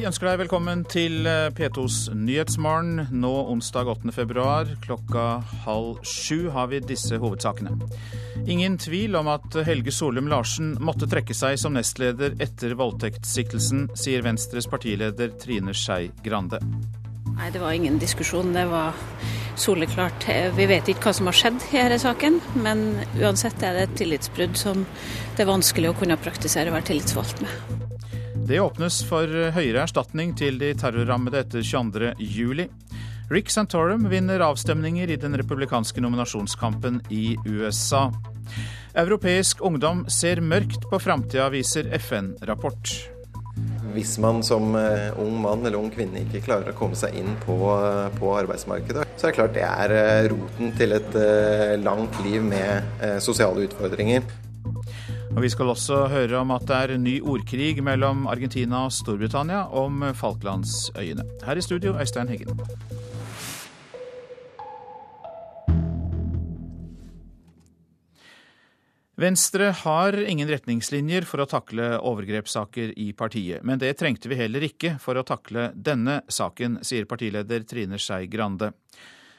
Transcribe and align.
Vi 0.00 0.06
ønsker 0.08 0.30
deg 0.30 0.38
velkommen 0.40 0.80
til 0.88 1.26
eh, 1.28 1.50
P2s 1.52 2.14
Nyhetsmorgen. 2.16 3.02
Nå 3.20 3.32
onsdag 3.52 3.90
8. 3.92 4.14
februar 4.16 4.70
klokka 4.80 5.24
halv 5.66 5.98
sju 6.08 6.46
har 6.54 6.70
vi 6.70 6.78
disse 6.80 7.18
hovedsakene. 7.20 7.74
Ingen 8.48 8.78
tvil 8.80 9.18
om 9.20 9.28
at 9.28 9.58
Helge 9.66 9.92
Solum 9.92 10.30
Larsen 10.32 10.70
måtte 10.80 11.04
trekke 11.10 11.36
seg 11.36 11.58
som 11.60 11.76
nestleder 11.76 12.32
etter 12.40 12.72
voldtektssiktelsen, 12.80 13.90
sier 13.92 14.24
Venstres 14.24 14.70
partileder 14.72 15.36
Trine 15.42 15.76
Skei 15.76 16.08
Grande. 16.24 16.62
Nei, 17.34 17.52
det 17.52 17.60
var 17.60 17.76
ingen 17.76 18.00
diskusjon. 18.00 18.56
Det 18.56 18.64
var 18.72 18.96
soleklart. 19.60 20.30
Vi 20.56 20.70
vet 20.72 20.88
ikke 20.88 21.10
hva 21.10 21.16
som 21.20 21.28
har 21.28 21.40
skjedd 21.42 21.60
i 21.74 21.76
denne 21.76 22.00
saken, 22.00 22.40
men 22.64 22.86
uansett 23.20 23.60
er 23.60 23.76
det 23.76 23.84
et 23.90 23.96
tillitsbrudd 24.00 24.56
som 24.64 24.88
det 25.36 25.44
er 25.44 25.52
vanskelig 25.52 25.92
å 25.92 26.00
kunne 26.00 26.16
praktisere 26.24 26.72
å 26.72 26.78
være 26.80 26.94
tillitsvalgt 26.94 27.44
med. 27.44 27.89
Det 28.50 28.58
åpnes 28.58 28.96
for 29.06 29.30
høyere 29.54 29.84
erstatning 29.84 30.32
til 30.34 30.56
de 30.58 30.72
terrorrammede 30.74 31.38
etter 31.44 31.62
22.07. 31.62 32.64
Rick 33.30 33.52
Santorum 33.54 34.08
vinner 34.10 34.42
avstemninger 34.42 35.12
i 35.14 35.18
den 35.22 35.38
republikanske 35.38 36.02
nominasjonskampen 36.02 36.98
i 37.14 37.36
USA. 37.46 38.08
Europeisk 38.98 39.62
ungdom 39.62 40.02
ser 40.10 40.42
mørkt 40.42 40.88
på 40.90 40.98
framtida, 40.98 41.46
viser 41.54 41.92
FN-rapport. 42.00 42.96
Hvis 43.94 44.16
man 44.18 44.42
som 44.42 44.74
eh, 44.74 45.14
ung 45.22 45.38
mann 45.46 45.62
eller 45.62 45.78
ung 45.78 45.94
kvinne 45.94 46.24
ikke 46.24 46.42
klarer 46.50 46.74
å 46.74 46.78
komme 46.82 46.98
seg 46.98 47.22
inn 47.22 47.38
på, 47.46 47.54
eh, 47.78 48.10
på 48.18 48.34
arbeidsmarkedet, 48.34 49.06
så 49.14 49.28
er 49.28 49.30
det 49.30 49.38
klart 49.38 49.58
det 49.60 49.66
er 49.70 49.98
eh, 50.02 50.30
roten 50.34 50.74
til 50.74 50.98
et 50.98 51.22
langt 51.86 52.18
liv 52.26 52.42
med 52.50 53.22
sosiale 53.22 53.70
utfordringer. 53.70 54.26
Og 55.30 55.42
Vi 55.44 55.48
skal 55.52 55.70
også 55.70 56.08
høre 56.10 56.40
om 56.42 56.50
at 56.50 56.64
det 56.66 56.76
er 56.76 56.98
ny 56.98 57.20
ordkrig 57.22 57.78
mellom 57.86 58.26
Argentina 58.26 58.84
og 58.88 58.94
Storbritannia 58.94 59.68
om 59.70 60.02
Falklandsøyene. 60.14 61.22
Her 61.46 61.56
i 61.56 61.62
studio, 61.62 61.94
Øystein 61.94 62.28
Heggen. 62.28 62.58
Venstre 69.20 69.68
har 69.84 70.16
ingen 70.16 70.48
retningslinjer 70.48 71.26
for 71.28 71.44
å 71.44 71.48
takle 71.48 71.92
overgrepssaker 72.08 72.94
i 72.98 73.10
partiet. 73.12 73.60
Men 73.62 73.78
det 73.78 73.92
trengte 74.00 74.30
vi 74.32 74.38
heller 74.38 74.64
ikke 74.64 74.94
for 74.98 75.20
å 75.20 75.26
takle 75.28 75.70
denne 75.76 76.22
saken, 76.32 76.78
sier 76.82 77.04
partileder 77.06 77.66
Trine 77.68 78.00
Skei 78.00 78.30
Grande. 78.32 78.72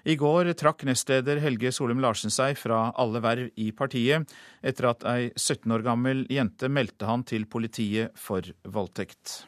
I 0.03 0.15
går 0.17 0.53
trakk 0.57 0.83
nestleder 0.87 1.41
Helge 1.43 1.71
Solum 1.75 2.01
Larsen 2.01 2.33
seg 2.33 2.57
fra 2.57 2.89
alle 2.99 3.21
verv 3.21 3.51
i 3.61 3.69
partiet, 3.75 4.25
etter 4.65 4.89
at 4.89 5.05
ei 5.05 5.29
17 5.35 5.69
år 5.75 5.85
gammel 5.85 6.25
jente 6.31 6.69
meldte 6.69 7.09
han 7.09 7.25
til 7.27 7.45
politiet 7.49 8.15
for 8.17 8.45
voldtekt. 8.65 9.43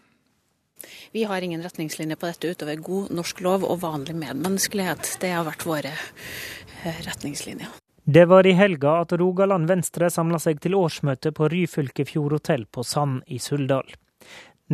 Vi 1.11 1.23
har 1.23 1.41
ingen 1.41 1.63
retningslinjer 1.63 2.19
på 2.19 2.27
dette 2.27 2.51
utover 2.51 2.75
god 2.75 3.13
norsk 3.15 3.39
lov 3.45 3.63
og 3.63 3.79
vanlig 3.83 4.15
medmenneskelighet. 4.19 5.15
Det 5.21 5.31
har 5.31 5.47
vært 5.47 5.65
våre 5.65 5.93
eh, 5.93 6.99
retningslinjer. 7.07 7.79
Det 8.03 8.25
var 8.27 8.47
i 8.47 8.51
helga 8.51 8.97
at 9.05 9.13
Rogaland 9.15 9.69
Venstre 9.69 10.09
samla 10.11 10.39
seg 10.43 10.59
til 10.59 10.75
årsmøte 10.75 11.31
på 11.31 11.47
Ryfylke 11.47 12.03
Fjordhotell 12.05 12.65
på 12.67 12.83
Sand 12.83 13.21
i 13.31 13.39
Suldal. 13.39 13.87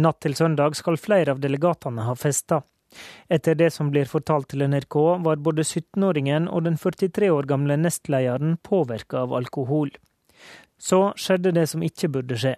Natt 0.02 0.20
til 0.26 0.34
søndag 0.38 0.78
skal 0.80 0.98
flere 0.98 1.36
av 1.36 1.44
delegatene 1.44 2.08
ha 2.08 2.16
festa. 2.18 2.64
Etter 3.30 3.56
det 3.56 3.70
som 3.74 3.92
blir 3.94 4.10
fortalt 4.10 4.50
til 4.52 4.66
NRK, 4.66 4.96
var 5.26 5.44
både 5.46 5.66
17-åringen 5.66 6.48
og 6.50 6.66
den 6.66 6.78
43 6.78 7.30
år 7.34 7.50
gamle 7.50 7.78
nestlederen 7.78 8.58
påvirka 8.66 9.24
av 9.26 9.36
alkohol. 9.38 9.94
Så 10.80 11.12
skjedde 11.20 11.54
det 11.56 11.68
som 11.70 11.84
ikke 11.86 12.10
burde 12.10 12.40
skje. 12.40 12.56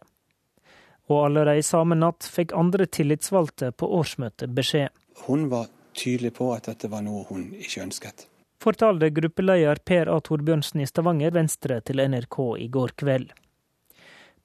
Og 1.12 1.26
allerede 1.26 1.66
samme 1.66 1.98
natt 1.98 2.28
fikk 2.30 2.54
andre 2.56 2.88
tillitsvalgte 2.88 3.74
på 3.76 3.90
årsmøtet 4.00 4.54
beskjed. 4.56 4.90
Hun 5.28 5.50
var 5.52 5.68
tydelig 5.98 6.36
på 6.38 6.54
at 6.56 6.70
dette 6.70 6.88
var 6.92 7.04
noe 7.04 7.26
hun 7.30 7.50
ikke 7.58 7.84
ønsket. 7.84 8.28
Fortalte 8.62 9.10
gruppeleder 9.10 9.82
Per 9.84 10.10
A. 10.14 10.20
Torbjørnsen 10.22 10.84
i 10.84 10.88
Stavanger 10.88 11.34
Venstre 11.34 11.80
til 11.82 12.04
NRK 12.06 12.38
i 12.62 12.68
går 12.72 12.94
kveld. 13.02 13.32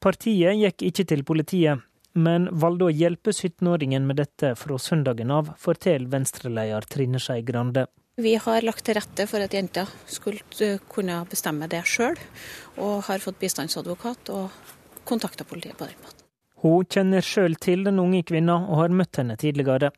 Partiet 0.00 0.56
gikk 0.56 0.86
ikke 0.88 1.04
til 1.08 1.24
politiet, 1.28 1.84
men 2.16 2.49
valgte 2.50 2.88
å 2.88 2.94
hjelpe 2.94 3.32
17-åringen 3.34 4.09
med 4.09 4.19
dette 4.21 4.54
fra 4.59 4.78
søndagen 4.81 5.31
av, 5.31 5.53
forteller 5.60 6.09
Venstre-leder 6.12 6.88
Trine 6.91 7.21
Skei 7.22 7.44
Grande. 7.47 7.87
Vi 8.16 8.32
har 8.41 8.65
lagt 8.65 8.87
til 8.88 8.97
rette 8.97 9.27
for 9.28 9.44
at 9.44 9.53
jenta 9.53 9.84
skulle 10.09 10.41
eh, 10.65 10.81
kunne 10.88 11.19
bestemme 11.28 11.69
det 11.69 11.82
sjøl, 11.84 12.16
og 12.81 13.04
har 13.10 13.21
fått 13.21 13.37
bistandsadvokat 13.43 14.32
og 14.32 14.72
kontakta 15.04 15.44
politiet 15.44 15.77
på 15.77 15.91
den 15.91 16.00
måten. 16.00 16.25
Hun 16.65 16.88
kjenner 16.88 17.21
sjøl 17.21 17.59
til 17.60 17.84
den 17.84 18.00
unge 18.00 18.22
kvinna 18.25 18.56
og 18.65 18.81
har 18.81 18.97
møtt 18.97 19.21
henne 19.21 19.37
tidligere. 19.37 19.93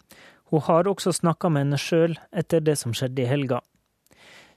Hun 0.51 0.65
har 0.67 0.91
også 0.91 1.15
snakka 1.15 1.51
med 1.53 1.69
henne 1.69 1.79
sjøl 1.79 2.19
etter 2.35 2.65
det 2.65 2.75
som 2.81 2.97
skjedde 2.97 3.23
i 3.23 3.31
helga. 3.31 3.63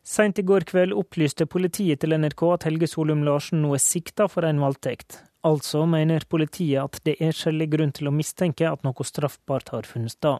Seint 0.01 0.39
i 0.41 0.45
går 0.45 0.65
kveld 0.65 0.95
opplyste 0.97 1.45
politiet 1.45 2.01
til 2.01 2.17
NRK 2.17 2.41
at 2.55 2.65
Helge 2.65 2.89
Solum 2.89 3.21
Larsen 3.27 3.61
nå 3.61 3.75
er 3.77 3.83
sikta 3.83 4.25
for 4.31 4.47
en 4.47 4.63
voldtekt. 4.63 5.19
Altså 5.47 5.87
mener 5.89 6.25
politiet 6.29 6.83
at 6.83 6.99
det 7.07 7.15
er 7.23 7.33
skjellig 7.33 7.71
grunn 7.73 7.93
til 7.95 8.11
å 8.11 8.13
mistenke 8.13 8.67
at 8.69 8.83
noe 8.85 9.05
straffbart 9.07 9.71
har 9.73 9.89
funnet 9.89 10.13
sted. 10.13 10.37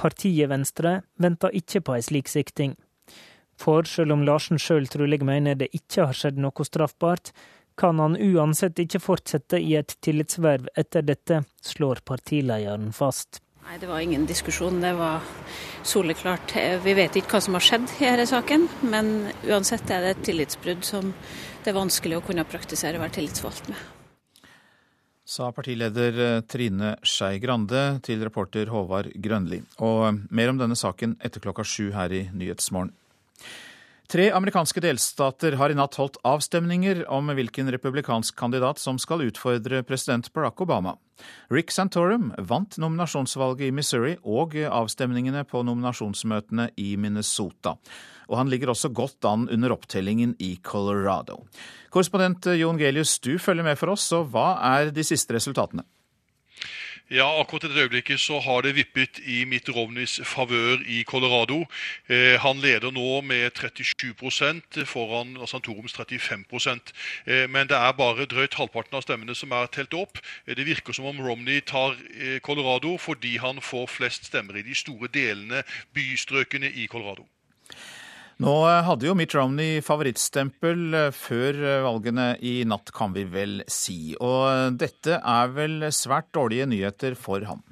Partiet 0.00 0.48
Venstre 0.48 1.02
venter 1.20 1.52
ikke 1.52 1.82
på 1.84 1.96
ei 1.98 2.04
slik 2.04 2.30
sikting. 2.32 2.72
For 3.60 3.86
selv 3.86 4.16
om 4.16 4.24
Larsen 4.26 4.58
sjøl 4.58 4.88
trolig 4.90 5.20
mener 5.22 5.58
det 5.60 5.68
ikke 5.76 6.08
har 6.08 6.16
skjedd 6.16 6.40
noe 6.40 6.66
straffbart, 6.66 7.34
kan 7.76 7.98
han 7.98 8.16
uansett 8.16 8.78
ikke 8.78 9.02
fortsette 9.02 9.58
i 9.58 9.74
et 9.78 9.96
tillitsverv 10.02 10.68
etter 10.78 11.02
dette, 11.02 11.42
slår 11.62 12.04
partilederen 12.06 12.92
fast. 12.94 13.40
Nei, 13.64 13.78
Det 13.78 13.88
var 13.88 14.00
ingen 14.00 14.26
diskusjon. 14.26 14.80
Det 14.80 14.92
var 14.92 15.20
soleklart. 15.82 16.54
Vi 16.84 16.94
vet 16.94 17.16
ikke 17.16 17.36
hva 17.36 17.40
som 17.40 17.56
har 17.56 17.64
skjedd 17.64 17.88
i 17.98 18.04
denne 18.04 18.26
saken, 18.28 18.68
men 18.82 19.10
uansett 19.48 19.90
er 19.90 20.04
det 20.04 20.14
et 20.14 20.24
tillitsbrudd 20.30 20.84
som 20.84 21.12
det 21.64 21.72
er 21.72 21.80
vanskelig 21.80 22.20
å 22.20 22.24
kunne 22.24 22.44
praktisere 22.44 23.00
å 23.00 23.04
være 23.04 23.18
tillitsvalgt 23.18 23.72
med. 23.72 23.93
Sa 25.24 25.46
partileder 25.56 26.18
eh, 26.20 26.40
Trine 26.44 26.98
Skei 27.00 27.38
Grande 27.40 27.98
til 28.04 28.20
reporter 28.26 28.68
Håvard 28.68 29.08
Grønli. 29.24 29.62
Og 29.80 30.20
mer 30.28 30.52
om 30.52 30.60
denne 30.60 30.76
saken 30.76 31.16
etter 31.24 31.40
klokka 31.40 31.64
sju 31.64 31.88
her 31.96 32.12
i 32.12 32.26
Nyhetsmorgen. 32.28 32.92
Tre 34.04 34.26
amerikanske 34.36 34.82
delstater 34.84 35.56
har 35.56 35.72
i 35.72 35.76
natt 35.78 35.96
holdt 35.96 36.18
avstemninger 36.28 37.06
om 37.08 37.32
hvilken 37.32 37.72
republikansk 37.72 38.36
kandidat 38.36 38.78
som 38.78 39.00
skal 39.00 39.24
utfordre 39.24 39.80
president 39.88 40.28
Barack 40.36 40.60
Obama. 40.60 40.98
Rick 41.48 41.72
Santorum 41.72 42.28
vant 42.36 42.76
nominasjonsvalget 42.76 43.70
i 43.70 43.74
Missouri 43.74 44.18
og 44.20 44.58
avstemningene 44.60 45.46
på 45.48 45.64
nominasjonsmøtene 45.64 46.68
i 46.76 46.98
Minnesota. 47.00 47.78
Og 48.28 48.38
han 48.40 48.52
ligger 48.52 48.72
også 48.72 48.92
godt 48.94 49.24
an 49.28 49.48
under 49.52 49.74
opptellingen 49.76 50.36
i 50.38 50.56
Colorado. 50.62 51.42
Korrespondent 51.90 52.46
Jon 52.58 52.78
Gelius, 52.80 53.18
du 53.18 53.38
følger 53.38 53.66
med 53.66 53.78
for 53.80 53.94
oss, 53.94 54.08
så 54.10 54.24
hva 54.24 54.54
er 54.74 54.94
de 54.94 55.04
siste 55.06 55.36
resultatene? 55.36 55.84
Ja, 57.12 57.26
akkurat 57.40 57.64
i 57.64 57.68
dette 57.68 57.82
øyeblikket 57.84 58.20
så 58.20 58.38
har 58.40 58.62
det 58.64 58.72
vippet 58.78 59.18
i 59.28 59.44
Mitt 59.44 59.68
Romneys 59.68 60.20
favør 60.24 60.80
i 60.88 61.02
Colorado. 61.04 61.66
Eh, 62.08 62.40
han 62.40 62.62
leder 62.64 62.90
nå 62.90 63.20
med 63.20 63.52
37% 63.52 64.80
foran 64.88 65.36
Santorums 65.46 65.92
35 65.92 66.80
eh, 67.26 67.50
Men 67.50 67.68
det 67.68 67.76
er 67.76 67.92
bare 67.92 68.24
drøyt 68.24 68.54
halvparten 68.54 68.96
av 68.96 69.04
stemmene 69.04 69.34
som 69.34 69.52
er 69.52 69.66
telt 69.66 69.92
opp. 69.92 70.18
Eh, 70.46 70.56
det 70.56 70.64
virker 70.64 70.92
som 70.92 71.04
om 71.04 71.20
Romney 71.20 71.60
tar 71.60 71.92
eh, 72.16 72.40
Colorado 72.40 72.96
fordi 72.96 73.36
han 73.36 73.60
får 73.60 73.86
flest 73.86 74.24
stemmer 74.32 74.56
i 74.56 74.62
de 74.62 74.74
store 74.74 75.08
delene, 75.12 75.62
bystrøkene 75.92 76.72
i 76.72 76.86
Colorado. 76.86 77.28
Nå 78.42 78.54
eh, 78.66 78.80
hadde 78.82 79.06
jo 79.06 79.14
Mitt 79.14 79.34
Romney 79.36 79.78
favorittstempel 79.84 80.96
eh, 80.98 81.10
før 81.14 81.60
eh, 81.60 81.82
valgene 81.84 82.32
i 82.42 82.56
natt, 82.66 82.90
kan 82.94 83.14
vi 83.14 83.22
vel 83.30 83.60
si. 83.70 84.16
Og 84.18 84.74
dette 84.80 85.20
er 85.20 85.54
vel 85.54 85.86
svært 85.94 86.32
dårlige 86.34 86.66
nyheter 86.70 87.14
for 87.18 87.46
ham? 87.46 87.62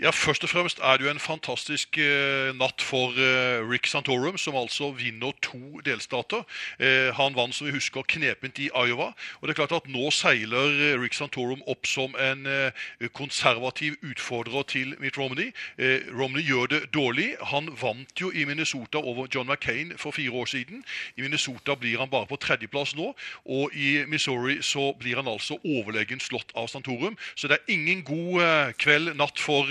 Ja, 0.00 0.10
Først 0.10 0.44
og 0.44 0.50
fremst 0.50 0.80
er 0.84 0.96
det 0.96 1.06
jo 1.06 1.10
en 1.10 1.18
fantastisk 1.18 1.96
eh, 1.96 2.50
natt 2.52 2.82
for 2.84 3.16
eh, 3.16 3.62
Rick 3.64 3.86
Santorum, 3.88 4.36
som 4.36 4.56
altså 4.60 4.90
vinner 4.92 5.32
to 5.40 5.80
delstater. 5.86 6.42
Eh, 6.76 7.08
han 7.16 7.32
vant 7.32 7.56
som 7.56 7.64
vi 7.64 7.72
husker 7.72 8.04
knepent 8.04 8.58
i 8.60 8.68
Iowa. 8.68 9.14
og 9.40 9.48
det 9.48 9.54
er 9.54 9.58
klart 9.62 9.72
at 9.72 9.88
Nå 9.88 10.10
seiler 10.12 10.68
eh, 10.68 11.00
Rick 11.00 11.16
Santorum 11.16 11.62
opp 11.66 11.88
som 11.88 12.12
en 12.20 12.44
eh, 12.44 13.08
konservativ 13.16 13.96
utfordrer 14.04 14.66
til 14.68 14.92
Mitt 15.00 15.16
Romney. 15.16 15.54
Eh, 15.78 16.04
Romney 16.12 16.44
gjør 16.44 16.66
det 16.74 16.82
dårlig. 16.92 17.30
Han 17.40 17.72
vant 17.80 18.20
jo 18.20 18.28
i 18.28 18.44
Minnesota 18.44 19.00
over 19.00 19.32
John 19.34 19.48
McCain 19.48 19.96
for 19.96 20.12
fire 20.12 20.32
år 20.32 20.44
siden. 20.44 20.84
I 21.16 21.24
Minnesota 21.24 21.72
blir 21.74 21.96
han 22.04 22.12
bare 22.12 22.28
på 22.28 22.36
tredjeplass 22.36 22.92
nå, 23.00 23.14
og 23.46 23.72
i 23.72 24.04
Missouri 24.04 24.60
så 24.60 24.92
blir 25.00 25.16
han 25.16 25.28
altså 25.28 25.56
overlegen 25.64 26.20
slått 26.20 26.52
av 26.52 26.68
Santorum. 26.68 27.16
Så 27.34 27.48
det 27.48 27.62
er 27.62 27.72
ingen 27.78 28.04
god 28.04 28.76
kveld, 28.76 29.14
natt 29.16 29.40
for 29.40 29.64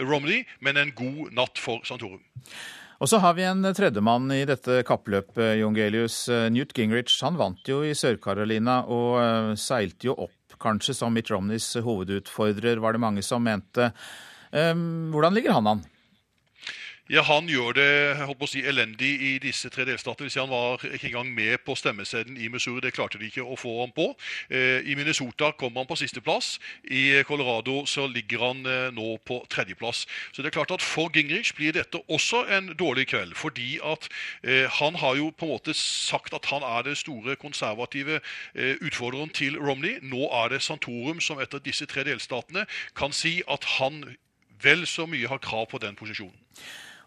Romney, 0.00 0.44
men 0.60 0.80
en 0.80 0.92
god 0.96 1.34
natt 1.36 1.60
for 1.60 1.84
Santorum. 1.88 2.22
Og 3.00 3.08
så 3.08 3.20
har 3.22 3.36
vi 3.38 3.46
en 3.48 3.64
tredjemann 3.72 4.28
i 4.34 4.42
dette 4.48 4.82
kappløpet, 4.88 5.56
Jon 5.62 5.76
Gelius. 5.76 6.26
Eh, 6.28 6.50
Newt 6.52 6.74
Gingrich 6.76 7.14
han 7.24 7.38
vant 7.40 7.64
jo 7.68 7.80
i 7.80 7.94
Sør-Carolina 7.96 8.82
og 8.92 9.14
eh, 9.22 9.52
seilte 9.60 10.10
jo 10.10 10.18
opp 10.26 10.58
kanskje 10.60 10.92
som 10.98 11.14
Mitt 11.16 11.30
Romneys 11.32 11.70
hovedutfordrer, 11.80 12.82
var 12.84 12.92
det 12.92 13.00
mange 13.00 13.22
som 13.24 13.40
mente. 13.40 13.86
Hvordan 14.52 15.32
ligger 15.32 15.54
han 15.56 15.68
an? 15.70 15.80
Ja, 17.10 17.22
Han 17.26 17.48
gjør 17.50 17.72
det 17.74 17.92
holdt 18.22 18.38
på 18.38 18.46
å 18.46 18.50
si, 18.52 18.60
elendig 18.62 19.08
i 19.26 19.30
disse 19.42 19.66
tre 19.74 19.82
delstater. 19.82 20.28
Hvis 20.28 20.36
han 20.38 20.46
var 20.46 20.78
ikke 20.86 21.08
engang 21.08 21.32
med 21.34 21.58
på 21.66 21.74
stemmeseddelen 21.74 22.36
i 22.38 22.46
Missouri. 22.46 22.84
Det 22.84 22.92
klarte 22.94 23.18
de 23.18 23.26
ikke 23.26 23.42
å 23.42 23.56
få 23.58 23.72
ham 23.80 23.90
på. 23.90 24.04
Eh, 24.46 24.86
I 24.86 24.94
Minnesota 24.94 25.48
kom 25.58 25.74
han 25.74 25.88
på 25.90 25.96
sisteplass. 25.98 26.60
I 26.86 27.24
Colorado 27.26 27.80
så 27.90 28.04
ligger 28.06 28.44
han 28.44 28.60
eh, 28.62 28.92
nå 28.94 29.16
på 29.26 29.40
tredjeplass. 29.50 30.04
Så 30.30 30.44
det 30.44 30.52
er 30.52 30.54
klart 30.54 30.70
at 30.76 30.84
For 30.86 31.10
Gingrich 31.10 31.50
blir 31.58 31.74
dette 31.74 31.98
også 32.06 32.44
en 32.46 32.70
dårlig 32.78 33.08
kveld. 33.10 33.34
Fordi 33.34 33.80
at 33.82 34.06
eh, 34.44 34.70
han 34.78 35.00
har 35.02 35.18
jo 35.18 35.32
på 35.34 35.48
en 35.48 35.54
måte 35.56 35.74
sagt 35.74 36.36
at 36.38 36.46
han 36.52 36.62
er 36.62 36.86
den 36.86 36.98
store 37.00 37.34
konservative 37.34 38.20
utfordreren 38.86 39.34
til 39.34 39.58
Romney. 39.58 39.96
Nå 39.98 40.28
er 40.44 40.54
det 40.54 40.62
Santorum 40.62 41.18
som 41.18 41.42
etter 41.42 41.58
disse 41.58 41.90
tre 41.90 42.06
delstatene 42.06 42.68
kan 42.94 43.10
si 43.10 43.40
at 43.50 43.66
han 43.80 44.04
vel 44.62 44.86
så 44.86 45.08
mye 45.10 45.26
har 45.26 45.42
krav 45.42 45.66
på 45.74 45.82
den 45.82 45.98
posisjonen. 45.98 46.38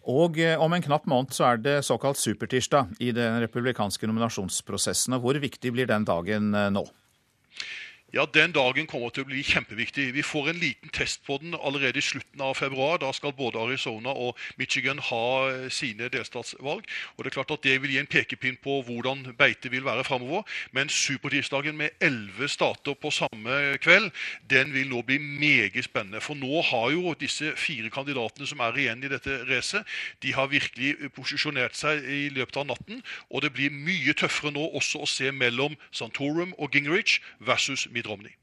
Og 0.09 0.39
eh, 0.41 0.59
om 0.59 0.73
en 0.75 0.83
knapp 0.83 1.05
måned 1.07 1.31
så 1.35 1.53
er 1.53 1.61
det 1.63 1.77
såkalt 1.87 2.19
supertirsdag 2.19 2.97
i 3.03 3.13
den 3.15 3.39
republikanske 3.43 4.07
nominasjonsprosessen. 4.09 5.15
og 5.15 5.23
Hvor 5.23 5.39
viktig 5.39 5.71
blir 5.71 5.87
den 5.87 6.07
dagen 6.07 6.51
eh, 6.55 6.71
nå? 6.73 6.83
Ja, 8.13 8.25
Den 8.25 8.51
dagen 8.53 8.85
kommer 8.85 9.09
til 9.09 9.23
å 9.23 9.25
bli 9.25 9.39
kjempeviktig. 9.41 10.11
Vi 10.13 10.21
får 10.21 10.51
en 10.51 10.59
liten 10.61 10.91
test 10.93 11.23
på 11.25 11.39
den 11.41 11.55
allerede 11.57 11.97
i 11.97 12.05
slutten 12.05 12.41
av 12.45 12.53
februar. 12.53 12.99
Da 13.01 13.09
skal 13.09 13.33
både 13.33 13.57
Arizona 13.57 14.11
og 14.13 14.37
Michigan 14.55 14.99
ha 15.01 15.49
eh, 15.49 15.63
sine 15.73 16.11
delstatsvalg. 16.13 16.85
Og 17.17 17.23
Det 17.23 17.31
er 17.31 17.33
klart 17.33 17.53
at 17.55 17.63
det 17.65 17.79
vil 17.81 17.95
gi 17.95 17.97
en 17.97 18.09
pekepinn 18.13 18.59
på 18.61 18.75
hvordan 18.85 19.23
beitet 19.39 19.71
vil 19.73 19.81
være 19.87 20.03
framover. 20.05 20.45
Men 20.77 20.93
supertirsdagen 20.93 21.73
med 21.77 21.97
elleve 22.05 22.51
stater 22.53 22.93
på 22.93 23.09
samme 23.09 23.79
kveld, 23.81 24.11
den 24.45 24.75
vil 24.77 24.93
nå 24.93 25.01
bli 25.01 25.17
meget 25.17 25.81
spennende. 25.87 26.21
For 26.21 26.37
nå 26.37 26.61
har 26.69 26.93
jo 26.93 27.15
disse 27.17 27.55
fire 27.57 27.89
kandidatene 27.89 28.45
som 28.45 28.61
er 28.61 28.77
igjen 28.77 29.01
i 29.01 29.09
dette 29.09 29.39
racet, 29.49 29.89
de 30.21 30.35
har 30.37 30.53
virkelig 30.53 31.09
posisjonert 31.17 31.73
seg 31.73 32.05
i 32.05 32.29
løpet 32.29 32.61
av 32.61 32.69
natten. 32.75 33.01
Og 33.33 33.41
det 33.41 33.55
blir 33.57 33.73
mye 33.73 34.13
tøffere 34.13 34.53
nå 34.53 34.69
også 34.69 35.01
å 35.01 35.09
se 35.09 35.33
mellom 35.33 35.73
Santorum 35.89 36.53
og 36.59 36.77
Gingrich 36.77 37.17
versus 37.41 37.87
Michigan. 37.89 38.02
Mitt 38.03 38.11
Romney. 38.11 38.35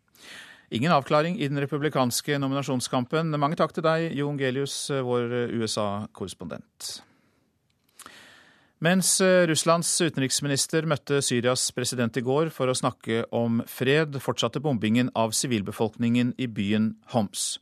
Ingen 0.70 0.92
avklaring 0.92 1.38
i 1.40 1.48
den 1.48 1.60
republikanske 1.60 2.38
nominasjonskampen. 2.38 3.34
Mange 3.38 3.58
takk 3.58 3.74
til 3.74 3.84
deg, 3.84 4.12
Jon 4.14 4.38
Gelius, 4.38 4.88
vår 4.90 5.50
USA-korrespondent. 5.58 7.02
Mens 8.80 9.18
Russlands 9.20 9.90
utenriksminister 10.00 10.86
møtte 10.88 11.18
Syrias 11.20 11.66
president 11.76 12.16
i 12.16 12.22
går 12.24 12.48
for 12.54 12.70
å 12.70 12.76
snakke 12.78 13.26
om 13.34 13.60
fred, 13.68 14.16
fortsatte 14.22 14.62
bombingen 14.62 15.10
av 15.12 15.34
sivilbefolkningen 15.36 16.32
i 16.40 16.48
byen 16.48 16.94
Homs. 17.12 17.58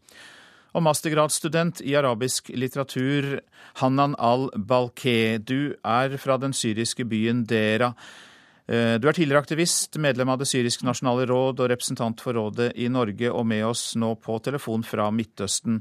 Og 0.76 0.84
mastergradsstudent 0.84 1.80
i 1.82 1.96
arabisk 1.98 2.52
litteratur 2.54 3.40
Hanan 3.80 4.14
al-Balkeh, 4.20 5.40
du 5.40 5.74
er 5.82 6.14
fra 6.22 6.36
den 6.38 6.54
syriske 6.54 7.08
byen 7.08 7.42
Dera. 7.48 7.94
Eh, 8.69 8.99
du 9.00 9.09
er 9.09 9.17
tidligere 9.17 9.41
aktivist, 9.41 9.97
medlem 9.97 10.29
av 10.29 10.43
Det 10.43 10.47
syriske 10.49 10.85
nasjonale 10.85 11.25
råd 11.31 11.62
og 11.62 11.70
representant 11.73 12.20
for 12.20 12.37
rådet 12.37 12.75
i 12.76 12.91
Norge, 12.93 13.31
og 13.32 13.47
med 13.49 13.65
oss 13.65 13.94
nå 13.97 14.12
på 14.20 14.37
telefon 14.44 14.85
fra 14.85 15.06
Midtøsten. 15.09 15.81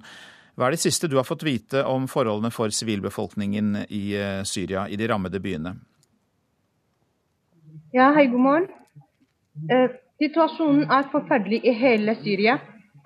Hva 0.56 0.69
er 0.69 0.78
det 0.78 0.86
siste 0.86 1.10
du 1.12 1.18
har 1.19 1.28
fått 1.28 1.44
vite 1.44 1.84
om 1.84 2.07
forholdene 2.07 2.51
for 2.56 2.72
sivilbefolkningen 2.72 3.84
i 3.92 4.01
eh, 4.16 4.39
Syria, 4.48 4.88
i 4.88 4.95
de 4.95 5.12
rammede 5.12 5.44
byene? 5.44 5.75
Ja, 7.92 8.13
hei, 8.16 8.30
god 8.31 8.45
morgen. 8.45 8.72
Eh, 9.68 9.92
situasjonen 10.24 10.88
er 10.88 11.12
forferdelig 11.12 11.66
i 11.68 11.75
hele 11.75 12.16
Syria. 12.24 12.56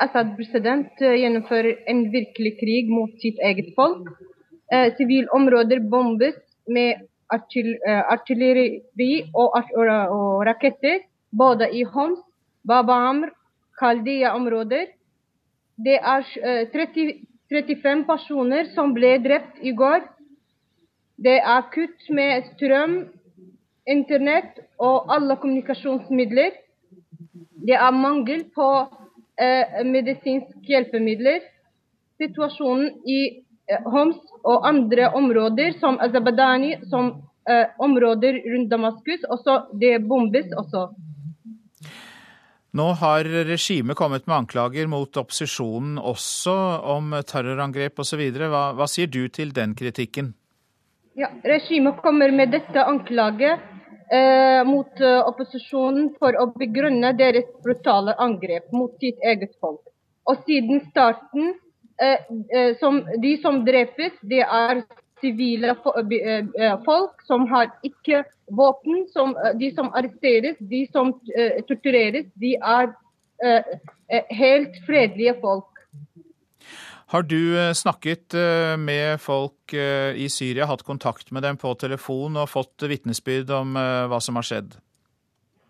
Assad 0.01 0.36
president 0.38 1.01
gjennomfører 1.01 1.88
en 1.89 2.06
virkelig 2.13 2.54
krig 2.62 2.89
mot 2.89 3.18
sitt 3.22 3.42
eget 3.42 3.74
folk. 3.75 4.07
Sivilområder 4.98 5.81
bombes 5.92 6.38
med 6.66 7.01
Eh, 7.01 7.10
artilleri 7.31 9.24
og, 9.33 9.56
og, 9.56 10.45
raketter, 10.48 11.00
både 11.38 11.69
i 11.74 11.83
Homs, 11.83 12.19
Baba 12.68 12.94
Amr, 13.10 13.30
Kaldea-områder. 13.80 14.86
Det 15.86 15.98
er 15.98 16.25
30, 16.74 17.10
eh, 17.10 17.22
35 17.51 18.06
personer 18.06 18.68
som 18.75 18.94
ble 18.94 19.18
drept 19.24 19.62
i 19.62 19.72
går. 19.75 20.04
Det 21.18 21.39
er 21.39 21.62
kutt 21.74 22.10
med 22.10 22.44
strøm, 22.54 22.95
internett 23.88 24.60
og 24.80 25.10
alle 25.13 25.36
kommunikasjonsmidler. 25.42 26.51
Det 27.68 27.75
er 27.78 27.92
mangel 27.92 28.45
på 28.56 28.68
eh, 29.42 29.81
medisinske 29.86 30.66
hjelpemidler. 30.68 31.42
Situasjonen 32.22 33.01
i 33.06 33.19
eh, 33.25 33.50
Homs 33.85 34.17
og 34.43 34.67
andre 34.67 35.11
områder, 35.15 35.75
som 35.79 35.99
Azabadani, 36.01 36.75
som 36.89 37.13
eh, 37.49 37.69
områder 37.79 38.41
rundt 38.53 38.69
Damaskus. 38.71 39.23
Også 39.29 39.57
det 39.79 39.99
bombes 40.07 40.51
også. 40.57 40.89
Nå 42.71 42.85
har 43.01 43.27
regimet 43.47 43.97
kommet 43.99 44.27
med 44.27 44.37
anklager 44.37 44.87
mot 44.87 45.17
opposisjonen 45.19 45.97
også 45.99 46.53
om 46.93 47.17
terrorangrep 47.27 47.99
osv. 47.99 48.21
Hva, 48.39 48.69
hva 48.77 48.87
sier 48.87 49.11
du 49.11 49.25
til 49.27 49.51
den 49.55 49.75
kritikken? 49.75 50.31
Ja, 51.19 51.27
Regimet 51.43 51.99
kommer 51.99 52.31
med 52.31 52.53
dette 52.55 52.85
anklaget 52.87 53.59
eh, 54.07 54.61
mot 54.63 55.03
uh, 55.03 55.19
opposisjonen 55.27 56.13
for 56.15 56.37
å 56.39 56.47
begrunne 56.55 57.11
deres 57.19 57.51
brutale 57.63 58.15
angrep 58.15 58.71
mot 58.71 58.95
sitt 59.03 59.19
eget 59.19 59.51
folk. 59.59 59.83
Og 60.31 60.39
siden 60.47 60.79
starten 60.87 61.51
Eh, 61.51 61.57
eh, 61.57 61.60
som, 62.80 63.01
de 63.21 63.36
som 63.42 63.62
drepes, 63.65 64.15
det 64.21 64.42
er 64.42 64.83
sivile 65.21 65.75
eh, 65.75 66.77
folk 66.86 67.21
som 67.27 67.48
har 67.51 67.71
ikke 67.86 68.24
våpen. 68.50 69.06
Som, 69.13 69.36
de 69.59 69.71
som 69.75 69.92
arresteres, 69.94 70.57
de 70.59 70.86
som 70.92 71.13
tortureres, 71.69 72.30
de 72.36 72.56
er 72.57 72.94
helt 74.30 74.75
fredelige 74.86 75.33
folk. 75.42 75.68
Har 77.12 77.25
du 77.25 77.57
snakket 77.75 78.36
med 78.80 79.19
folk 79.19 79.74
i 79.74 80.27
Syria, 80.30 80.68
hatt 80.69 80.83
kontakt 80.88 81.31
med 81.31 81.44
dem 81.44 81.57
på 81.57 81.74
telefon 81.80 82.38
og 82.38 82.51
fått 82.51 82.85
vitnesbyrd 82.87 83.49
om 83.56 83.73
hva 83.75 84.19
som 84.21 84.37
har 84.40 84.47
skjedd? 84.47 84.78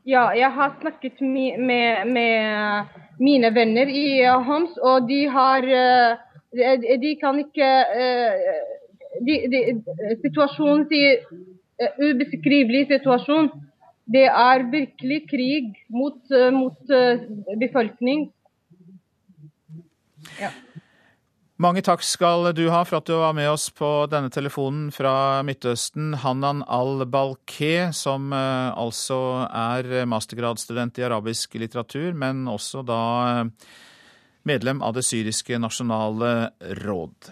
Ja, 0.03 0.31
jeg 0.33 0.49
har 0.51 0.75
snakket 0.81 1.21
med, 1.21 1.61
med, 1.61 2.11
med 2.11 2.99
mine 3.21 3.53
venner 3.53 3.89
i 3.89 4.21
Homs, 4.25 4.73
og 4.81 5.07
de 5.09 5.23
har 5.29 5.67
De, 6.51 6.97
de 6.99 7.11
kan 7.19 7.37
ikke 7.39 7.67
eh, 7.95 8.55
de, 9.23 9.35
de, 9.51 9.59
Situasjonen 10.19 10.87
sier 10.91 11.21
eh, 11.79 12.01
ubeskrivelig 12.01 12.87
situasjon. 12.89 13.51
Det 14.11 14.25
er 14.27 14.65
virkelig 14.71 15.21
krig 15.29 15.69
mot, 15.93 16.19
eh, 16.35 16.49
mot 16.51 16.95
befolkning. 17.61 18.27
Ja. 20.41 20.51
Mange 21.61 21.83
takk 21.85 22.01
skal 22.03 22.49
du 22.57 22.63
ha 22.73 22.81
for 22.89 22.97
at 22.97 23.07
du 23.07 23.13
var 23.21 23.35
med 23.37 23.45
oss 23.51 23.67
på 23.69 23.87
denne 24.09 24.31
telefonen 24.33 24.89
fra 24.91 25.43
Midtøsten. 25.45 26.15
Hanan 26.23 26.63
al-Balke, 26.65 27.91
som 27.93 28.33
altså 28.33 29.19
er 29.45 30.09
mastergradsstudent 30.09 30.97
i 30.97 31.05
arabisk 31.05 31.53
litteratur, 31.61 32.17
men 32.17 32.47
også 32.49 32.81
da 32.81 33.03
medlem 34.43 34.81
av 34.81 34.95
det 34.97 35.05
syriske 35.07 35.59
nasjonale 35.61 36.51
råd. 36.83 37.31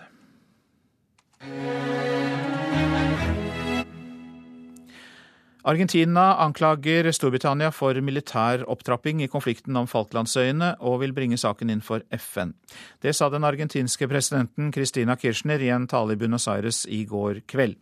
Argentina 5.69 6.37
anklager 6.39 7.11
Storbritannia 7.11 7.67
for 7.75 7.97
militær 8.01 8.63
opptrapping 8.71 9.19
i 9.21 9.27
konflikten 9.27 9.75
om 9.75 9.89
Falklandsøyene 9.91 10.71
og 10.79 11.01
vil 11.03 11.13
bringe 11.13 11.37
saken 11.37 11.69
inn 11.73 11.83
for 11.83 12.05
FN. 12.15 12.55
Det 13.03 13.11
sa 13.13 13.27
den 13.29 13.43
argentinske 13.45 14.07
presidenten 14.07 14.71
Christina 14.73 15.17
Kirchner 15.19 15.59
i 15.59 15.69
en 15.75 15.85
tale 15.91 16.15
i 16.15 16.19
Buenos 16.21 16.47
Aires 16.47 16.85
i 16.87 17.03
går 17.05 17.43
kveld. 17.51 17.75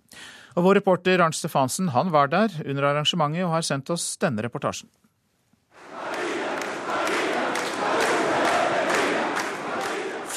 Og 0.57 0.65
Vår 0.65 0.79
reporter 0.81 1.21
Arnt 1.21 1.37
Stefansen 1.37 1.93
han 1.93 2.09
var 2.11 2.33
der 2.33 2.49
under 2.65 2.89
arrangementet 2.89 3.45
og 3.45 3.53
har 3.53 3.67
sendt 3.69 3.93
oss 3.93 4.15
denne 4.17 4.41
reportasjen. 4.41 4.89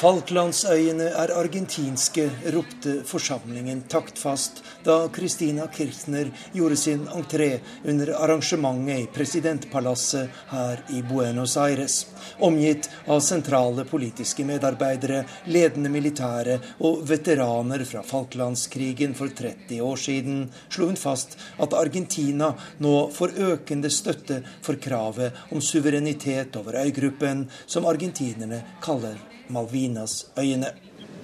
Falklandsøyene 0.01 1.11
er 1.13 1.29
argentinske, 1.37 2.23
ropte 2.55 2.93
forsamlingen 3.05 3.83
taktfast 3.85 4.63
da 4.81 4.95
Christina 5.13 5.67
Kirchner 5.69 6.31
gjorde 6.55 6.77
sin 6.81 7.03
entré 7.13 7.51
under 7.85 8.09
arrangementet 8.17 9.03
i 9.03 9.05
presidentpalasset 9.13 10.39
her 10.49 10.81
i 10.97 11.03
Buenos 11.05 11.53
Aires. 11.61 11.99
Omgitt 12.41 12.89
av 13.05 13.21
sentrale 13.21 13.85
politiske 13.85 14.41
medarbeidere, 14.47 15.21
ledende 15.53 15.93
militære 15.93 16.57
og 16.81 17.03
veteraner 17.05 17.85
fra 17.85 18.01
Falklandskrigen 18.01 19.13
for 19.13 19.29
30 19.37 19.83
år 19.85 20.01
siden, 20.01 20.47
slo 20.65 20.89
hun 20.89 20.97
fast 20.97 21.37
at 21.61 21.77
Argentina 21.77 22.49
nå 22.81 22.95
får 23.13 23.37
økende 23.51 23.93
støtte 23.93 24.41
for 24.65 24.81
kravet 24.81 25.45
om 25.53 25.61
suverenitet 25.61 26.57
over 26.57 26.81
øygruppen, 26.87 27.45
som 27.69 27.85
argentinerne 27.85 28.63
kaller 28.81 29.27
Malvinas-øyene. 29.51 30.73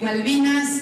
Malvinas 0.00 0.78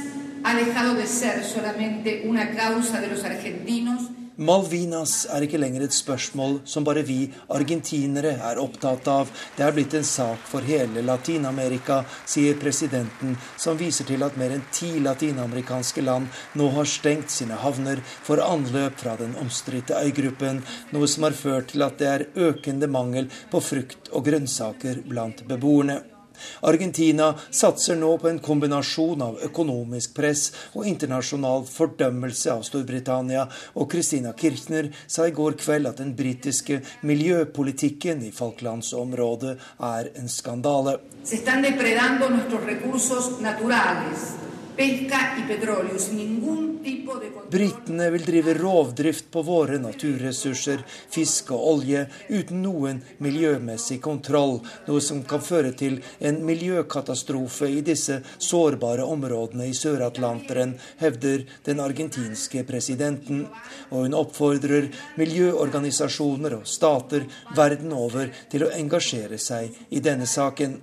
Malvinas 4.36 5.12
er 5.32 5.44
ikke 5.46 5.58
lenger 5.58 5.86
et 5.86 5.94
spørsmål 5.96 6.58
som 6.68 6.84
bare 6.84 7.00
vi 7.08 7.22
argentinere 7.48 8.34
er 8.36 8.58
opptatt 8.60 9.06
av. 9.08 9.30
Det 9.56 9.64
er 9.64 9.72
blitt 9.72 9.94
en 9.96 10.04
sak 10.04 10.42
for 10.44 10.60
hele 10.60 11.00
Latin-Amerika, 11.00 12.02
sier 12.28 12.58
presidenten, 12.60 13.38
som 13.56 13.80
viser 13.80 14.04
til 14.04 14.26
at 14.26 14.36
mer 14.36 14.52
enn 14.52 14.66
ti 14.76 14.90
latinamerikanske 15.00 16.04
land 16.04 16.28
nå 16.60 16.68
har 16.74 16.90
stengt 16.90 17.32
sine 17.32 17.56
havner 17.62 18.02
for 18.26 18.42
anløp 18.44 19.00
fra 19.00 19.14
den 19.16 19.32
omstridte 19.40 19.96
øygruppen, 20.02 20.60
noe 20.92 21.08
som 21.08 21.24
har 21.24 21.38
ført 21.38 21.72
til 21.72 21.86
at 21.88 21.96
det 22.02 22.10
er 22.10 22.26
økende 22.50 22.92
mangel 22.92 23.32
på 23.48 23.64
frukt 23.64 24.12
og 24.12 24.28
grønnsaker 24.28 25.00
blant 25.08 25.46
beboerne. 25.48 26.02
Argentina 26.66 27.32
satser 27.50 27.98
nå 27.98 28.12
på 28.20 28.30
en 28.30 28.40
kombinasjon 28.42 29.22
av 29.26 29.38
økonomisk 29.46 30.14
press 30.16 30.48
og 30.74 30.86
internasjonal 30.88 31.66
fordømmelse 31.70 32.52
av 32.52 32.64
Storbritannia, 32.66 33.46
og 33.76 33.90
Christina 33.92 34.32
Kirchner 34.36 34.90
sa 35.06 35.26
i 35.28 35.34
går 35.36 35.58
kveld 35.60 35.90
at 35.90 36.00
den 36.02 36.14
britiske 36.16 36.80
miljøpolitikken 37.06 38.24
i 38.26 38.32
Falklandsområdet 38.34 39.56
er 39.92 40.10
en 40.16 40.28
skandale. 40.32 40.98
Se 41.26 41.42
Britene 47.50 48.10
vil 48.10 48.24
drive 48.24 48.54
rovdrift 48.54 49.30
på 49.32 49.42
våre 49.42 49.78
naturressurser, 49.80 50.82
fisk 51.10 51.52
og 51.56 51.62
olje, 51.70 52.02
uten 52.28 52.60
noen 52.60 52.98
miljømessig 53.24 53.96
kontroll, 54.04 54.58
noe 54.88 55.00
som 55.00 55.22
kan 55.28 55.40
føre 55.40 55.70
til 55.80 55.96
en 56.20 56.42
miljøkatastrofe 56.44 57.70
i 57.72 57.80
disse 57.86 58.18
sårbare 58.36 59.06
områdene 59.06 59.70
i 59.70 59.76
Sør-Atlanteren, 59.76 60.74
hevder 61.00 61.46
den 61.64 61.80
argentinske 61.80 62.66
presidenten. 62.68 63.46
Og 63.88 64.04
hun 64.04 64.18
oppfordrer 64.18 64.90
miljøorganisasjoner 65.16 66.58
og 66.58 66.68
stater 66.68 67.24
verden 67.56 67.96
over 67.96 68.28
til 68.52 68.66
å 68.66 68.74
engasjere 68.76 69.40
seg 69.40 69.72
i 69.88 70.04
denne 70.04 70.28
saken. 70.28 70.82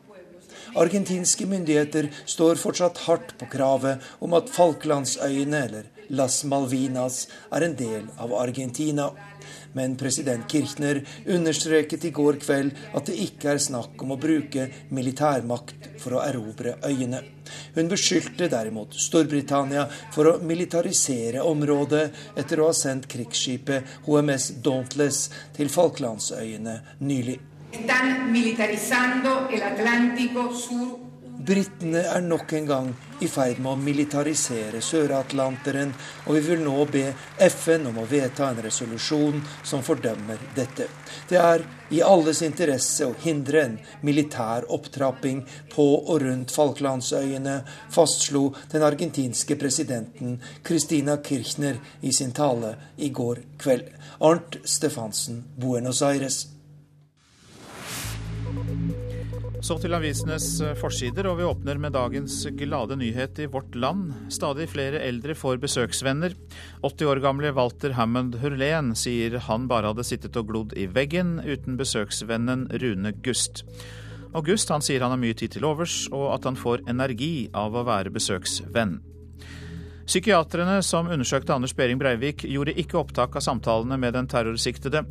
Argentinske 0.75 1.45
myndigheter 1.45 2.07
står 2.25 2.57
fortsatt 2.61 3.03
hardt 3.05 3.35
på 3.37 3.45
kravet 3.51 4.01
om 4.25 4.33
at 4.33 4.49
Falklandsøyene, 4.49 5.59
eller 5.67 5.89
Las 6.09 6.41
Malvinas, 6.49 7.27
er 7.53 7.67
en 7.67 7.75
del 7.77 8.07
av 8.17 8.33
Argentina. 8.33 9.11
Men 9.73 9.95
president 9.97 10.49
Kirchner 10.49 11.01
understreket 11.25 12.05
i 12.05 12.11
går 12.13 12.39
kveld 12.41 12.73
at 12.93 13.09
det 13.09 13.19
ikke 13.21 13.53
er 13.53 13.61
snakk 13.61 14.01
om 14.01 14.15
å 14.15 14.19
bruke 14.21 14.67
militærmakt 14.93 15.93
for 16.01 16.17
å 16.17 16.25
erobre 16.25 16.75
øyene. 16.85 17.21
Hun 17.75 17.89
beskyldte 17.91 18.49
derimot 18.49 18.97
Storbritannia 18.97 19.87
for 20.13 20.29
å 20.29 20.35
militarisere 20.41 21.43
området 21.45 22.05
etter 22.39 22.61
å 22.61 22.69
ha 22.71 22.77
sendt 22.77 23.09
krigsskipet 23.11 23.97
HMS 24.07 24.53
Dauntless 24.65 25.25
til 25.57 25.73
Falklandsøyene 25.73 26.79
nylig. 27.05 27.41
Britene 31.43 32.01
er 32.07 32.21
nok 32.23 32.53
en 32.53 32.67
gang 32.67 32.89
i 33.19 33.27
ferd 33.27 33.57
med 33.59 33.71
å 33.73 33.79
militarisere 33.81 34.79
Sør-Atlanteren, 34.85 35.89
og 36.27 36.37
vi 36.37 36.43
vil 36.45 36.61
nå 36.63 36.85
be 36.91 37.07
FN 37.49 37.89
om 37.89 37.97
å 37.99 38.05
vedta 38.07 38.47
en 38.47 38.61
resolusjon 38.63 39.41
som 39.65 39.83
fordømmer 39.83 40.39
dette. 40.55 40.87
Det 41.27 41.39
er 41.41 41.65
i 41.91 41.99
alles 42.05 42.43
interesse 42.45 43.09
å 43.09 43.17
hindre 43.25 43.65
en 43.65 43.75
militær 44.07 44.69
opptrapping 44.71 45.43
på 45.73 45.89
og 45.97 46.23
rundt 46.23 46.53
Falklandsøyene, 46.55 47.59
fastslo 47.91 48.45
den 48.71 48.87
argentinske 48.87 49.59
presidenten 49.59 50.39
Christina 50.63 51.17
Kirchner 51.25 51.81
i 52.01 52.13
sin 52.15 52.31
tale 52.31 52.75
i 52.97 53.09
går 53.09 53.43
kveld. 53.59 53.91
Arnt 54.23 54.61
Stefansen, 54.63 55.43
Buenos 55.59 56.05
Aires. 56.05 56.52
Så 59.63 59.77
til 59.79 59.95
avisenes 59.95 60.45
eh, 60.59 60.73
forsider, 60.75 61.29
og 61.29 61.37
vi 61.39 61.45
åpner 61.47 61.79
med 61.79 61.93
dagens 61.95 62.41
glade 62.59 62.97
nyhet 62.99 63.39
i 63.39 63.47
Vårt 63.47 63.77
Land. 63.79 64.09
Stadig 64.33 64.67
flere 64.73 64.99
eldre 65.07 65.37
får 65.39 65.61
besøksvenner. 65.63 66.35
80 66.83 67.11
år 67.13 67.21
gamle 67.23 67.53
Walter 67.55 67.95
Hammond 67.95 68.35
Hurlen 68.41 68.91
sier 68.99 69.37
han 69.45 69.69
bare 69.71 69.93
hadde 69.93 70.03
sittet 70.07 70.35
og 70.41 70.49
glodd 70.51 70.75
i 70.75 70.89
veggen 70.91 71.37
uten 71.47 71.79
besøksvennen 71.79 72.67
Rune 72.83 73.15
Gust. 73.23 73.63
August 74.35 74.73
han 74.73 74.83
sier 74.83 75.05
han 75.05 75.15
har 75.15 75.21
mye 75.21 75.37
tid 75.37 75.55
til 75.55 75.69
overs, 75.69 76.09
og 76.11 76.33
at 76.33 76.49
han 76.49 76.59
får 76.59 76.83
energi 76.91 77.47
av 77.55 77.77
å 77.77 77.87
være 77.87 78.11
besøksvenn. 78.11 78.97
Psykiatrene 80.03 80.81
som 80.83 81.07
undersøkte 81.07 81.53
Anders 81.55 81.71
Behring 81.75 81.99
Breivik, 81.99 82.43
gjorde 82.43 82.75
ikke 82.75 82.97
opptak 82.99 83.37
av 83.39 83.43
samtalene 83.45 83.95
med 83.99 84.17
den 84.17 84.27
terrorsiktede. 84.27 85.05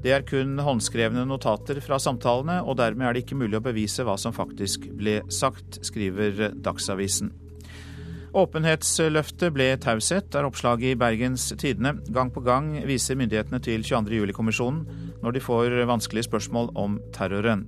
Det 0.00 0.14
er 0.14 0.24
kun 0.24 0.56
håndskrevne 0.64 1.26
notater 1.28 1.82
fra 1.84 1.98
samtalene, 2.00 2.62
og 2.64 2.78
dermed 2.80 3.04
er 3.06 3.16
det 3.16 3.26
ikke 3.26 3.36
mulig 3.36 3.60
å 3.60 3.66
bevise 3.66 4.06
hva 4.08 4.16
som 4.20 4.32
faktisk 4.32 4.88
ble 4.96 5.20
sagt, 5.28 5.82
skriver 5.84 6.56
Dagsavisen. 6.64 7.34
Åpenhetsløftet 8.38 9.52
ble 9.52 9.68
taushet, 9.80 10.34
er 10.36 10.48
oppslaget 10.48 10.92
i 10.92 10.98
Bergens 11.00 11.48
Tidende. 11.58 11.96
Gang 12.12 12.32
på 12.32 12.42
gang 12.44 12.70
viser 12.88 13.16
myndighetene 13.20 13.60
til 13.64 13.84
22. 13.84 14.16
juli-kommisjonen 14.20 15.20
når 15.24 15.34
de 15.34 15.42
får 15.42 15.76
vanskelige 15.88 16.28
spørsmål 16.28 16.70
om 16.78 17.00
terroren. 17.16 17.66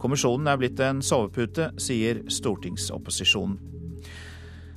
Kommisjonen 0.00 0.52
er 0.52 0.60
blitt 0.60 0.80
en 0.84 1.02
sovepute, 1.04 1.72
sier 1.80 2.24
stortingsopposisjonen. 2.28 3.71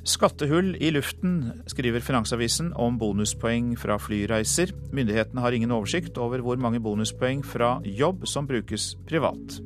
Skattehull 0.05 0.75
i 0.77 0.91
luften, 0.93 1.63
skriver 1.65 2.03
Finansavisen 2.05 2.67
om 2.77 3.00
bonuspoeng 3.01 3.71
fra 3.81 3.95
flyreiser. 3.97 4.69
Myndighetene 4.93 5.41
har 5.41 5.57
ingen 5.57 5.74
oversikt 5.74 6.19
over 6.21 6.43
hvor 6.45 6.62
mange 6.62 6.77
bonuspoeng 6.77 7.41
fra 7.41 7.79
jobb 7.81 8.27
som 8.29 8.45
brukes 8.45 8.91
privat. 9.09 9.57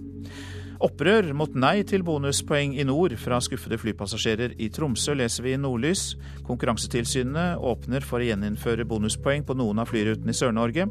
Opprør 0.80 1.34
mot 1.36 1.60
nei 1.60 1.82
til 1.84 2.06
bonuspoeng 2.08 2.78
i 2.80 2.88
nord 2.88 3.18
fra 3.20 3.42
skuffede 3.44 3.82
flypassasjerer 3.82 4.56
i 4.64 4.72
Tromsø, 4.72 5.18
leser 5.20 5.44
vi 5.44 5.58
i 5.58 5.60
Nordlys. 5.60 6.14
Konkurransetilsynet 6.48 7.60
åpner 7.60 8.08
for 8.08 8.24
å 8.24 8.32
gjeninnføre 8.32 8.88
bonuspoeng 8.88 9.44
på 9.44 9.60
noen 9.60 9.84
av 9.84 9.92
flyrutene 9.92 10.32
i 10.32 10.40
Sør-Norge, 10.40 10.88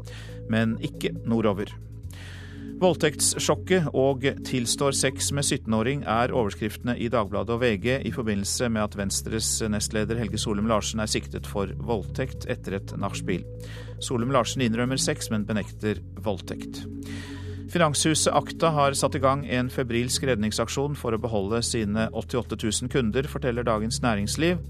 men 0.53 0.77
ikke 0.85 1.15
nordover. 1.25 1.73
Voldtektssjokket 2.79 3.89
og 3.91 4.23
tilstår 4.47 4.93
sex 4.95 5.33
med 5.35 5.43
17-åring 5.43 6.05
er 6.07 6.31
overskriftene 6.31 6.93
i 6.95 7.09
Dagbladet 7.11 7.51
og 7.57 7.59
VG 7.59 8.05
i 8.07 8.11
forbindelse 8.15 8.69
med 8.71 8.85
at 8.85 8.95
Venstres 8.95 9.49
nestleder 9.67 10.15
Helge 10.21 10.39
Solum 10.39 10.69
Larsen 10.71 11.03
er 11.03 11.11
siktet 11.11 11.49
for 11.49 11.73
voldtekt 11.83 12.47
etter 12.47 12.77
et 12.77 12.93
nachspiel. 12.95 13.43
Solum 13.99 14.31
Larsen 14.31 14.63
innrømmer 14.63 15.01
sex, 15.01 15.27
men 15.27 15.43
benekter 15.49 15.99
voldtekt. 16.23 16.85
Finanshuset 17.69 18.31
Akta 18.31 18.71
har 18.71 18.95
satt 18.95 19.19
i 19.19 19.23
gang 19.27 19.43
en 19.43 19.67
febrilsk 19.69 20.23
redningsaksjon 20.31 20.95
for 20.97 21.11
å 21.11 21.19
beholde 21.19 21.59
sine 21.67 22.07
88 22.15 22.55
000 22.63 22.93
kunder, 22.95 23.27
forteller 23.27 23.67
Dagens 23.67 23.99
Næringsliv. 24.07 24.63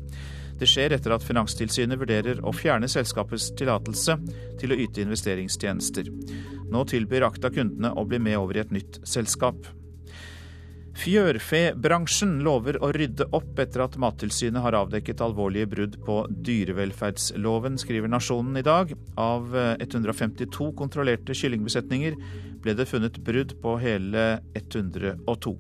Det 0.60 0.68
skjer 0.68 0.92
etter 0.96 1.16
at 1.16 1.24
Finanstilsynet 1.24 2.00
vurderer 2.02 2.42
å 2.44 2.52
fjerne 2.56 2.90
selskapets 2.92 3.50
tillatelse 3.60 4.18
til 4.60 4.76
å 4.76 4.80
yte 4.84 5.06
investeringstjenester. 5.06 6.12
Nå 6.70 6.86
tilbyr 6.92 7.30
Akta 7.30 7.52
kundene 7.54 7.94
å 7.96 8.04
bli 8.08 8.20
med 8.20 8.38
over 8.42 8.60
i 8.60 8.64
et 8.66 8.74
nytt 8.76 9.00
selskap. 9.08 9.70
Fjørfebransjen 11.00 12.42
lover 12.44 12.76
å 12.84 12.90
rydde 12.92 13.30
opp 13.36 13.60
etter 13.62 13.86
at 13.86 13.96
Mattilsynet 14.02 14.60
har 14.66 14.76
avdekket 14.82 15.22
alvorlige 15.24 15.70
brudd 15.72 15.96
på 16.04 16.18
dyrevelferdsloven, 16.28 17.80
skriver 17.80 18.12
Nasjonen 18.12 18.60
i 18.60 18.66
dag. 18.66 18.92
Av 19.16 19.56
152 19.80 20.74
kontrollerte 20.76 21.38
kyllingbesetninger 21.38 22.20
ble 22.60 22.76
det 22.76 22.90
funnet 22.90 23.22
brudd 23.24 23.56
på 23.64 23.78
hele 23.80 24.28
102. 24.60 25.56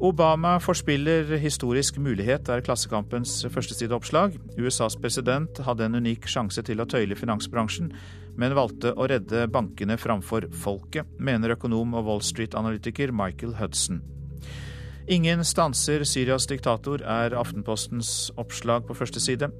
Obama 0.00 0.56
forspiller 0.60 1.36
historisk 1.38 2.00
mulighet, 2.02 2.48
er 2.50 2.64
Klassekampens 2.66 3.44
førstesideoppslag. 3.46 4.34
USAs 4.58 4.98
president 4.98 5.60
hadde 5.64 5.86
en 5.86 6.00
unik 6.02 6.26
sjanse 6.28 6.64
til 6.66 6.82
å 6.82 6.88
tøyle 6.90 7.16
finansbransjen 7.18 7.92
men 8.40 8.54
valgte 8.56 8.92
å 8.98 9.06
redde 9.10 9.46
bankene 9.52 9.96
framfor 10.00 10.48
folket, 10.58 11.08
mener 11.18 11.54
økonom 11.54 11.94
og 11.98 12.08
Wall 12.08 12.24
Street-analytiker 12.24 13.14
Michael 13.14 13.56
Hudson. 13.60 14.02
Ingen 15.14 15.44
stanser 15.44 16.06
Syrias 16.08 16.48
diktator, 16.48 17.02
er 17.04 17.36
Aftenpostens 17.36 18.32
oppslag 18.40 18.86
på 18.88 18.96
første 18.96 19.20
side. 19.20 19.50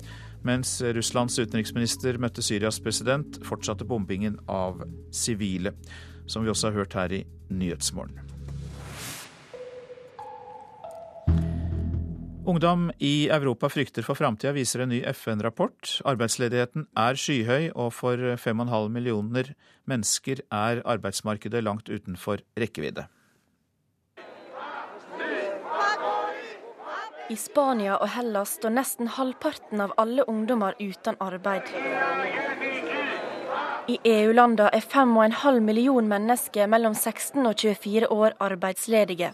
Mens 0.45 0.79
Russlands 0.97 1.37
utenriksminister 1.39 2.19
møtte 2.21 2.45
Syrias 2.45 2.81
president, 2.81 3.41
fortsatte 3.45 3.87
bombingen 3.89 4.41
av 4.49 4.83
sivile. 5.13 5.77
Som 6.27 6.47
vi 6.47 6.53
også 6.53 6.71
har 6.71 6.81
hørt 6.81 6.97
her 6.97 7.13
i 7.13 7.27
Nyhetsmorgen. 7.53 8.34
Ungdom 12.45 12.91
i 12.99 13.29
Europa 13.33 13.71
frykter 13.73 14.05
for 14.05 14.19
framtida, 14.19 14.53
viser 14.53 14.83
en 14.85 14.91
ny 14.93 14.99
FN-rapport. 15.15 15.95
Arbeidsledigheten 16.05 16.85
er 17.01 17.17
skyhøy, 17.17 17.71
og 17.73 17.95
for 17.97 18.21
5,5 18.37 18.91
millioner 18.93 19.55
mennesker 19.89 20.43
er 20.53 20.83
arbeidsmarkedet 20.85 21.65
langt 21.65 21.89
utenfor 21.89 22.45
rekkevidde. 22.61 23.07
I 27.33 27.37
Spania 27.41 27.97
og 27.97 28.11
Hellas 28.13 28.59
står 28.59 28.77
nesten 28.77 29.09
halvparten 29.17 29.81
av 29.81 29.97
alle 29.97 30.29
ungdommer 30.29 30.77
uten 30.77 31.17
arbeid. 31.25 31.73
I 33.85 33.99
EU-landene 34.09 34.71
er 34.73 34.81
5,5 34.81 35.59
million 35.61 36.07
mennesker 36.09 36.69
mellom 36.73 36.95
16 36.97 37.45
og 37.45 37.53
24 37.61 38.09
år 38.15 38.33
arbeidsledige. 38.41 39.29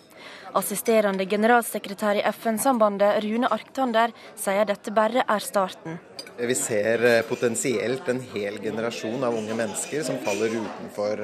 Assisterende 0.58 1.22
generalsekretær 1.30 2.18
i 2.18 2.24
FN-sambandet, 2.32 3.20
Rune 3.22 3.46
Arktander, 3.54 4.10
sier 4.34 4.66
dette 4.66 4.90
bare 4.96 5.22
er 5.22 5.46
starten. 5.46 6.00
Vi 6.40 6.56
ser 6.58 7.06
eh, 7.06 7.22
potensielt 7.28 8.10
en 8.10 8.18
hel 8.32 8.58
generasjon 8.64 9.22
av 9.22 9.38
unge 9.38 9.54
mennesker 9.54 10.02
som 10.08 10.18
faller 10.24 10.58
utenfor 10.58 11.22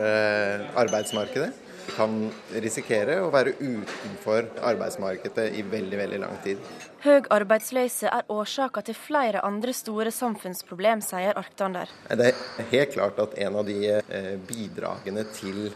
arbeidsmarkedet. 0.84 1.50
Vi 1.86 1.94
kan 1.98 2.14
risikere 2.62 3.20
å 3.24 3.32
være 3.34 3.56
utenfor 3.58 4.52
arbeidsmarkedet 4.70 5.50
i 5.58 5.66
veldig, 5.66 5.98
veldig 6.04 6.22
lang 6.22 6.38
tid. 6.46 6.62
Høg 7.06 7.28
arbeidsløse 7.30 8.08
er 8.10 8.30
årsaka 8.34 8.82
til 8.82 8.96
flere 8.98 9.38
andre 9.46 9.70
store 9.76 10.10
samfunnsproblem, 10.10 11.02
sier 11.06 11.36
Arktander. 11.38 11.90
Det 12.10 12.32
er 12.32 12.66
helt 12.72 12.96
klart 12.96 13.20
at 13.22 13.36
en 13.44 13.58
av 13.60 13.68
de 13.68 13.76
eh, 13.94 14.32
bidragene 14.48 15.22
til 15.36 15.68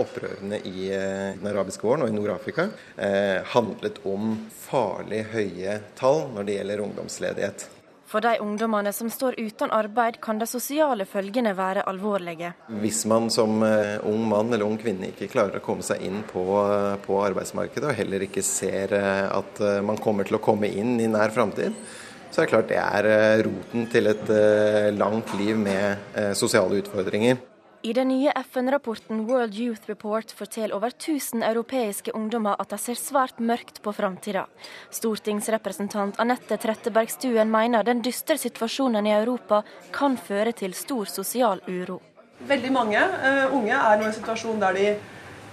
opprørene 0.00 0.62
i 0.64 0.88
eh, 0.88 1.36
den 1.36 1.50
arabiske 1.50 1.84
våren 1.84 2.06
og 2.06 2.08
i 2.08 2.16
Nord-Afrika 2.16 2.70
eh, 2.96 3.44
handlet 3.52 4.00
om 4.08 4.38
farlig 4.64 5.26
høye 5.34 5.80
tall 5.98 6.24
når 6.32 6.48
det 6.48 6.56
gjelder 6.56 6.86
ungdomsledighet. 6.86 7.68
For 8.08 8.24
de 8.24 8.38
ungdommene 8.40 8.88
som 8.96 9.10
står 9.12 9.34
uten 9.36 9.70
arbeid, 9.74 10.16
kan 10.24 10.38
de 10.40 10.46
sosiale 10.48 11.04
følgene 11.04 11.52
være 11.56 11.82
alvorlige. 11.90 12.54
Hvis 12.80 13.02
man 13.10 13.28
som 13.32 13.60
eh, 13.66 13.98
ung 14.08 14.22
mann 14.30 14.48
eller 14.48 14.64
ung 14.64 14.78
kvinne 14.80 15.10
ikke 15.10 15.28
klarer 15.28 15.60
å 15.60 15.64
komme 15.64 15.84
seg 15.84 16.00
inn 16.06 16.22
på, 16.30 16.44
eh, 16.62 16.94
på 17.04 17.18
arbeidsmarkedet, 17.26 17.90
og 17.90 17.98
heller 17.98 18.24
ikke 18.24 18.44
ser 18.46 18.96
eh, 18.96 19.26
at 19.28 19.60
man 19.84 20.00
kommer 20.00 20.24
til 20.24 20.38
å 20.38 20.42
komme 20.44 20.70
inn 20.72 20.96
i 21.04 21.10
nær 21.10 21.34
framtid, 21.36 21.76
så 22.32 22.40
er 22.40 22.46
det 22.46 22.52
klart 22.54 22.72
det 22.72 22.80
er 22.80 23.44
roten 23.44 23.86
til 23.92 24.08
et 24.08 24.32
langt 24.96 25.30
liv 25.36 25.56
med 25.56 26.36
sosiale 26.36 26.76
utfordringer. 26.82 27.38
I 27.82 27.92
den 27.92 28.08
nye 28.08 28.32
FN-rapporten 28.34 29.20
World 29.28 29.54
Youth 29.54 29.86
Report 29.86 30.32
forteller 30.34 30.74
over 30.74 30.90
1000 30.90 31.44
europeiske 31.46 32.10
ungdommer 32.10 32.56
at 32.58 32.72
de 32.72 32.78
ser 32.82 32.98
svært 32.98 33.38
mørkt 33.38 33.78
på 33.84 33.92
framtida. 33.94 34.48
Stortingsrepresentant 34.90 36.18
Anette 36.18 36.58
Trettebergstuen 36.58 37.46
mener 37.52 37.86
den 37.86 38.02
dystre 38.02 38.34
situasjonen 38.34 39.06
i 39.06 39.12
Europa 39.14 39.60
kan 39.94 40.18
føre 40.18 40.56
til 40.58 40.74
stor 40.74 41.06
sosial 41.06 41.62
uro. 41.68 42.00
Veldig 42.50 42.72
mange 42.74 42.98
uh, 42.98 43.54
unge 43.54 43.78
er 43.78 44.02
nå 44.02 44.08
i 44.08 44.10
en 44.10 44.18
situasjon 44.18 44.58
der 44.64 44.74
de 44.80 44.88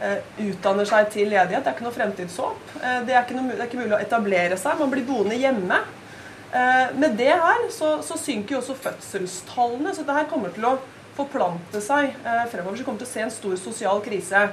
uh, 0.01 0.17
utdanner 0.47 0.89
seg 0.89 1.13
til 1.13 1.29
ledighet. 1.29 1.61
Det 1.61 1.69
er 1.69 1.77
ikke 1.77 1.85
noe 1.85 1.99
fremtidshåp. 1.99 2.65
Uh, 2.79 2.99
det, 3.05 3.13
er 3.13 3.21
ikke 3.21 3.37
noe, 3.37 3.51
det, 3.53 3.59
er 3.59 3.69
ikke 3.69 3.83
mulig 3.83 3.99
å 3.99 4.01
etablere 4.01 4.57
seg. 4.57 4.81
Man 4.81 4.95
blir 4.95 5.05
boende 5.05 5.37
hjemme. 5.37 5.83
med 6.95 7.17
det 7.19 7.33
her 7.35 7.63
så, 7.73 7.97
så 8.01 8.15
synker 8.15 8.55
jo 8.55 8.59
også 8.61 8.75
fødselstallene, 8.79 9.91
så 9.93 10.05
det 10.07 10.13
her 10.15 10.29
kommer 10.29 10.53
til 10.55 10.69
å 10.69 10.77
forplante 11.15 11.81
seg 11.83 12.11
eh, 12.11 12.45
fremover. 12.51 12.77
Så 12.77 12.83
vi 12.83 12.87
kommer 12.87 13.03
til 13.03 13.09
å 13.09 13.13
se 13.13 13.25
en 13.25 13.33
stor 13.33 13.57
sosial 13.59 14.01
krise. 14.05 14.45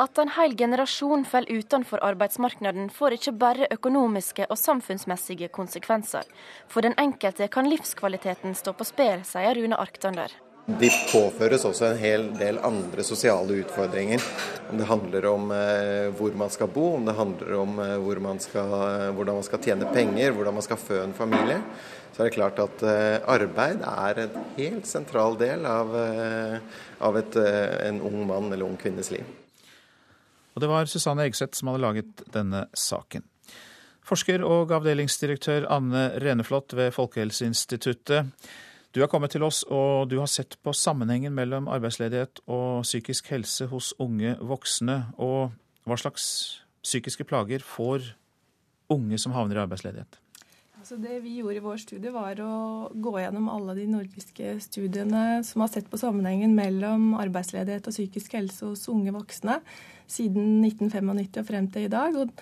At 0.00 0.18
en 0.22 0.30
hel 0.36 0.54
generasjon 0.56 1.26
faller 1.28 1.60
utenfor 1.60 2.00
arbeidsmarkedet, 2.06 2.86
får 2.94 3.16
ikke 3.16 3.34
bare 3.40 3.70
økonomiske 3.74 4.46
og 4.48 4.58
samfunnsmessige 4.58 5.50
konsekvenser. 5.52 6.28
For 6.70 6.86
den 6.86 6.96
enkelte 6.98 7.50
kan 7.52 7.68
livskvaliteten 7.68 8.54
stå 8.56 8.76
på 8.76 8.86
spill, 8.88 9.26
sier 9.28 9.58
Rune 9.58 9.76
Arktander. 9.76 10.32
De 10.66 10.90
påføres 11.10 11.64
også 11.66 11.88
en 11.88 11.98
hel 11.98 12.26
del 12.38 12.60
andre 12.62 13.02
sosiale 13.02 13.56
utfordringer. 13.62 14.22
Om 14.70 14.78
det 14.78 14.90
handler 14.90 15.26
om 15.30 15.48
eh, 15.54 16.10
hvor 16.18 16.36
man 16.38 16.52
skal 16.52 16.70
bo, 16.70 16.92
om 16.98 17.08
det 17.08 17.16
handler 17.18 17.56
om 17.58 17.80
eh, 17.82 17.96
hvor 18.04 18.20
man 18.22 18.38
skal, 18.42 18.76
hvordan 19.16 19.40
man 19.40 19.48
skal 19.48 19.64
tjene 19.64 19.88
penger, 19.94 20.36
hvordan 20.36 20.60
man 20.60 20.66
skal 20.66 20.78
fø 20.78 21.00
en 21.02 21.16
familie 21.16 21.58
så 22.20 22.26
er 22.26 22.28
det 22.28 22.36
klart 22.36 22.58
at 22.60 22.82
eh, 22.84 23.18
arbeid 23.32 23.80
er 23.86 24.18
en 24.20 24.34
helt 24.58 24.84
sentral 24.84 25.38
del 25.40 25.62
av, 25.64 25.94
eh, 25.96 26.80
av 27.00 27.16
et, 27.16 27.36
eh, 27.40 27.76
en 27.86 28.00
ung 28.04 28.26
mann 28.28 28.50
eller 28.52 28.66
ung 28.66 28.76
kvinnes 28.76 29.08
liv. 29.14 29.24
Og 30.52 30.60
det 30.60 30.68
var 30.68 30.90
Susanne 30.90 31.24
Egseth 31.24 31.56
som 31.56 31.70
hadde 31.70 31.80
laget 31.80 32.24
denne 32.34 32.66
saken. 32.76 33.24
Forsker 34.04 34.44
og 34.44 34.72
avdelingsdirektør 34.74 35.64
Anne 35.72 36.10
Reneflot 36.20 36.74
ved 36.76 36.92
Folkehelseinstituttet. 36.92 38.28
Du 38.90 38.98
har 38.98 39.06
kommet 39.06 39.30
til 39.30 39.44
oss, 39.46 39.62
og 39.70 40.08
du 40.10 40.16
har 40.18 40.26
sett 40.26 40.56
på 40.66 40.72
sammenhengen 40.74 41.34
mellom 41.36 41.68
arbeidsledighet 41.70 42.40
og 42.50 42.82
psykisk 42.82 43.28
helse 43.30 43.68
hos 43.70 43.92
unge 44.02 44.34
voksne. 44.42 44.96
Og 45.14 45.52
hva 45.86 45.98
slags 46.00 46.24
psykiske 46.82 47.22
plager 47.28 47.62
får 47.62 48.08
unge 48.90 49.20
som 49.22 49.36
havner 49.36 49.60
i 49.60 49.62
arbeidsledighet? 49.62 50.18
Altså 50.80 50.96
det 50.96 51.20
vi 51.22 51.36
gjorde 51.38 51.60
i 51.60 51.62
vår 51.62 51.78
studie, 51.78 52.10
var 52.10 52.38
å 52.42 52.54
gå 52.90 53.12
gjennom 53.20 53.50
alle 53.52 53.76
de 53.76 53.84
nordiske 53.92 54.56
studiene 54.64 55.44
som 55.46 55.62
har 55.62 55.70
sett 55.70 55.90
på 55.92 56.00
sammenhengen 56.00 56.56
mellom 56.56 57.12
arbeidsledighet 57.20 57.86
og 57.86 57.94
psykisk 57.94 58.34
helse 58.38 58.72
hos 58.72 58.88
unge 58.90 59.12
voksne 59.14 59.60
siden 60.10 60.64
1995 60.64 61.42
og 61.44 61.46
frem 61.46 61.70
til 61.70 61.86
i 61.86 61.92
dag. 61.92 62.16
Og 62.16 62.32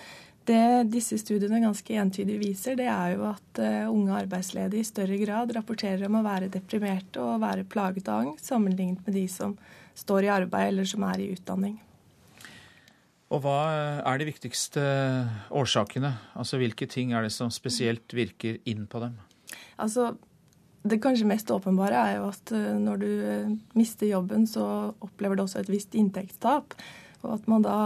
det 0.49 0.91
disse 0.91 1.19
studiene 1.21 1.61
ganske 1.61 1.97
entydig 2.01 2.39
viser, 2.41 2.77
det 2.79 2.87
er 2.89 3.13
jo 3.13 3.27
at 3.29 3.61
uh, 3.61 3.91
unge 3.91 4.15
arbeidsledige 4.23 4.81
i 4.81 4.87
større 4.87 5.19
grad 5.21 5.53
rapporterer 5.55 6.07
om 6.09 6.17
å 6.19 6.25
være 6.25 6.49
deprimerte 6.51 7.21
og 7.21 7.43
være 7.43 7.67
plaget 7.69 8.09
av 8.09 8.25
angst, 8.25 8.49
sammenlignet 8.49 9.05
med 9.05 9.15
de 9.15 9.27
som 9.31 9.53
står 9.99 10.25
i 10.25 10.33
arbeid 10.33 10.71
eller 10.71 10.89
som 10.89 11.05
er 11.07 11.21
i 11.21 11.29
utdanning. 11.35 11.77
Og 13.29 13.43
hva 13.43 13.59
er 14.01 14.17
de 14.17 14.25
viktigste 14.31 14.81
årsakene? 15.53 16.15
Altså 16.33 16.57
Hvilke 16.57 16.87
ting 16.89 17.13
er 17.13 17.25
det 17.25 17.33
som 17.35 17.51
spesielt 17.53 18.15
virker 18.17 18.57
inn 18.69 18.87
på 18.89 19.03
dem? 19.03 19.19
Altså, 19.77 20.15
Det 20.81 21.01
kanskje 21.03 21.27
mest 21.27 21.51
åpenbare 21.51 21.93
er 22.07 22.13
jo 22.17 22.29
at 22.31 22.51
eh, 22.55 22.77
når 22.79 23.01
du 23.01 23.09
eh, 23.19 23.49
mister 23.75 24.07
jobben, 24.07 24.47
så 24.47 24.95
opplever 25.03 25.35
du 25.35 25.43
også 25.43 25.59
et 25.59 25.69
visst 25.69 25.93
inntektstap. 25.93 26.73
Og 27.19 27.33
at 27.35 27.49
man 27.51 27.63
da 27.65 27.79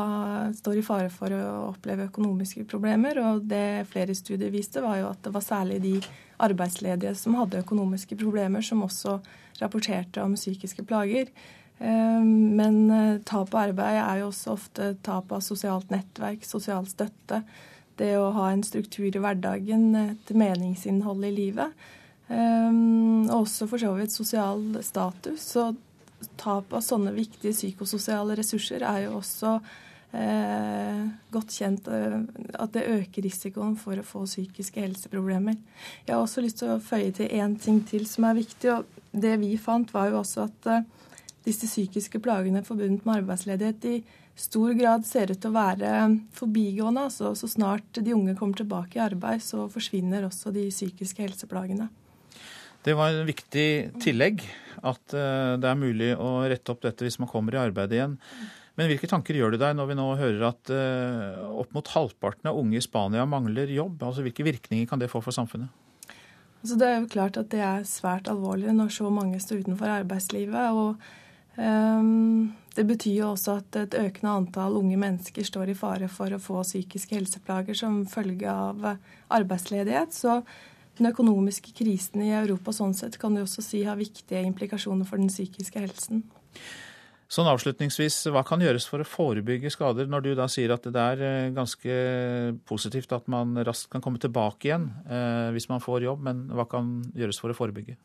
står 0.54 0.78
i 0.78 0.86
fare 0.86 1.10
for 1.10 1.34
å 1.34 1.72
oppleve 1.72 2.06
økonomiske 2.12 2.68
problemer. 2.70 3.18
Og 3.24 3.48
det 3.50 3.88
flere 3.90 4.14
studier 4.18 4.54
viste, 4.54 4.84
var 4.84 5.00
jo 5.00 5.10
at 5.10 5.24
det 5.26 5.34
var 5.34 5.46
særlig 5.46 5.80
de 5.82 5.96
arbeidsledige 6.44 7.16
som 7.18 7.38
hadde 7.40 7.64
økonomiske 7.64 8.18
problemer, 8.20 8.62
som 8.62 8.86
også 8.86 9.18
rapporterte 9.62 10.22
om 10.22 10.38
psykiske 10.38 10.86
plager. 10.86 11.32
Ehm, 11.80 12.54
men 12.58 12.92
eh, 12.92 13.22
tap 13.26 13.54
av 13.54 13.70
arbeid 13.70 14.00
er 14.02 14.22
jo 14.22 14.30
også 14.30 14.54
ofte 14.54 14.94
tap 15.06 15.34
av 15.34 15.44
sosialt 15.46 15.90
nettverk, 15.94 16.46
sosial 16.46 16.88
støtte. 16.90 17.44
Det 17.98 18.14
å 18.18 18.32
ha 18.38 18.50
en 18.52 18.64
struktur 18.66 19.10
i 19.10 19.22
hverdagen, 19.22 19.90
et 19.98 20.34
meningsinnhold 20.34 21.26
i 21.28 21.34
livet. 21.34 21.74
Ehm, 22.30 23.26
og 23.30 23.44
også 23.44 23.68
for 23.70 23.82
så 23.82 23.94
vidt 23.98 24.14
sosial 24.14 24.64
status. 24.86 25.50
Så 25.56 25.72
tap 26.40 26.74
av 26.74 26.84
sånne 26.86 27.14
viktige 27.16 27.54
psykososiale 27.56 28.38
ressurser 28.40 28.86
er 28.88 29.06
jo 29.06 29.18
også 29.20 29.58
eh, 30.14 31.04
godt 31.34 31.56
kjent 31.58 31.88
eh, 31.92 32.18
at 32.60 32.74
det 32.76 32.88
øker 32.90 33.26
risikoen 33.26 33.76
for 33.80 34.00
å 34.00 34.08
få 34.08 34.26
psykiske 34.28 34.82
helseproblemer. 34.84 35.58
Jeg 36.06 36.16
har 36.16 36.22
også 36.22 36.44
lyst 36.46 36.62
til 36.62 36.74
å 36.74 36.82
føye 36.84 37.14
til 37.16 37.32
én 37.34 37.58
ting 37.60 37.82
til 37.88 38.08
som 38.10 38.30
er 38.30 38.40
viktig. 38.42 38.74
og 38.74 39.00
Det 39.12 39.38
vi 39.42 39.56
fant, 39.58 39.94
var 39.94 40.12
jo 40.12 40.22
også 40.22 40.48
at 40.48 40.70
eh, 40.72 40.86
disse 41.48 41.68
psykiske 41.68 42.22
plagene 42.24 42.64
forbundet 42.66 43.06
med 43.06 43.24
arbeidsledighet 43.24 43.90
i 43.90 43.98
stor 44.40 44.74
grad 44.74 45.06
ser 45.06 45.32
ut 45.32 45.40
til 45.42 45.52
å 45.52 45.58
være 45.58 45.90
forbigående. 46.38 47.10
Altså, 47.10 47.34
så 47.38 47.50
snart 47.50 48.00
de 48.00 48.16
unge 48.16 48.38
kommer 48.40 48.58
tilbake 48.58 48.98
i 48.98 49.04
arbeid, 49.04 49.44
så 49.46 49.68
forsvinner 49.72 50.26
også 50.30 50.54
de 50.56 50.70
psykiske 50.72 51.26
helseplagene. 51.26 51.90
Det 52.84 52.96
var 53.00 53.14
en 53.14 53.28
viktig 53.28 53.68
tillegg 54.04 54.44
at 54.84 55.16
eh, 55.16 55.54
det 55.62 55.70
er 55.70 55.80
mulig 55.80 56.10
å 56.20 56.42
rette 56.52 56.74
opp 56.74 56.84
dette 56.84 57.06
hvis 57.06 57.20
man 57.22 57.32
kommer 57.32 57.56
i 57.56 57.62
arbeid 57.62 57.96
igjen. 57.96 58.18
Men 58.76 58.90
hvilke 58.90 59.08
tanker 59.08 59.38
gjør 59.38 59.54
du 59.54 59.62
deg 59.62 59.78
når 59.78 59.92
vi 59.92 59.98
nå 60.00 60.08
hører 60.20 60.44
at 60.50 60.72
eh, 60.74 61.40
opp 61.62 61.72
mot 61.76 61.94
halvparten 61.94 62.50
av 62.52 62.60
unge 62.60 62.80
i 62.80 62.84
Spania 62.84 63.24
mangler 63.30 63.72
jobb? 63.72 64.02
Altså 64.04 64.26
Hvilke 64.26 64.46
virkninger 64.48 64.90
kan 64.90 65.00
det 65.00 65.12
få 65.14 65.22
for 65.24 65.36
samfunnet? 65.36 65.72
Altså, 66.64 66.78
det 66.80 66.88
er 66.88 66.98
jo 66.98 67.12
klart 67.12 67.38
at 67.40 67.52
det 67.52 67.62
er 67.64 67.88
svært 67.88 68.28
alvorlig 68.32 68.72
når 68.76 68.92
så 68.96 69.12
mange 69.12 69.40
står 69.44 69.64
utenfor 69.64 70.00
arbeidslivet. 70.02 70.72
og 70.72 71.20
Um, 71.54 72.56
det 72.74 72.82
betyr 72.90 73.20
jo 73.20 73.28
også 73.36 73.60
at 73.60 73.76
et 73.78 73.96
økende 74.00 74.32
antall 74.40 74.74
unge 74.80 74.96
mennesker 74.98 75.46
står 75.46 75.70
i 75.70 75.76
fare 75.78 76.08
for 76.10 76.34
å 76.34 76.40
få 76.42 76.64
psykiske 76.66 77.14
helseplager 77.14 77.78
som 77.78 78.00
følge 78.10 78.50
av 78.50 78.88
arbeidsledighet. 79.30 80.16
Så 80.18 80.40
den 80.98 81.10
økonomiske 81.10 81.74
krisen 81.78 82.22
i 82.26 82.32
Europa 82.38 82.74
sånn 82.76 82.96
sett 82.98 83.18
kan 83.22 83.36
du 83.36 83.44
også 83.44 83.64
si 83.66 83.84
har 83.88 84.00
viktige 84.00 84.44
implikasjoner 84.46 85.08
for 85.10 85.22
den 85.22 85.32
psykiske 85.32 85.82
helsen. 85.82 86.24
Sånn 87.34 87.50
avslutningsvis, 87.50 88.28
Hva 88.30 88.44
kan 88.46 88.62
gjøres 88.62 88.86
for 88.86 89.02
å 89.02 89.08
forebygge 89.08 89.72
skader, 89.74 90.06
når 90.12 90.26
du 90.26 90.32
da 90.38 90.46
sier 90.52 90.74
at 90.76 90.84
det 90.86 91.02
er 91.02 91.24
eh, 91.26 91.54
ganske 91.56 91.96
positivt 92.70 93.16
at 93.16 93.30
man 93.32 93.56
raskt 93.66 93.90
kan 93.90 94.04
komme 94.06 94.22
tilbake 94.22 94.70
igjen 94.70 94.92
eh, 95.08 95.50
hvis 95.56 95.70
man 95.72 95.82
får 95.82 96.06
jobb, 96.06 96.22
men 96.28 96.44
hva 96.54 96.68
kan 96.70 97.00
gjøres 97.18 97.42
for 97.42 97.50
å 97.50 97.58
forebygge? 97.58 97.98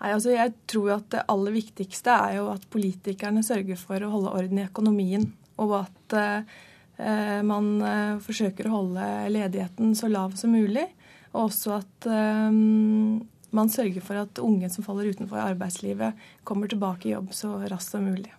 Nei, 0.00 0.12
altså 0.12 0.32
jeg 0.32 0.54
tror 0.70 0.94
at 0.96 1.08
Det 1.12 1.26
aller 1.28 1.56
viktigste 1.56 2.12
er 2.12 2.38
jo 2.38 2.50
at 2.52 2.68
politikerne 2.72 3.44
sørger 3.44 3.80
for 3.80 4.00
å 4.00 4.12
holde 4.12 4.34
orden 4.42 4.60
i 4.60 4.66
økonomien. 4.66 5.26
Og 5.60 5.74
at 5.82 6.16
eh, 6.16 7.40
man 7.46 7.74
eh, 7.84 8.20
forsøker 8.24 8.68
å 8.68 8.76
holde 8.78 9.08
ledigheten 9.32 9.92
så 9.96 10.08
lav 10.12 10.36
som 10.40 10.52
mulig. 10.56 10.86
Og 11.32 11.46
også 11.46 11.76
at 11.78 12.08
um, 12.10 13.20
man 13.54 13.70
sørger 13.70 14.02
for 14.04 14.22
at 14.22 14.38
unge 14.42 14.70
som 14.70 14.86
faller 14.86 15.10
utenfor 15.10 15.42
arbeidslivet, 15.42 16.18
kommer 16.44 16.70
tilbake 16.70 17.08
i 17.08 17.14
jobb 17.14 17.34
så 17.34 17.56
raskt 17.70 17.96
som 17.96 18.06
mulig. 18.06 18.32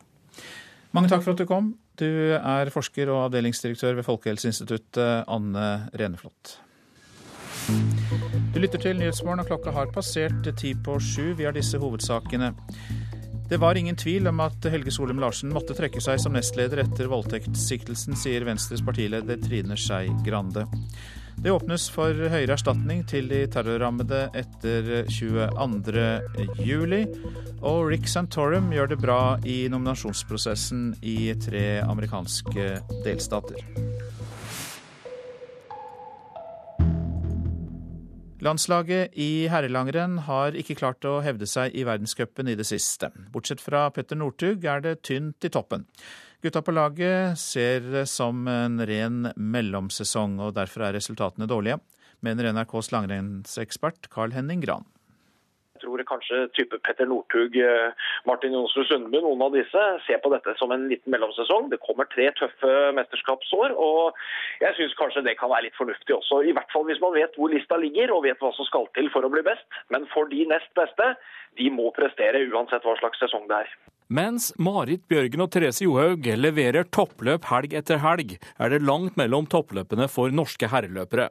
Mange 0.92 1.12
takk 1.12 1.24
for 1.24 1.36
at 1.36 1.40
du 1.40 1.48
kom. 1.48 1.74
Du 2.00 2.08
er 2.36 2.72
forsker 2.74 3.12
og 3.12 3.28
avdelingsdirektør 3.28 4.00
ved 4.00 4.08
Folkehelseinstituttet, 4.08 5.24
Anne 5.28 5.88
Reneflot. 6.00 6.58
Du 8.52 8.60
lytter 8.60 8.82
til 8.82 8.98
Nyhetsmorgen, 9.00 9.44
og 9.44 9.48
klokka 9.48 9.72
har 9.76 9.92
passert 9.94 10.48
ti 10.60 10.74
på 10.76 10.98
sju. 11.00 11.32
Vi 11.38 11.46
har 11.48 11.56
disse 11.56 11.80
hovedsakene. 11.80 12.52
Det 13.52 13.60
var 13.60 13.76
ingen 13.76 13.96
tvil 14.00 14.28
om 14.32 14.40
at 14.44 14.64
Helge 14.72 14.92
Solum 14.96 15.20
Larsen 15.20 15.52
måtte 15.52 15.76
trekke 15.76 16.00
seg 16.04 16.20
som 16.24 16.36
nestleder 16.36 16.86
etter 16.86 17.10
voldtektssiktelsen, 17.12 18.16
sier 18.16 18.46
Venstres 18.48 18.84
partileder 18.84 19.40
Trine 19.44 19.76
Skei 19.80 20.08
Grande. 20.26 20.66
Det 21.42 21.50
åpnes 21.50 21.88
for 21.90 22.14
høyere 22.14 22.54
erstatning 22.54 23.00
til 23.10 23.26
de 23.32 23.40
terrorrammede 23.50 24.28
etter 24.38 25.08
22.07. 25.10 27.16
Og 27.66 27.90
Rick 27.90 28.06
Santorum 28.12 28.68
gjør 28.70 28.92
det 28.92 29.00
bra 29.02 29.40
i 29.42 29.66
nominasjonsprosessen 29.74 30.92
i 31.02 31.34
tre 31.42 31.82
amerikanske 31.82 32.86
delstater. 33.02 33.58
Landslaget 38.46 39.18
i 39.18 39.50
herrelangrenn 39.50 40.22
har 40.30 40.54
ikke 40.58 40.78
klart 40.78 41.06
å 41.10 41.26
hevde 41.26 41.50
seg 41.50 41.74
i 41.74 41.82
verdenscupen 41.90 42.54
i 42.54 42.58
det 42.58 42.70
siste. 42.70 43.10
Bortsett 43.34 43.62
fra 43.66 43.90
Petter 43.94 44.18
Northug 44.18 44.66
er 44.70 44.82
det 44.86 45.02
tynt 45.10 45.46
i 45.46 45.50
toppen. 45.54 45.86
Gutta 46.42 46.64
på 46.66 46.74
laget 46.74 47.38
ser 47.38 47.84
det 47.86 48.08
som 48.10 48.48
en 48.50 48.82
ren 48.90 49.28
mellomsesong, 49.38 50.40
og 50.42 50.56
derfor 50.58 50.88
er 50.88 50.98
resultatene 50.98 51.46
dårlige, 51.50 51.78
mener 52.26 52.50
NRKs 52.50 52.90
langrennsekspert 52.96 54.10
Carl 54.10 54.34
Henning 54.34 54.64
Gran 54.66 54.88
tror 55.82 56.04
kanskje 56.08 56.48
type 56.56 56.78
Petter 56.86 57.08
Northug, 57.10 57.56
eh, 57.58 57.94
Martin 58.30 58.54
Jonsrud 58.54 58.88
Sundby, 58.88 59.22
noen 59.24 59.42
av 59.42 59.56
disse 59.56 59.84
ser 60.06 60.22
på 60.24 60.32
dette 60.34 60.54
som 60.60 60.72
en 60.72 60.88
liten 60.92 61.12
mellomsesong. 61.14 61.70
Det 61.70 61.82
kommer 61.86 62.10
tre 62.12 62.30
tøffe 62.38 62.74
mesterskapsår, 62.98 63.76
og 63.76 64.18
jeg 64.62 64.78
syns 64.78 64.98
kanskje 65.00 65.26
det 65.26 65.38
kan 65.40 65.50
være 65.50 65.68
litt 65.68 65.80
fornuftig 65.80 66.16
også. 66.18 66.44
I 66.46 66.54
hvert 66.58 66.72
fall 66.74 66.86
hvis 66.90 67.02
man 67.02 67.16
vet 67.18 67.36
hvor 67.38 67.52
lista 67.54 67.80
ligger 67.82 68.14
og 68.16 68.26
vet 68.28 68.40
hva 68.40 68.54
som 68.58 68.68
skal 68.70 68.88
til 68.98 69.10
for 69.14 69.26
å 69.26 69.34
bli 69.34 69.44
best. 69.46 69.66
Men 69.90 70.08
for 70.14 70.30
de 70.30 70.46
nest 70.46 70.70
beste, 70.78 71.16
de 71.58 71.70
må 71.70 71.92
prestere 71.98 72.46
uansett 72.48 72.86
hva 72.86 72.98
slags 73.00 73.20
sesong 73.20 73.50
det 73.50 73.66
er. 73.66 73.74
Mens 74.12 74.50
Marit 74.60 75.06
Bjørgen 75.08 75.40
og 75.40 75.54
Therese 75.54 75.86
Johaug 75.86 76.26
leverer 76.36 76.84
toppløp 76.92 77.46
helg 77.48 77.72
etter 77.80 78.02
helg, 78.04 78.34
er 78.60 78.74
det 78.74 78.82
langt 78.84 79.16
mellom 79.16 79.46
toppløpene 79.48 80.10
for 80.12 80.34
norske 80.36 80.68
herreløpere. 80.68 81.30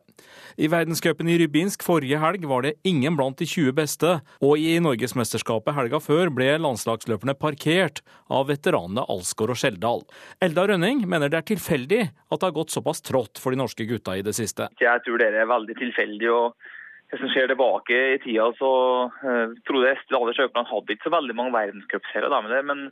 I 0.57 0.71
verdenscupen 0.73 1.29
i 1.29 1.37
Rybinsk 1.43 1.85
forrige 1.85 2.17
helg 2.23 2.47
var 2.49 2.65
det 2.65 2.79
ingen 2.89 3.19
blant 3.21 3.37
de 3.37 3.45
20 3.45 3.77
beste, 3.77 4.15
og 4.41 4.57
i 4.57 4.79
Norgesmesterskapet 4.81 5.77
helga 5.77 6.01
før 6.01 6.33
ble 6.33 6.55
landslagsløperne 6.57 7.37
parkert 7.37 8.01
av 8.33 8.49
veteranene 8.49 9.05
Alsgaard 9.13 9.53
og 9.53 9.61
Skjeldal. 9.61 10.07
Elda 10.41 10.65
Rønning 10.73 11.05
mener 11.05 11.29
det 11.29 11.43
er 11.43 11.49
tilfeldig 11.53 12.03
at 12.09 12.39
det 12.39 12.47
har 12.49 12.59
gått 12.63 12.73
såpass 12.73 13.05
trått 13.05 13.45
for 13.45 13.53
de 13.53 13.61
norske 13.61 13.85
gutta 13.93 14.17
i 14.17 14.25
det 14.25 14.39
siste. 14.41 14.73
Jeg 14.81 15.05
tror 15.05 15.21
det 15.21 15.35
er 15.37 15.53
veldig 15.53 15.77
tilfeldig. 15.85 16.33
og 16.33 16.71
hvis 17.11 17.23
en 17.27 17.33
ser 17.35 17.49
tilbake 17.51 17.97
i 18.15 18.19
tida, 18.23 18.51
så 18.59 18.73
uh, 19.11 19.55
trodde 19.67 19.89
jeg 19.89 20.03
alle 20.15 20.35
Ader 20.35 20.69
hadde 20.71 20.95
ikke 20.95 21.09
så 21.09 21.17
veldig 21.17 21.37
mange 21.39 21.55
verdenscupserier. 21.57 22.63
Men 22.69 22.91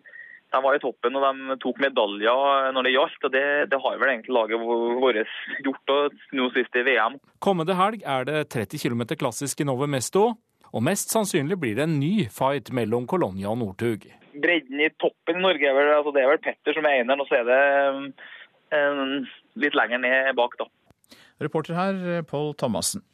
de 0.49 0.61
var 0.65 0.77
i 0.77 0.81
toppen 0.81 1.17
og 1.19 1.25
de 1.25 1.57
tok 1.63 1.81
medaljer 1.85 2.73
når 2.75 2.87
det 2.87 2.95
gjaldt. 2.95 3.25
og 3.29 3.33
Det, 3.35 3.45
det 3.71 3.81
har 3.85 4.01
vel 4.01 4.13
egentlig 4.15 4.35
laget 4.35 4.63
vårt 5.05 5.35
gjort, 5.67 5.95
og 5.95 6.37
nå 6.39 6.49
sist 6.57 6.79
i 6.79 6.85
VM. 6.89 7.19
Kommende 7.45 7.77
helg 7.79 8.05
er 8.05 8.29
det 8.29 8.45
30 8.55 8.83
km 8.83 9.05
klassisk 9.21 9.61
i 9.61 9.69
Nove 9.69 9.91
Mesto. 9.91 10.31
Og 10.69 10.85
mest 10.85 11.13
sannsynlig 11.15 11.57
blir 11.61 11.77
det 11.79 11.87
en 11.87 11.99
ny 12.01 12.27
fight 12.33 12.73
mellom 12.77 13.07
Colonia 13.09 13.53
og 13.53 13.61
Northug. 13.63 14.05
Bredden 14.39 14.83
i 14.85 14.91
toppen 15.01 15.39
i 15.41 15.45
Norge 15.45 15.65
er 15.65 15.77
vel, 15.77 15.93
altså 15.97 16.13
det 16.15 16.23
er 16.23 16.33
vel 16.33 16.43
Petter 16.45 16.77
som 16.77 16.89
er 16.89 16.99
eneren, 17.01 17.23
og 17.25 17.31
så 17.31 17.39
er 17.39 17.47
det 17.49 17.63
um, 18.77 19.25
litt 19.65 19.79
lenger 19.79 20.03
ned 20.03 20.35
bak, 20.37 20.59
da. 20.61 20.69
Reporter 21.41 21.79
her, 21.79 22.21
Pål 22.29 22.53
Thomassen. 22.61 23.05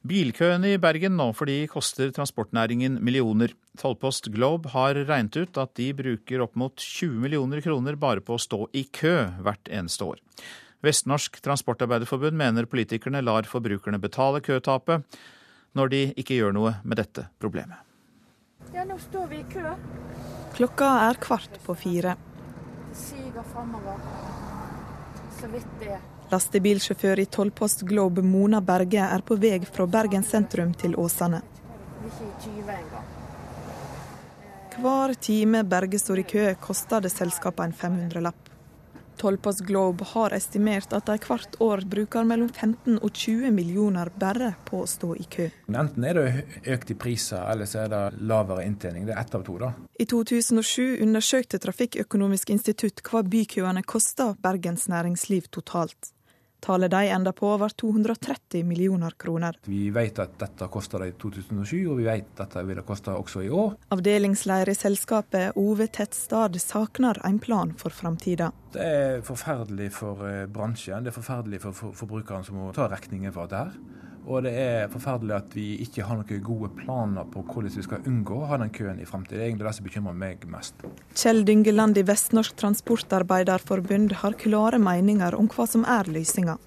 Bilkøene 0.00 0.70
i 0.72 0.78
Bergen 0.80 1.12
nå 1.18 1.26
fordi 1.36 1.66
koster 1.68 2.08
transportnæringen 2.16 2.94
millioner. 3.04 3.52
Tollpost 3.76 4.30
Globe 4.32 4.70
har 4.72 4.96
regnet 4.96 5.36
ut 5.36 5.58
at 5.60 5.74
de 5.76 5.90
bruker 5.92 6.40
opp 6.40 6.54
mot 6.56 6.72
20 6.80 7.18
millioner 7.20 7.60
kroner 7.60 7.98
bare 8.00 8.24
på 8.24 8.38
å 8.38 8.40
stå 8.40 8.64
i 8.72 8.86
kø 8.88 9.12
hvert 9.44 9.68
eneste 9.68 10.06
år. 10.08 10.22
Vestnorsk 10.80 11.36
Transportarbeiderforbund 11.44 12.38
mener 12.40 12.64
politikerne 12.64 13.20
lar 13.20 13.44
forbrukerne 13.44 14.00
betale 14.00 14.40
køtapet, 14.40 15.04
når 15.76 15.92
de 15.92 16.00
ikke 16.16 16.38
gjør 16.38 16.56
noe 16.56 16.72
med 16.80 17.02
dette 17.02 17.26
problemet. 17.36 17.76
Ja, 18.72 18.86
nå 18.88 18.96
står 19.02 19.28
vi 19.28 19.42
i 19.42 19.48
kø. 19.52 19.74
Klokka 20.56 20.88
er 21.10 21.20
kvart 21.20 21.60
på 21.66 21.76
fire. 21.76 22.16
Det 22.88 22.96
siger 23.02 23.44
framover. 23.52 24.00
Så 25.36 25.52
vidt 25.52 25.76
det. 25.84 26.00
Lastebilsjåfør 26.30 27.18
i 27.18 27.26
tollpost 27.26 27.80
Globe 27.82 28.22
Mona 28.22 28.60
Berge 28.62 29.02
er 29.02 29.22
på 29.26 29.34
vei 29.34 29.58
fra 29.66 29.86
Bergen 29.90 30.22
sentrum 30.22 30.70
til 30.78 30.94
Åsane. 30.94 31.40
Hver 34.80 35.14
time 35.18 35.64
Berge 35.64 35.98
står 35.98 36.22
i 36.22 36.28
kø, 36.30 36.44
koster 36.62 37.02
det 37.02 37.10
selskapet 37.10 37.66
en 37.66 37.74
500-lapp. 37.82 38.46
Tollpost 39.20 39.60
Globe 39.68 40.06
har 40.14 40.32
estimert 40.32 40.94
at 40.96 41.10
de 41.10 41.16
hvert 41.26 41.58
år 41.60 41.82
bruker 41.92 42.24
mellom 42.24 42.48
15 42.48 43.00
og 43.02 43.10
20 43.10 43.50
millioner 43.52 44.08
bare 44.22 44.54
på 44.64 44.84
å 44.84 44.86
stå 44.88 45.10
i 45.18 45.26
kø. 45.28 45.48
Enten 45.68 46.06
er 46.08 46.16
det 46.16 46.70
økt 46.76 46.94
i 46.94 46.96
priser, 47.02 47.42
eller 47.50 47.68
så 47.68 47.82
er 47.82 47.90
det 47.92 48.22
lavere 48.30 48.64
inntjening. 48.64 49.04
Det 49.10 49.16
er 49.16 49.20
ett 49.20 49.34
av 49.36 49.44
to, 49.44 49.58
da. 49.60 49.74
I 49.98 50.06
2007 50.08 51.02
undersøkte 51.02 51.60
Trafikkøkonomisk 51.60 52.54
institutt 52.54 53.04
hva 53.10 53.20
bykøene 53.26 53.84
koster 53.84 54.32
Bergens 54.40 54.88
næringsliv 54.88 55.50
totalt. 55.52 56.14
Tallet 56.60 56.90
de 56.92 57.08
enda 57.08 57.32
på 57.32 57.50
var 57.56 57.68
230 57.68 58.64
millioner 58.64 59.10
kroner. 59.10 59.56
Vi 59.64 59.88
vet 59.90 60.18
at 60.20 60.36
dette 60.40 60.68
kosta 60.72 61.00
i 61.06 61.12
2007, 61.12 61.76
og 61.88 62.00
vi 62.00 62.08
vet 62.08 62.28
at 62.34 62.42
dette 62.44 62.64
vil 62.68 62.82
koste 62.86 63.14
også 63.16 63.44
i 63.46 63.50
år. 63.50 63.76
Avdelingsleder 63.96 64.72
i 64.72 64.76
selskapet 64.76 65.56
Ove 65.60 65.88
Tettstad 65.88 66.58
savner 66.60 67.20
en 67.26 67.40
plan 67.40 67.72
for 67.80 67.94
framtida. 67.94 68.50
Det 68.74 68.84
er 68.84 69.24
forferdelig 69.26 69.90
for 69.96 70.26
eh, 70.28 70.44
bransjen, 70.50 71.04
det 71.04 71.14
er 71.14 71.16
forferdelig 71.16 71.62
for 71.64 71.96
forbrukeren 71.96 72.46
som 72.46 72.60
må 72.60 72.70
ta 72.76 72.90
regningen 72.92 73.34
for 73.34 73.50
dette. 73.50 73.98
Og 74.28 74.44
det 74.44 74.52
er 74.52 74.90
forferdelig 74.92 75.34
at 75.36 75.54
vi 75.56 75.66
ikke 75.84 76.04
har 76.06 76.18
noen 76.20 76.42
gode 76.44 76.70
planer 76.76 77.28
på 77.32 77.42
hvordan 77.46 77.72
vi 77.72 77.84
skal 77.86 78.06
unngå 78.06 78.42
å 78.42 78.48
ha 78.50 78.58
den 78.60 78.72
køen 78.74 79.00
i 79.00 79.08
fremtiden. 79.08 79.38
Det 79.38 79.44
er 79.44 79.48
egentlig 79.48 79.68
det 79.68 79.74
som 79.78 79.86
bekymrer 79.88 80.18
meg 80.22 80.44
mest. 80.52 80.84
Kjell 81.16 81.44
Dyngeland 81.48 81.98
i 81.98 82.04
Vestnorsk 82.06 82.58
Transportarbeiderforbund 82.60 84.18
har 84.20 84.36
klare 84.40 84.80
meninger 84.82 85.36
om 85.38 85.48
hva 85.50 85.66
som 85.70 85.86
er 85.88 86.10
løsninga. 86.12 86.58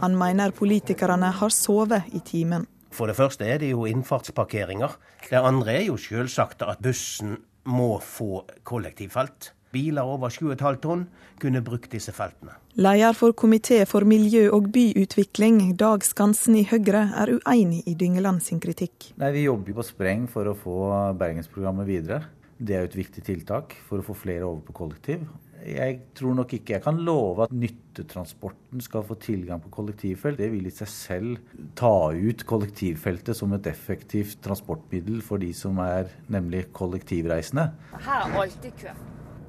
Han 0.00 0.14
mener 0.18 0.54
politikerne 0.54 1.32
har 1.40 1.54
sovet 1.54 2.12
i 2.14 2.22
timen. 2.22 2.68
For 2.94 3.10
det 3.10 3.18
første 3.18 3.46
er 3.46 3.60
det 3.62 3.72
jo 3.72 3.86
innfartsparkeringer. 3.90 4.96
Det 5.28 5.38
andre 5.38 5.76
er 5.80 5.86
jo 5.90 5.98
selvsagt 6.00 6.62
at 6.66 6.82
bussen 6.82 7.36
må 7.70 7.96
få 8.02 8.44
kollektivfelt. 8.66 9.52
Biler 9.70 10.06
over 10.06 10.32
7,5 10.32 10.80
tonn 10.82 11.06
kunne 11.42 11.62
brukt 11.62 11.92
disse 11.92 12.14
feltene. 12.14 12.59
Leder 12.78 13.16
for 13.18 13.34
komité 13.34 13.80
for 13.82 14.06
miljø 14.06 14.44
og 14.54 14.68
byutvikling, 14.70 15.72
Dag 15.74 16.04
Skansen 16.06 16.54
i 16.54 16.62
Høyre, 16.70 17.02
er 17.18 17.32
uenig 17.40 17.80
i 17.90 17.96
Dyngeland 17.98 18.44
sin 18.46 18.60
kritikk. 18.62 19.08
Nei, 19.18 19.32
Vi 19.34 19.42
jobber 19.42 19.74
på 19.80 19.82
spreng 19.88 20.28
for 20.30 20.46
å 20.46 20.54
få 20.54 20.76
Bergensprogrammet 21.18 21.88
videre. 21.88 22.20
Det 22.62 22.76
er 22.76 22.84
jo 22.84 22.90
et 22.92 22.96
viktig 23.00 23.24
tiltak 23.26 23.74
for 23.88 23.98
å 23.98 24.06
få 24.06 24.14
flere 24.14 24.46
over 24.46 24.62
på 24.68 24.76
kollektiv. 24.84 25.26
Jeg 25.66 25.98
tror 26.14 26.38
nok 26.38 26.54
ikke 26.54 26.76
jeg 26.76 26.84
kan 26.86 27.02
love 27.02 27.48
at 27.48 27.52
nyttetransporten 27.52 28.80
skal 28.80 29.02
få 29.02 29.18
tilgang 29.18 29.58
på 29.60 29.74
kollektivfelt. 29.74 30.38
Det 30.38 30.52
vil 30.54 30.70
i 30.70 30.70
seg 30.70 30.94
selv 30.94 31.62
ta 31.74 32.12
ut 32.14 32.46
kollektivfeltet 32.46 33.34
som 33.34 33.52
et 33.58 33.66
effektivt 33.66 34.38
transportmiddel 34.46 35.24
for 35.26 35.42
de 35.42 35.50
som 35.52 35.82
er 35.82 36.06
nemlig 36.30 36.68
kollektivreisende. 36.70 37.72
Her 37.98 38.28
er 38.30 38.44
alltid 38.46 38.78
kø. 38.78 38.94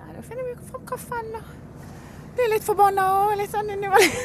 Nei, 0.01 0.15
Da 0.15 0.21
finner 0.25 0.49
vi 0.49 0.71
fram 0.71 0.89
kaffen 0.89 1.37
og 1.37 1.70
blir 2.37 2.53
litt 2.53 2.65
forbanna 2.65 3.05
og 3.25 3.37
litt 3.39 3.51
sånn 3.53 3.69
innimellom. 3.73 4.15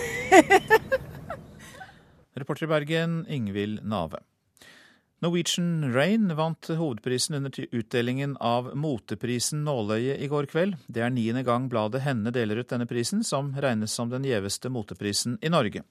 Reporter 2.40 2.66
i 2.66 2.70
Bergen, 2.70 3.20
Ingvild 3.32 3.84
Nave. 3.84 4.20
Norwegian 5.24 5.94
Rain 5.94 6.28
vant 6.36 6.68
hovedprisen 6.68 7.38
under 7.38 7.50
utdelingen 7.72 8.34
av 8.36 8.68
moteprisen 8.76 9.62
Nåløye 9.64 10.18
i 10.20 10.28
går 10.28 10.50
kveld. 10.52 10.76
Det 10.92 11.00
er 11.00 11.14
niende 11.14 11.40
gang 11.46 11.70
bladet 11.72 12.04
Henne 12.04 12.30
deler 12.36 12.60
ut 12.60 12.68
denne 12.68 12.84
prisen, 12.86 13.24
som 13.24 13.54
regnes 13.56 13.96
som 13.96 14.12
den 14.12 14.28
gjeveste 14.28 14.68
moteprisen 14.68 15.38
i 15.40 15.52
Norge. 15.52 15.86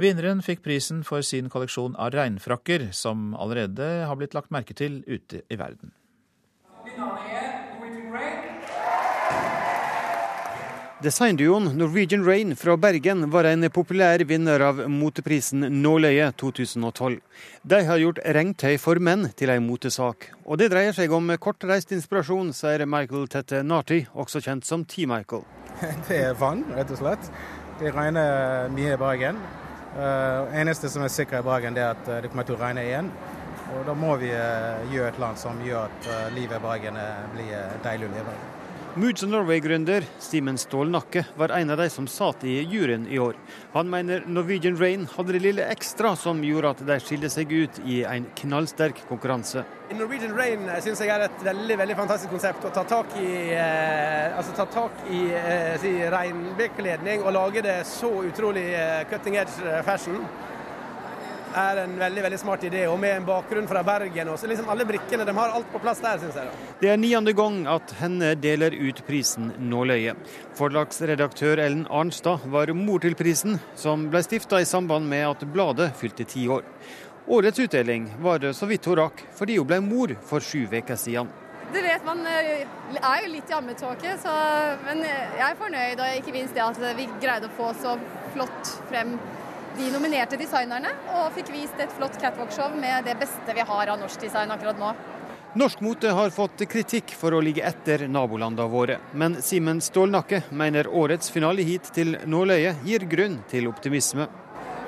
Vinneren 0.00 0.40
fikk 0.44 0.64
prisen 0.64 1.04
for 1.04 1.24
sin 1.24 1.52
kolleksjon 1.52 1.96
av 2.00 2.16
regnfrakker, 2.16 2.88
som 2.96 3.34
allerede 3.36 3.84
har 4.08 4.16
blitt 4.16 4.36
lagt 4.36 4.52
merke 4.52 4.76
til 4.76 5.02
ute 5.04 5.44
i 5.52 5.60
verden. 5.60 5.92
Designduoen 11.02 11.64
Norwegian 11.76 12.24
Rain 12.24 12.56
fra 12.56 12.76
Bergen 12.76 13.30
var 13.30 13.44
en 13.44 13.68
populær 13.70 14.22
vinner 14.24 14.62
av 14.64 14.78
moteprisen 14.88 15.66
Nåløye 15.82 16.30
2012. 16.40 17.18
De 17.68 17.80
har 17.84 18.00
gjort 18.00 18.22
regntøy 18.24 18.78
for 18.80 18.96
menn 18.96 19.26
til 19.36 19.52
en 19.52 19.66
motesak. 19.66 20.30
Og 20.48 20.56
det 20.56 20.70
dreier 20.72 20.96
seg 20.96 21.12
om 21.12 21.28
kortreist 21.36 21.92
inspirasjon, 21.92 22.54
sier 22.56 22.86
Michael 22.88 23.28
Tette 23.28 23.60
Narty, 23.60 24.06
også 24.16 24.40
kjent 24.40 24.64
som 24.64 24.88
T-Michael. 24.88 25.44
Det 26.08 26.22
er 26.30 26.40
vann, 26.40 26.64
rett 26.72 26.96
og 26.96 27.02
slett. 27.04 27.30
Det 27.76 27.92
regner 27.92 28.72
mye 28.72 28.96
i 28.96 29.00
Bergen. 29.04 29.44
Uh, 30.00 30.48
eneste 30.56 30.88
som 30.88 31.04
er 31.04 31.12
sikkert 31.12 31.44
i 31.44 31.50
Bergen, 31.50 31.76
er 31.76 31.92
at 31.92 32.08
det 32.24 32.32
kommer 32.32 32.48
til 32.48 32.56
å 32.56 32.62
regne 32.64 32.88
igjen. 32.88 33.12
Og 33.76 33.84
da 33.84 33.92
må 33.92 34.16
vi 34.16 34.32
uh, 34.32 34.80
gjøre 34.88 35.12
et 35.12 35.20
annet 35.20 35.44
som 35.44 35.60
gjør 35.60 35.90
at 35.90 36.08
uh, 36.08 36.28
livet 36.32 36.56
i 36.56 36.68
Bergen 36.70 37.02
blir 37.36 37.82
deilig 37.84 38.08
å 38.08 38.16
leve. 38.16 38.42
Moods 38.98 39.22
of 39.22 39.28
Norway-gründer 39.28 40.04
Simen 40.18 40.58
Stålnakke 40.58 41.26
var 41.36 41.48
en 41.48 41.70
av 41.70 41.76
de 41.76 41.90
som 41.90 42.06
satt 42.08 42.44
i 42.44 42.62
juryen 42.62 43.04
i 43.12 43.18
år. 43.18 43.36
Han 43.74 43.90
mener 43.92 44.22
Norwegian 44.26 44.78
Rain 44.80 45.04
hadde 45.16 45.34
det 45.36 45.42
lille 45.44 45.66
ekstra 45.68 46.14
som 46.16 46.40
gjorde 46.44 46.70
at 46.72 46.80
de 46.88 46.96
skilte 47.04 47.28
seg 47.28 47.52
ut 47.52 47.80
i 47.84 47.98
en 48.08 48.24
knallsterk 48.40 49.02
konkurranse. 49.10 49.66
Norwegian 49.92 50.32
Rain 50.38 50.64
syns 50.80 51.04
jeg 51.04 51.12
er 51.12 51.26
et 51.26 51.44
veldig 51.44 51.76
veldig 51.82 51.98
fantastisk 52.00 52.32
konsept. 52.32 52.64
Å 52.64 52.72
ta 52.72 52.86
tak 52.88 53.12
i, 53.20 53.28
eh, 53.52 54.32
altså 54.32 54.56
ta 54.56 54.64
tak 54.78 55.04
i 55.12 55.26
eh, 55.42 55.76
si, 55.84 55.92
regnbekledning 56.16 57.20
og 57.20 57.36
lage 57.36 57.68
det 57.68 57.82
så 57.92 58.14
utrolig 58.24 58.70
eh, 58.80 59.04
cutting 59.12 59.36
edge 59.36 59.60
eh, 59.60 59.82
fashion 59.84 60.24
er 61.56 61.80
en 61.82 61.94
veldig 61.98 62.22
veldig 62.26 62.38
smart 62.40 62.64
idé, 62.68 62.82
og 62.90 62.98
med 63.00 63.16
en 63.16 63.26
bakgrunn 63.28 63.68
fra 63.68 63.82
Bergen. 63.86 64.28
og 64.28 64.38
så 64.38 64.48
liksom 64.50 64.68
Alle 64.68 64.84
brikkene 64.84 65.24
de 65.24 65.32
har 65.36 65.54
alt 65.56 65.70
på 65.72 65.80
plass 65.80 66.00
der, 66.04 66.18
syns 66.18 66.36
jeg. 66.36 66.50
da. 66.50 66.74
Det 66.80 66.90
er 66.92 67.00
niende 67.00 67.32
gang 67.36 67.66
at 67.66 67.94
henne 68.00 68.34
deler 68.34 68.76
ut 68.76 69.02
prisen 69.06 69.52
Nåløye. 69.58 70.14
Forlagsredaktør 70.58 71.58
Ellen 71.64 71.86
Arnstad 71.90 72.44
var 72.52 72.72
mor 72.74 73.00
til 73.00 73.14
prisen, 73.14 73.58
som 73.74 74.08
ble 74.10 74.22
stifta 74.22 74.60
i 74.60 74.68
samband 74.68 75.08
med 75.08 75.26
at 75.30 75.46
bladet 75.52 75.92
fylte 75.96 76.24
ti 76.24 76.46
år. 76.48 76.62
Årets 77.26 77.58
utdeling 77.58 78.10
var 78.22 78.38
det 78.38 78.54
så 78.54 78.66
vidt 78.70 78.84
hun 78.86 79.00
rakk, 79.00 79.24
fordi 79.34 79.56
hun 79.58 79.66
ble 79.66 79.80
mor 79.82 80.12
for 80.28 80.40
sju 80.40 80.66
uker 80.70 80.96
siden. 80.96 81.32
Du 81.72 81.80
vet, 81.82 82.04
Man 82.06 82.20
er 82.26 83.22
jo 83.24 83.32
litt 83.32 83.50
i 83.50 83.54
ammetåke, 83.56 84.12
men 84.86 85.00
jeg 85.02 85.42
er 85.48 85.56
fornøyd. 85.58 85.98
Og 85.98 86.20
ikke 86.20 86.32
minst 86.36 86.54
det 86.54 86.62
at 86.62 86.78
vi 86.96 87.08
greide 87.20 87.48
å 87.48 87.56
få 87.56 87.72
så 87.82 87.96
flott 88.36 88.70
frem 88.86 89.16
de 89.76 89.90
nominerte 89.92 90.38
designerne, 90.40 90.90
og 91.12 91.34
fikk 91.36 91.50
vist 91.52 91.80
et 91.82 91.92
flott 91.96 92.16
catwalk-show 92.20 92.72
med 92.80 93.04
det 93.04 93.16
beste 93.20 93.54
vi 93.56 93.64
har 93.68 93.92
av 93.92 94.00
norsk 94.00 94.22
design 94.24 94.52
akkurat 94.54 94.78
nå. 94.80 94.94
Norsk 95.56 95.80
mote 95.84 96.12
har 96.12 96.32
fått 96.32 96.64
kritikk 96.68 97.12
for 97.16 97.36
å 97.36 97.40
ligge 97.44 97.64
etter 97.64 98.06
nabolandene 98.12 98.68
våre, 98.72 98.98
men 99.16 99.38
Simen 99.44 99.80
Stålnakke 99.84 100.42
mener 100.50 100.88
årets 100.88 101.32
finale 101.32 101.64
hit 101.64 101.88
til 101.96 102.16
nåløyet 102.28 102.84
gir 102.88 103.06
grunn 103.08 103.38
til 103.50 103.68
optimisme. 103.70 104.28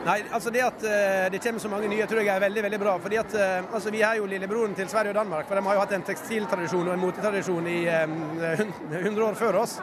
Nei, 0.07 0.23
altså 0.33 0.53
Det 0.55 0.63
at 0.63 0.85
uh, 0.87 1.27
det 1.33 1.41
kommer 1.43 1.61
så 1.61 1.71
mange 1.73 1.89
nye, 1.91 2.07
tror 2.09 2.23
jeg 2.23 2.33
er 2.33 2.45
veldig 2.47 2.65
veldig 2.69 2.81
bra. 2.81 2.97
fordi 3.03 3.19
at 3.21 3.35
uh, 3.35 3.75
altså 3.75 3.91
Vi 3.91 4.01
er 4.07 4.21
jo 4.21 4.29
lillebroren 4.31 4.77
til 4.79 4.89
Sverige 4.89 5.11
og 5.11 5.21
Danmark. 5.21 5.49
for 5.49 5.57
De 5.57 5.65
har 5.67 5.75
jo 5.75 5.81
hatt 5.81 5.93
en 5.93 6.07
tekstiltradisjon 6.07 6.87
og 6.87 6.95
en 6.95 7.03
motetradisjon 7.03 7.67
i 7.67 7.79
um, 8.05 8.19
eh, 8.41 8.63
100 9.05 9.25
år 9.25 9.35
før 9.35 9.63
oss. 9.65 9.79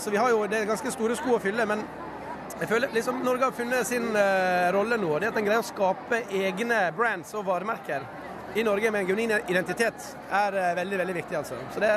Så 0.00 0.10
vi 0.10 0.16
har 0.16 0.30
jo 0.30 0.46
det 0.46 0.60
er 0.60 0.68
ganske 0.68 0.90
store 0.94 1.16
sko 1.18 1.34
å 1.36 1.40
fylle. 1.42 1.66
men 1.66 1.82
jeg 2.60 2.68
føler 2.70 2.92
liksom 2.94 3.18
Norge 3.24 3.48
har 3.48 3.56
funnet 3.56 3.88
sin 3.88 4.06
uh, 4.16 4.68
rolle 4.74 4.98
nå. 5.00 5.10
Det 5.20 5.30
at 5.30 5.40
en 5.40 5.46
greier 5.46 5.64
å 5.64 5.66
skape 5.66 6.22
egne 6.32 6.78
brands 6.96 7.34
og 7.36 7.44
varemerker 7.48 8.06
i 8.56 8.64
Norge 8.64 8.92
med 8.92 9.04
en 9.04 9.10
genuin 9.10 9.34
identitet, 9.50 10.06
er 10.32 10.56
uh, 10.56 10.70
veldig 10.78 11.00
veldig 11.02 11.16
viktig. 11.18 11.36
altså. 11.36 11.58
Det, 11.82 11.92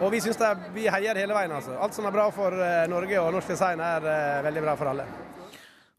og 0.00 0.12
vi 0.12 0.20
syns 0.24 0.40
vi 0.74 0.88
heier 0.90 1.22
hele 1.22 1.36
veien. 1.36 1.56
altså. 1.56 1.78
Alt 1.80 1.96
som 1.96 2.08
er 2.08 2.16
bra 2.16 2.28
for 2.34 2.56
uh, 2.56 2.84
Norge 2.92 3.22
og 3.22 3.32
norsk 3.38 3.54
design, 3.54 3.80
er 3.80 4.44
veldig 4.48 4.66
bra 4.68 4.76
for 4.80 4.92
alle. 4.92 5.08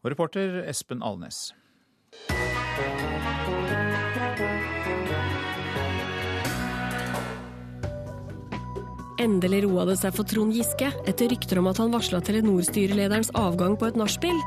Og 0.02 0.10
reporter 0.14 0.62
Espen 0.66 1.02
Alnes. 1.02 1.48
Endelig 9.20 9.64
roa 9.66 9.84
det 9.88 9.98
seg 10.00 10.14
for 10.16 10.28
Trond 10.28 10.54
Giske 10.56 10.88
etter 11.08 11.28
rykter 11.28 11.60
om 11.60 11.68
at 11.68 11.80
han 11.82 11.92
varsla 11.92 12.22
Telenor-styrelederens 12.24 13.32
avgang 13.36 13.76
på 13.76 13.90
et 13.90 13.98
nachspiel. 14.00 14.38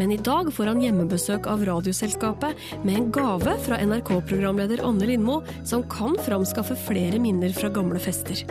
Men 0.00 0.12
i 0.12 0.18
dag 0.20 0.50
får 0.52 0.72
han 0.72 0.82
hjemmebesøk 0.82 1.46
av 1.48 1.62
Radioselskapet 1.68 2.58
med 2.82 2.96
en 2.96 3.10
gave 3.14 3.54
fra 3.64 3.78
NRK-programleder 3.80 4.82
Anne 4.84 5.08
Lindmo, 5.08 5.40
som 5.64 5.84
kan 5.88 6.18
framskaffe 6.26 6.76
flere 6.88 7.20
minner 7.22 7.54
fra 7.56 7.70
gamle 7.72 8.02
fester. 8.02 8.42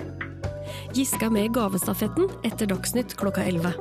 Giske 0.95 1.27
er 1.27 1.33
med 1.33 1.49
i 1.49 1.53
gavestafetten 1.53 2.31
etter 2.47 2.71
Dagsnytt 2.71 3.17
klokka 3.19 3.43
11. 3.45 3.75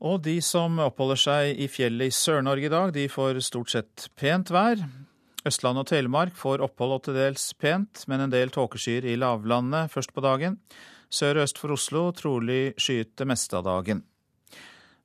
Og 0.00 0.22
de 0.24 0.38
som 0.40 0.78
oppholder 0.80 1.18
seg 1.20 1.60
i 1.60 1.68
fjellet 1.68 2.08
i 2.08 2.14
Sør-Norge 2.14 2.70
i 2.70 2.72
dag, 2.72 2.92
de 2.96 3.04
får 3.12 3.42
stort 3.44 3.74
sett 3.74 4.08
pent 4.16 4.48
vær. 4.54 4.80
Østland 5.46 5.80
og 5.80 5.86
Telemark 5.88 6.34
får 6.36 6.60
opphold 6.66 6.98
og 6.98 7.02
til 7.06 7.16
dels 7.16 7.46
pent, 7.56 8.04
men 8.10 8.26
en 8.26 8.32
del 8.32 8.52
tåkeskyer 8.52 9.06
i 9.08 9.16
lavlandet 9.16 9.92
først 9.92 10.12
på 10.12 10.24
dagen. 10.24 10.58
Sør 11.10 11.40
og 11.40 11.46
øst 11.48 11.58
for 11.58 11.72
Oslo 11.74 12.02
trolig 12.14 12.74
skyet 12.78 13.14
det 13.18 13.26
meste 13.26 13.56
av 13.56 13.64
dagen. 13.66 14.04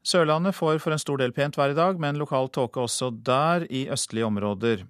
Sørlandet 0.06 0.54
får 0.54 0.78
for 0.84 0.94
en 0.94 1.02
stor 1.02 1.18
del 1.18 1.32
pent 1.34 1.56
vær 1.58 1.72
i 1.74 1.78
dag, 1.78 1.98
men 1.98 2.20
lokal 2.20 2.52
tåke 2.54 2.84
også 2.84 3.10
der 3.26 3.66
i 3.74 3.88
østlige 3.90 4.28
områder. 4.28 4.84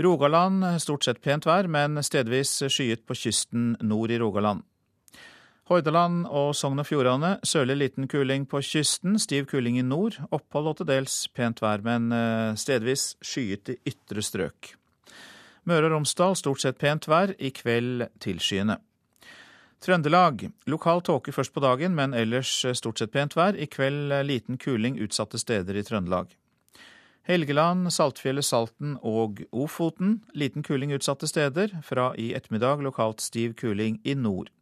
Rogaland 0.00 0.64
stort 0.80 1.04
sett 1.04 1.20
pent 1.22 1.44
vær, 1.46 1.68
men 1.68 2.00
stedvis 2.02 2.56
skyet 2.72 3.04
på 3.04 3.18
kysten 3.18 3.74
nord 3.84 4.14
i 4.14 4.18
Rogaland. 4.22 4.64
Hordaland 5.64 6.26
og 6.28 6.50
Sogn 6.52 6.82
og 6.82 6.84
Fjordane 6.84 7.38
sørlig 7.46 7.78
liten 7.80 8.08
kuling 8.10 8.44
på 8.44 8.60
kysten, 8.60 9.16
stiv 9.16 9.46
kuling 9.48 9.78
i 9.80 9.84
nord. 9.86 10.18
Opphold 10.28 10.66
og 10.68 10.76
til 10.80 10.90
dels 10.90 11.14
pent 11.32 11.62
vær, 11.64 11.80
men 11.86 12.12
eh, 12.12 12.52
stedvis 12.60 13.14
skyet 13.24 13.72
i 13.72 13.78
ytre 13.88 14.24
strøk. 14.24 14.74
Møre 15.64 15.88
og 15.88 15.94
Romsdal 15.94 16.36
stort 16.36 16.60
sett 16.60 16.76
pent 16.76 17.08
vær, 17.08 17.32
i 17.40 17.48
kveld 17.56 18.10
tilskyende. 18.20 18.76
Trøndelag 19.80 20.50
lokal 20.68 21.00
tåke 21.04 21.32
først 21.32 21.52
på 21.56 21.64
dagen, 21.64 21.96
men 21.96 22.12
ellers 22.12 22.52
eh, 22.68 22.76
stort 22.76 23.00
sett 23.00 23.16
pent 23.16 23.32
vær. 23.36 23.56
I 23.56 23.64
kveld 23.64 24.12
eh, 24.12 24.24
liten 24.24 24.60
kuling 24.60 25.00
utsatte 25.00 25.40
steder 25.40 25.80
i 25.80 25.88
Trøndelag. 25.88 26.36
Helgeland, 27.24 27.88
Saltfjellet, 27.88 28.44
Salten 28.44 28.98
og 29.00 29.40
Ofoten 29.48 30.18
liten 30.36 30.60
kuling 30.60 30.92
utsatte 30.92 31.24
steder. 31.24 31.78
Fra 31.80 32.10
i 32.20 32.34
ettermiddag 32.36 32.84
lokalt 32.84 33.24
stiv 33.24 33.56
kuling 33.56 34.02
i 34.04 34.12
nord. 34.12 34.52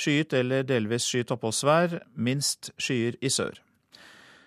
Skyet 0.00 0.32
eller 0.32 0.64
delvis 0.64 1.04
skyet 1.04 1.32
oppholdsvær, 1.34 1.98
minst 2.16 2.70
skyer 2.80 3.18
i 3.20 3.28
sør. 3.28 3.58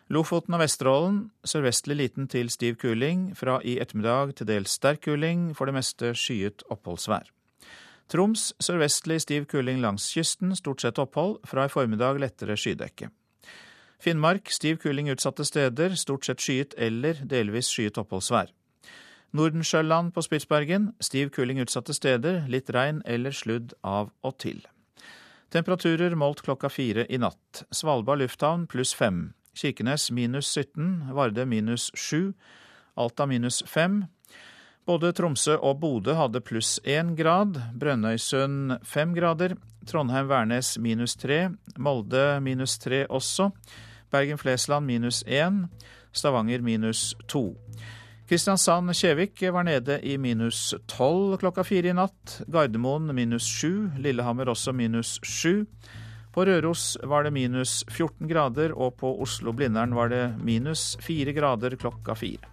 Lofoten 0.09 0.55
og 0.57 0.63
Vesterålen 0.63 1.19
sørvestlig 1.45 1.97
liten 1.99 2.27
til 2.27 2.49
stiv 2.49 2.75
kuling, 2.81 3.31
fra 3.37 3.59
i 3.63 3.77
ettermiddag 3.81 4.33
til 4.39 4.49
dels 4.49 4.73
sterk 4.79 5.03
kuling, 5.05 5.51
for 5.55 5.69
det 5.69 5.77
meste 5.77 6.11
skyet 6.17 6.65
oppholdsvær. 6.73 7.29
Troms 8.11 8.49
sørvestlig 8.61 9.21
stiv 9.23 9.45
kuling 9.49 9.79
langs 9.81 10.09
kysten, 10.13 10.55
stort 10.57 10.81
sett 10.81 10.99
opphold, 10.99 11.39
fra 11.47 11.65
i 11.65 11.71
formiddag 11.71 12.19
lettere 12.21 12.57
skydekke. 12.57 13.09
Finnmark 14.03 14.51
stiv 14.51 14.81
kuling 14.83 15.07
utsatte 15.13 15.45
steder, 15.47 15.95
stort 15.95 16.25
sett 16.27 16.41
skyet 16.43 16.75
eller 16.77 17.23
delvis 17.29 17.69
skyet 17.71 18.01
oppholdsvær. 18.01 18.51
Nordensjøland 19.33 20.11
på 20.13 20.21
Spitsbergen 20.21 20.91
stiv 21.01 21.31
kuling 21.33 21.61
utsatte 21.63 21.95
steder, 21.95 22.43
litt 22.51 22.69
regn 22.69 23.01
eller 23.05 23.33
sludd 23.33 23.73
av 23.81 24.11
og 24.21 24.37
til. 24.43 24.59
Temperaturer 25.53 26.15
målt 26.15 26.41
klokka 26.41 26.69
fire 26.69 27.05
i 27.09 27.17
natt. 27.21 27.63
Svalbard 27.69 28.23
lufthavn 28.23 28.65
pluss 28.67 28.93
fem. 28.97 29.33
Kirkenes 29.53 30.07
minus 30.11 30.47
17. 30.49 31.13
Varde 31.13 31.45
minus 31.45 31.91
sju. 31.93 32.33
Alta 32.97 33.27
minus 33.29 33.61
fem. 33.69 34.05
Både 34.85 35.11
Tromsø 35.13 35.59
og 35.61 35.77
Bodø 35.79 36.15
hadde 36.17 36.41
pluss 36.41 36.79
1 36.83 37.13
grad, 37.15 37.59
Brønnøysund 37.79 38.79
fem 38.83 39.13
grader, 39.13 39.53
Trondheim-Værnes 39.85 40.73
minus 40.81 41.15
tre, 41.15 41.53
Molde 41.77 42.41
minus 42.41 42.75
tre 42.81 43.05
også, 43.05 43.51
Bergen-Flesland 44.11 44.89
minus 44.89 45.21
1, 45.27 45.69
Stavanger 46.11 46.65
minus 46.65 47.13
to. 47.27 47.53
Kristiansand-Kjevik 48.29 49.41
var 49.51 49.65
nede 49.67 49.99
i 50.07 50.17
minus 50.17 50.73
tolv 50.87 51.35
klokka 51.41 51.65
fire 51.67 51.91
i 51.91 51.95
natt, 51.97 52.37
Gardermoen 52.47 53.11
minus 53.15 53.43
sju, 53.43 53.89
Lillehammer 53.99 54.47
også 54.53 54.71
minus 54.71 55.17
sju. 55.27 55.65
På 56.33 56.45
Røros 56.47 56.95
var 57.03 57.27
det 57.27 57.33
minus 57.35 57.81
14 57.91 58.29
grader, 58.31 58.71
og 58.71 58.95
på 59.01 59.11
Oslo-Blindern 59.25 59.93
var 59.93 60.09
det 60.09 60.23
minus 60.39 60.93
fire 61.03 61.35
grader 61.35 61.75
klokka 61.75 62.15
fire. 62.15 62.52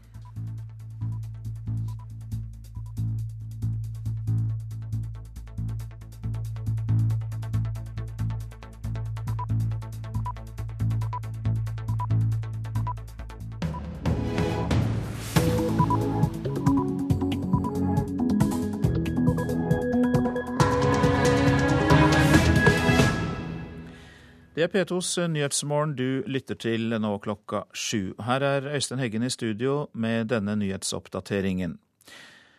Det 24.60 24.66
er 24.66 24.84
P2s 24.84 25.14
Nyhetsmorgen 25.32 25.94
du 25.96 26.20
lytter 26.28 26.58
til 26.60 26.90
nå 27.00 27.14
klokka 27.24 27.62
sju. 27.72 28.12
Her 28.20 28.44
er 28.44 28.66
Øystein 28.74 29.00
Heggen 29.00 29.22
i 29.24 29.30
studio 29.32 29.86
med 29.96 30.26
denne 30.28 30.52
nyhetsoppdateringen. 30.60 31.78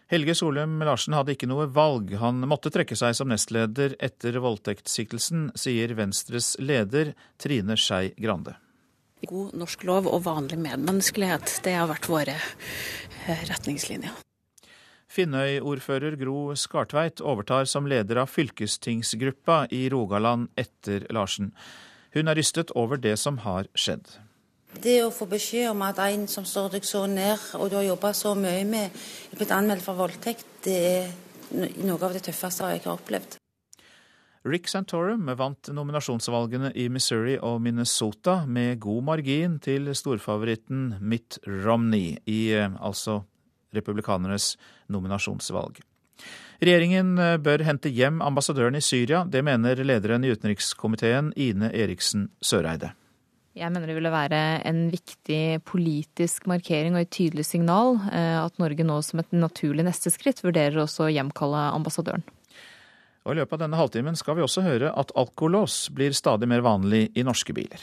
Helge 0.09 0.33
Solum 0.39 0.79
Larsen 0.81 1.13
hadde 1.13 1.35
ikke 1.35 1.45
noe 1.51 1.67
valg. 1.69 2.09
Han 2.17 2.41
måtte 2.49 2.71
trekke 2.73 2.97
seg 2.97 3.13
som 3.19 3.29
nestleder 3.29 3.93
etter 4.01 4.39
voldtektssiktelsen, 4.41 5.51
sier 5.53 5.93
Venstres 5.99 6.55
leder 6.57 7.11
Trine 7.37 7.77
Skei 7.77 8.15
Grande. 8.17 8.55
God 9.29 9.53
norsk 9.61 9.85
lov 9.85 10.09
og 10.09 10.23
vanlig 10.25 10.57
medmenneskelighet, 10.57 11.59
det 11.61 11.75
har 11.77 11.91
vært 11.91 12.09
våre 12.09 12.33
eh, 12.33 13.45
retningslinjer. 13.51 14.17
Finnøy-ordfører 15.11 16.17
Gro 16.17 16.55
Skartveit 16.57 17.21
overtar 17.21 17.69
som 17.69 17.85
leder 17.85 18.23
av 18.23 18.33
fylkestingsgruppa 18.33 19.67
i 19.69 19.85
Rogaland 19.93 20.49
etter 20.57 21.05
Larsen. 21.13 21.53
Hun 22.15 22.27
er 22.27 22.37
rystet 22.37 22.73
over 22.75 22.99
det 22.99 23.17
som 23.19 23.39
har 23.45 23.69
skjedd. 23.75 24.07
Det 24.71 25.01
å 25.03 25.11
få 25.11 25.27
beskjed 25.27 25.69
om 25.71 25.81
at 25.83 25.99
en 26.03 26.27
som 26.31 26.45
står 26.47 26.77
deg 26.77 26.87
så 26.87 27.03
nær, 27.07 27.39
og 27.59 27.69
du 27.71 27.75
har 27.79 27.89
jobba 27.89 28.13
så 28.15 28.33
mye 28.39 28.63
med, 28.67 29.03
er 29.31 29.39
blitt 29.39 29.51
anmeldt 29.51 29.83
for 29.83 29.99
voldtekt, 29.99 30.47
det 30.63 30.79
er 30.79 31.11
noe 31.83 31.99
av 31.99 32.15
det 32.15 32.23
tøffeste 32.27 32.69
jeg 32.71 32.83
har 32.85 32.95
opplevd. 32.95 33.37
Rick 34.47 34.71
Santorum 34.71 35.27
vant 35.37 35.69
nominasjonsvalgene 35.69 36.71
i 36.73 36.87
Missouri 36.89 37.35
og 37.45 37.59
Minnesota 37.61 38.39
med 38.49 38.79
god 38.81 39.05
margin 39.11 39.59
til 39.61 39.91
storfavoritten 39.93 40.95
Mitt 40.97 41.37
Romney 41.45 42.15
i 42.25 42.39
eh, 42.57 42.73
altså 42.81 43.19
republikanernes 43.75 44.55
nominasjonsvalg. 44.89 45.83
Regjeringen 46.61 47.15
eh, 47.17 47.37
bør 47.41 47.63
hente 47.65 47.89
hjem 47.89 48.19
ambassadøren 48.21 48.77
i 48.77 48.83
Syria. 48.85 49.23
Det 49.25 49.41
mener 49.41 49.79
lederen 49.81 50.25
i 50.25 50.29
utenrikskomiteen, 50.29 51.31
Ine 51.33 51.71
Eriksen 51.73 52.27
Søreide. 52.37 52.91
Jeg 53.57 53.67
mener 53.73 53.89
det 53.89 53.95
ville 53.97 54.11
være 54.13 54.41
en 54.69 54.85
viktig 54.93 55.59
politisk 55.67 56.45
markering 56.47 56.93
og 56.95 57.01
et 57.01 57.11
tydelig 57.11 57.47
signal 57.49 57.97
eh, 58.13 58.37
at 58.39 58.61
Norge 58.61 58.85
nå 58.85 58.99
som 59.03 59.23
et 59.23 59.33
naturlig 59.33 59.87
neste 59.87 60.13
skritt 60.13 60.43
vurderer 60.45 60.83
også 60.85 61.07
å 61.07 61.09
hjemkalle 61.11 61.65
ambassadøren. 61.73 62.23
Og 63.25 63.33
I 63.33 63.41
løpet 63.41 63.57
av 63.57 63.63
denne 63.65 63.81
halvtimen 63.81 64.15
skal 64.17 64.37
vi 64.37 64.45
også 64.45 64.63
høre 64.65 64.93
at 64.97 65.11
alkolås 65.17 65.87
blir 65.93 66.13
stadig 66.17 66.47
mer 66.49 66.63
vanlig 66.65 67.07
i 67.17 67.25
norske 67.25 67.57
biler. 67.57 67.81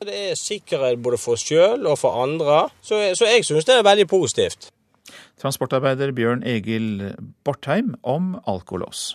Det 0.00 0.16
er 0.32 0.36
sikkerhet 0.38 1.00
både 1.02 1.20
for 1.20 1.36
oss 1.36 1.44
sjøl 1.44 1.86
og 1.90 2.00
for 2.00 2.24
andre, 2.24 2.64
så, 2.80 3.00
så 3.18 3.28
jeg 3.28 3.44
syns 3.44 3.68
det 3.68 3.78
er 3.78 3.86
veldig 3.86 4.08
positivt. 4.10 4.70
Transportarbeider 5.40 6.12
Bjørn 6.16 6.44
Egil 6.46 7.14
Bortheim 7.46 7.94
om 8.02 8.36
alkolås. 8.48 9.12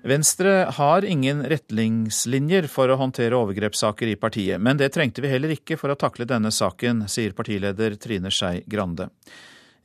Venstre 0.00 0.52
har 0.72 1.04
ingen 1.04 1.42
retningslinjer 1.44 2.66
for 2.72 2.88
å 2.88 2.96
håndtere 2.96 3.36
overgrepssaker 3.36 4.08
i 4.08 4.16
partiet, 4.16 4.56
men 4.56 4.80
det 4.80 4.88
trengte 4.94 5.20
vi 5.20 5.28
heller 5.28 5.52
ikke 5.52 5.76
for 5.76 5.92
å 5.92 5.98
takle 6.00 6.24
denne 6.26 6.50
saken, 6.50 7.04
sier 7.06 7.36
partileder 7.36 7.98
Trine 8.00 8.32
Skei 8.32 8.64
Grande. 8.64 9.10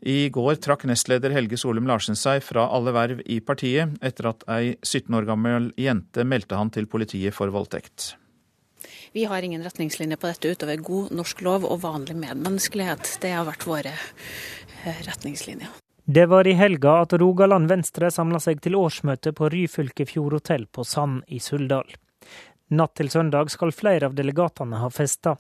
I 0.05 0.29
går 0.31 0.59
trakk 0.63 0.87
nestleder 0.87 1.35
Helge 1.35 1.57
Solum 1.59 1.87
Larsen 1.89 2.15
seg 2.19 2.43
fra 2.47 2.67
alle 2.71 2.95
verv 2.95 3.21
i 3.25 3.41
partiet, 3.43 3.97
etter 4.05 4.31
at 4.31 4.45
ei 4.51 4.75
17 4.81 5.13
år 5.19 5.27
gammel 5.27 5.71
jente 5.79 6.23
meldte 6.23 6.59
han 6.59 6.71
til 6.71 6.87
politiet 6.87 7.35
for 7.35 7.51
voldtekt. 7.51 8.13
Vi 9.15 9.25
har 9.25 9.41
ingen 9.41 9.63
retningslinjer 9.63 10.17
på 10.17 10.27
dette 10.27 10.49
utover 10.51 10.75
god 10.75 11.11
norsk 11.15 11.41
lov 11.45 11.63
og 11.63 11.77
vanlig 11.85 12.17
medmenneskelighet. 12.19 13.13
Det 13.23 13.29
har 13.31 13.45
vært 13.47 13.61
våre 13.63 13.93
eh, 13.93 14.97
retningslinjer. 15.07 15.69
Det 16.03 16.25
var 16.27 16.47
i 16.47 16.55
helga 16.59 16.97
at 17.05 17.15
Rogaland 17.21 17.71
Venstre 17.71 18.09
samla 18.11 18.41
seg 18.43 18.59
til 18.59 18.75
årsmøte 18.75 19.31
på 19.37 19.47
Ryfylke 19.53 20.03
Fjordhotell 20.09 20.65
på 20.67 20.83
Sand 20.83 21.23
i 21.31 21.39
Suldal. 21.39 21.95
Natt 22.75 22.97
til 22.99 23.13
søndag 23.13 23.53
skal 23.55 23.71
flere 23.71 24.11
av 24.11 24.19
delegatene 24.19 24.83
ha 24.83 24.91
festa. 24.91 25.37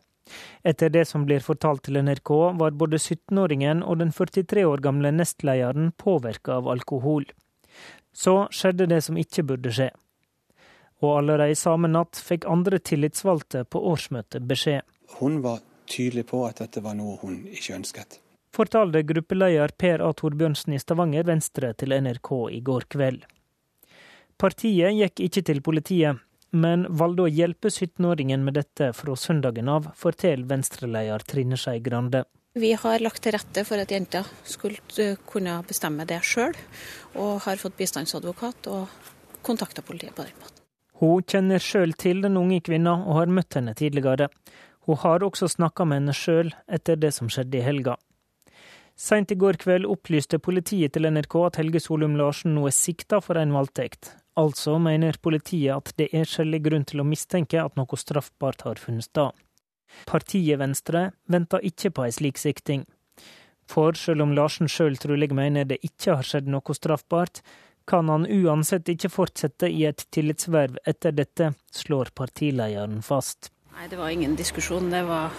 Etter 0.63 0.95
det 0.95 1.03
som 1.11 1.27
blir 1.27 1.43
fortalt 1.43 1.83
til 1.89 1.99
NRK, 1.99 2.31
var 2.55 2.79
både 2.79 2.95
17-åringen 2.95 3.83
og 3.83 3.99
den 4.05 4.15
43 4.15 4.63
år 4.71 4.87
gamle 4.87 5.11
nestlederen 5.19 5.91
påvirka 5.99 6.61
av 6.61 6.71
alkohol. 6.77 7.27
Så 8.15 8.45
skjedde 8.55 8.87
det 8.95 9.03
som 9.03 9.19
ikke 9.19 9.43
burde 9.51 9.75
skje. 9.75 9.91
Og 11.03 11.17
allerede 11.19 11.57
samme 11.59 11.89
natt 11.91 12.19
fikk 12.23 12.47
andre 12.47 12.79
tillitsvalgte 12.79 13.65
på 13.67 13.81
årsmøtet 13.91 14.45
beskjed. 14.47 14.85
Hun 15.19 15.41
var 15.43 15.59
tydelig 15.91 16.27
på 16.31 16.45
at 16.47 16.63
dette 16.63 16.83
var 16.83 16.95
noe 16.97 17.17
hun 17.21 17.43
ikke 17.51 17.75
ønsket 17.75 18.19
fortalte 18.55 19.03
gruppeleder 19.03 19.73
Per 19.77 20.03
A. 20.03 20.11
Torbjørnsen 20.13 20.75
i 20.75 20.81
Stavanger 20.81 21.27
Venstre 21.27 21.73
til 21.79 21.95
NRK 21.95 22.31
i 22.57 22.61
går 22.69 22.87
kveld. 22.95 23.25
Partiet 24.39 24.95
gikk 24.95 25.21
ikke 25.27 25.43
til 25.49 25.61
politiet, 25.63 26.21
men 26.55 26.85
valgte 27.01 27.25
å 27.25 27.31
hjelpe 27.31 27.71
17-åringen 27.71 28.43
med 28.47 28.57
dette 28.59 28.91
fra 28.95 29.15
søndagen 29.19 29.71
av, 29.71 29.91
forteller 29.99 30.47
Venstre-leder 30.51 31.23
Trine 31.27 31.59
Skei 31.59 31.79
Grande. 31.83 32.25
Vi 32.55 32.71
har 32.79 33.03
lagt 33.03 33.23
til 33.23 33.35
rette 33.35 33.65
for 33.67 33.81
at 33.83 33.91
jenta 33.91 34.23
skulle 34.47 35.15
kunne 35.27 35.57
bestemme 35.67 36.07
det 36.07 36.21
sjøl, 36.23 36.55
og 37.19 37.43
har 37.47 37.59
fått 37.59 37.79
bistandsadvokat 37.79 38.71
og 38.71 39.11
kontakta 39.43 39.83
politiet 39.83 40.15
på 40.15 40.27
den 40.27 40.37
måten. 40.39 40.54
Hun 41.01 41.23
kjenner 41.27 41.59
sjøl 41.59 41.93
til 41.99 42.21
den 42.23 42.37
unge 42.39 42.61
kvinna 42.63 42.95
og 43.03 43.19
har 43.19 43.31
møtt 43.31 43.57
henne 43.57 43.73
tidligere. 43.75 44.29
Hun 44.87 44.99
har 45.01 45.23
også 45.25 45.49
snakka 45.51 45.85
med 45.85 46.01
henne 46.01 46.15
sjøl 46.15 46.53
etter 46.71 46.99
det 46.99 47.11
som 47.15 47.31
skjedde 47.31 47.59
i 47.59 47.65
helga. 47.65 47.97
Seint 48.95 49.31
i 49.33 49.35
går 49.35 49.57
kveld 49.59 49.87
opplyste 49.91 50.39
politiet 50.39 50.93
til 50.95 51.09
NRK 51.11 51.33
at 51.49 51.57
Helge 51.59 51.81
Solum 51.83 52.13
Larsen 52.15 52.53
nå 52.55 52.63
er 52.69 52.75
sikta 52.75 53.19
for 53.19 53.35
en 53.35 53.51
voldtekt. 53.51 54.13
Altså 54.39 54.77
mener 54.79 55.19
politiet 55.19 55.75
at 55.75 55.91
det 55.99 56.07
er 56.15 56.29
skjellig 56.29 56.61
grunn 56.63 56.87
til 56.87 57.03
å 57.03 57.07
mistenke 57.07 57.59
at 57.59 57.75
noe 57.75 57.99
straffbart 57.99 58.63
har 58.63 58.79
funnet 58.79 59.09
sted. 59.09 59.35
Partiet 60.07 60.59
Venstre 60.59 61.09
venter 61.27 61.63
ikke 61.67 61.91
på 61.91 62.05
ei 62.05 62.15
slik 62.15 62.39
sikting. 62.39 62.85
For 63.67 63.97
selv 63.99 64.23
om 64.23 64.35
Larsen 64.37 64.71
sjøl 64.71 64.95
trolig 65.01 65.31
mener 65.35 65.67
det 65.67 65.81
ikke 65.83 66.15
har 66.19 66.27
skjedd 66.27 66.47
noe 66.51 66.75
straffbart, 66.77 67.41
kan 67.87 68.09
han 68.09 68.25
uansett 68.27 68.89
ikke 68.89 69.11
fortsette 69.13 69.69
i 69.69 69.85
et 69.89 70.05
tillitsverv 70.13 70.79
etter 70.85 71.13
dette, 71.15 71.51
slår 71.71 72.11
partilederen 72.17 73.01
fast. 73.05 73.51
Nei, 73.75 73.87
Det 73.89 73.97
var 73.99 74.09
ingen 74.09 74.35
diskusjon. 74.35 74.89
Det 74.89 75.03
var 75.03 75.31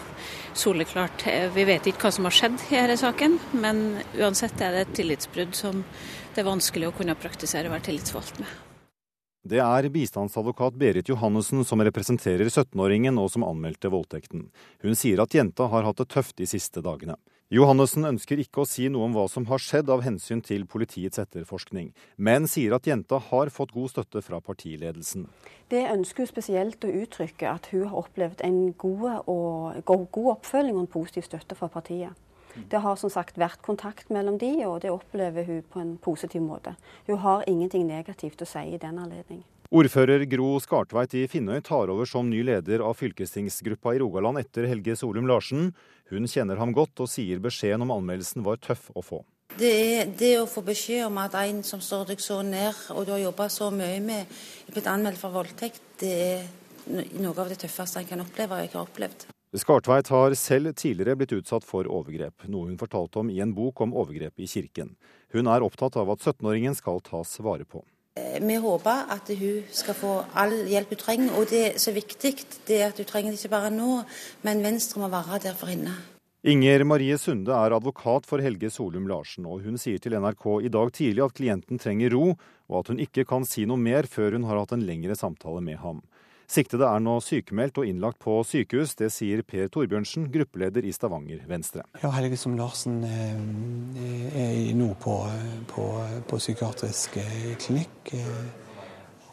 soleklart. 0.54 1.24
Vi 1.54 1.64
vet 1.64 1.86
ikke 1.86 2.06
hva 2.06 2.12
som 2.12 2.28
har 2.28 2.36
skjedd 2.36 2.60
i 2.68 2.76
denne 2.76 2.96
saken, 3.00 3.38
men 3.56 4.02
uansett 4.18 4.60
er 4.60 4.72
det 4.72 4.84
et 4.84 4.94
tillitsbrudd 5.00 5.56
som 5.56 5.82
det 6.34 6.42
er 6.42 6.50
vanskelig 6.50 6.90
å 6.90 6.96
kunne 6.98 7.16
praktisere 7.16 7.70
å 7.70 7.72
være 7.72 7.88
tillitsvalgt 7.88 8.42
med. 8.42 8.50
Det 9.46 9.60
er 9.62 9.86
bistandsadvokat 9.94 10.74
Berit 10.74 11.08
Johannessen 11.08 11.62
som 11.64 11.80
representerer 11.80 12.48
17-åringen 12.50 13.16
og 13.22 13.30
som 13.30 13.44
anmeldte 13.46 13.88
voldtekten. 13.88 14.48
Hun 14.82 14.98
sier 14.98 15.22
at 15.22 15.36
jenta 15.38 15.68
har 15.70 15.86
hatt 15.86 16.02
det 16.02 16.08
tøft 16.12 16.36
de 16.36 16.48
siste 16.50 16.82
dagene. 16.82 17.14
Johannessen 17.46 18.02
ønsker 18.02 18.40
ikke 18.42 18.64
å 18.64 18.66
si 18.66 18.88
noe 18.90 19.06
om 19.06 19.12
hva 19.14 19.28
som 19.30 19.44
har 19.46 19.62
skjedd 19.62 19.86
av 19.94 20.00
hensyn 20.02 20.40
til 20.42 20.64
politiets 20.66 21.20
etterforskning, 21.22 21.92
men 22.18 22.48
sier 22.50 22.74
at 22.74 22.88
jenta 22.90 23.20
har 23.22 23.52
fått 23.54 23.70
god 23.70 23.92
støtte 23.92 24.18
fra 24.26 24.40
partiledelsen. 24.42 25.28
Det 25.70 25.84
ønsker 25.92 26.24
hun 26.24 26.32
spesielt 26.32 26.82
å 26.82 26.90
uttrykke 27.04 27.46
at 27.46 27.68
hun 27.70 27.86
har 27.86 28.00
opplevd 28.02 28.42
en 28.48 28.72
god, 28.74 29.06
og, 29.30 29.78
god 29.86 30.30
oppfølging 30.34 30.74
og 30.74 30.88
en 30.88 30.94
positiv 30.98 31.28
støtte 31.28 31.54
fra 31.54 31.70
partiet. 31.70 32.18
Det 32.66 32.82
har 32.82 32.98
som 32.98 33.12
sagt 33.14 33.38
vært 33.38 33.62
kontakt 33.62 34.10
mellom 34.10 34.40
de, 34.42 34.50
og 34.66 34.80
det 34.82 34.90
opplever 34.90 35.46
hun 35.46 35.62
på 35.70 35.84
en 35.84 35.96
positiv 36.02 36.42
måte. 36.42 36.74
Hun 37.06 37.22
har 37.22 37.46
ingenting 37.46 37.86
negativt 37.86 38.42
å 38.42 38.48
si 38.48 38.72
i 38.72 38.80
den 38.82 38.98
anledning. 38.98 39.44
Ordfører 39.74 40.22
Gro 40.30 40.60
Skartveit 40.62 41.14
i 41.18 41.24
Finnøy 41.26 41.58
tar 41.66 41.90
over 41.90 42.06
som 42.06 42.28
ny 42.30 42.44
leder 42.46 42.84
av 42.86 42.94
fylkestingsgruppa 43.00 43.96
i 43.96 43.98
Rogaland 43.98 44.38
etter 44.38 44.68
Helge 44.70 44.94
Solum 44.94 45.26
Larsen. 45.26 45.72
Hun 46.12 46.28
kjenner 46.30 46.60
ham 46.60 46.70
godt 46.74 47.02
og 47.02 47.10
sier 47.10 47.40
beskjeden 47.42 47.82
om 47.82 47.90
anmeldelsen 47.96 48.46
var 48.46 48.60
tøff 48.62 48.92
å 48.94 49.02
få. 49.02 49.24
Det 49.58 49.72
er 49.96 50.12
det 50.14 50.36
å 50.38 50.46
få 50.46 50.62
beskjed 50.62 51.08
om 51.08 51.18
at 51.18 51.34
en 51.40 51.64
som 51.66 51.82
står 51.82 52.12
deg 52.12 52.22
så 52.22 52.42
nær, 52.46 52.78
og 52.94 53.08
du 53.08 53.14
har 53.16 53.24
jobba 53.24 53.48
så 53.50 53.72
mye 53.74 53.98
med, 54.04 54.36
er 54.68 54.76
blitt 54.76 54.90
anmeldt 54.92 55.18
for 55.18 55.34
voldtekt, 55.34 55.82
det 55.98 56.14
er 56.14 56.46
noe 57.18 57.34
av 57.34 57.50
det 57.50 57.58
tøffeste 57.64 58.04
en 58.04 58.10
kan 58.10 58.22
oppleve, 58.22 58.54
og 58.54 58.62
jeg 58.62 58.74
har 58.76 58.86
opplevd. 58.86 59.26
Skartveit 59.56 60.12
har 60.12 60.34
selv 60.38 60.76
tidligere 60.76 61.16
blitt 61.18 61.34
utsatt 61.40 61.66
for 61.66 61.88
overgrep, 61.90 62.46
noe 62.52 62.68
hun 62.68 62.78
fortalte 62.78 63.22
om 63.24 63.32
i 63.32 63.40
en 63.42 63.56
bok 63.56 63.82
om 63.82 63.96
overgrep 63.96 64.44
i 64.44 64.50
kirken. 64.50 64.94
Hun 65.34 65.50
er 65.50 65.64
opptatt 65.66 65.96
av 65.98 66.12
at 66.14 66.22
17-åringen 66.22 66.76
skal 66.76 67.00
tas 67.02 67.38
vare 67.42 67.66
på. 67.66 67.82
Eh, 68.16 68.40
vi 68.40 68.56
håper 68.56 69.10
at 69.12 69.28
hun 69.28 69.64
skal 69.76 69.96
få 69.96 70.12
all 70.40 70.54
hjelp 70.70 70.94
hun 70.94 71.00
trenger, 71.02 71.32
og 71.36 71.50
det 71.52 71.62
er 71.68 71.80
så 71.80 71.92
viktig 71.92 72.32
det 72.68 72.78
at 72.88 72.96
hun 72.96 73.08
trenger 73.08 73.34
det 73.34 73.42
ikke 73.42 73.52
bare 73.52 73.72
nå, 73.74 74.02
men 74.46 74.62
Venstre 74.64 75.02
må 75.02 75.10
være 75.12 75.42
der 75.44 75.58
for 75.58 75.68
henne. 75.68 75.92
Inger 76.46 76.84
Marie 76.86 77.18
Sunde 77.18 77.52
er 77.52 77.74
advokat 77.74 78.24
for 78.24 78.40
Helge 78.40 78.70
Solum 78.70 79.08
Larsen, 79.10 79.44
og 79.50 79.66
hun 79.66 79.76
sier 79.82 80.00
til 80.00 80.14
NRK 80.16 80.46
i 80.64 80.70
dag 80.72 80.92
tidlig 80.94 81.24
at 81.24 81.34
klienten 81.36 81.80
trenger 81.82 82.14
ro, 82.14 82.36
og 82.70 82.78
at 82.80 82.92
hun 82.92 83.02
ikke 83.02 83.26
kan 83.28 83.44
si 83.44 83.66
noe 83.68 83.80
mer 83.82 84.08
før 84.08 84.38
hun 84.38 84.46
har 84.48 84.62
hatt 84.62 84.72
en 84.76 84.86
lengre 84.86 85.16
samtale 85.18 85.60
med 85.60 85.82
ham. 85.82 86.00
Siktede 86.46 86.86
er 86.86 87.00
nå 87.02 87.16
sykemeldt 87.24 87.80
og 87.82 87.88
innlagt 87.90 88.20
på 88.22 88.36
sykehus. 88.46 88.94
Det 88.94 89.08
sier 89.10 89.42
Per 89.42 89.66
Torbjørnsen, 89.72 90.28
gruppeleder 90.30 90.86
i 90.86 90.92
Stavanger 90.94 91.42
Venstre. 91.50 91.82
Ja, 92.04 92.12
Helgesom 92.14 92.54
Larsen 92.58 93.00
eh, 93.02 94.38
er 94.38 94.70
nå 94.78 94.92
på, 95.02 95.16
på, 95.72 95.88
på 96.30 96.38
psykiatrisk 96.38 97.18
eh, 97.18 97.52
klinikk 97.58 98.14
eh, 98.14 98.40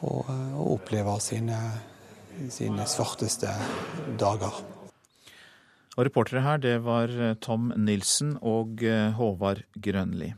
og, 0.01 0.25
og 0.25 0.71
opplever 0.79 1.21
sine, 1.21 1.59
sine 2.49 2.89
svarteste 2.89 3.53
dager. 4.17 4.63
Og 5.93 6.07
Reportere 6.07 6.41
her, 6.41 6.57
det 6.57 6.79
var 6.81 7.13
Tom 7.45 7.69
Nilsen 7.77 8.39
og 8.41 8.81
Håvard 9.19 9.61
Grønli. 9.77 10.33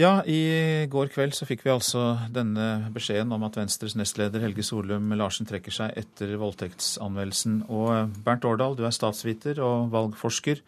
Ja, 0.00 0.22
i 0.24 0.86
går 0.88 1.10
kveld 1.12 1.34
så 1.36 1.44
fikk 1.44 1.66
vi 1.66 1.72
altså 1.74 2.14
denne 2.32 2.86
beskjeden 2.94 3.34
om 3.36 3.42
at 3.44 3.58
Venstres 3.58 3.92
nestleder 3.98 4.40
Helge 4.40 4.64
Solum 4.64 5.12
Larsen 5.12 5.44
trekker 5.48 5.74
seg 5.76 5.92
etter 6.00 6.32
voldtektsanmeldelsen. 6.40 7.58
Og 7.68 7.90
eh, 7.92 8.14
Bernt 8.24 8.46
Årdal, 8.48 8.78
du 8.78 8.86
er 8.88 8.94
statsviter 8.96 9.60
og 9.60 9.90
valgforsker. 9.92 10.62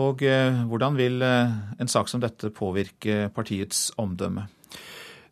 Og 0.00 0.24
eh, 0.24 0.62
hvordan 0.70 0.96
vil 0.96 1.20
eh, 1.20 1.52
en 1.76 1.90
sak 1.90 2.08
som 2.08 2.22
dette 2.24 2.48
påvirke 2.54 3.26
partiets 3.34 3.90
omdømme? 4.00 4.46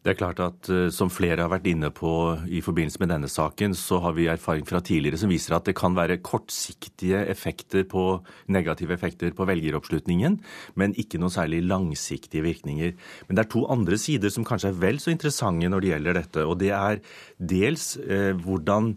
Det 0.03 0.11
er 0.11 0.19
klart 0.19 0.41
at 0.43 0.69
eh, 0.73 0.89
Som 0.95 1.13
flere 1.15 1.45
har 1.45 1.51
vært 1.53 1.69
inne 1.71 1.93
på 1.95 2.11
i 2.51 2.63
forbindelse 2.65 2.99
med 3.03 3.13
denne 3.13 3.31
saken, 3.31 3.77
så 3.79 4.01
har 4.03 4.17
vi 4.17 4.27
erfaring 4.31 4.67
fra 4.67 4.83
tidligere 4.83 5.21
som 5.21 5.31
viser 5.31 5.55
at 5.55 5.69
det 5.69 5.77
kan 5.79 5.95
være 5.95 6.19
kortsiktige 6.27 7.23
effekter 7.31 7.87
på 7.89 8.19
negative 8.51 8.97
effekter 8.97 9.31
på 9.37 9.47
velgeroppslutningen, 9.47 10.41
men 10.75 10.97
ikke 10.99 11.21
noen 11.23 11.35
særlig 11.35 11.63
langsiktige 11.71 12.43
virkninger. 12.43 12.97
Men 13.29 13.39
det 13.39 13.45
er 13.45 13.53
to 13.55 13.67
andre 13.71 13.99
sider 14.01 14.33
som 14.35 14.47
kanskje 14.47 14.73
er 14.73 14.81
vel 14.83 14.99
så 15.03 15.15
interessante 15.15 15.71
når 15.71 15.85
det 15.85 15.93
gjelder 15.93 16.19
dette. 16.19 16.47
og 16.47 16.59
Det 16.59 16.73
er 16.75 17.03
dels 17.39 17.95
eh, 18.03 18.33
hvordan 18.35 18.97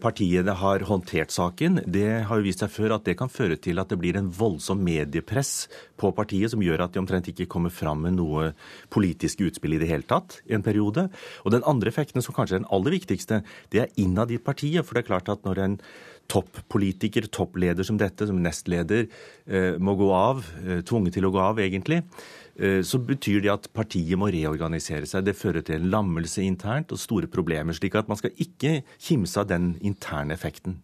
partiene 0.00 0.54
har 0.56 0.80
håndtert 0.88 1.34
saken. 1.34 1.82
Det 1.84 2.24
har 2.28 2.38
jo 2.38 2.46
vist 2.46 2.62
seg 2.62 2.72
før 2.72 2.94
at 2.96 3.04
det 3.04 3.16
kan 3.20 3.28
føre 3.28 3.58
til 3.60 3.76
at 3.82 3.90
det 3.92 3.98
blir 4.00 4.16
en 4.16 4.30
voldsom 4.32 4.80
mediepress 4.80 5.66
på 6.00 6.12
partiet 6.16 6.54
som 6.54 6.64
gjør 6.64 6.86
at 6.86 6.94
de 6.94 7.02
omtrent 7.02 7.28
ikke 7.28 7.48
kommer 7.52 7.72
fram 7.74 8.06
med 8.06 8.16
noe 8.16 8.50
politisk 8.92 9.44
utspill 9.44 9.76
i 9.76 9.80
det 9.82 9.90
hele 9.90 10.08
tatt 10.08 10.40
i 10.48 10.56
en 10.56 10.64
periode. 10.64 11.08
Og 11.44 11.52
den 11.52 11.66
andre 11.68 11.92
effekten, 11.92 12.24
som 12.24 12.36
kanskje 12.36 12.56
er 12.56 12.64
den 12.64 12.72
aller 12.72 12.96
viktigste, 12.96 13.42
det 13.74 13.84
er 13.84 13.94
innad 14.00 14.32
i 14.32 14.40
partiet. 14.40 14.86
For 14.86 14.96
det 14.96 15.04
er 15.04 15.10
klart 15.12 15.32
at 15.32 15.44
når 15.44 15.62
en 15.66 15.78
toppolitiker, 16.32 17.28
toppleder 17.30 17.86
som 17.86 18.00
dette, 18.00 18.26
som 18.26 18.40
nestleder, 18.42 19.06
eh, 19.46 19.76
må 19.78 19.94
gå 19.94 20.10
av, 20.12 20.44
eh, 20.64 20.82
tvunget 20.82 21.14
til 21.14 21.28
å 21.28 21.32
gå 21.32 21.38
av 21.38 21.56
egentlig, 21.58 22.02
Eh, 22.02 22.45
så 22.56 22.98
betyr 23.04 23.42
det 23.44 23.50
at 23.52 23.66
partiet 23.76 24.16
må 24.16 24.30
reorganisere 24.32 25.04
seg. 25.08 25.26
Det 25.26 25.36
fører 25.36 25.64
til 25.66 25.76
en 25.76 25.90
lammelse 25.92 26.40
internt 26.40 26.92
og 26.94 27.00
store 27.02 27.28
problemer. 27.28 27.76
slik 27.76 27.94
at 27.94 28.08
man 28.08 28.16
skal 28.16 28.32
ikke 28.36 28.82
kimse 28.96 29.40
av 29.40 29.50
den 29.50 29.74
interne 29.80 30.32
effekten. 30.32 30.78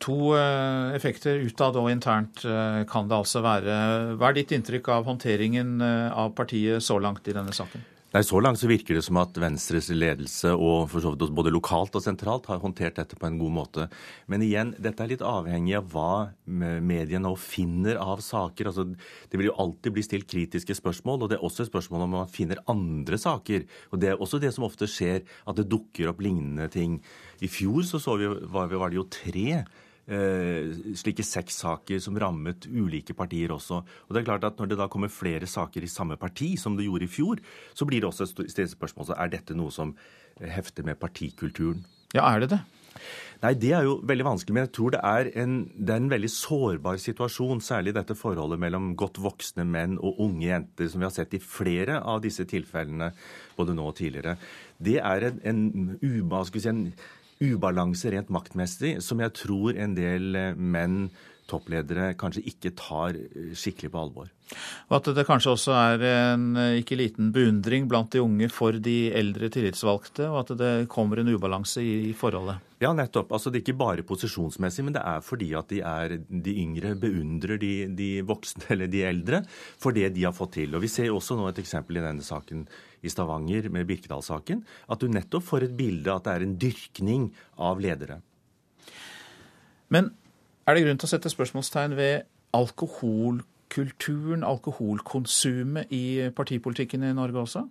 To 0.00 0.34
eh, 0.34 0.94
effekter 0.96 1.38
utad 1.44 1.76
og 1.76 1.90
internt 1.90 2.44
eh, 2.44 2.82
kan 2.90 3.08
det 3.08 3.18
altså 3.18 3.42
være. 3.44 4.16
Hva 4.18 4.30
er 4.30 4.40
ditt 4.40 4.54
inntrykk 4.56 4.90
av 4.94 5.06
håndteringen 5.06 5.78
av 5.82 6.34
partiet 6.34 6.82
så 6.82 6.98
langt 6.98 7.28
i 7.28 7.36
denne 7.36 7.54
saken? 7.54 7.84
Nei, 8.18 8.24
Så 8.26 8.40
langt 8.42 8.58
så 8.58 8.66
virker 8.66 8.96
det 8.96 9.04
som 9.06 9.20
at 9.20 9.36
Venstres 9.38 9.92
ledelse 9.94 10.50
og 10.50 10.88
for 10.90 11.04
så 11.04 11.12
vidt 11.12 11.30
både 11.36 11.52
lokalt 11.54 11.94
og 11.94 12.02
sentralt 12.02 12.48
har 12.50 12.58
håndtert 12.58 12.96
dette 12.98 13.14
på 13.14 13.28
en 13.28 13.36
god 13.38 13.52
måte. 13.54 13.84
Men 14.26 14.42
igjen, 14.42 14.72
dette 14.74 15.04
er 15.04 15.12
litt 15.12 15.22
avhengig 15.22 15.76
av 15.78 15.86
hva 15.92 16.14
mediene 16.50 17.22
nå 17.28 17.36
finner 17.38 18.00
av 18.02 18.18
saker. 18.26 18.72
Altså, 18.72 18.88
det 18.90 19.38
vil 19.38 19.52
jo 19.52 19.54
alltid 19.62 19.94
bli 19.94 20.02
stilt 20.02 20.26
kritiske 20.26 20.74
spørsmål, 20.80 21.22
og 21.22 21.30
det 21.30 21.38
er 21.38 21.46
også 21.46 21.62
et 21.62 21.70
spørsmål 21.70 22.08
om 22.08 22.16
man 22.16 22.32
finner 22.34 22.64
andre 22.66 23.20
saker. 23.22 23.68
Og 23.92 24.02
Det 24.02 24.10
er 24.10 24.18
også 24.18 24.42
det 24.42 24.50
som 24.56 24.66
ofte 24.66 24.90
skjer, 24.90 25.22
at 25.22 25.60
det 25.60 25.70
dukker 25.70 26.10
opp 26.10 26.18
lignende 26.18 26.66
ting. 26.74 26.98
I 27.38 27.46
fjor 27.46 27.86
så, 27.86 28.02
så 28.02 28.18
vi, 28.18 28.32
var, 28.50 28.66
det 28.66 28.98
jo 28.98 29.06
tre 29.06 29.62
slike 30.08 31.24
sexsaker 31.26 32.00
som 32.00 32.16
rammet 32.16 32.64
ulike 32.64 33.12
partier 33.12 33.52
også. 33.52 33.82
Og 34.08 34.14
det 34.14 34.22
er 34.22 34.28
klart 34.30 34.46
at 34.48 34.58
Når 34.58 34.70
det 34.70 34.78
da 34.80 34.88
kommer 34.88 35.12
flere 35.12 35.46
saker 35.46 35.84
i 35.84 35.90
samme 35.92 36.16
parti, 36.16 36.56
som 36.56 36.76
det 36.76 36.86
gjorde 36.86 37.04
i 37.04 37.12
fjor, 37.12 37.42
så 37.74 37.84
blir 37.84 38.00
det 38.00 38.08
også 38.08 38.24
et 38.46 38.70
spørsmål 38.72 39.06
så 39.06 39.18
er 39.18 39.28
dette 39.28 39.54
noe 39.54 39.70
som 39.70 39.94
hefter 40.40 40.84
med 40.84 40.98
partikulturen. 40.98 41.84
Ja, 42.14 42.24
er 42.32 42.40
det 42.40 42.50
det? 42.56 42.60
Nei, 43.38 43.52
Det 43.54 43.70
er 43.70 43.84
jo 43.86 43.98
veldig 44.02 44.24
vanskelig. 44.26 44.54
Men 44.54 44.64
jeg 44.66 44.72
tror 44.74 44.94
det 44.94 45.00
er, 45.06 45.28
en, 45.38 45.52
det 45.76 45.94
er 45.94 46.00
en 46.02 46.10
veldig 46.10 46.30
sårbar 46.32 46.98
situasjon. 46.98 47.60
Særlig 47.62 47.94
dette 47.94 48.16
forholdet 48.18 48.58
mellom 48.58 48.96
godt 48.98 49.20
voksne 49.22 49.66
menn 49.68 49.94
og 49.98 50.18
unge 50.24 50.48
jenter, 50.48 50.88
som 50.90 51.02
vi 51.02 51.06
har 51.06 51.14
sett 51.14 51.36
i 51.38 51.42
flere 51.42 52.00
av 52.02 52.24
disse 52.24 52.46
tilfellene 52.50 53.12
både 53.58 53.76
nå 53.78 53.86
og 53.92 53.94
tidligere. 54.00 54.34
Det 54.78 54.98
er 54.98 55.28
en, 55.30 55.38
en, 55.44 55.62
en 56.02 56.90
ubalanse 57.40 58.12
rent 58.12 58.30
maktmessig 58.34 58.98
som 59.04 59.20
jeg 59.22 59.34
tror 59.38 59.78
en 59.78 59.96
del 59.98 60.38
eh, 60.38 60.54
menn, 60.54 61.08
toppledere, 61.48 62.12
kanskje 62.20 62.44
ikke 62.50 62.74
tar 62.76 63.16
eh, 63.16 63.52
skikkelig 63.56 63.92
på 63.94 64.00
alvor. 64.02 64.32
Og 64.88 64.94
at 64.98 65.10
det 65.16 65.24
kanskje 65.28 65.52
også 65.54 65.74
er 65.76 66.04
en 66.10 66.48
eh, 66.60 66.78
ikke 66.82 66.98
liten 67.00 67.30
beundring 67.34 67.88
blant 67.88 68.12
de 68.12 68.22
unge 68.24 68.50
for 68.52 68.76
de 68.84 68.96
eldre 69.16 69.50
tillitsvalgte, 69.52 70.28
og 70.28 70.42
at 70.42 70.54
det 70.60 70.72
kommer 70.92 71.22
en 71.22 71.30
ubalanse 71.32 71.84
i 71.84 72.12
forholdet? 72.16 72.64
Ja, 72.82 72.92
nettopp. 72.94 73.32
Altså, 73.34 73.50
det 73.50 73.60
er 73.60 73.66
ikke 73.66 73.80
bare 73.80 74.06
posisjonsmessig, 74.06 74.84
men 74.86 74.94
det 74.94 75.02
er 75.02 75.24
fordi 75.24 75.50
at 75.58 75.72
de, 75.72 75.80
er, 75.82 76.18
de 76.28 76.58
yngre 76.62 76.94
beundrer 77.00 77.58
de, 77.60 77.72
de, 77.98 78.10
voksne 78.28 78.68
eller 78.74 78.90
de 78.90 79.02
eldre 79.08 79.42
for 79.50 79.96
det 79.96 80.12
de 80.16 80.28
har 80.28 80.36
fått 80.36 80.56
til. 80.60 80.76
Og 80.76 80.84
Vi 80.84 80.92
ser 80.92 81.14
også 81.14 81.38
nå 81.38 81.48
et 81.50 81.62
eksempel 81.64 81.98
i 81.98 82.04
denne 82.04 82.24
saken 82.24 82.68
i 83.02 83.12
Stavanger 83.12 83.68
med 83.72 83.86
Birkedal-saken, 83.88 84.64
at 84.90 85.00
du 85.00 85.08
nettopp 85.12 85.46
får 85.46 85.68
et 85.68 85.76
bilde 85.78 86.12
at 86.12 86.24
det 86.26 86.34
er 86.34 86.46
en 86.46 86.56
dyrkning 86.60 87.28
av 87.56 87.80
ledere. 87.82 88.20
Men 89.88 90.12
er 90.68 90.76
det 90.76 90.84
grunn 90.84 91.00
til 91.00 91.08
å 91.08 91.12
sette 91.14 91.32
spørsmålstegn 91.32 91.96
ved 91.96 92.28
alkoholkulturen, 92.56 94.44
alkoholkonsumet 94.44 95.92
i 95.94 96.28
partipolitikken 96.36 97.06
i 97.08 97.14
Norge 97.16 97.40
også? 97.44 97.64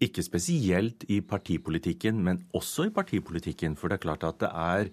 Ikke 0.00 0.24
spesielt 0.24 1.04
i 1.12 1.20
partipolitikken, 1.20 2.22
men 2.24 2.46
også 2.56 2.88
i 2.88 2.94
partipolitikken. 2.94 3.76
For 3.76 3.92
det 3.92 3.98
er 3.98 4.06
klart 4.06 4.24
at 4.24 4.40
det 4.40 4.48
er 4.48 4.88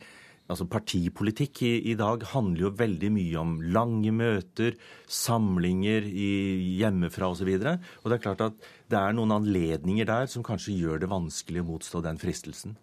Altså 0.47 0.67
Partipolitikk 0.71 1.61
i, 1.67 1.71
i, 1.91 1.95
dag 1.99 2.23
handler 2.31 2.67
jo 2.67 2.73
veldig 2.79 3.11
mye 3.11 3.39
om 3.41 3.57
lange 3.75 4.13
møter, 4.15 4.77
samlinger 5.11 6.07
i, 6.07 6.31
hjemmefra 6.79 7.31
osv. 7.33 7.51
Og, 7.51 7.65
så 7.65 8.03
og 8.03 8.09
det 8.09 8.17
er 8.17 8.23
klart 8.23 8.43
at 8.45 8.67
det 8.87 8.99
er 9.01 9.15
noen 9.17 9.35
anledninger 9.35 10.07
der 10.07 10.31
som 10.31 10.45
kanskje 10.47 10.77
gjør 10.79 11.03
det 11.03 11.11
vanskelig 11.11 11.65
å 11.65 11.69
motstå 11.73 12.03
den 12.05 12.21
fristelsen. 12.21 12.77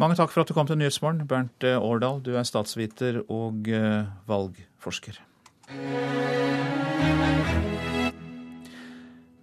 Mange 0.00 0.16
takk 0.16 0.32
for 0.32 0.42
at 0.42 0.48
du 0.48 0.56
kom 0.56 0.68
til 0.68 0.78
Nyhetsmorgen, 0.80 1.26
Bernt 1.28 1.66
eh, 1.66 1.76
Årdal. 1.76 2.22
Du 2.24 2.32
er 2.38 2.48
statsviter 2.48 3.20
og 3.28 3.68
uh, 3.68 4.08
valgforsker. 4.30 5.20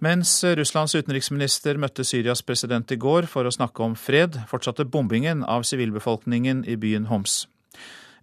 Mens 0.04 0.44
Russlands 0.44 0.92
utenriksminister 0.94 1.78
møtte 1.80 2.04
Syrias 2.04 2.42
president 2.44 2.90
i 2.92 2.98
går 3.00 3.24
for 3.32 3.48
å 3.48 3.52
snakke 3.54 3.80
om 3.80 3.94
fred, 3.96 4.36
fortsatte 4.50 4.84
bombingen 4.84 5.40
av 5.44 5.64
sivilbefolkningen 5.64 6.66
i 6.68 6.76
byen 6.76 7.08
Homs. 7.08 7.46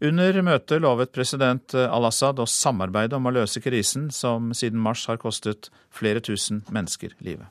Under 0.03 0.37
møtet 0.45 0.83
lovet 0.83 1.13
president 1.15 1.73
al-Assad 1.73 2.41
å 2.43 2.45
samarbeide 2.49 3.17
om 3.17 3.25
å 3.25 3.33
løse 3.33 3.61
krisen, 3.63 4.11
som 4.11 4.51
siden 4.53 4.81
mars 4.83 5.07
har 5.09 5.17
kostet 5.21 5.71
flere 5.89 6.21
tusen 6.21 6.61
mennesker 6.69 7.15
livet. 7.23 7.49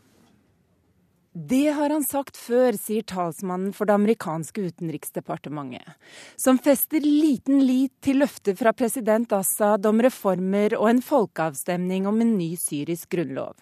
Det 1.32 1.72
har 1.72 1.88
han 1.88 2.04
sagt 2.04 2.36
før, 2.36 2.76
sier 2.76 3.06
talsmannen 3.08 3.72
for 3.72 3.88
det 3.88 3.94
amerikanske 3.96 4.66
utenriksdepartementet, 4.68 5.96
som 6.36 6.60
fester 6.60 7.00
liten 7.00 7.64
lit 7.64 7.94
til 8.04 8.20
løfter 8.20 8.54
fra 8.58 8.74
president 8.76 9.32
Assad 9.32 9.88
om 9.88 10.04
reformer 10.04 10.76
og 10.76 10.90
en 10.90 11.00
folkeavstemning 11.02 12.06
om 12.10 12.20
en 12.20 12.36
ny 12.36 12.52
syrisk 12.60 13.16
grunnlov. 13.16 13.56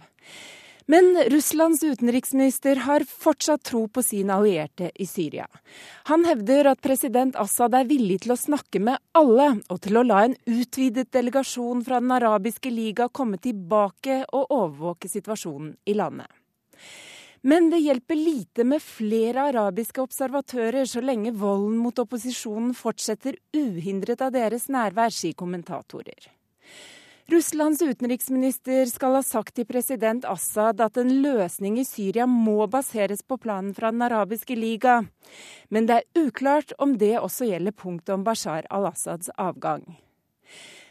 Men 0.90 1.12
Russlands 1.30 1.84
utenriksminister 1.84 2.76
har 2.76 3.04
fortsatt 3.06 3.62
tro 3.62 3.84
på 3.88 4.02
sin 4.02 4.30
allierte 4.30 4.90
i 4.94 5.06
Syria. 5.06 5.46
Han 6.10 6.24
hevder 6.26 6.72
at 6.72 6.80
president 6.82 7.36
Assad 7.38 7.76
er 7.78 7.86
villig 7.86 8.16
til 8.24 8.34
å 8.34 8.38
snakke 8.40 8.82
med 8.82 8.98
alle, 9.14 9.52
og 9.70 9.78
til 9.84 10.00
å 10.00 10.02
la 10.02 10.24
en 10.26 10.34
utvidet 10.50 11.12
delegasjon 11.14 11.84
fra 11.86 12.00
Den 12.02 12.10
arabiske 12.16 12.72
liga 12.74 13.06
komme 13.08 13.38
tilbake 13.38 14.24
og 14.32 14.50
overvåke 14.50 15.12
situasjonen 15.12 15.76
i 15.86 15.94
landet. 15.94 16.26
Men 17.46 17.70
det 17.70 17.80
hjelper 17.80 18.18
lite 18.18 18.66
med 18.68 18.82
flere 18.82 19.46
arabiske 19.48 20.02
observatører 20.02 20.90
så 20.90 21.00
lenge 21.00 21.32
volden 21.32 21.78
mot 21.80 22.02
opposisjonen 22.02 22.74
fortsetter 22.76 23.38
uhindret 23.56 24.26
av 24.26 24.34
deres 24.34 24.66
nærvær, 24.68 25.14
sier 25.14 25.38
kommentatorer. 25.38 26.28
Russlands 27.30 27.82
utenriksminister 27.82 28.88
skal 28.90 29.14
ha 29.14 29.20
sagt 29.22 29.54
til 29.54 29.66
president 29.68 30.24
Assad 30.26 30.80
at 30.82 30.96
en 30.98 31.12
løsning 31.22 31.76
i 31.78 31.84
Syria 31.86 32.24
må 32.26 32.64
baseres 32.66 33.22
på 33.22 33.36
planen 33.38 33.70
fra 33.76 33.92
Den 33.94 34.02
arabiske 34.02 34.56
liga, 34.58 34.96
men 35.70 35.86
det 35.86 36.00
er 36.00 36.24
uklart 36.26 36.74
om 36.82 36.96
det 36.98 37.12
også 37.20 37.46
gjelder 37.52 37.76
punktet 37.76 38.16
om 38.16 38.24
Bashar 38.26 38.66
al-Assads 38.66 39.30
avgang. 39.38 39.84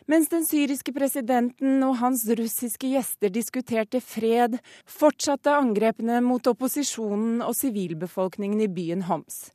Mens 0.07 0.31
den 0.31 0.47
syriske 0.47 0.95
presidenten 0.95 1.83
og 1.83 1.99
hans 1.99 2.23
russiske 2.39 2.93
gjester 2.95 3.35
diskuterte 3.35 3.99
fred, 3.99 4.61
fortsatte 4.87 5.51
angrepene 5.51 6.23
mot 6.23 6.47
opposisjonen 6.47 7.43
og 7.43 7.51
sivilbefolkningen 7.57 8.63
i 8.63 8.71
byen 8.71 9.09
Homs. 9.11 9.49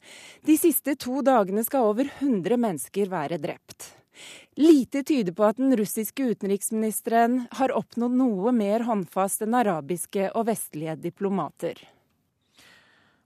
De 0.44 0.60
siste 0.60 0.98
to 1.00 1.24
dagene 1.24 1.64
skal 1.64 1.94
over 1.94 2.12
100 2.20 2.60
mennesker 2.60 3.08
være 3.08 3.40
drept. 3.40 3.94
Lite 4.60 5.02
tyder 5.06 5.34
på 5.34 5.46
at 5.48 5.58
den 5.58 5.74
russiske 5.76 6.26
utenriksministeren 6.34 7.44
har 7.58 7.74
oppnådd 7.74 8.14
noe 8.18 8.52
mer 8.54 8.86
håndfast 8.88 9.42
enn 9.46 9.56
arabiske 9.58 10.30
og 10.34 10.48
vestlige 10.50 10.96
diplomater. 11.08 11.80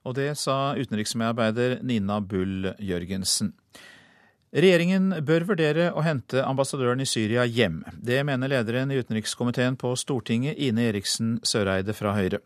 Og 0.07 0.15
det 0.17 0.31
sa 0.39 0.73
utenriksmedarbeider 0.79 1.79
Nina 1.85 2.21
Bull 2.23 2.71
Jørgensen. 2.79 3.53
Regjeringen 4.49 5.11
bør 5.21 5.43
vurdere 5.51 5.91
å 5.93 6.01
hente 6.01 6.41
ambassadøren 6.41 7.03
i 7.03 7.05
Syria 7.05 7.43
hjem. 7.45 7.83
Det 7.93 8.23
mener 8.25 8.49
lederen 8.49 8.89
i 8.89 8.97
utenrikskomiteen 8.97 9.77
på 9.77 9.91
Stortinget, 9.99 10.57
Ine 10.57 10.87
Eriksen 10.89 11.35
Søreide 11.45 11.93
fra 11.93 12.15
Høyre. 12.17 12.39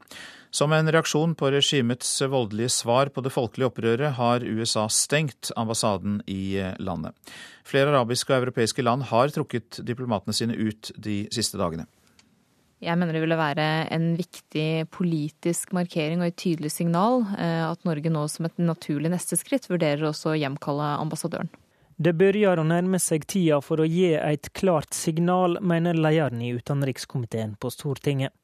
Som 0.54 0.74
en 0.76 0.92
reaksjon 0.92 1.32
på 1.34 1.50
regimets 1.50 2.12
voldelige 2.30 2.70
svar 2.70 3.10
på 3.10 3.24
det 3.26 3.32
folkelige 3.34 3.72
opprøret, 3.72 4.12
har 4.20 4.44
USA 4.46 4.86
stengt 4.86 5.50
ambassaden 5.58 6.20
i 6.30 6.62
landet. 6.78 7.18
Flere 7.66 7.90
arabiske 7.90 8.30
og 8.36 8.44
europeiske 8.44 8.86
land 8.86 9.08
har 9.10 9.34
trukket 9.34 9.80
diplomatene 9.82 10.36
sine 10.38 10.54
ut 10.54 10.92
de 10.94 11.24
siste 11.34 11.58
dagene. 11.58 11.88
Jeg 12.84 13.00
mener 13.00 13.16
det 13.16 13.24
ville 13.24 13.40
være 13.40 13.66
en 13.96 14.12
viktig 14.20 14.68
politisk 14.94 15.74
markering 15.74 16.22
og 16.22 16.30
et 16.30 16.38
tydelig 16.38 16.74
signal 16.76 17.24
eh, 17.34 17.64
at 17.64 17.82
Norge 17.88 18.12
nå 18.12 18.28
som 18.30 18.46
et 18.46 18.62
naturlig 18.62 19.10
neste 19.14 19.40
skritt 19.40 19.66
vurderer 19.72 20.06
også 20.10 20.34
å 20.34 20.38
hjemkalle 20.38 20.92
ambassadøren. 21.00 21.50
Det 21.98 22.14
begynner 22.18 22.60
å 22.60 22.68
nærme 22.68 23.00
seg 23.02 23.26
tida 23.30 23.62
for 23.64 23.82
å 23.82 23.90
gi 23.90 24.12
et 24.18 24.52
klart 24.58 24.94
signal, 24.98 25.58
mener 25.62 25.98
lederen 25.98 26.46
i 26.46 26.54
utenrikskomiteen 26.58 27.56
på 27.58 27.74
Stortinget. 27.74 28.36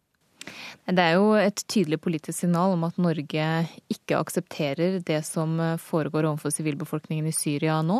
Det 0.89 1.03
er 1.03 1.17
jo 1.19 1.33
et 1.37 1.61
tydelig 1.69 1.99
politisk 2.01 2.39
signal 2.41 2.73
om 2.73 2.85
at 2.87 2.97
Norge 3.01 3.47
ikke 3.93 4.17
aksepterer 4.17 4.97
det 5.05 5.19
som 5.27 5.59
foregår 5.83 6.25
overfor 6.25 6.53
sivilbefolkningen 6.53 7.27
i 7.29 7.35
Syria 7.35 7.79
nå. 7.85 7.99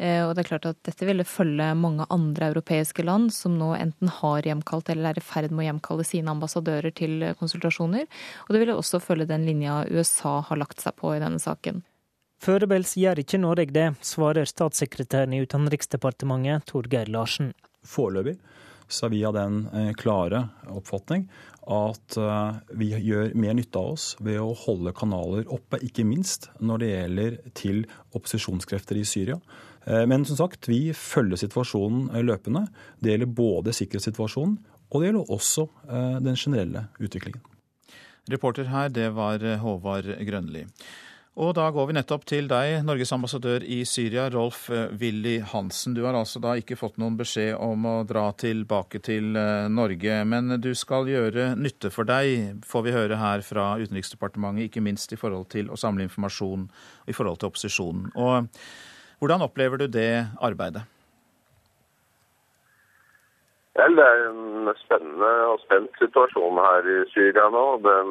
Eh, 0.00 0.22
og 0.24 0.34
det 0.34 0.44
er 0.44 0.50
klart 0.50 0.68
at 0.68 0.80
dette 0.86 1.08
ville 1.08 1.26
følge 1.28 1.70
mange 1.76 2.06
andre 2.12 2.50
europeiske 2.52 3.04
land 3.06 3.32
som 3.36 3.56
nå 3.60 3.72
enten 3.78 4.12
har 4.20 4.48
hjemkalt 4.48 4.92
eller 4.92 5.12
er 5.12 5.20
i 5.20 5.24
ferd 5.24 5.52
med 5.52 5.64
å 5.64 5.68
hjemkalle 5.70 6.06
sine 6.08 6.32
ambassadører 6.32 6.94
til 6.96 7.30
konsultasjoner. 7.40 8.08
Og 8.46 8.54
det 8.54 8.62
ville 8.62 8.76
også 8.76 9.02
følge 9.04 9.28
den 9.30 9.46
linja 9.48 9.82
USA 9.88 10.40
har 10.48 10.60
lagt 10.60 10.80
seg 10.84 10.96
på 11.00 11.14
i 11.14 11.22
denne 11.22 11.40
saken. 11.40 11.84
Foreløpig 12.40 12.96
gjør 12.96 13.20
ikke 13.20 13.40
Norge 13.40 13.72
det, 13.74 13.90
svarer 14.00 14.48
statssekretæren 14.48 15.34
i 15.36 15.42
Utenriksdepartementet 15.44 16.64
Torgeir 16.70 17.10
Larsen. 17.12 17.52
Foreløpig 17.84 18.38
så 18.90 19.06
er 19.06 19.12
vi 19.12 19.20
av 19.28 19.36
den 19.36 19.66
eh, 19.76 19.92
klare 19.94 20.46
oppfatning 20.72 21.28
at 21.70 22.16
eh, 22.18 22.60
vi 22.80 22.90
gjør 22.92 23.34
mer 23.38 23.54
nytte 23.56 23.80
av 23.80 23.94
oss 23.94 24.06
ved 24.22 24.40
å 24.42 24.54
holde 24.64 24.94
kanaler 24.96 25.48
oppe, 25.52 25.80
ikke 25.86 26.06
minst 26.06 26.48
når 26.58 26.82
det 26.82 26.90
gjelder 26.90 27.36
til 27.58 27.82
opposisjonskrefter 28.16 29.00
i 29.00 29.06
Syria. 29.06 29.38
Eh, 29.86 30.02
men 30.10 30.26
som 30.28 30.40
sagt, 30.40 30.68
vi 30.70 30.90
følger 30.96 31.40
situasjonen 31.44 32.10
løpende. 32.26 32.66
Det 32.98 33.14
gjelder 33.14 33.34
både 33.42 33.76
sikkerhetssituasjonen 33.76 34.58
og 34.90 34.98
det 34.98 35.10
gjelder 35.10 35.28
også 35.30 35.68
den 36.18 36.34
generelle 36.34 36.88
utviklingen. 36.98 37.44
Reporter 38.30 38.66
her, 38.72 38.88
det 38.90 39.06
var 39.14 39.44
Håvard 39.62 40.08
Grønli. 40.26 40.64
Og 41.38 41.52
da 41.54 41.68
går 41.70 41.86
vi 41.86 41.94
nettopp 41.94 42.24
til 42.26 42.48
deg, 42.50 42.80
Norges 42.82 43.12
ambassadør 43.14 43.62
i 43.62 43.84
Syria, 43.86 44.24
Rolf 44.34 44.64
eh, 44.74 44.90
Willy 44.98 45.36
Hansen. 45.46 45.94
Du 45.94 46.02
har 46.02 46.16
altså 46.18 46.42
da 46.42 46.56
ikke 46.58 46.78
fått 46.78 46.98
noen 46.98 47.14
beskjed 47.20 47.54
om 47.54 47.86
å 47.86 47.94
dra 48.02 48.24
tilbake 48.34 48.98
til 49.06 49.38
eh, 49.38 49.68
Norge, 49.70 50.16
men 50.26 50.56
du 50.58 50.72
skal 50.74 51.06
gjøre 51.06 51.52
nytte 51.54 51.92
for 51.94 52.08
deg, 52.08 52.58
får 52.66 52.82
vi 52.86 52.94
høre 52.96 53.20
her 53.20 53.46
fra 53.46 53.76
Utenriksdepartementet, 53.78 54.66
ikke 54.66 54.82
minst 54.82 55.14
i 55.14 55.20
forhold 55.20 55.46
til 55.54 55.70
å 55.70 55.78
samle 55.78 56.08
informasjon 56.08 56.66
i 57.06 57.14
forhold 57.14 57.38
til 57.38 57.52
opposisjonen. 57.52 58.10
Og 58.18 58.50
hvordan 59.22 59.46
opplever 59.46 59.78
du 59.78 59.86
det 59.86 60.26
arbeidet? 60.42 60.82
Vel, 63.78 63.94
det 63.96 64.02
er 64.02 64.26
en 64.26 64.74
spennende 64.82 65.30
og 65.54 65.62
spent 65.62 65.94
situasjon 66.02 66.58
her 66.58 66.90
i 66.90 66.98
Syria 67.14 67.46
nå. 67.54 67.64
Den 67.86 68.10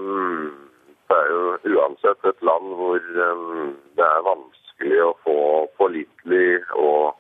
det 1.10 1.18
er 1.18 1.30
jo 1.34 1.76
uansett 1.76 2.26
et 2.30 2.42
land 2.46 2.74
hvor 2.78 3.00
det 3.02 4.06
er 4.06 4.28
vanskelig 4.28 5.00
å 5.04 5.14
få 5.26 5.38
pålitelig 5.82 6.60
og 6.78 7.18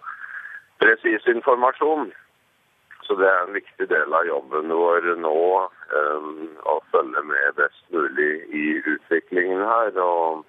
presis 0.81 1.25
informasjon. 1.33 2.11
Så 3.07 3.17
det 3.17 3.25
er 3.25 3.39
en 3.41 3.55
viktig 3.57 3.87
del 3.89 4.13
av 4.13 4.27
jobben 4.29 4.69
vår 4.69 5.07
nå 5.23 5.39
å 6.69 6.75
følge 6.93 7.23
med 7.25 7.57
best 7.57 7.81
mulig 7.95 8.31
i 8.53 8.65
utviklingen 8.93 9.63
her. 9.65 9.97
Og 9.97 10.45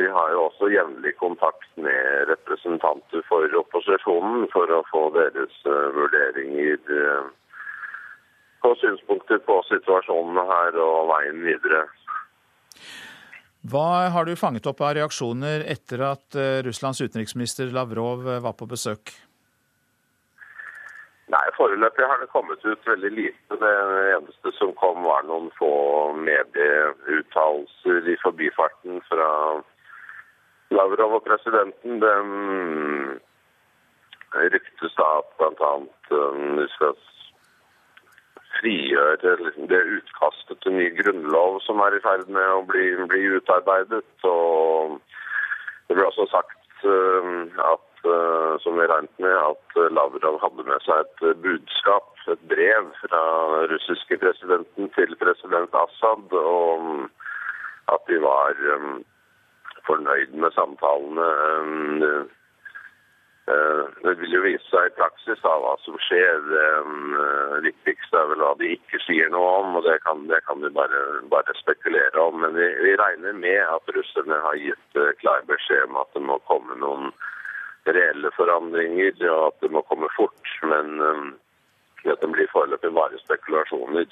vi 0.00 0.08
har 0.16 0.32
jo 0.32 0.46
også 0.46 0.70
jevnlig 0.72 1.12
kontakt 1.20 1.68
med 1.76 2.30
representanter 2.32 3.22
for 3.28 3.58
opposisjonen 3.60 4.48
for 4.54 4.72
å 4.72 4.80
få 4.88 5.02
deres 5.14 5.60
uh, 5.68 5.92
vurderinger 5.94 6.80
uh, 6.88 7.28
på 8.64 8.72
synspunkter 8.80 9.44
på 9.44 9.60
situasjonen 9.68 10.40
her 10.48 10.80
og 10.80 11.12
veien 11.12 11.44
videre. 11.44 11.84
Hva 13.64 14.12
har 14.12 14.26
du 14.28 14.36
fanget 14.36 14.66
opp 14.68 14.82
av 14.84 14.92
reaksjoner 14.98 15.62
etter 15.72 16.02
at 16.04 16.36
eh, 16.36 16.60
Russlands 16.66 17.00
utenriksminister 17.00 17.70
Lavrov 17.72 18.26
eh, 18.28 18.42
var 18.44 18.52
på 18.58 18.68
besøk? 18.68 19.14
Nei, 21.32 21.46
Foreløpig 21.56 22.04
har 22.04 22.20
det 22.20 22.28
kommet 22.34 22.60
ut 22.66 22.84
veldig 22.84 23.10
lite. 23.16 23.56
Det 23.62 23.72
eneste 24.18 24.52
som 24.58 24.74
kom, 24.76 25.00
var 25.08 25.24
noen 25.24 25.48
få 25.56 25.72
medieuttalelser 26.26 28.12
i 28.12 28.18
forbifarten 28.20 29.00
fra 29.08 29.30
Lavrov 30.76 31.16
og 31.16 31.24
presidenten. 31.24 32.02
Det 32.04 32.14
ryktes 34.52 34.92
da 35.00 35.08
at 35.22 35.28
bl.a. 35.40 35.72
vi 36.60 36.68
skal 36.76 36.94
frigjøre 38.58 39.36
liksom, 39.40 39.68
det 39.70 39.80
utkastet 39.98 40.60
til 40.62 40.76
ny 40.78 40.90
grunnlov 40.98 41.60
som 41.66 41.82
er 41.84 41.96
i 41.96 42.02
ferd 42.04 42.28
med 42.32 42.50
å 42.58 42.62
bli, 42.68 42.86
bli 43.10 43.22
utarbeidet. 43.38 44.04
Og 44.28 44.98
det 45.88 45.96
ble 45.96 46.06
også 46.08 46.28
sagt 46.32 46.86
uh, 46.88 47.44
at 47.72 48.06
uh, 48.08 48.54
som 48.64 48.78
vi 48.78 48.88
regnet 48.90 49.24
med, 49.24 49.34
at 49.34 49.80
Lavrov 49.96 50.38
hadde 50.42 50.68
med 50.68 50.86
seg 50.86 51.02
et 51.04 51.42
budskap, 51.44 52.12
et 52.32 52.46
brev 52.50 52.92
fra 53.02 53.24
russiske 53.72 54.20
presidenten 54.22 54.92
til 54.96 55.16
president 55.20 55.74
Assad, 55.76 56.32
og 56.32 57.10
at 57.92 58.08
de 58.08 58.20
var 58.22 58.56
um, 58.76 59.02
fornøyd 59.88 60.32
med 60.40 60.56
samtalene. 60.56 61.28
Um, 61.60 62.32
det 63.44 64.14
vil 64.20 64.32
jo 64.32 64.40
vise 64.44 64.64
seg 64.70 64.86
i 64.88 64.94
praksis 64.96 65.40
da, 65.44 65.52
hva 65.60 65.74
som 65.84 65.98
skjer. 66.00 66.38
Det 66.48 66.64
eh, 66.80 67.58
viktigste 67.66 68.16
er 68.16 68.30
vel 68.30 68.40
hva 68.40 68.54
de 68.60 68.70
ikke 68.72 69.00
sier 69.04 69.28
noe 69.32 69.50
om, 69.60 69.76
og 69.78 69.84
det 69.84 69.98
kan, 70.06 70.24
det 70.30 70.40
kan 70.48 70.64
vi 70.64 70.70
bare, 70.72 71.02
bare, 71.32 71.56
spekulere 71.60 72.24
om. 72.24 72.40
Men 72.40 72.56
vi, 72.56 72.70
vi, 72.86 72.94
regner 73.00 73.36
med 73.36 73.60
at 73.60 73.94
russerne 73.96 74.40
har 74.46 74.56
gitt 74.62 75.00
uh, 75.00 75.12
klar 75.20 75.44
beskjed 75.50 75.90
om 75.90 76.00
at 76.00 76.16
det 76.16 76.24
må 76.24 76.38
komme 76.48 76.78
noen 76.80 77.12
reelle 77.84 78.32
forandringer, 78.38 79.12
og 79.28 79.50
at 79.50 79.60
det 79.60 79.72
må 79.76 79.84
komme 79.90 80.08
fort. 80.16 80.56
Men 80.64 80.96
at 82.08 82.20
det 82.20 82.32
blir 82.32 82.48
foreløpig 82.52 82.92
bare 82.96 83.20
spekulasjoner. 83.26 84.08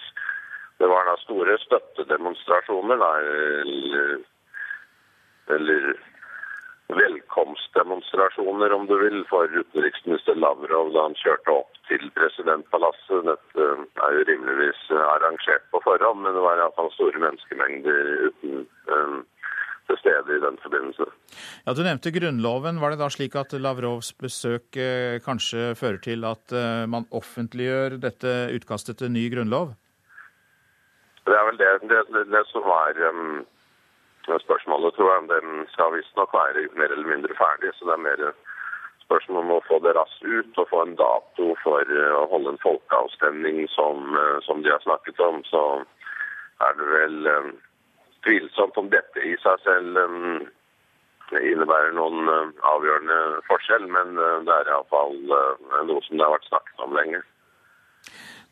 Det 0.81 0.89
var 0.89 1.09
da 1.09 1.17
store 1.23 1.57
støttedemonstrasjoner, 1.63 3.01
da, 3.01 3.11
eller 5.57 5.97
velkomstdemonstrasjoner, 6.97 8.73
om 8.77 8.87
du 8.87 8.95
vil, 9.01 9.23
for 9.31 9.51
utenriksminister 9.51 10.39
Lavrov 10.39 10.93
da 10.95 11.07
han 11.09 11.19
kjørte 11.21 11.55
opp 11.55 11.81
til 11.89 12.05
presidentpalasset. 12.17 13.27
Dette 13.29 13.67
er 14.07 14.17
jo 14.17 14.25
rimeligvis 14.29 14.81
arrangert 14.97 15.69
på 15.73 15.83
forhånd, 15.85 16.25
men 16.25 16.37
det 16.37 16.45
var 16.45 16.61
iallfall 16.61 16.91
store 16.97 17.23
menneskemengder 17.25 18.11
uten 18.29 18.65
um, 18.93 19.21
til 19.91 20.01
stede 20.01 20.37
i 20.37 20.43
den 20.47 20.59
forbindelse. 20.63 21.07
Ja, 21.67 21.75
Du 21.75 21.83
nevnte 21.83 22.15
Grunnloven. 22.15 22.81
Var 22.81 22.95
det 22.95 23.03
da 23.03 23.11
slik 23.13 23.37
at 23.39 23.55
Lavrovs 23.55 24.13
besøk 24.19 24.77
eh, 24.77 25.21
kanskje 25.25 25.73
fører 25.79 26.01
til 26.03 26.27
at 26.29 26.55
eh, 26.55 26.85
man 26.91 27.09
offentliggjør 27.11 27.99
dette 28.03 28.35
utkastet 28.57 29.03
til 29.03 29.13
ny 29.13 29.29
grunnlov? 29.35 29.75
Det 31.27 31.35
er 31.39 31.45
vel 31.47 31.59
det, 31.59 31.73
det, 31.91 32.25
det 32.35 32.45
som 32.51 32.67
er 32.67 32.99
um, 33.11 33.43
spørsmålet, 34.27 34.95
tror 34.95 35.13
jeg. 35.13 35.29
Den 35.35 35.67
skal 35.75 35.95
visstnok 35.97 36.35
være 36.35 36.69
mer 36.79 36.91
eller 36.95 37.09
mindre 37.13 37.35
ferdig. 37.39 37.71
Så 37.75 37.89
det 37.89 37.95
er 37.97 38.09
mer 38.09 38.21
spørsmål 39.13 39.43
om 39.45 39.53
å 39.57 39.65
få 39.69 39.79
det 39.85 39.93
raskt 39.97 40.25
ut 40.25 40.61
og 40.61 40.71
få 40.71 40.83
en 40.87 40.97
dato 40.97 41.53
for 41.65 41.93
uh, 41.93 42.15
å 42.23 42.29
holde 42.33 42.55
en 42.55 42.63
folkeavstemning 42.63 43.67
som, 43.75 44.15
uh, 44.17 44.39
som, 44.47 44.63
de 44.65 44.73
har 44.73 44.83
snakket 44.85 45.21
om. 45.21 45.43
Så 45.49 45.63
er 46.67 46.79
det 46.79 46.89
vel 46.93 47.29
um, 47.29 47.51
tvilsomt 48.27 48.79
om 48.81 48.89
dette 48.93 49.25
i 49.27 49.35
seg 49.43 49.65
selv 49.67 49.99
um, 50.01 50.47
innebærer 51.33 51.93
noen 51.97 52.29
uh, 52.29 52.49
avgjørende 52.75 53.19
forskjell, 53.49 53.89
men 53.89 54.17
det 54.47 54.55
er 54.55 54.73
iallfall 54.73 55.17
uh, 55.33 55.83
noe 55.89 56.01
som 56.07 56.17
det 56.17 56.27
har 56.27 56.35
vært 56.37 56.49
snakket 56.51 56.87
om 56.87 56.97
lenge. 56.97 57.23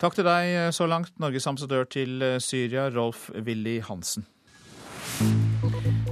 Takk 0.00 0.16
til 0.16 0.24
deg 0.24 0.72
så 0.72 0.86
langt, 0.88 1.12
Norges 1.20 1.48
ambassadør 1.48 1.84
til 1.92 2.22
Syria, 2.40 2.86
Rolf 2.94 3.26
Willy 3.36 3.82
Hansen. 3.84 4.24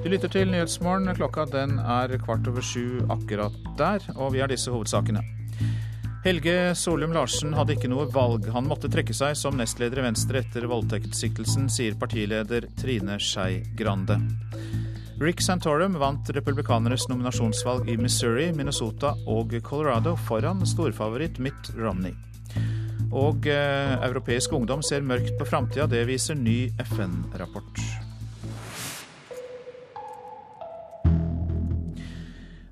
Du 0.09 0.15
lytter 0.15 0.31
til 0.33 0.49
Nyhetsmorgen. 0.49 1.11
Klokka 1.19 1.43
den 1.53 1.75
er 1.85 2.15
kvart 2.23 2.47
over 2.49 2.65
sju 2.65 3.03
akkurat 3.13 3.53
der, 3.77 4.07
og 4.15 4.31
vi 4.33 4.41
har 4.41 4.49
disse 4.49 4.73
hovedsakene. 4.73 5.21
Helge 6.25 6.55
Solum 6.81 7.13
Larsen 7.13 7.53
hadde 7.53 7.75
ikke 7.75 7.91
noe 7.93 8.07
valg. 8.15 8.49
Han 8.55 8.71
måtte 8.71 8.89
trekke 8.89 9.13
seg 9.13 9.37
som 9.37 9.61
nestleder 9.61 10.01
i 10.01 10.07
Venstre 10.07 10.41
etter 10.41 10.65
voldtektssiktelsen, 10.73 11.69
sier 11.69 12.01
partileder 12.01 12.71
Trine 12.81 13.19
Skei 13.21 13.61
Grande. 13.77 14.17
Rick 15.21 15.45
Santorum 15.45 16.01
vant 16.01 16.33
republikanernes 16.33 17.05
nominasjonsvalg 17.13 17.93
i 17.93 18.01
Missouri, 18.01 18.49
Minnesota 18.57 19.13
og 19.29 19.59
Colorado 19.61 20.17
foran 20.17 20.65
storfavoritt 20.65 21.37
Mitt 21.37 21.75
Romney. 21.77 22.17
Og 23.13 23.45
eh, 23.45 23.97
europeisk 24.09 24.57
ungdom 24.57 24.81
ser 24.81 25.05
mørkt 25.05 25.37
på 25.37 25.53
framtida, 25.53 25.85
det 25.85 26.07
viser 26.09 26.41
ny 26.41 26.63
FN-rapport. 26.95 28.08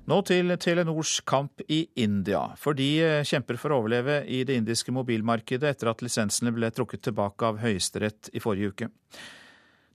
Nå 0.07 0.21
til 0.23 0.53
Telenors 0.55 1.17
kamp 1.27 1.59
i 1.67 1.81
India, 1.99 2.39
for 2.55 2.77
de 2.79 2.85
eh, 3.03 3.25
kjemper 3.27 3.57
for 3.59 3.73
å 3.75 3.81
overleve 3.81 4.21
i 4.31 4.45
det 4.47 4.55
indiske 4.55 4.93
mobilmarkedet 4.95 5.73
etter 5.73 5.89
at 5.91 6.03
lisensene 6.05 6.53
ble 6.55 6.69
trukket 6.71 7.01
tilbake 7.09 7.43
av 7.43 7.57
Høyesterett 7.59 8.29
i 8.31 8.39
forrige 8.39 8.71
uke. 8.71 8.87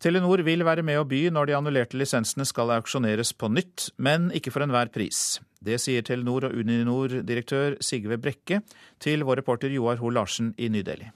Telenor 0.04 0.42
vil 0.44 0.66
være 0.68 0.84
med 0.84 1.00
å 1.00 1.06
by 1.08 1.22
når 1.32 1.48
de 1.48 1.54
annullerte 1.56 1.96
lisensene 1.96 2.44
skal 2.44 2.74
auksjoneres 2.74 3.32
på 3.40 3.48
nytt, 3.54 3.86
men 3.96 4.28
ikke 4.36 4.52
for 4.52 4.66
enhver 4.66 4.92
pris. 4.92 5.38
Det 5.64 5.78
sier 5.80 6.04
Telenor 6.04 6.50
og 6.50 6.58
Uninor-direktør 6.60 7.78
Sigve 7.80 8.20
Brekke 8.20 8.60
til 9.00 9.24
vår 9.24 9.40
reporter 9.40 9.72
Joar 9.72 9.96
Hoel 10.02 10.18
Larsen 10.20 10.52
i 10.60 10.68
Ny-Delhi. 10.74 11.08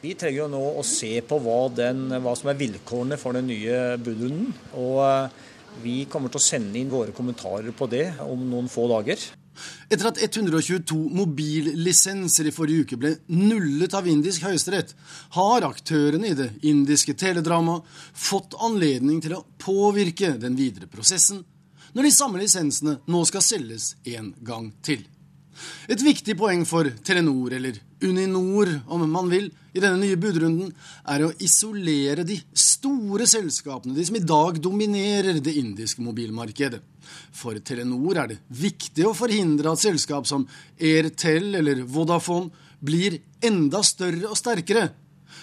Vi 0.00 0.16
trenger 0.18 0.40
jo 0.40 0.48
nå 0.50 0.64
å 0.80 0.82
se 0.82 1.12
på 1.22 1.38
hva, 1.44 1.60
den, 1.76 2.08
hva 2.24 2.34
som 2.34 2.50
er 2.50 2.58
vilkårene 2.58 3.20
for 3.20 3.36
den 3.38 3.46
nye 3.52 3.78
budrunden. 4.00 4.50
og 4.74 5.00
eh, 5.04 5.46
vi 5.82 6.04
kommer 6.10 6.32
til 6.32 6.40
å 6.40 6.44
sende 6.44 6.80
inn 6.80 6.90
våre 6.92 7.14
kommentarer 7.16 7.72
på 7.76 7.88
det 7.90 8.06
om 8.24 8.42
noen 8.50 8.68
få 8.70 8.86
dager. 8.90 9.20
Etter 9.90 10.08
at 10.08 10.20
122 10.22 10.96
mobillisenser 11.18 12.48
i 12.48 12.54
forrige 12.54 12.86
uke 12.86 12.98
ble 13.00 13.12
nullet 13.34 13.94
av 13.96 14.08
indisk 14.08 14.46
høyesterett, 14.46 14.94
har 15.36 15.66
aktørene 15.66 16.30
i 16.30 16.38
det 16.38 16.48
indiske 16.66 17.14
teledramaet 17.18 17.86
fått 18.16 18.56
anledning 18.62 19.20
til 19.22 19.36
å 19.36 19.44
påvirke 19.60 20.32
den 20.40 20.56
videre 20.58 20.88
prosessen, 20.90 21.42
når 21.92 22.06
de 22.06 22.14
samme 22.14 22.40
lisensene 22.40 22.98
nå 23.10 23.22
skal 23.28 23.44
selges 23.44 23.94
en 24.08 24.32
gang 24.46 24.70
til. 24.86 25.02
Et 25.90 26.00
viktig 26.00 26.38
poeng 26.38 26.62
for 26.68 26.88
Telenor, 27.04 27.52
eller 27.58 27.80
Uninor 28.02 28.70
om 28.88 29.04
man 29.10 29.28
vil, 29.28 29.50
i 29.72 29.80
denne 29.80 30.00
nye 30.00 30.16
budrunden, 30.18 30.70
er 31.04 31.24
å 31.24 31.32
isolere 31.44 32.24
de 32.26 32.38
store 32.56 33.26
selskapene, 33.28 33.94
de 33.94 34.06
som 34.08 34.16
i 34.16 34.24
dag 34.24 34.58
dominerer 34.62 35.40
det 35.44 35.54
indiske 35.60 36.02
mobilmarkedet. 36.02 36.80
For 37.34 37.58
Telenor 37.64 38.22
er 38.22 38.32
det 38.32 38.40
viktig 38.60 39.04
å 39.06 39.16
forhindre 39.16 39.74
at 39.74 39.82
selskap 39.82 40.26
som 40.28 40.46
Airtel 40.80 41.54
eller 41.60 41.84
Vodafone 41.84 42.50
blir 42.80 43.18
enda 43.44 43.82
større 43.84 44.30
og 44.30 44.38
sterkere, 44.38 44.88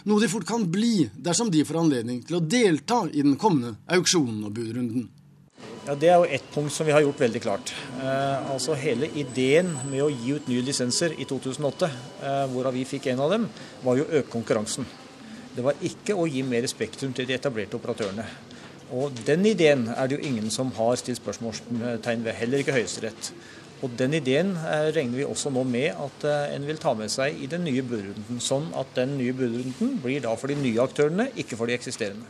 noe 0.07 0.21
de 0.21 0.29
fort 0.31 0.47
kan 0.47 0.65
bli 0.71 1.07
dersom 1.13 1.51
de 1.53 1.63
får 1.65 1.81
anledning 1.81 2.21
til 2.25 2.39
å 2.39 2.43
delta 2.43 3.03
i 3.11 3.23
den 3.23 3.37
kommende 3.39 3.77
auksjonen 3.93 4.43
og 4.47 4.53
budrunden. 4.57 5.07
Ja, 5.87 5.95
Det 5.95 6.09
er 6.11 6.17
jo 6.19 6.25
ett 6.27 6.47
punkt 6.51 6.73
som 6.75 6.85
vi 6.85 6.91
har 6.91 6.99
gjort 6.99 7.21
veldig 7.21 7.39
klart. 7.39 7.69
Eh, 8.03 8.51
altså 8.51 8.75
Hele 8.75 9.07
ideen 9.15 9.69
med 9.87 10.01
å 10.03 10.09
gi 10.11 10.33
ut 10.35 10.47
nye 10.51 10.63
lisenser 10.67 11.13
i 11.15 11.23
2008, 11.23 11.87
eh, 12.19 12.41
hvorav 12.51 12.73
vi 12.75 12.83
fikk 12.83 13.07
en 13.07 13.21
av 13.23 13.31
dem, 13.31 13.45
var 13.85 13.95
jo 13.95 14.03
å 14.03 14.17
øke 14.19 14.33
konkurransen. 14.33 14.83
Det 15.55 15.63
var 15.63 15.79
ikke 15.79 16.17
å 16.19 16.27
gi 16.27 16.43
mer 16.43 16.67
spektrum 16.67 17.13
til 17.15 17.25
de 17.25 17.37
etablerte 17.37 17.79
operatørene. 17.79 18.25
Og 18.91 19.15
Den 19.25 19.45
ideen 19.45 19.87
er 19.87 20.07
det 20.07 20.19
jo 20.19 20.27
ingen 20.27 20.51
som 20.51 20.71
har 20.71 20.95
stilt 20.95 21.21
spørsmålstegn 21.21 22.23
ved, 22.23 22.33
heller 22.35 22.59
ikke 22.59 22.75
Høyesterett. 22.75 23.31
Og 23.81 23.95
Den 23.95 24.13
ideen 24.13 24.57
eh, 24.57 24.91
regner 24.91 25.21
vi 25.21 25.23
også 25.23 25.53
nå 25.55 25.63
med 25.63 25.95
at 25.95 26.27
eh, 26.27 26.55
en 26.55 26.67
vil 26.67 26.77
ta 26.83 26.93
med 26.99 27.07
seg 27.09 27.39
i 27.39 27.47
den 27.47 27.63
nye 27.63 27.81
budrunden. 27.81 28.41
Sånn 28.43 28.67
at 28.75 28.91
den 28.95 29.15
nye 29.17 29.31
budrunden 29.31 30.01
blir 30.03 30.19
da 30.19 30.35
for 30.35 30.51
de 30.51 30.59
nye 30.59 30.83
aktørene, 30.83 31.29
ikke 31.37 31.55
for 31.55 31.71
de 31.71 31.79
eksisterende. 31.79 32.27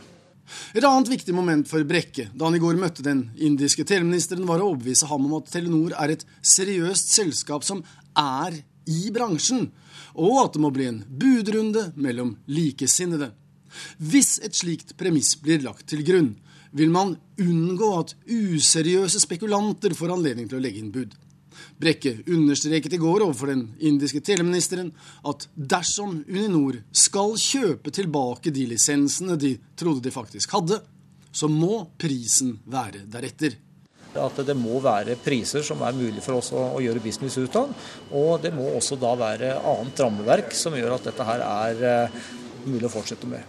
Et 0.74 0.84
annet 0.84 1.10
viktig 1.12 1.34
moment 1.36 1.68
for 1.68 1.84
Brekke 1.88 2.28
da 2.32 2.48
han 2.48 2.56
i 2.56 2.62
går 2.62 2.78
møtte 2.80 3.04
den 3.04 3.26
indiske 3.36 3.84
teleministeren, 3.88 4.46
var 4.48 4.62
å 4.62 4.72
overbevise 4.72 5.08
ham 5.10 5.26
om 5.28 5.36
at 5.38 5.50
Telenor 5.52 5.94
er 5.98 6.14
et 6.14 6.24
seriøst 6.40 7.12
selskap 7.14 7.66
som 7.66 7.82
er 8.18 8.60
i 8.88 9.12
bransjen, 9.14 9.68
og 10.16 10.40
at 10.42 10.56
det 10.56 10.62
må 10.64 10.72
bli 10.74 10.88
en 10.88 11.02
budrunde 11.20 11.90
mellom 12.00 12.34
likesinnede. 12.48 13.30
Hvis 14.00 14.38
et 14.44 14.56
slikt 14.56 14.96
premiss 14.98 15.34
blir 15.42 15.60
lagt 15.64 15.86
til 15.90 16.04
grunn, 16.06 16.34
vil 16.72 16.92
man 16.92 17.14
unngå 17.40 17.88
at 18.00 18.14
useriøse 18.28 19.20
spekulanter 19.22 19.94
får 19.96 20.14
anledning 20.16 20.48
til 20.48 20.58
å 20.58 20.64
legge 20.64 20.82
inn 20.82 20.92
bud. 20.92 21.14
Brekke 21.78 22.16
understreket 22.26 22.96
i 22.96 22.98
går 22.98 23.22
overfor 23.22 23.52
den 23.52 23.68
indiske 23.86 24.20
teleministeren 24.24 24.90
at 25.30 25.46
dersom 25.54 26.24
Uninor 26.26 26.80
skal 26.90 27.36
kjøpe 27.38 27.92
tilbake 27.94 28.50
de 28.54 28.66
lisensene 28.72 29.38
de 29.38 29.52
trodde 29.78 30.02
de 30.02 30.14
faktisk 30.14 30.56
hadde, 30.56 30.80
så 31.30 31.46
må 31.46 31.84
prisen 32.00 32.56
være 32.66 33.04
deretter. 33.06 33.54
At 34.18 34.40
det 34.42 34.56
må 34.58 34.80
være 34.82 35.18
priser 35.22 35.62
som 35.62 35.84
er 35.86 35.94
mulig 35.94 36.24
for 36.24 36.40
oss 36.40 36.50
å, 36.50 36.64
å 36.74 36.82
gjøre 36.82 37.04
business 37.04 37.36
ut 37.38 37.58
av. 37.60 37.70
Og 38.16 38.40
det 38.42 38.50
må 38.56 38.66
også 38.72 38.98
da 38.98 39.12
være 39.20 39.54
annet 39.60 40.02
rammeverk 40.02 40.56
som 40.56 40.74
gjør 40.74 40.96
at 40.96 41.10
dette 41.10 41.26
her 41.28 41.44
er 41.44 41.82
uh, 42.08 42.20
mulig 42.66 42.88
å 42.88 42.92
fortsette 42.92 43.28
med. 43.30 43.44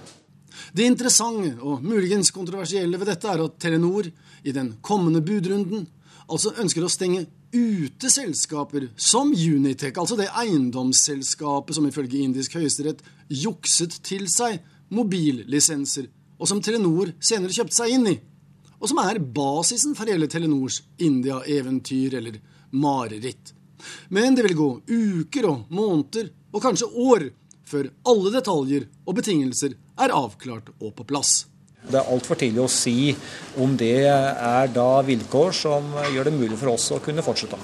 Det 0.76 0.86
interessante 0.86 1.56
og 1.66 1.82
muligens 1.82 2.30
kontroversielle 2.36 3.00
ved 3.00 3.10
dette 3.10 3.32
er 3.32 3.42
at 3.42 3.58
Telenor 3.62 4.06
i 4.46 4.54
den 4.54 4.76
kommende 4.86 5.24
budrunden 5.26 5.88
altså 6.30 6.54
ønsker 6.62 6.86
å 6.86 6.92
stenge 6.92 7.26
ute 7.52 8.10
selskaper 8.12 8.90
som 8.96 9.32
Unitech, 9.34 9.98
altså 9.98 10.18
det 10.20 10.30
eiendomsselskapet 10.38 11.76
som 11.76 11.88
ifølge 11.90 12.22
indisk 12.24 12.58
høyesterett 12.60 13.04
jukset 13.30 14.00
til 14.06 14.28
seg 14.32 14.60
mobillisenser, 14.94 16.10
og 16.40 16.50
som 16.50 16.62
Telenor 16.64 17.14
senere 17.20 17.56
kjøpte 17.56 17.78
seg 17.82 17.96
inn 17.96 18.08
i, 18.14 18.16
og 18.80 18.88
som 18.92 19.02
er 19.04 19.20
basisen 19.20 19.96
for 19.98 20.10
hele 20.10 20.30
Telenors 20.32 20.82
India-eventyr 21.02 22.16
eller 22.22 22.40
mareritt. 22.72 23.54
Men 24.10 24.36
det 24.36 24.46
vil 24.48 24.58
gå 24.60 24.70
uker 24.88 25.50
og 25.50 25.74
måneder, 25.74 26.32
og 26.54 26.64
kanskje 26.64 26.90
år, 26.90 27.30
før 27.70 27.92
alle 28.10 28.34
detaljer 28.34 28.88
og 29.06 29.20
betingelser 29.20 29.76
er 30.00 30.16
avklart 30.16 30.72
og 30.80 30.96
på 30.98 31.06
plass. 31.12 31.49
Det 31.88 31.98
er 32.00 32.12
altfor 32.12 32.40
tidlig 32.40 32.64
å 32.66 32.72
si 32.72 33.16
om 33.62 33.76
det 33.80 34.08
er 34.10 34.72
da 34.76 35.02
vilkår 35.06 35.56
som 35.56 35.94
gjør 36.14 36.30
det 36.30 36.36
mulig 36.36 36.58
for 36.60 36.76
oss 36.76 36.90
å 36.96 37.02
kunne 37.04 37.24
fortsette. 37.26 37.60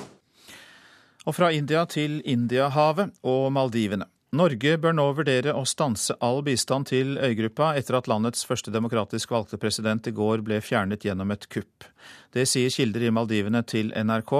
Og 1.25 1.33
fra 1.33 1.51
India 1.51 1.85
til 1.89 2.19
Indiahavet 2.21 3.15
og 3.25 3.49
Maldivene. 3.53 4.07
Norge 4.35 4.73
bør 4.81 4.95
nå 4.97 5.05
vurdere 5.15 5.53
å 5.55 5.63
stanse 5.69 6.15
all 6.25 6.41
bistand 6.43 6.89
til 6.89 7.15
øygruppa 7.23 7.71
etter 7.79 7.95
at 7.99 8.09
landets 8.11 8.43
første 8.47 8.73
demokratisk 8.73 9.31
valgte 9.31 9.59
president 9.61 10.09
i 10.09 10.13
går 10.15 10.43
ble 10.43 10.59
fjernet 10.63 11.05
gjennom 11.07 11.31
et 11.31 11.47
kupp. 11.47 11.87
Det 12.35 12.43
sier 12.49 12.73
kilder 12.73 13.07
i 13.07 13.13
Maldivene 13.15 13.63
til 13.63 13.93
NRK. 13.95 14.35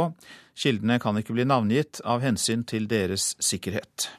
Kildene 0.60 1.00
kan 1.00 1.22
ikke 1.22 1.38
bli 1.38 1.48
navngitt 1.48 2.04
av 2.04 2.26
hensyn 2.26 2.66
til 2.68 2.90
deres 2.92 3.34
sikkerhet. 3.40 4.10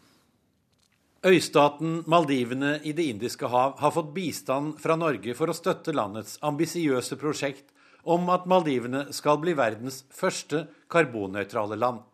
Øystaten 1.26 2.04
Maldivene 2.06 2.76
i 2.84 2.92
Det 2.92 3.02
indiske 3.02 3.48
hav 3.50 3.72
har 3.80 3.90
fått 3.90 4.12
bistand 4.14 4.76
fra 4.78 4.94
Norge 4.94 5.32
for 5.34 5.50
å 5.50 5.56
støtte 5.58 5.90
landets 5.90 6.36
ambisiøse 6.38 7.18
prosjekt 7.18 7.72
om 8.06 8.28
at 8.30 8.46
Maldivene 8.46 9.08
skal 9.16 9.40
bli 9.42 9.56
verdens 9.58 10.04
første 10.14 10.68
karbonnøytrale 10.86 11.80
land. 11.82 12.04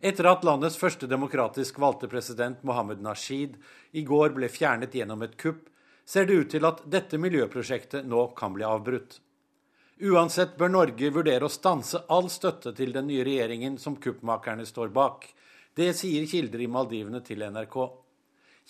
Etter 0.00 0.30
at 0.32 0.48
landets 0.48 0.80
første 0.80 1.04
demokratisk 1.04 1.82
valgte 1.84 2.08
president 2.08 2.64
Mohammed 2.64 3.04
Nasheed 3.04 3.60
i 3.92 4.06
går 4.08 4.32
ble 4.32 4.48
fjernet 4.48 4.96
gjennom 4.96 5.20
et 5.28 5.36
kupp, 5.36 5.66
ser 6.08 6.24
det 6.24 6.40
ut 6.40 6.52
til 6.56 6.64
at 6.64 6.80
dette 6.88 7.20
miljøprosjektet 7.20 8.08
nå 8.08 8.30
kan 8.40 8.56
bli 8.56 8.64
avbrutt. 8.64 9.20
Uansett 10.00 10.56
bør 10.56 10.78
Norge 10.80 11.12
vurdere 11.12 11.44
å 11.44 11.52
stanse 11.52 12.06
all 12.08 12.32
støtte 12.32 12.72
til 12.72 12.96
den 12.96 13.12
nye 13.12 13.28
regjeringen 13.28 13.76
som 13.76 14.00
kuppmakerne 14.00 14.64
står 14.64 14.96
bak. 14.96 15.28
Det 15.76 15.92
sier 15.92 16.24
kilder 16.24 16.64
i 16.64 16.72
Maldivene 16.72 17.20
til 17.20 17.44
NRK. 17.44 17.99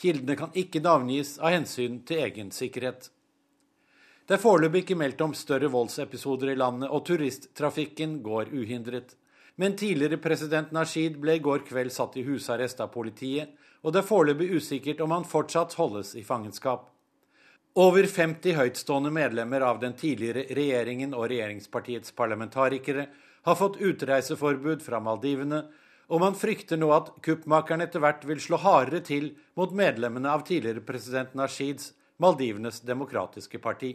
Kildene 0.01 0.37
kan 0.37 0.53
ikke 0.57 0.81
navngis 0.81 1.35
av 1.39 1.53
hensyn 1.53 2.01
til 2.09 2.23
egen 2.25 2.53
sikkerhet. 2.57 3.11
Det 4.25 4.37
er 4.39 4.43
foreløpig 4.43 4.85
ikke 4.85 4.97
meldt 4.97 5.21
om 5.25 5.35
større 5.35 5.69
voldsepisoder 5.73 6.53
i 6.53 6.57
landet, 6.57 6.89
og 6.89 7.03
turisttrafikken 7.05 8.21
går 8.25 8.53
uhindret. 8.55 9.17
Men 9.61 9.75
tidligere 9.77 10.21
president 10.23 10.71
Nasheed 10.73 11.19
ble 11.21 11.35
i 11.37 11.43
går 11.45 11.67
kveld 11.69 11.93
satt 11.93 12.17
i 12.17 12.25
husarrest 12.25 12.81
av 12.81 12.93
politiet, 12.95 13.51
og 13.83 13.93
det 13.93 14.01
er 14.01 14.09
foreløpig 14.09 14.49
usikkert 14.57 15.03
om 15.05 15.13
han 15.17 15.27
fortsatt 15.29 15.77
holdes 15.77 16.15
i 16.17 16.25
fangenskap. 16.25 16.87
Over 17.81 18.07
50 18.07 18.57
høytstående 18.57 19.13
medlemmer 19.15 19.67
av 19.67 19.83
den 19.83 19.93
tidligere 19.99 20.47
regjeringen 20.57 21.13
og 21.15 21.29
regjeringspartiets 21.31 22.15
parlamentarikere 22.19 23.05
har 23.47 23.59
fått 23.59 23.79
utreiseforbud 23.79 24.83
fra 24.83 24.99
Maldivene, 25.03 25.65
og 26.11 26.21
man 26.23 26.35
frykter 26.35 26.79
nå 26.81 26.91
at 26.95 27.13
kuppmakerne 27.23 27.87
etter 27.87 28.03
hvert 28.03 28.25
vil 28.27 28.43
slå 28.43 28.59
hardere 28.65 29.01
til 29.07 29.31
mot 29.59 29.71
medlemmene 29.71 30.31
av 30.31 30.43
tidligere 30.49 30.83
president 30.83 31.37
Nasheeds 31.39 31.93
Maldivenes 32.21 32.83
demokratiske 32.85 33.61
parti. 33.63 33.95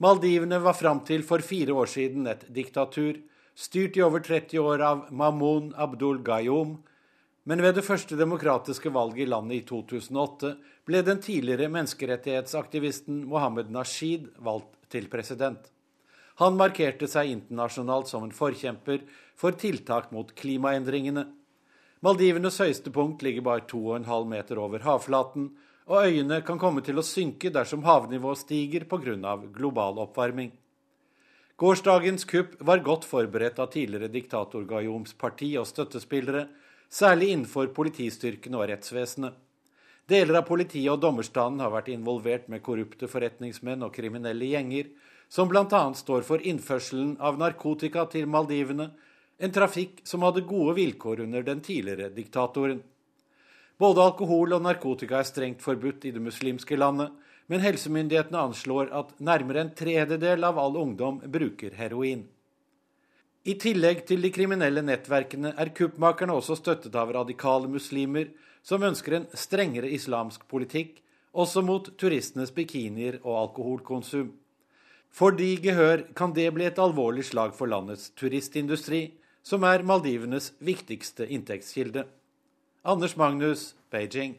Maldivene 0.00 0.56
var 0.64 0.74
fram 0.78 1.02
til 1.04 1.22
for 1.28 1.44
fire 1.44 1.76
år 1.76 1.90
siden 1.92 2.26
et 2.30 2.46
diktatur, 2.48 3.20
styrt 3.54 3.98
i 3.98 4.02
over 4.02 4.24
30 4.24 4.62
år 4.64 4.82
av 4.82 5.02
Mamoun 5.12 5.74
Abdul 5.76 6.22
Gayoum, 6.24 6.78
men 7.44 7.60
ved 7.60 7.76
det 7.76 7.84
første 7.84 8.16
demokratiske 8.16 8.92
valget 8.94 9.26
i 9.26 9.28
landet 9.28 9.58
i 9.58 9.66
2008 9.68 10.54
ble 10.88 11.02
den 11.04 11.20
tidligere 11.20 11.68
menneskerettighetsaktivisten 11.72 13.26
Mohammed 13.28 13.68
Nasheed 13.74 14.30
valgt 14.40 14.72
til 14.92 15.08
president. 15.12 15.60
Han 16.40 16.56
markerte 16.56 17.04
seg 17.10 17.28
internasjonalt 17.34 18.08
som 18.08 18.24
en 18.24 18.32
forkjemper 18.32 19.02
for 19.40 19.56
tiltak 19.56 20.10
mot 20.12 20.34
klimaendringene. 20.36 21.24
Maldivenes 22.04 22.60
høyeste 22.60 22.92
punkt 22.92 23.24
ligger 23.24 23.44
bare 23.46 23.64
2,5 23.68 24.28
meter 24.28 24.60
over 24.60 24.84
havflaten, 24.84 25.50
og 25.90 26.06
øyene 26.06 26.40
kan 26.46 26.60
komme 26.60 26.84
til 26.84 27.00
å 27.00 27.04
synke 27.04 27.50
dersom 27.52 27.82
havnivået 27.84 28.44
stiger 28.44 28.84
pga. 28.88 29.36
global 29.52 29.98
oppvarming. 30.04 30.52
Gårsdagens 31.56 32.24
kupp 32.24 32.54
var 32.60 32.80
godt 32.80 33.04
forberedt 33.04 33.58
av 33.58 33.72
tidligere 33.72 34.08
diktator 34.08 34.64
Gayoms 34.64 35.12
parti 35.12 35.56
og 35.60 35.66
støttespillere, 35.66 36.46
særlig 36.88 37.32
innenfor 37.32 37.68
politistyrkene 37.76 38.56
og 38.56 38.68
rettsvesenet. 38.70 39.34
Deler 40.08 40.40
av 40.40 40.46
politiet 40.48 40.88
og 40.90 41.02
dommerstanden 41.02 41.60
har 41.60 41.70
vært 41.70 41.92
involvert 41.92 42.48
med 42.48 42.62
korrupte 42.62 43.06
forretningsmenn 43.08 43.84
og 43.84 43.92
kriminelle 43.94 44.48
gjenger, 44.48 44.88
som 45.28 45.48
bl.a. 45.48 45.82
står 45.94 46.24
for 46.26 46.40
innførselen 46.42 47.18
av 47.20 47.38
narkotika 47.38 48.06
til 48.10 48.26
Maldivene, 48.26 48.88
en 49.40 49.52
trafikk 49.52 50.02
som 50.04 50.22
hadde 50.26 50.44
gode 50.44 50.74
vilkår 50.76 51.20
under 51.24 51.42
den 51.42 51.62
tidligere 51.64 52.10
diktatoren. 52.12 52.82
Både 53.80 54.02
alkohol 54.04 54.52
og 54.52 54.64
narkotika 54.66 55.22
er 55.22 55.28
strengt 55.28 55.62
forbudt 55.64 56.04
i 56.04 56.12
det 56.12 56.20
muslimske 56.20 56.76
landet, 56.76 57.14
men 57.48 57.64
helsemyndighetene 57.64 58.42
anslår 58.50 58.90
at 58.94 59.14
nærmere 59.18 59.64
en 59.64 59.72
tredjedel 59.74 60.44
av 60.44 60.60
all 60.60 60.76
ungdom 60.76 61.22
bruker 61.24 61.72
heroin. 61.78 62.26
I 63.48 63.54
tillegg 63.56 64.04
til 64.10 64.20
de 64.20 64.28
kriminelle 64.34 64.82
nettverkene 64.84 65.54
er 65.56 65.72
kuppmakerne 65.72 66.36
også 66.36 66.58
støttet 66.60 66.94
av 67.00 67.12
radikale 67.16 67.70
muslimer 67.72 68.28
som 68.62 68.84
ønsker 68.84 69.16
en 69.16 69.26
strengere 69.32 69.88
islamsk 69.88 70.44
politikk, 70.52 70.98
også 71.32 71.62
mot 71.64 71.88
turistenes 71.96 72.52
bikinier 72.52 73.16
og 73.22 73.38
alkoholkonsum. 73.46 74.34
For 75.08 75.32
de 75.32 75.54
gehør 75.64 76.04
kan 76.14 76.34
det 76.36 76.50
bli 76.52 76.68
et 76.68 76.78
alvorlig 76.78 77.24
slag 77.30 77.56
for 77.56 77.70
landets 77.70 78.10
turistindustri, 78.18 79.06
som 79.42 79.64
er 79.64 79.84
Maldivenes 79.86 80.52
viktigste 80.60 81.26
inntektskilde. 81.28 82.06
Anders 82.84 83.16
Magnus, 83.16 83.74
Beijing. 83.90 84.38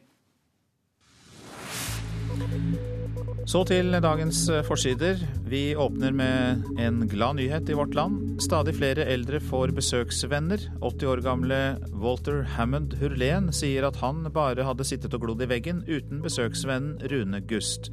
Så 3.42 3.64
til 3.66 3.90
dagens 3.98 4.44
eh, 4.48 4.62
forsider. 4.62 5.18
Vi 5.50 5.74
åpner 5.74 6.14
med 6.14 6.62
en 6.78 7.00
glad 7.10 7.40
nyhet 7.40 7.70
i 7.70 7.74
vårt 7.74 7.94
land. 7.94 8.38
Stadig 8.40 8.76
flere 8.76 9.06
eldre 9.10 9.40
får 9.42 9.74
besøksvenner. 9.74 10.62
80 10.80 11.10
år 11.10 11.22
gamle 11.24 11.58
Walter 11.90 12.44
Hammond 12.54 12.94
Hurlen 13.00 13.50
sier 13.52 13.88
at 13.88 13.98
han 13.98 14.22
bare 14.32 14.62
hadde 14.62 14.86
sittet 14.86 15.14
og 15.18 15.26
glodd 15.26 15.42
i 15.42 15.50
veggen 15.50 15.82
uten 15.88 16.22
besøksvennen 16.22 17.02
Rune 17.10 17.42
Gust. 17.50 17.90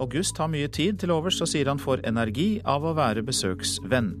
Og 0.00 0.10
Gust 0.16 0.42
har 0.42 0.50
mye 0.50 0.68
tid 0.68 0.98
til 0.98 1.14
overs 1.14 1.38
og 1.40 1.52
sier 1.52 1.70
han 1.70 1.80
får 1.80 2.02
energi 2.10 2.50
av 2.66 2.82
å 2.82 2.96
være 2.98 3.22
besøksvenn. 3.22 4.14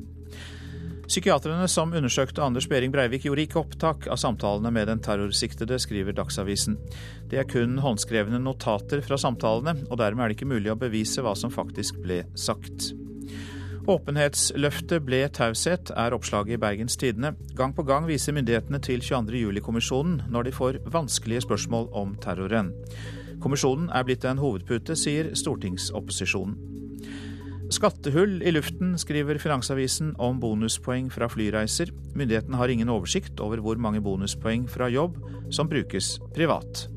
Psykiatrene 1.10 1.66
som 1.66 1.90
undersøkte 1.90 2.42
Anders 2.44 2.68
Behring 2.70 2.92
Breivik, 2.94 3.24
gjorde 3.26 3.42
ikke 3.42 3.58
opptak 3.58 4.04
av 4.14 4.18
samtalene 4.22 4.70
med 4.70 4.86
den 4.86 5.00
terrorsiktede, 5.02 5.74
skriver 5.82 6.14
Dagsavisen. 6.14 6.76
Det 7.26 7.40
er 7.40 7.48
kun 7.50 7.80
håndskrevne 7.82 8.38
notater 8.38 9.02
fra 9.02 9.18
samtalene, 9.18 9.74
og 9.90 9.98
dermed 9.98 10.22
er 10.22 10.30
det 10.30 10.38
ikke 10.38 10.52
mulig 10.52 10.70
å 10.70 10.78
bevise 10.78 11.24
hva 11.26 11.34
som 11.34 11.50
faktisk 11.50 11.98
ble 12.04 12.22
sagt. 12.38 12.92
Åpenhetsløftet 13.90 15.02
ble 15.02 15.24
taushet, 15.34 15.90
er 15.98 16.14
oppslaget 16.14 16.54
i 16.54 16.62
Bergens 16.62 16.94
Tidende. 17.00 17.34
Gang 17.58 17.74
på 17.74 17.82
gang 17.90 18.06
viser 18.06 18.36
myndighetene 18.36 18.78
til 18.78 19.02
22. 19.02 19.34
juli-kommisjonen 19.48 20.28
når 20.30 20.46
de 20.46 20.54
får 20.54 20.82
vanskelige 20.94 21.42
spørsmål 21.48 21.90
om 21.90 22.14
terroren. 22.22 22.70
Kommisjonen 23.42 23.90
er 23.90 24.06
blitt 24.06 24.30
en 24.30 24.38
hovedpute, 24.38 24.94
sier 24.94 25.34
stortingsopposisjonen. 25.34 26.54
Skattehull 27.70 28.40
i 28.42 28.50
luften, 28.50 28.96
skriver 28.98 29.38
Finansavisen 29.38 30.14
om 30.18 30.40
bonuspoeng 30.42 31.06
fra 31.14 31.28
flyreiser. 31.30 31.92
Myndighetene 32.18 32.58
har 32.58 32.68
ingen 32.72 32.90
oversikt 32.90 33.38
over 33.40 33.62
hvor 33.62 33.78
mange 33.78 34.02
bonuspoeng 34.02 34.64
fra 34.68 34.88
jobb 34.90 35.20
som 35.54 35.70
brukes 35.70 36.16
privat. 36.34 36.88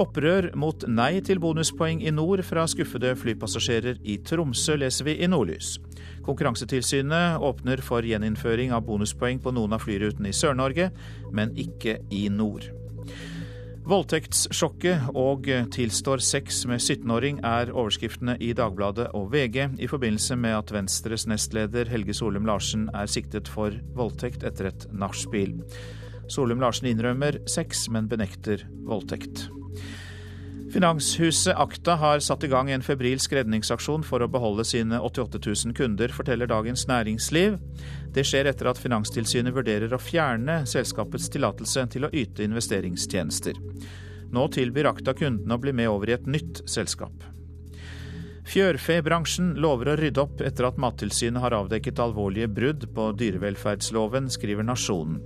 Opprør 0.00 0.50
mot 0.56 0.84
nei 0.88 1.22
til 1.24 1.40
bonuspoeng 1.40 2.02
i 2.04 2.12
nord 2.12 2.44
fra 2.46 2.66
skuffede 2.68 3.14
flypassasjerer 3.20 3.98
i 4.04 4.18
Tromsø, 4.24 4.76
leser 4.80 5.08
vi 5.08 5.16
i 5.20 5.28
Nordlys. 5.28 5.78
Konkurransetilsynet 6.28 7.40
åpner 7.40 7.80
for 7.84 8.04
gjeninnføring 8.04 8.76
av 8.76 8.84
bonuspoeng 8.88 9.40
på 9.40 9.52
noen 9.56 9.76
av 9.76 9.84
flyrutene 9.84 10.28
i 10.28 10.36
Sør-Norge, 10.36 10.90
men 11.32 11.56
ikke 11.56 11.98
i 12.12 12.28
nord. 12.32 12.68
Voldtektssjokket 13.88 15.08
og 15.16 15.46
tilstår 15.72 16.20
sex 16.22 16.60
med 16.68 16.82
17-åring 16.82 17.40
er 17.46 17.72
overskriftene 17.72 18.36
i 18.42 18.52
Dagbladet 18.56 19.08
og 19.16 19.30
VG 19.32 19.80
i 19.80 19.88
forbindelse 19.90 20.36
med 20.36 20.58
at 20.58 20.72
Venstres 20.74 21.24
nestleder 21.30 21.88
Helge 21.90 22.14
Solum 22.14 22.46
Larsen 22.48 22.90
er 22.94 23.08
siktet 23.10 23.48
for 23.48 23.74
voldtekt 23.96 24.44
etter 24.44 24.68
et 24.70 24.86
nachspiel. 24.92 25.56
Solum 26.30 26.60
Larsen 26.62 26.90
innrømmer 26.92 27.40
sex, 27.50 27.88
men 27.90 28.10
benekter 28.10 28.66
voldtekt. 28.86 29.48
Finanshuset 30.70 31.56
Akta 31.56 31.96
har 31.98 32.20
satt 32.22 32.44
i 32.44 32.48
gang 32.48 32.68
en 32.70 32.82
febrilsk 32.82 33.32
redningsaksjon 33.34 34.04
for 34.06 34.22
å 34.22 34.28
beholde 34.30 34.62
sine 34.68 35.00
88 35.02 35.40
000 35.42 35.74
kunder, 35.74 36.12
forteller 36.14 36.46
Dagens 36.46 36.84
Næringsliv. 36.86 37.56
Det 38.14 38.22
skjer 38.26 38.46
etter 38.52 38.70
at 38.70 38.78
Finanstilsynet 38.78 39.56
vurderer 39.56 39.90
å 39.90 39.98
fjerne 39.98 40.60
selskapets 40.70 41.26
tillatelse 41.34 41.88
til 41.90 42.06
å 42.06 42.12
yte 42.14 42.46
investeringstjenester. 42.46 43.58
Nå 44.30 44.46
tilbyr 44.54 44.92
Akta 44.92 45.16
kundene 45.18 45.58
å 45.58 45.62
bli 45.62 45.74
med 45.74 45.90
over 45.90 46.12
i 46.12 46.18
et 46.20 46.30
nytt 46.30 46.62
selskap. 46.70 47.26
Fjørfebransjen 48.50 49.52
lover 49.62 49.92
å 49.92 49.96
rydde 49.98 50.22
opp 50.22 50.40
etter 50.42 50.66
at 50.66 50.78
Mattilsynet 50.80 51.42
har 51.42 51.54
avdekket 51.54 51.98
alvorlige 52.02 52.48
brudd 52.50 52.86
på 52.94 53.10
dyrevelferdsloven, 53.18 54.30
skriver 54.30 54.66
Nasjonen. 54.66 55.18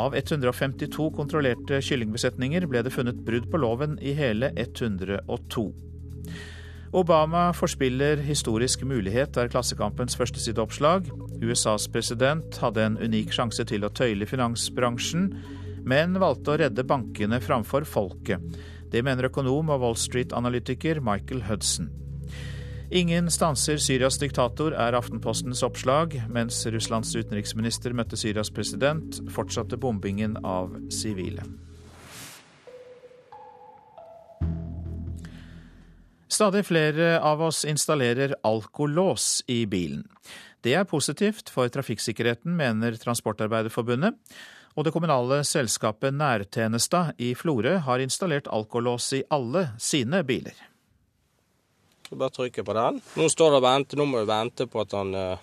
Av 0.00 0.14
152 0.16 1.10
kontrollerte 1.12 1.80
kyllingbesetninger 1.84 2.64
ble 2.70 2.80
det 2.86 2.92
funnet 2.94 3.18
brudd 3.26 3.50
på 3.52 3.58
loven 3.60 3.98
i 4.00 4.14
hele 4.16 4.48
102. 4.56 5.64
Obama 6.96 7.42
forspiller 7.54 8.22
historisk 8.24 8.86
mulighet, 8.88 9.36
er 9.36 9.50
Klassekampens 9.52 10.16
førstesideoppslag. 10.18 11.10
USAs 11.44 11.86
president 11.92 12.56
hadde 12.62 12.86
en 12.86 12.98
unik 12.98 13.34
sjanse 13.36 13.66
til 13.68 13.84
å 13.84 13.92
tøyle 13.92 14.26
finansbransjen, 14.26 15.28
men 15.84 16.16
valgte 16.22 16.54
å 16.54 16.60
redde 16.64 16.86
bankene 16.88 17.38
framfor 17.44 17.84
folket. 17.86 18.42
Det 18.90 19.04
mener 19.06 19.28
økonom 19.28 19.70
og 19.70 19.84
Wall 19.84 19.98
Street-analytiker 20.00 21.02
Michael 21.04 21.44
Hudson. 21.50 21.92
Ingen 22.90 23.30
stanser 23.30 23.76
Syrias 23.78 24.16
diktator, 24.18 24.74
er 24.74 24.96
Aftenpostens 24.98 25.60
oppslag. 25.62 26.16
Mens 26.26 26.56
Russlands 26.66 27.12
utenriksminister 27.14 27.94
møtte 27.94 28.16
Syrias 28.18 28.48
president, 28.50 29.20
fortsatte 29.30 29.76
bombingen 29.78 30.34
av 30.42 30.72
sivile. 30.90 31.44
Stadig 36.26 36.64
flere 36.66 37.20
av 37.22 37.44
oss 37.46 37.62
installerer 37.68 38.34
alkolås 38.42 39.44
i 39.46 39.60
bilen. 39.70 40.02
Det 40.66 40.74
er 40.74 40.88
positivt 40.90 41.52
for 41.54 41.70
trafikksikkerheten, 41.70 42.56
mener 42.58 42.98
Transportarbeiderforbundet. 42.98 44.18
Og 44.74 44.86
det 44.86 44.94
kommunale 44.94 45.44
selskapet 45.46 46.18
Nærtjenesta 46.18 47.12
i 47.22 47.36
Florø 47.38 47.76
har 47.86 48.02
installert 48.02 48.50
alkolås 48.50 49.12
i 49.14 49.22
alle 49.30 49.68
sine 49.78 50.24
biler. 50.26 50.58
Så 52.10 52.16
bare 52.18 52.34
trykke 52.34 52.64
på 52.66 52.74
den. 52.74 53.00
Nå 53.14 53.28
står 53.30 53.52
det 53.54 53.62
vente, 53.62 53.96
nå 53.96 54.04
må 54.10 54.18
vi 54.24 54.26
vente 54.26 54.66
på 54.66 54.82
at 54.82 54.94
han 54.98 55.14
uh, 55.14 55.42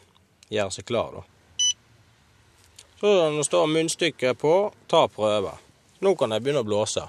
gjør 0.51 0.74
seg 0.76 0.88
klar. 0.89 1.15
da. 1.15 1.22
Så 2.99 3.13
Nå 3.32 3.43
står 3.45 3.70
munnstykket 3.72 4.39
på, 4.41 4.55
ta 4.91 5.05
prøve. 5.07 5.53
Nå 6.03 6.11
kan 6.20 6.36
jeg 6.36 6.43
begynne 6.43 6.65
å 6.65 6.68
blåse. 6.68 7.05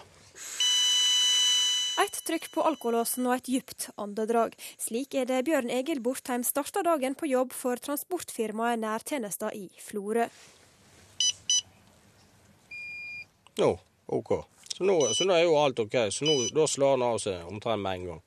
Et 1.99 2.21
trykk 2.29 2.47
på 2.55 2.63
alkolåsen 2.63 3.27
og 3.27 3.35
et 3.35 3.51
djupt 3.51 3.89
åndedrag. 3.99 4.55
Slik 4.79 5.17
er 5.19 5.27
det 5.27 5.41
Bjørn 5.49 5.73
Egil 5.75 5.99
Bortheim 6.05 6.45
starta 6.47 6.85
dagen 6.87 7.19
på 7.19 7.27
jobb 7.27 7.51
for 7.57 7.83
transportfirmaet 7.83 8.79
Nærtjenesta 8.79 9.51
i 9.59 9.67
Florø. 9.83 10.29
Nå, 13.59 13.73
OK. 14.07 14.33
Så 14.71 14.87
nå, 14.87 15.01
så 15.11 15.27
nå, 15.27 15.35
er 15.35 15.49
jo 15.49 15.59
alt 15.59 15.83
OK. 15.83 15.99
Så 16.15 16.29
nå, 16.29 16.39
da 16.55 16.71
slår 16.71 16.95
han 16.95 17.07
av 17.09 17.19
seg 17.27 17.51
omtrent 17.51 17.83
med 17.83 17.99
en 17.99 18.11
gang. 18.13 18.25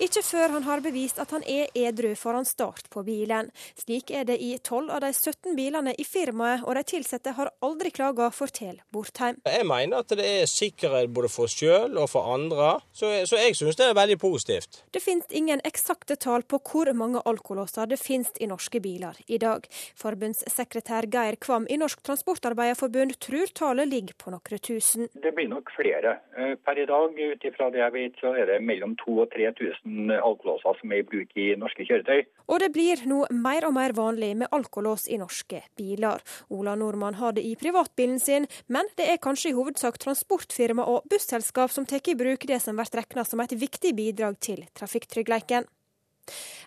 Ikke 0.00 0.22
før 0.24 0.54
han 0.54 0.64
har 0.64 0.80
bevist 0.80 1.18
at 1.20 1.32
han 1.34 1.42
er 1.44 1.68
edru 1.76 2.14
foran 2.16 2.46
start 2.48 2.86
på 2.88 3.02
bilen. 3.04 3.50
Slik 3.76 4.08
er 4.16 4.24
det 4.24 4.38
i 4.40 4.54
12 4.56 4.88
av 4.88 5.02
de 5.04 5.10
17 5.12 5.52
bilene 5.58 5.92
i 5.92 6.06
firmaet, 6.08 6.62
og 6.64 6.78
de 6.78 6.96
ansatte 6.96 7.34
har 7.36 7.50
aldri 7.60 7.92
klaga, 7.92 8.30
forteller 8.32 8.80
Bortheim. 8.94 9.42
Jeg 9.44 9.66
mener 9.68 10.00
at 10.00 10.14
det 10.16 10.24
er 10.24 10.48
sikkerhet 10.48 11.12
både 11.12 11.28
for 11.28 11.44
oss 11.44 11.58
sjøl 11.60 11.98
og 12.00 12.08
for 12.08 12.32
andre, 12.32 12.70
så, 12.96 13.10
så 13.28 13.42
jeg 13.42 13.58
syns 13.58 13.76
det 13.76 13.90
er 13.90 13.98
veldig 13.98 14.16
positivt. 14.22 14.80
Det 14.88 15.02
finnes 15.04 15.28
ingen 15.36 15.60
eksakte 15.68 16.16
tall 16.16 16.46
på 16.48 16.62
hvor 16.70 16.88
mange 16.96 17.20
alkolåser 17.28 17.92
det 17.92 18.00
finnes 18.00 18.32
i 18.40 18.48
norske 18.48 18.80
biler 18.80 19.20
i 19.28 19.36
dag. 19.42 19.68
Forbundssekretær 20.00 21.10
Geir 21.12 21.36
Kvam 21.44 21.68
i 21.68 21.76
Norsk 21.80 22.00
Transportarbeiderforbund 22.08 23.18
tror 23.20 23.52
tallet 23.52 23.92
ligger 23.92 24.16
på 24.16 24.32
noen 24.32 24.64
tusen. 24.64 25.12
Det 25.12 25.34
blir 25.36 25.52
nok 25.52 25.68
flere. 25.76 26.16
Eh, 26.40 26.56
per 26.64 26.80
i 26.80 26.88
dag, 26.88 27.20
ut 27.20 27.48
ifra 27.52 27.68
det 27.68 27.84
jeg 27.84 27.96
vet, 27.98 28.18
så 28.24 28.32
er 28.32 28.48
det 28.54 28.60
mellom 28.64 28.96
2000 28.96 29.20
og 29.20 29.28
3000 29.34 29.89
alkolåser 30.14 30.78
som 30.80 30.92
er 30.92 31.02
i 31.02 31.06
bruk 31.06 31.34
i 31.38 31.48
norske 31.60 31.86
kjøretøy. 31.88 32.24
Og 32.50 32.62
det 32.62 32.70
blir 32.74 33.02
nå 33.08 33.24
mer 33.30 33.66
og 33.68 33.74
mer 33.76 33.94
vanlig 33.96 34.32
med 34.42 34.52
alkolås 34.54 35.08
i 35.10 35.18
norske 35.20 35.62
biler. 35.78 36.22
Ola 36.50 36.76
Nordmann 36.78 37.18
har 37.20 37.36
det 37.36 37.44
i 37.46 37.56
privatbilen 37.60 38.20
sin, 38.22 38.48
men 38.68 38.88
det 38.98 39.08
er 39.10 39.22
kanskje 39.22 39.52
i 39.52 39.58
hovedsak 39.58 39.98
transportfirma 40.02 40.86
og 40.86 41.06
busselskap 41.10 41.72
som 41.74 41.86
tar 41.86 42.02
i 42.08 42.16
bruk 42.18 42.46
det 42.48 42.62
som 42.62 42.78
blir 42.78 42.96
regna 43.00 43.26
som 43.26 43.42
et 43.44 43.56
viktig 43.58 43.94
bidrag 43.98 44.40
til 44.40 44.64
trafikktryggleiken. 44.78 45.68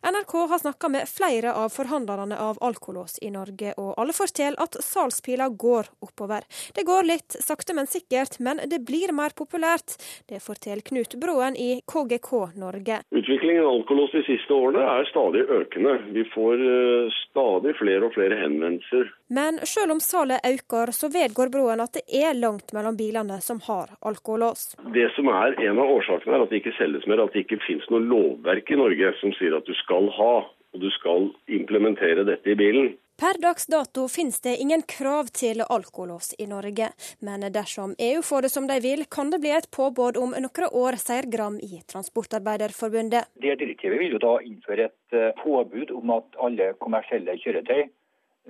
NRK 0.04 0.34
har 0.50 0.60
snakka 0.60 0.90
med 0.90 1.10
flere 1.10 1.54
av 1.54 1.70
forhandlerne 1.70 2.38
av 2.40 2.58
alkolås 2.62 3.20
i 3.22 3.32
Norge, 3.32 3.74
og 3.78 3.94
alle 3.98 4.14
forteller 4.14 4.60
at 4.64 4.76
salgspila 4.84 5.48
går 5.50 5.90
oppover. 6.04 6.44
Det 6.76 6.84
går 6.88 7.08
litt 7.08 7.38
sakte, 7.40 7.76
men 7.78 7.88
sikkert, 7.88 8.40
men 8.40 8.60
det 8.68 8.82
blir 8.88 9.14
mer 9.16 9.36
populært. 9.38 9.96
Det 10.30 10.42
forteller 10.44 10.84
Knut 10.90 11.16
Broen 11.22 11.56
i 11.56 11.82
KGK 11.88 12.32
Norge. 12.60 13.00
Utviklingen 13.16 13.64
av 13.64 13.72
alkolås 13.78 14.12
de 14.12 14.24
siste 14.28 14.54
årene 14.54 14.84
er 14.98 15.08
stadig 15.12 15.46
økende. 15.48 15.96
Vi 16.18 16.26
får 16.34 16.66
uh, 16.68 17.22
stadig 17.30 17.76
flere 17.80 18.10
og 18.10 18.16
flere 18.18 18.40
henvendelser. 18.44 19.12
Men 19.34 19.62
selv 19.66 19.96
om 19.96 20.00
salget 20.04 20.44
øker, 20.46 20.92
så 20.92 21.10
vedgår 21.14 21.50
Broen 21.54 21.82
at 21.82 21.96
det 21.98 22.04
er 22.12 22.36
langt 22.38 22.74
mellom 22.76 22.98
bilene 23.00 23.40
som 23.42 23.62
har 23.70 23.96
alkolås. 24.06 24.74
Det 24.94 25.08
som 25.16 25.32
er 25.32 25.56
en 25.70 25.80
av 25.80 25.96
årsakene, 25.96 26.36
er 26.36 26.46
at 26.46 26.52
det 26.52 26.62
ikke 26.62 26.76
selges 26.78 27.08
mer, 27.10 27.24
at 27.24 27.34
det 27.34 27.46
ikke 27.48 27.62
finnes 27.66 27.88
noe 27.94 28.04
lovverk 28.04 28.70
i 28.70 28.78
Norge 28.78 29.14
som 29.22 29.34
sier 29.40 29.53
at 29.58 29.70
du 29.70 29.74
skal 29.84 30.10
ha, 30.18 30.34
og 30.74 30.82
du 30.82 30.90
skal 30.98 31.30
implementere 31.48 32.26
dette 32.28 32.54
i 32.54 32.60
bilen. 32.60 32.94
Per 33.20 33.38
dags 33.38 33.68
dato 33.70 34.08
finnes 34.10 34.42
det 34.42 34.56
ingen 34.58 34.82
krav 34.90 35.30
til 35.38 35.62
alkolås 35.62 36.32
i 36.42 36.48
Norge, 36.50 36.90
men 37.22 37.46
dersom 37.54 37.94
EU 38.02 38.24
får 38.26 38.48
det 38.48 38.52
som 38.52 38.66
de 38.68 38.80
vil, 38.82 39.06
kan 39.06 39.30
det 39.30 39.40
bli 39.44 39.52
et 39.54 39.70
påbud 39.72 40.18
om 40.18 40.34
noen 40.34 40.70
år, 40.82 40.98
sier 40.98 41.30
Gram 41.30 41.60
i 41.62 41.84
Transportarbeiderforbundet. 41.94 43.30
Det 43.38 43.54
direktivet 43.62 44.02
vil 44.02 44.18
jo 44.18 44.24
da 44.24 44.34
innføre 44.42 44.90
et 44.90 45.38
påbud 45.44 45.94
om 45.94 46.16
at 46.18 46.42
alle 46.42 46.74
kommersielle 46.82 47.38
kjøretøy 47.46 47.86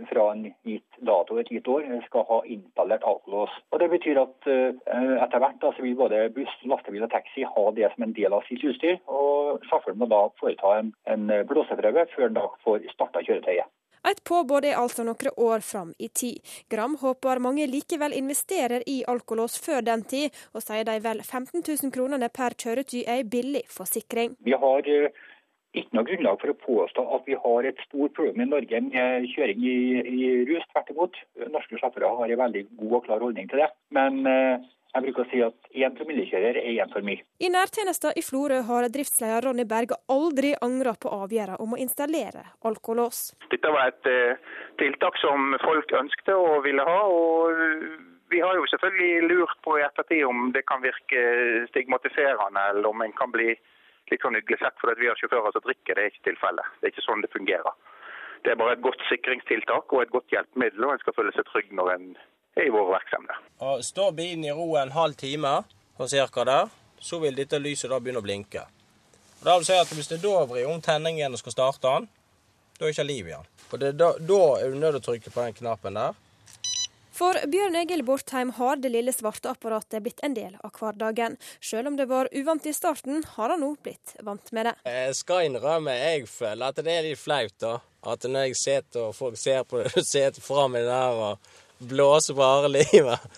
fra 0.09 0.25
en 0.31 0.47
gitt 0.67 0.97
dato, 1.05 1.37
et 1.39 1.51
gitt 1.51 1.67
år, 1.69 1.85
skal 2.07 2.25
ha 2.29 2.39
installert 2.55 3.05
alkolås. 3.07 3.53
Og 3.71 3.79
Det 3.83 3.89
betyr 3.91 4.21
at 4.23 4.49
uh, 4.49 4.71
etter 5.25 5.43
hvert 5.43 5.61
da, 5.61 5.73
så 5.75 5.85
vil 5.85 5.99
både 5.99 6.25
buss, 6.35 6.57
lastebil 6.69 7.05
og 7.05 7.13
taxi 7.13 7.45
ha 7.45 7.67
det 7.77 7.91
som 7.93 8.07
en 8.07 8.17
del 8.17 8.33
av 8.33 8.47
sitt 8.49 8.65
utstyr. 8.65 8.99
Og 9.07 9.63
sjåføren 9.69 10.01
må 10.01 10.09
da 10.11 10.25
foreta 10.41 10.77
en, 10.79 10.91
en 11.05 11.31
blåseprøve 11.49 12.07
før 12.15 12.29
han 12.29 12.37
da 12.41 12.49
får 12.65 12.89
starta 12.95 13.23
kjøretøyet. 13.25 13.71
Et 14.03 14.19
påbud 14.27 14.65
er 14.67 14.75
altså 14.75 15.05
noen 15.07 15.29
år 15.39 15.61
fram 15.63 15.93
i 15.95 16.09
tid. 16.11 16.41
Gram 16.71 16.97
håper 16.99 17.39
mange 17.39 17.63
likevel 17.71 18.15
investerer 18.17 18.83
i 18.91 18.97
alkolås 19.07 19.55
før 19.63 19.85
den 19.87 20.03
tid, 20.03 20.33
og 20.51 20.63
sier 20.65 20.83
de 20.89 20.97
vel 21.05 21.21
15 21.23 21.63
000 21.63 21.93
kronene 21.95 22.27
per 22.27 22.57
kjøretøy 22.59 23.05
er 23.07 23.23
billig 23.23 23.63
forsikring. 23.71 24.35
Vi 24.43 24.57
har 24.59 24.89
uh, 24.91 25.23
ikke 25.73 25.97
noe 25.97 26.05
grunnlag 26.07 26.37
for 26.41 26.53
å 26.53 26.59
påstå 26.61 27.03
at 27.15 27.25
vi 27.29 27.39
har 27.45 27.67
et 27.67 27.81
stort 27.87 28.13
problem 28.17 28.43
i 28.43 28.49
Norge 28.49 28.81
med 28.85 29.25
kjøring 29.33 29.65
i, 29.65 29.79
i 30.05 30.29
rus. 30.49 30.65
Tvert 30.71 30.93
imot. 30.93 31.17
Norske 31.49 31.79
sjåfører 31.81 32.19
har 32.19 32.33
en 32.33 32.41
veldig 32.43 32.63
god 32.77 32.95
og 32.99 33.05
klar 33.07 33.25
holdning 33.25 33.49
til 33.49 33.63
det. 33.63 33.69
Men 33.95 34.21
eh, 34.29 34.69
jeg 34.93 35.05
bruker 35.07 35.25
å 35.25 35.29
si 35.31 35.41
at 35.41 35.71
én 35.73 35.95
promillekjører 35.97 36.59
er 36.61 36.77
én 36.83 36.93
for 36.93 37.05
mye. 37.05 37.25
I 37.41 37.49
nærtjenesten 37.49 38.13
i 38.19 38.25
Florø 38.25 38.61
har 38.67 38.89
driftsleder 38.93 39.47
Ronny 39.47 39.65
Berg 39.69 39.95
aldri 40.13 40.53
angra 40.61 40.93
på 40.93 41.09
avgjørelsen 41.17 41.65
om 41.65 41.73
å 41.73 41.81
installere 41.81 42.45
alkolås. 42.69 43.31
Dette 43.49 43.73
var 43.73 43.89
et 43.89 44.09
uh, 44.09 44.53
tiltak 44.81 45.17
som 45.23 45.57
folk 45.65 45.93
ønskte 45.97 46.37
og 46.37 46.61
ville 46.67 46.85
ha. 46.85 46.99
og 47.09 48.11
vi 48.33 48.39
har 48.41 48.57
jo 48.57 48.65
selvfølgelig 48.69 49.29
lurt 49.29 49.57
på 49.65 49.75
i 49.77 49.83
ettertid 49.85 50.23
om 50.25 50.47
det 50.53 50.63
kan 50.69 50.81
virke 50.81 51.21
stigmatiserende, 51.69 52.63
eller 52.71 52.89
om 52.89 53.01
en 53.05 53.13
kan 53.17 53.33
bli 53.33 53.53
litt 54.11 54.23
sånn 54.25 54.37
uglesett 54.39 54.75
fordi 54.81 55.05
vi 55.05 55.09
har 55.11 55.19
sjåfører 55.19 55.55
som 55.55 55.65
drikker. 55.65 55.95
Det 55.95 56.03
er 56.03 56.11
ikke 56.11 56.27
tilfellet. 56.29 56.77
Det 56.79 56.87
er 56.87 56.93
ikke 56.93 57.05
sånn 57.07 57.23
det 57.23 57.31
fungerer. 57.33 57.75
Det 58.43 58.51
er 58.51 58.59
bare 58.59 58.75
et 58.75 58.83
godt 58.83 59.03
sikringstiltak 59.07 59.93
og 59.95 60.03
et 60.03 60.11
godt 60.11 60.33
hjelpemiddel, 60.33 60.83
og 60.83 60.93
en 60.93 61.03
skal 61.03 61.15
føle 61.15 61.31
seg 61.35 61.47
trygg 61.47 61.71
når 61.71 61.93
en 61.93 62.07
er 62.59 62.67
i 62.67 62.73
vår 62.73 62.97
Og 63.63 63.83
Står 63.83 64.11
bilen 64.11 64.43
i 64.45 64.51
ro 64.51 64.75
en 64.77 64.91
halv 64.91 65.15
time, 65.15 65.63
cirka 66.07 66.43
der, 66.43 66.67
så 66.99 67.19
vil 67.19 67.35
dette 67.35 67.59
lyset 67.59 67.89
da 67.89 67.99
begynne 67.99 68.19
å 68.19 68.25
blinke. 68.25 68.65
Og 69.39 69.47
da 69.47 69.55
vil 69.57 69.65
si 69.65 69.77
at 69.77 69.87
Hvis 69.87 70.11
det 70.11 70.21
da 70.23 70.43
vrir 70.45 70.67
om 70.67 70.81
tenningen 70.81 71.31
og 71.31 71.39
skal 71.39 71.55
starte 71.55 71.87
den, 71.87 72.09
da 72.79 72.85
er 72.85 72.91
det 72.91 72.95
ikke 72.97 73.07
liv 73.07 73.27
i 73.27 73.31
den. 73.31 73.47
Og 73.71 73.79
da, 73.79 74.11
da 74.19 74.41
er 74.59 74.71
du 74.71 74.77
nødt 74.79 74.95
til 74.97 75.01
å 75.01 75.07
trykke 75.07 75.31
på 75.31 75.43
den 75.45 75.53
knappen 75.53 75.99
der. 75.99 76.15
For 77.13 77.37
Bjørn 77.45 77.75
Egil 77.77 78.01
Bortheim 78.05 78.55
har 78.57 78.79
det 78.81 78.89
lille 78.89 79.13
svarte 79.13 79.51
apparatet 79.51 80.01
blitt 80.01 80.21
en 80.25 80.33
del 80.33 80.55
av 80.65 80.73
hverdagen. 80.79 81.35
Selv 81.61 81.91
om 81.91 81.97
det 81.99 82.07
var 82.09 82.29
uvant 82.33 82.65
i 82.65 82.73
starten, 82.73 83.21
har 83.35 83.53
han 83.53 83.61
nå 83.61 83.75
blitt 83.85 84.15
vant 84.25 84.49
med 84.51 84.65
det. 84.65 84.73
Jeg 84.89 85.17
skal 85.19 85.45
innrømme 85.45 85.93
jeg 85.93 86.25
føler 86.31 86.73
at 86.73 86.81
det 86.81 86.95
er 86.95 87.05
litt 87.05 87.21
flaut, 87.21 87.53
da. 87.61 87.75
At 88.09 88.25
når 88.25 88.49
jeg 88.49 88.59
sitter 88.59 89.09
og 89.11 89.15
folk 89.15 89.37
ser 89.37 89.61
på 89.69 89.83
det, 89.83 89.93
sitter 90.13 90.41
framme 90.41 90.81
der 90.87 91.21
og 91.27 91.53
blåser 91.85 92.33
på 92.33 92.47
harde 92.49 92.73
livet. 92.79 93.29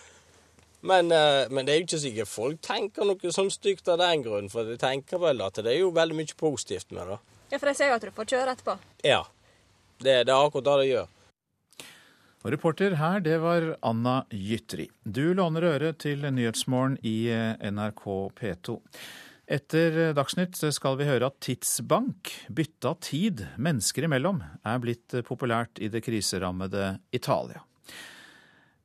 Men, 0.86 1.11
eh, 1.11 1.49
men, 1.49 1.65
det 1.65 1.73
er 1.73 1.82
jo 1.82 1.88
ikke 1.89 1.99
sikkert 2.05 2.30
folk 2.30 2.61
tenker 2.63 3.07
noe 3.09 3.32
sånn 3.34 3.51
stygt 3.51 3.89
av 3.91 3.99
den 3.99 4.23
grunn, 4.23 4.47
for 4.53 4.67
de 4.69 4.78
tenker 4.80 5.19
vel 5.19 5.41
at 5.43 5.59
det 5.65 5.73
er 5.73 5.82
jo 5.82 5.91
veldig 5.95 6.15
mye 6.19 6.38
positivt 6.39 6.95
med 6.95 7.09
det. 7.09 7.19
Ja, 7.51 7.59
For 7.59 7.67
de 7.67 7.76
ser 7.76 7.91
jo 7.91 7.97
at 7.97 8.05
du 8.05 8.13
får 8.15 8.32
kjøre 8.32 8.55
etterpå? 8.55 8.78
Ja. 9.03 9.23
Det, 9.97 10.21
det 10.28 10.32
er 10.32 10.38
akkurat 10.38 10.67
det 10.67 10.78
de 10.84 10.89
gjør. 10.93 11.14
Og 12.45 12.51
reporter 12.53 12.93
her, 12.99 13.23
det 13.25 13.39
var 13.41 13.71
Anna 13.81 14.19
Gytri. 14.29 14.85
Du 15.01 15.33
låner 15.33 15.65
øret 15.65 16.03
til 16.03 16.21
Nyhetsmorgen 16.29 16.99
i 17.01 17.25
eh, 17.33 17.57
NRK 17.73 18.03
P2. 18.37 18.75
Etter 19.49 20.13
Dagsnytt 20.13 20.59
skal 20.73 20.99
vi 20.99 21.07
høre 21.09 21.31
at 21.31 21.39
tidsbank, 21.41 22.29
bytta 22.53 22.91
tid 23.01 23.41
mennesker 23.57 24.05
imellom, 24.05 24.43
er 24.61 24.83
blitt 24.83 25.15
populært 25.25 25.81
i 25.81 25.89
det 25.89 26.03
kriserammede 26.05 26.99
Italia. 27.09 27.63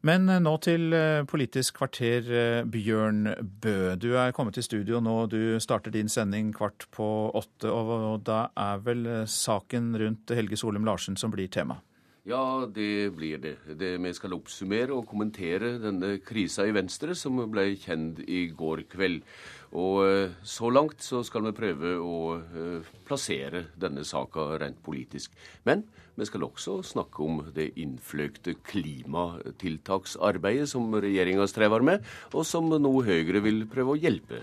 Men 0.09 0.25
nå 0.41 0.57
til 0.65 0.97
eh, 0.97 1.21
Politisk 1.29 1.83
kvarter, 1.83 2.33
eh, 2.33 2.63
Bjørn 2.65 3.29
Bø. 3.45 3.93
Du 4.01 4.15
er 4.17 4.33
kommet 4.33 4.57
til 4.57 4.65
studio 4.65 5.05
nå. 5.05 5.19
Du 5.29 5.61
starter 5.61 5.93
din 5.93 6.09
sending 6.09 6.55
kvart 6.57 6.89
på 6.97 7.13
åtte, 7.37 7.69
og 7.69 8.25
da 8.25 8.47
er 8.57 8.81
vel 8.89 9.05
saken 9.29 9.93
rundt 10.01 10.33
Helge 10.33 10.57
Solum 10.57 10.89
Larsen 10.89 11.21
som 11.21 11.37
blir 11.37 11.53
tema? 11.53 11.83
Ja, 12.29 12.69
det 12.69 13.17
blir 13.17 13.39
det. 13.41 13.55
det. 13.81 13.95
Vi 13.97 14.11
skal 14.13 14.35
oppsummere 14.37 14.93
og 14.93 15.07
kommentere 15.09 15.81
denne 15.81 16.19
krisa 16.21 16.67
i 16.69 16.75
Venstre 16.77 17.17
som 17.17 17.41
ble 17.49 17.73
kjent 17.81 18.21
i 18.29 18.53
går 18.53 18.85
kveld. 18.93 19.25
Og 19.73 20.05
eh, 20.05 20.29
så 20.45 20.69
langt 20.69 21.01
så 21.01 21.25
skal 21.25 21.41
vi 21.47 21.55
prøve 21.57 21.97
å 21.97 22.37
eh, 22.37 22.85
plassere 23.09 23.73
denne 23.81 24.05
saka 24.05 24.61
rent 24.61 24.77
politisk. 24.85 25.33
Men 25.65 25.89
vi 26.19 26.27
skal 26.29 26.45
også 26.45 26.83
snakke 26.85 27.23
om 27.25 27.41
det 27.57 27.73
innfløkte 27.81 28.53
klimatiltaksarbeidet 28.69 30.69
som 30.69 30.93
regjeringa 30.93 31.49
strever 31.49 31.81
med, 31.87 32.05
og 32.35 32.45
som 32.45 32.69
nå 32.69 33.03
Høyre 33.07 33.41
vil 33.47 33.65
prøve 33.71 33.91
å 33.95 34.01
hjelpe 34.03 34.43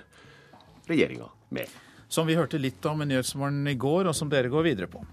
regjeringa 0.89 1.29
med. 1.53 1.69
Som 2.09 2.25
vi 2.25 2.33
hørte 2.39 2.57
litt 2.57 2.85
om 2.89 3.01
i 3.03 3.05
Nyhetsmorgen 3.11 3.67
i 3.69 3.77
går, 3.77 4.07
og 4.09 4.15
som 4.17 4.29
dere 4.31 4.49
går 4.49 4.63
videre 4.71 4.89
på. 4.89 5.05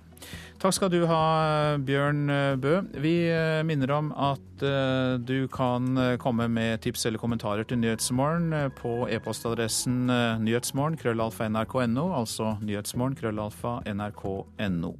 Takk 0.62 0.76
skal 0.78 0.88
du 0.88 1.02
ha, 1.10 1.76
Bjørn 1.76 2.22
Bø. 2.62 2.78
Vi 3.02 3.14
eh, 3.28 3.60
minner 3.68 3.90
om 3.92 4.10
at 4.16 4.64
eh, 4.64 5.18
du 5.20 5.48
kan 5.52 5.98
eh, 6.00 6.14
komme 6.16 6.46
med 6.48 6.80
tips 6.86 7.04
eller 7.04 7.20
kommentarer 7.20 7.66
til 7.68 7.82
Nyhetsmorgen 7.82 8.72
på 8.78 8.94
e-postadressen 9.12 10.06
nyhetsmorgen 10.40 10.96
krøllalfa 11.00 11.50
nrk.no, 11.52 12.06
altså 12.16 12.54
nyhetsmorgen 12.64 13.18
krøllalfa 13.20 13.80
nrk.no. 13.92 14.94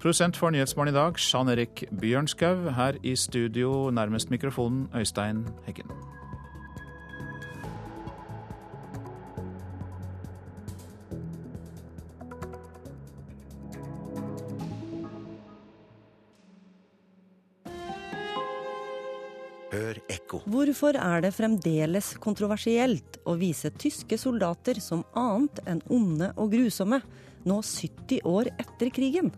Produsent 0.00 0.36
for 0.40 0.50
Nyhetsmorgen 0.50 0.94
i 0.94 0.96
dag, 0.96 1.20
Jan 1.20 1.52
Erik 1.52 1.84
Bjørnskaug. 2.00 2.72
Her 2.74 2.96
i 3.04 3.14
studio 3.16 3.90
nærmest 3.90 4.30
mikrofonen, 4.30 4.88
Øystein 4.96 5.44
Heggen. 5.66 5.92
Hør 19.70 20.00
ekko. 20.10 20.40
Hvorfor 20.50 20.96
er 20.98 21.22
det 21.22 21.30
fremdeles 21.36 22.14
kontroversielt 22.22 23.20
å 23.28 23.36
vise 23.38 23.70
tyske 23.78 24.18
soldater 24.18 24.80
som 24.82 25.04
annet 25.18 25.62
enn 25.70 25.82
onde 25.92 26.32
og 26.34 26.50
grusomme, 26.56 26.98
nå 27.46 27.60
70 27.62 28.26
år 28.26 28.50
etter 28.58 28.90
krigen? 28.94 29.30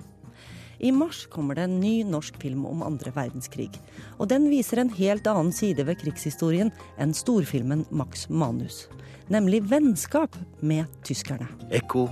I 0.83 0.91
mars 0.91 1.27
kommer 1.31 1.55
det 1.55 1.69
en 1.69 1.79
ny 1.79 2.01
norsk 2.09 2.41
film 2.43 2.65
om 2.67 2.83
andre 2.83 3.13
verdenskrig. 3.15 3.71
Og 4.19 4.27
den 4.33 4.49
viser 4.51 4.83
en 4.83 4.91
helt 4.97 5.29
annen 5.31 5.53
side 5.55 5.85
ved 5.87 6.01
krigshistorien 6.01 6.73
enn 6.99 7.15
storfilmen 7.15 7.85
Max 7.95 8.27
Manus. 8.29 8.89
Nemlig 9.31 9.63
vennskap 9.71 10.35
med 10.61 10.91
tyskerne. 11.07 11.47
Ekko 11.71 12.09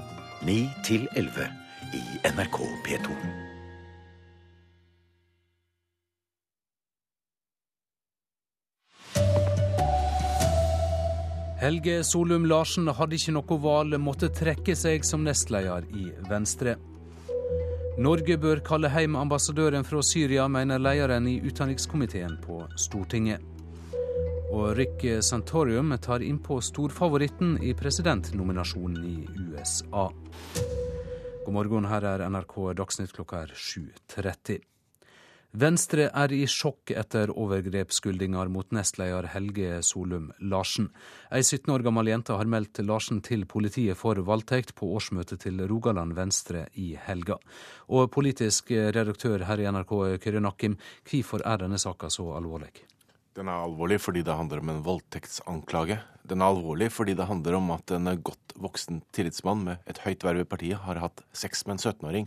9 0.47 0.69
11 1.17 1.49
i 1.99 2.05
NRK 2.31 2.61
P2. 2.87 3.50
Helge 11.61 11.99
Solum 12.05 12.47
Larsen 12.49 12.89
hadde 12.89 13.19
ikke 13.19 13.35
noe 13.37 13.57
valg, 13.61 13.99
måtte 14.01 14.31
trekke 14.33 14.73
seg 14.73 15.03
som 15.05 15.27
nestleder 15.27 15.85
i 15.93 16.07
Venstre. 16.31 16.79
Norge 18.01 18.39
bør 18.41 18.63
kalle 18.65 18.89
hjem 18.95 19.19
ambassadøren 19.21 19.85
fra 19.85 20.01
Syria, 20.01 20.47
mener 20.49 20.81
lederen 20.81 21.29
i 21.29 21.37
utenrikskomiteen 21.45 22.39
på 22.41 22.63
Stortinget. 22.81 23.45
Og 24.49 24.73
Rick 24.79 25.05
Santorium 25.21 25.93
tar 26.01 26.25
innpå 26.25 26.63
storfavoritten 26.65 27.59
i 27.61 27.75
presidentnominasjonen 27.77 29.05
i 29.05 29.19
USA. 29.53 30.09
God 31.45 31.55
morgen, 31.59 31.93
her 31.93 32.09
er 32.09 32.25
NRK 32.33 32.57
Dagsnytt 32.81 33.13
klokka 33.13 33.45
er 33.45 33.53
7.30. 33.53 34.65
Venstre 35.51 36.05
er 36.15 36.31
i 36.31 36.45
sjokk 36.47 36.93
etter 36.95 37.33
overgrepsskyldninger 37.35 38.51
mot 38.55 38.69
nestleder 38.71 39.27
Helge 39.33 39.81
Solum 39.83 40.29
Larsen. 40.39 40.93
Ei 41.35 41.43
17 41.43 41.73
år 41.75 41.83
gammel 41.83 42.07
jente 42.13 42.37
har 42.39 42.47
meldt 42.47 42.79
Larsen 42.87 43.19
til 43.27 43.43
politiet 43.51 43.99
for 43.99 44.15
voldtekt 44.23 44.77
på 44.79 44.93
årsmøtet 44.95 45.43
til 45.43 45.59
Rogaland 45.67 46.15
Venstre 46.15 46.69
i 46.79 46.93
helga. 47.09 47.41
Og 47.91 48.13
politisk 48.15 48.71
redaktør 48.71 49.43
her 49.49 49.59
i 49.59 49.67
NRK, 49.67 49.97
Kyrre 50.23 50.45
Nakkim, 50.47 50.79
hvorfor 51.11 51.43
er 51.43 51.65
denne 51.65 51.83
saka 51.83 52.15
så 52.15 52.31
alvorlig? 52.39 52.71
Den 53.39 53.47
er 53.47 53.63
alvorlig 53.63 54.01
fordi 54.03 54.25
det 54.27 54.35
handler 54.35 54.59
om 54.59 54.71
en 54.73 54.81
voldtektsanklage. 54.83 56.01
Den 56.27 56.43
er 56.43 56.51
alvorlig 56.51 56.89
fordi 56.91 57.15
det 57.15 57.29
handler 57.29 57.57
om 57.61 57.69
at 57.77 57.93
en 57.95 58.11
godt 58.27 58.55
voksen 58.61 59.01
tillitsmann 59.15 59.63
med 59.69 59.91
et 59.91 60.01
høyt 60.05 60.25
verv 60.27 60.43
i 60.43 60.49
partiet 60.51 60.83
har 60.83 60.99
hatt 61.01 61.23
sex 61.33 61.63
med 61.67 61.77
en 61.77 61.83
17-åring 61.93 62.27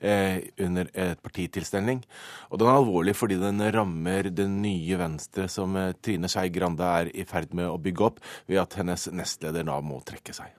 eh, 0.00 0.44
under 0.66 0.90
et 0.92 1.22
partitilstelning. 1.24 2.02
Og 2.50 2.60
den 2.60 2.68
er 2.68 2.80
alvorlig 2.80 3.16
fordi 3.16 3.40
den 3.40 3.64
rammer 3.74 4.28
det 4.28 4.46
nye 4.52 5.00
Venstre 5.00 5.48
som 5.52 5.76
eh, 5.80 5.94
Trine 6.04 6.28
Skei 6.30 6.52
Grande 6.52 6.92
er 7.00 7.14
i 7.14 7.24
ferd 7.28 7.56
med 7.56 7.70
å 7.70 7.80
bygge 7.80 8.10
opp, 8.10 8.20
ved 8.50 8.60
at 8.66 8.76
hennes 8.80 9.08
nestleder 9.16 9.64
da 9.66 9.80
må 9.80 10.02
trekke 10.04 10.36
seg. 10.36 10.52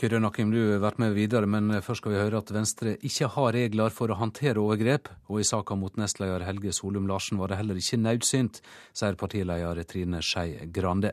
Kyrre 0.00 0.16
Nakim, 0.16 0.48
du 0.48 0.56
har 0.56 0.78
vært 0.80 0.96
med 1.02 1.12
videre, 1.12 1.44
men 1.44 1.74
først 1.84 2.00
skal 2.00 2.14
vi 2.14 2.20
høre 2.22 2.38
at 2.40 2.48
Venstre 2.54 2.94
ikke 3.04 3.26
har 3.34 3.50
regler 3.52 3.92
for 3.92 4.08
å 4.08 4.16
håndtere 4.16 4.62
overgrep, 4.62 5.10
og 5.28 5.42
i 5.42 5.44
saka 5.44 5.74
mot 5.76 5.98
nestleder 6.00 6.40
Helge 6.46 6.72
Solum 6.72 7.04
Larsen 7.10 7.36
var 7.36 7.50
det 7.52 7.58
heller 7.58 7.76
ikke 7.76 7.98
nødsynt, 8.00 8.62
sier 8.96 9.18
partileder 9.20 9.82
Trine 9.84 10.22
Skei 10.24 10.70
Grande. 10.72 11.10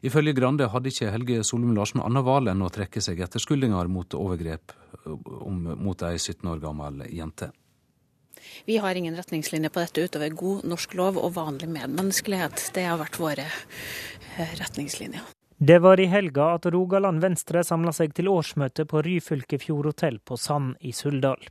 Ifølge 0.00 0.32
Grande 0.38 0.70
hadde 0.72 0.88
ikke 0.88 1.10
Helge 1.12 1.42
Solum 1.44 1.74
Larsen 1.76 2.00
annet 2.00 2.24
valg 2.24 2.48
enn 2.48 2.64
å 2.64 2.70
trekke 2.72 3.02
seg 3.04 3.20
etter 3.20 3.44
skyldninger 3.44 3.90
mot 3.92 4.16
overgrep 4.16 4.72
mot 5.04 6.06
ei 6.08 6.14
17 6.16 6.48
år 6.48 6.62
gammel 6.62 7.02
jente. 7.12 7.50
Vi 8.64 8.78
har 8.80 8.96
ingen 8.96 9.18
retningslinjer 9.20 9.74
på 9.74 9.84
dette 9.84 10.06
utover 10.08 10.32
god 10.32 10.64
norsk 10.72 10.96
lov 10.96 11.20
og 11.20 11.36
vanlig 11.36 11.68
medmenneskelighet. 11.76 12.70
Det 12.72 12.86
har 12.88 12.96
vært 13.02 13.20
våre 13.20 13.44
eh, 13.44 14.56
retningslinjer. 14.62 15.28
Det 15.62 15.78
var 15.78 16.00
i 16.00 16.04
helga 16.06 16.44
at 16.54 16.66
Rogaland 16.66 17.20
Venstre 17.20 17.60
samla 17.64 17.92
seg 17.92 18.14
til 18.16 18.30
årsmøte 18.32 18.86
på 18.88 19.02
Ryfylke 19.04 19.58
Fjord 19.60 19.90
hotell 19.90 20.16
på 20.24 20.38
Sand 20.40 20.78
i 20.80 20.92
Suldal. 20.96 21.42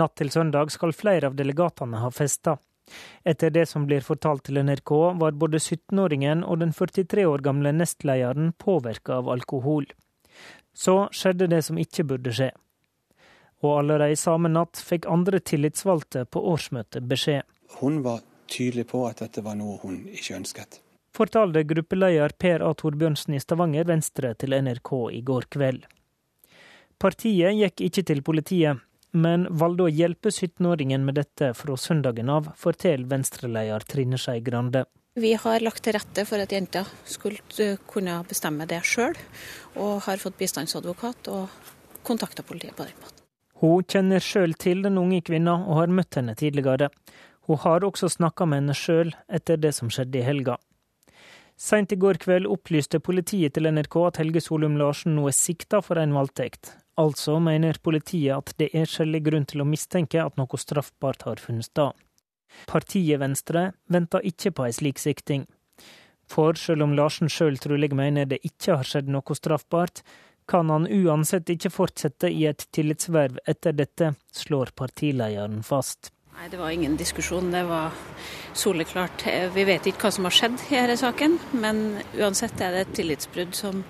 Natt 0.00 0.14
til 0.16 0.30
søndag 0.32 0.72
skal 0.72 0.94
flere 0.96 1.28
av 1.28 1.36
delegatene 1.36 2.00
ha 2.00 2.08
festa. 2.08 2.54
Etter 3.28 3.52
det 3.52 3.66
som 3.68 3.84
blir 3.84 4.00
fortalt 4.06 4.46
til 4.48 4.62
NRK, 4.64 4.94
var 5.20 5.36
både 5.44 5.60
17-åringen 5.60 6.40
og 6.40 6.62
den 6.64 6.72
43 6.72 7.28
år 7.28 7.44
gamle 7.44 7.74
nestlederen 7.76 8.54
påvirka 8.56 9.20
av 9.20 9.28
alkohol. 9.36 9.90
Så 10.72 10.96
skjedde 11.12 11.52
det 11.52 11.60
som 11.68 11.76
ikke 11.76 12.08
burde 12.08 12.32
skje. 12.32 12.54
Og 13.60 13.82
allerede 13.82 14.16
samme 14.16 14.48
natt 14.48 14.80
fikk 14.80 15.04
andre 15.04 15.44
tillitsvalgte 15.44 16.24
på 16.24 16.48
årsmøtet 16.56 17.04
beskjed. 17.12 17.44
Hun 17.76 18.00
var 18.08 18.24
tydelig 18.48 18.88
på 18.88 19.04
at 19.12 19.20
dette 19.20 19.44
var 19.44 19.60
noe 19.60 19.76
hun 19.84 20.06
ikke 20.16 20.40
ønsket 20.40 20.80
fortalte 21.18 21.64
gruppeleder 21.66 22.34
Per 22.38 22.62
A. 22.64 22.72
Torbjørnsen 22.78 23.34
i 23.34 23.40
Stavanger 23.42 23.88
Venstre 23.88 24.34
til 24.38 24.54
NRK 24.54 24.92
i 25.18 25.22
går 25.26 25.48
kveld. 25.54 25.86
Partiet 26.98 27.54
gikk 27.58 27.82
ikke 27.88 28.04
til 28.10 28.22
politiet, 28.26 28.84
men 29.14 29.46
valgte 29.60 29.86
å 29.86 29.92
hjelpe 29.92 30.30
17-åringen 30.30 31.04
med 31.06 31.18
dette 31.18 31.52
fra 31.56 31.76
søndagen 31.78 32.30
av, 32.32 32.52
forteller 32.58 33.08
Venstre-leder 33.10 33.86
Trine 33.88 34.18
Skei 34.20 34.40
Grande. 34.44 34.84
Vi 35.18 35.32
har 35.34 35.64
lagt 35.64 35.82
til 35.82 35.96
rette 35.96 36.22
for 36.28 36.38
at 36.42 36.52
jenta 36.54 36.84
skulle 37.08 37.42
eh, 37.58 37.78
kunne 37.90 38.20
bestemme 38.28 38.68
det 38.70 38.84
sjøl, 38.86 39.16
og 39.80 40.04
har 40.06 40.20
fått 40.22 40.38
bistandsadvokat 40.38 41.30
og 41.34 41.48
kontakta 42.06 42.44
politiet 42.46 42.76
på 42.78 42.86
den 42.86 42.98
måten. 43.00 43.24
Hun 43.58 43.82
kjenner 43.90 44.22
sjøl 44.22 44.54
til 44.54 44.84
den 44.84 45.00
unge 45.00 45.18
kvinna 45.26 45.56
og 45.64 45.80
har 45.80 45.90
møtt 45.90 46.20
henne 46.20 46.36
tidligere. 46.38 46.92
Hun 47.48 47.58
har 47.64 47.86
også 47.86 48.10
snakka 48.12 48.46
med 48.46 48.62
henne 48.62 48.76
sjøl 48.78 49.10
etter 49.26 49.58
det 49.58 49.72
som 49.74 49.90
skjedde 49.90 50.20
i 50.20 50.26
helga. 50.26 50.58
Seint 51.58 51.90
i 51.92 51.96
går 51.98 52.20
kveld 52.22 52.46
opplyste 52.46 53.00
politiet 53.02 53.56
til 53.56 53.66
NRK 53.66 53.96
at 54.06 54.18
Helge 54.22 54.40
Solum 54.44 54.76
Larsen 54.78 55.16
nå 55.16 55.24
er 55.26 55.34
sikta 55.34 55.80
for 55.82 55.98
en 55.98 56.14
voldtekt. 56.14 56.70
Altså 56.98 57.40
mener 57.42 57.80
politiet 57.82 58.36
at 58.36 58.52
det 58.62 58.68
er 58.78 58.86
skjellig 58.86 59.24
grunn 59.26 59.46
til 59.50 59.64
å 59.64 59.66
mistenke 59.66 60.22
at 60.22 60.38
noe 60.38 60.60
straffbart 60.62 61.26
har 61.26 61.42
funnet 61.42 61.66
sted. 61.66 61.98
Partiet 62.70 63.18
Venstre 63.20 63.72
venter 63.90 64.22
ikke 64.30 64.52
på 64.54 64.68
ei 64.68 64.76
slik 64.76 65.02
sikting. 65.02 65.48
For 66.30 66.54
selv 66.60 66.86
om 66.86 66.94
Larsen 66.94 67.30
sjøl 67.32 67.58
trolig 67.58 67.90
mener 67.96 68.28
det 68.30 68.38
ikke 68.46 68.78
har 68.78 68.86
skjedd 68.86 69.10
noe 69.10 69.36
straffbart, 69.38 70.04
kan 70.48 70.70
han 70.70 70.86
uansett 70.86 71.50
ikke 71.52 71.72
fortsette 71.74 72.30
i 72.32 72.46
et 72.48 72.68
tillitsverv 72.72 73.42
etter 73.50 73.74
dette, 73.76 74.14
slår 74.32 74.72
partilederen 74.78 75.64
fast. 75.66 76.12
Nei, 76.38 76.48
Det 76.48 76.56
var 76.56 76.70
ingen 76.70 76.96
diskusjon. 76.96 77.50
Det 77.50 77.64
var 77.64 77.90
soleklart. 78.54 79.24
Vi 79.54 79.64
vet 79.64 79.86
ikke 79.90 80.06
hva 80.06 80.10
som 80.14 80.28
har 80.28 80.34
skjedd 80.36 80.60
i 80.68 80.76
denne 80.76 80.94
saken, 80.94 81.34
men 81.58 81.80
uansett 82.14 82.60
er 82.62 82.76
det 82.76 82.82
et 82.84 82.92
tillitsbrudd 83.00 83.56
som 83.58 83.80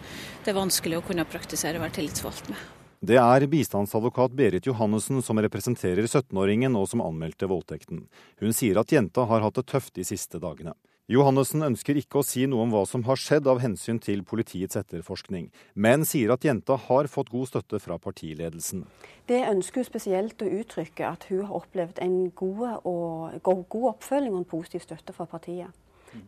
det 0.45 0.55
er 0.55 0.57
vanskelig 0.57 0.97
å 0.97 1.05
kunne 1.05 1.27
praktisere 1.29 1.77
å 1.77 1.83
være 1.85 1.99
tillitsvalgt 1.99 2.49
med. 2.49 2.63
Det 3.05 3.19
er 3.21 3.45
bistandsadvokat 3.53 4.33
Berit 4.33 4.65
Johannessen 4.67 5.21
som 5.23 5.39
representerer 5.45 6.09
17-åringen 6.09 6.73
og 6.81 6.89
som 6.89 7.05
anmeldte 7.05 7.51
voldtekten. 7.53 8.07
Hun 8.41 8.57
sier 8.57 8.81
at 8.81 8.97
jenta 8.97 9.29
har 9.29 9.45
hatt 9.45 9.61
det 9.61 9.69
tøft 9.69 9.93
de 10.01 10.09
siste 10.09 10.41
dagene. 10.41 10.73
Johannessen 11.09 11.65
ønsker 11.65 11.97
ikke 11.97 12.21
å 12.21 12.27
si 12.27 12.43
noe 12.45 12.67
om 12.67 12.73
hva 12.75 12.83
som 12.85 13.01
har 13.07 13.17
skjedd 13.17 13.47
av 13.49 13.63
hensyn 13.63 13.97
til 13.97 14.21
politiets 14.29 14.77
etterforskning, 14.77 15.47
men 15.73 16.05
sier 16.05 16.35
at 16.35 16.45
jenta 16.45 16.77
har 16.85 17.09
fått 17.09 17.31
god 17.33 17.49
støtte 17.49 17.81
fra 17.81 17.97
partiledelsen. 17.97 18.85
Det 19.25 19.41
ønsker 19.49 19.81
hun 19.81 19.89
spesielt 19.89 20.45
å 20.45 20.51
uttrykke, 20.61 21.09
at 21.09 21.25
hun 21.31 21.47
har 21.49 21.57
opplevd 21.63 22.05
en 22.05 22.19
god, 22.37 22.85
og, 22.85 23.41
god 23.41 23.91
oppfølging 23.95 24.37
og 24.37 24.43
en 24.43 24.51
positiv 24.53 24.85
støtte 24.85 25.17
fra 25.17 25.25
partiet. 25.25 25.73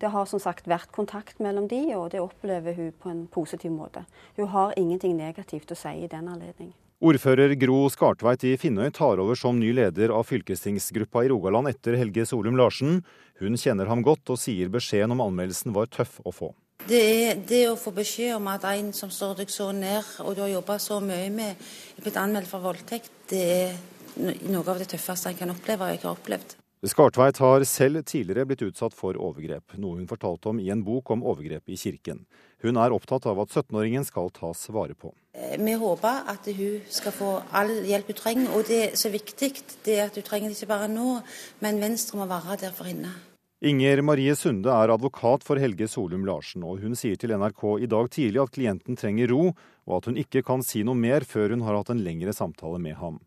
Det 0.00 0.14
har 0.16 0.24
som 0.28 0.40
sagt 0.40 0.68
vært 0.68 0.88
kontakt 0.96 1.44
mellom 1.44 1.68
de, 1.68 1.82
og 2.00 2.14
det 2.16 2.24
opplever 2.24 2.80
hun 2.80 2.94
på 2.96 3.12
en 3.12 3.26
positiv 3.28 3.76
måte. 3.76 4.08
Hun 4.40 4.48
har 4.48 4.72
ingenting 4.80 5.12
negativt 5.20 5.76
å 5.76 5.76
si 5.76 5.92
i 6.06 6.08
den 6.08 6.24
anledning. 6.24 6.72
Ordfører 7.00 7.54
Gro 7.56 7.86
Skartveit 7.88 8.42
i 8.44 8.58
Finnøy 8.60 8.90
tar 8.92 9.20
over 9.22 9.38
som 9.38 9.56
ny 9.56 9.70
leder 9.72 10.12
av 10.12 10.26
fylkestingsgruppa 10.28 11.22
i 11.24 11.30
Rogaland 11.32 11.70
etter 11.70 11.96
Helge 11.96 12.26
Solum 12.28 12.58
Larsen. 12.60 12.98
Hun 13.40 13.56
kjenner 13.56 13.88
ham 13.88 14.02
godt 14.04 14.34
og 14.34 14.36
sier 14.40 14.68
beskjeden 14.72 15.14
om 15.14 15.22
anmeldelsen 15.24 15.72
var 15.72 15.88
tøff 15.88 16.18
å 16.28 16.32
få. 16.34 16.50
Det 16.84 17.00
er 17.00 17.40
det 17.48 17.62
å 17.70 17.76
få 17.80 17.92
beskjed 17.96 18.34
om 18.36 18.48
at 18.52 18.64
en 18.68 18.90
som 18.96 19.12
står 19.12 19.38
deg 19.40 19.52
så 19.52 19.70
nær, 19.72 20.04
og 20.24 20.34
du 20.36 20.42
har 20.44 20.52
jobba 20.52 20.76
så 20.80 20.98
mye 21.04 21.28
med, 21.32 21.56
er 21.96 22.04
blitt 22.04 22.18
anmeldt 22.20 22.50
for 22.50 22.64
voldtekt, 22.64 23.12
det 23.32 23.44
er 23.52 23.76
noe 24.48 24.64
av 24.64 24.80
det 24.80 24.90
tøffeste 24.92 25.32
en 25.32 25.38
kan 25.38 25.52
oppleve, 25.54 25.86
og 25.86 25.94
jeg 25.94 26.02
har 26.04 26.16
opplevd. 26.16 26.56
Skartveit 26.90 27.36
har 27.36 27.64
selv 27.68 28.00
tidligere 28.08 28.46
blitt 28.48 28.62
utsatt 28.64 28.94
for 28.96 29.16
overgrep, 29.20 29.76
noe 29.76 29.98
hun 29.98 30.08
fortalte 30.08 30.48
om 30.48 30.60
i 30.60 30.70
en 30.72 30.84
bok 30.84 31.12
om 31.12 31.24
overgrep 31.28 31.68
i 31.68 31.76
kirken. 31.76 32.22
Hun 32.64 32.80
er 32.80 32.96
opptatt 32.96 33.28
av 33.28 33.40
at 33.42 33.52
17-åringen 33.52 34.04
skal 34.08 34.32
tas 34.32 34.66
vare 34.72 34.96
på. 34.96 35.12
Eh, 35.36 35.56
vi 35.60 35.76
håper 35.80 36.28
at 36.32 36.48
hun 36.56 36.80
skal 36.88 37.16
få 37.16 37.34
all 37.56 37.74
hjelp 37.88 38.12
hun 38.12 38.20
trenger, 38.22 38.52
og 38.56 38.68
det 38.68 38.80
er 38.86 38.96
så 39.00 39.12
viktig 39.12 39.52
det 39.84 39.98
er 39.98 40.06
at 40.08 40.16
hun 40.16 40.24
trenger 40.24 40.48
det 40.48 40.56
ikke 40.56 40.72
bare 40.72 40.92
nå, 40.92 41.18
men 41.60 41.84
Venstre 41.84 42.20
må 42.20 42.28
være 42.28 42.56
der 42.64 42.72
for 42.76 42.88
henne. 42.88 43.12
Inger 43.60 44.00
Marie 44.00 44.32
Sunde 44.32 44.72
er 44.72 44.88
advokat 44.88 45.42
for 45.44 45.60
Helge 45.60 45.84
Solum 45.84 46.22
Larsen, 46.24 46.62
og 46.64 46.78
hun 46.80 46.94
sier 46.96 47.18
til 47.20 47.34
NRK 47.36 47.64
i 47.84 47.88
dag 47.92 48.06
tidlig 48.08 48.40
at 48.40 48.52
klienten 48.54 48.96
trenger 48.96 49.28
ro, 49.28 49.50
og 49.84 49.96
at 49.98 50.06
hun 50.08 50.16
ikke 50.16 50.40
kan 50.46 50.62
si 50.64 50.80
noe 50.80 50.96
mer 50.96 51.26
før 51.28 51.52
hun 51.52 51.66
har 51.66 51.76
hatt 51.76 51.90
en 51.92 52.00
lengre 52.00 52.32
samtale 52.32 52.78
med 52.80 52.96
ham. 52.96 53.18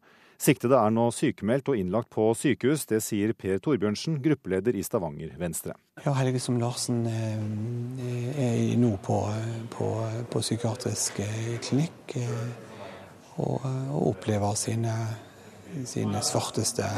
Siktede 0.42 0.80
er 0.82 0.90
nå 0.90 1.04
sykemeldt 1.14 1.70
og 1.70 1.78
innlagt 1.78 2.10
på 2.16 2.26
sykehus. 2.34 2.88
Det 2.90 2.98
sier 3.06 3.36
Per 3.38 3.62
Torbjørnsen, 3.62 4.18
gruppeleder 4.24 4.74
i 4.74 4.82
Stavanger 4.82 5.36
Venstre. 5.38 5.76
Ja, 6.02 6.16
Helge 6.18 6.42
som 6.42 6.58
Larsen 6.58 7.06
eh, 7.06 8.42
er 8.42 8.64
nå 8.82 8.96
på, 9.06 9.20
på, 9.78 9.92
på 10.34 10.42
psykiatrisk 10.42 11.22
eh, 11.28 11.54
klinikk 11.62 12.18
eh, 12.18 12.50
og, 13.38 13.70
og 13.70 14.10
opplever 14.16 14.58
sine, 14.58 14.98
sine 15.86 16.26
svarteste 16.26 16.90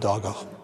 dager. 0.00 0.59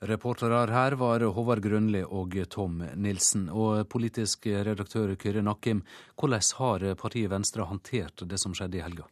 Reportere 0.00 0.70
her 0.70 0.94
var 0.94 1.24
Håvard 1.34 1.58
Grønli 1.58 2.04
og 2.06 2.36
Tom 2.50 2.84
Nilsen. 2.94 3.48
Og 3.50 3.82
politisk 3.90 4.46
redaktør 4.46 5.16
Kyrre 5.18 5.42
Nakkim, 5.42 5.82
hvordan 6.14 6.44
har 6.60 6.84
partiet 6.94 7.30
Venstre 7.32 7.66
håndtert 7.66 8.22
det 8.30 8.38
som 8.38 8.54
skjedde 8.54 8.78
i 8.78 8.84
helga? 8.84 9.08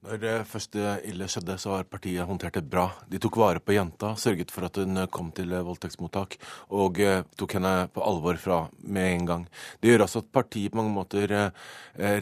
Når 0.00 0.16
det 0.16 0.30
første 0.48 0.94
ille 1.04 1.26
skjedde, 1.28 1.58
så 1.60 1.74
har 1.74 1.84
partiet 1.84 2.24
håndtert 2.24 2.54
det 2.56 2.62
bra. 2.72 2.86
De 3.12 3.18
tok 3.20 3.36
vare 3.36 3.60
på 3.60 3.74
jenta, 3.74 4.14
sørget 4.16 4.48
for 4.48 4.64
at 4.64 4.78
hun 4.80 4.96
kom 5.12 5.26
til 5.36 5.50
voldtektsmottak, 5.52 6.38
og 6.72 7.00
eh, 7.04 7.20
tok 7.36 7.58
henne 7.58 7.72
på 7.92 8.00
alvor 8.08 8.38
fra 8.40 8.62
med 8.80 9.10
en 9.10 9.26
gang. 9.28 9.44
Det 9.76 9.90
gjør 9.90 10.06
også 10.06 10.22
at 10.22 10.30
partiet 10.32 10.72
på 10.72 10.80
mange 10.80 10.94
måter 10.94 11.34
eh, 11.36 11.50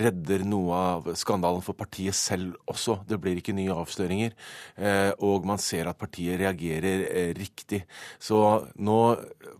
redder 0.02 0.42
noe 0.42 0.80
av 0.88 1.06
skandalen 1.20 1.62
for 1.62 1.78
partiet 1.78 2.18
selv 2.18 2.56
også. 2.66 2.96
Det 3.06 3.20
blir 3.22 3.38
ikke 3.38 3.54
nye 3.54 3.76
avsløringer, 3.76 4.34
eh, 4.74 5.12
og 5.22 5.46
man 5.46 5.62
ser 5.62 5.86
at 5.86 6.02
partiet 6.02 6.42
reagerer 6.42 7.06
riktig. 7.38 7.84
Så 8.18 8.42
nå 8.74 8.98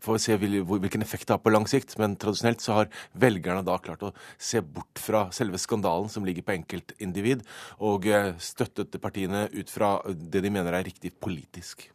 får 0.02 0.18
vi 0.18 0.24
se 0.26 0.40
hvilken 0.42 1.06
effekt 1.06 1.30
det 1.30 1.36
har 1.36 1.44
på 1.46 1.54
lang 1.54 1.70
sikt, 1.70 1.94
men 2.02 2.18
tradisjonelt 2.18 2.66
så 2.66 2.80
har 2.80 2.92
velgerne 3.14 3.62
da 3.62 3.78
klart 3.78 4.02
å 4.10 4.12
se 4.34 4.58
bort 4.58 5.06
fra 5.06 5.28
selve 5.30 5.62
skandalen 5.62 6.10
som 6.10 6.26
ligger 6.26 6.50
på 6.50 6.58
enkeltindivid. 6.58 7.46
og 7.78 8.07
støttet 8.42 8.96
partiene 9.02 9.46
ut 9.52 9.70
fra 9.70 9.96
det 10.06 10.42
de 10.44 10.52
mener 10.52 10.74
er 10.74 10.86
riktig 10.86 11.14
politisk. 11.20 11.88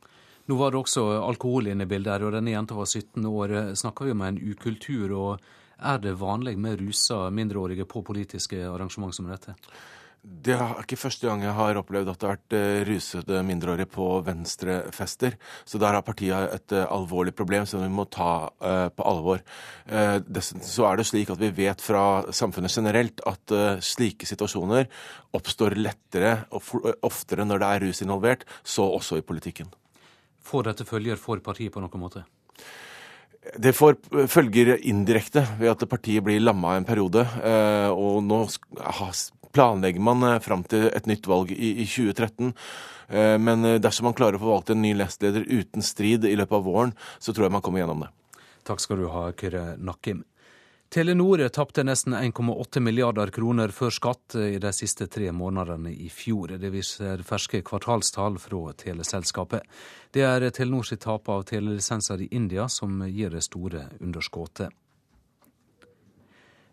Nå 0.49 0.57
var 0.59 0.73
det 0.73 0.81
også 0.81 1.05
alkohol 1.23 1.69
inne 1.71 1.85
i 1.87 1.89
bildet, 1.89 2.11
her, 2.11 2.25
og 2.27 2.33
denne 2.35 2.51
jenta 2.51 2.75
var 2.75 2.89
17 2.89 3.25
år. 3.29 3.53
Snakker 3.79 4.09
vi 4.09 4.15
om 4.15 4.23
en 4.27 4.39
ukultur? 4.41 5.13
og 5.15 5.39
Er 5.79 5.99
det 6.03 6.17
vanlig 6.19 6.57
med 6.59 6.81
rusa 6.81 7.29
mindreårige 7.29 7.85
på 7.85 8.03
politiske 8.03 8.59
arrangement 8.67 9.15
som 9.15 9.29
dette? 9.31 9.55
Det 10.23 10.53
er 10.55 10.77
ikke 10.79 10.95
første 10.95 11.27
gang 11.27 11.41
jeg 11.43 11.51
har 11.51 11.75
opplevd 11.75 12.07
at 12.13 12.21
det 12.21 12.27
har 12.29 12.37
vært 12.37 12.53
eh, 12.55 12.83
rusede 12.87 13.41
mindreårige 13.43 13.89
på 13.91 14.05
venstrefester. 14.23 15.35
Så 15.67 15.81
der 15.81 15.97
har 15.97 16.05
partiet 16.07 16.53
et 16.55 16.75
eh, 16.77 16.85
alvorlig 16.95 17.33
problem 17.35 17.67
som 17.67 17.83
vi 17.83 17.89
må 17.91 18.05
ta 18.07 18.47
uh, 18.47 18.87
på 18.87 19.03
alvor. 19.03 19.43
Dessuten 20.23 20.63
så 20.63 20.87
er 20.87 20.99
det 20.99 21.07
slik 21.09 21.33
at 21.33 21.41
vi 21.41 21.49
vet 21.57 21.83
fra 21.83 22.23
samfunnet 22.31 22.71
generelt 22.71 23.19
at 23.27 23.51
slike 23.83 24.27
situasjoner 24.29 24.87
oppstår 25.35 25.75
lettere 25.75 26.37
og 26.55 26.71
oftere 27.03 27.43
når 27.47 27.59
det 27.59 27.69
er 27.73 27.85
rus 27.87 28.01
involvert, 28.05 28.47
så 28.63 28.87
også 28.87 29.19
i 29.19 29.27
politikken. 29.27 29.67
Får 30.43 30.69
dette 30.69 30.87
følger 30.87 31.19
for 31.19 31.43
partiet 31.43 31.73
på 31.75 31.83
noen 31.83 32.03
måte? 32.03 32.23
Det 33.59 33.75
får 33.75 33.99
følger 34.31 34.77
indirekte 34.79 35.43
ved 35.59 35.73
at 35.75 35.87
partiet 35.91 36.23
blir 36.23 36.39
lamma 36.43 36.77
en 36.77 36.87
periode. 36.87 37.27
Og 37.91 38.21
nå 38.23 38.45
planlegger 39.53 40.01
man 40.01 40.23
eh, 40.23 40.39
fram 40.39 40.65
til 40.67 40.89
et 40.89 41.07
nytt 41.09 41.29
valg 41.29 41.53
i, 41.53 41.75
i 41.83 41.87
2013. 41.87 42.51
Eh, 43.07 43.37
men 43.39 43.65
eh, 43.65 43.79
dersom 43.81 44.09
man 44.09 44.17
klarer 44.17 44.39
å 44.39 44.43
få 44.43 44.51
valgt 44.55 44.73
en 44.73 44.81
ny 44.83 44.95
nestleder 44.97 45.45
uten 45.47 45.85
strid 45.85 46.25
i 46.25 46.35
løpet 46.39 46.59
av 46.59 46.67
våren, 46.67 46.93
så 47.19 47.33
tror 47.33 47.47
jeg 47.47 47.55
man 47.57 47.65
kommer 47.65 47.83
gjennom 47.83 48.05
det. 48.05 48.13
Takk 48.63 48.81
skal 48.81 49.03
du 49.03 49.09
ha, 49.11 49.27
Kyrre 49.37 49.73
Nakkim. 49.77 50.23
Telenor 50.93 51.41
tapte 51.49 51.81
nesten 51.81 52.13
1,8 52.13 52.79
milliarder 52.85 53.31
kroner 53.33 53.71
før 53.73 53.89
skatt 53.89 54.35
i 54.37 54.59
de 54.61 54.69
siste 54.77 55.07
tre 55.09 55.31
månedene 55.33 55.89
i 55.89 56.05
fjor. 56.13 56.53
Det 56.61 56.69
viser 56.69 57.23
ferske 57.25 57.63
kvartalstall 57.65 58.37
fra 58.37 58.75
teleselskapet. 58.77 59.65
Det 60.13 60.21
er 60.21 60.45
Telenors 60.53 60.93
tap 61.01 61.33
av 61.33 61.47
telelisenser 61.49 62.21
i 62.21 62.29
India 62.37 62.67
som 62.69 63.01
gir 63.09 63.33
det 63.33 63.41
store 63.41 63.87
underskuddet. 64.05 64.69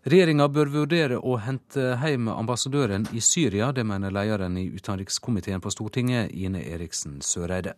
Regjeringa 0.01 0.47
bør 0.49 0.71
vurdere 0.73 1.19
å 1.21 1.35
hente 1.37 1.91
hjem 2.01 2.31
ambassadøren 2.33 3.03
i 3.13 3.21
Syria. 3.21 3.67
Det 3.69 3.83
mener 3.85 4.09
lederen 4.09 4.57
i 4.57 4.65
utenrikskomiteen 4.73 5.61
på 5.61 5.69
Stortinget, 5.69 6.31
Ine 6.33 6.63
Eriksen 6.73 7.19
Søreide. 7.21 7.75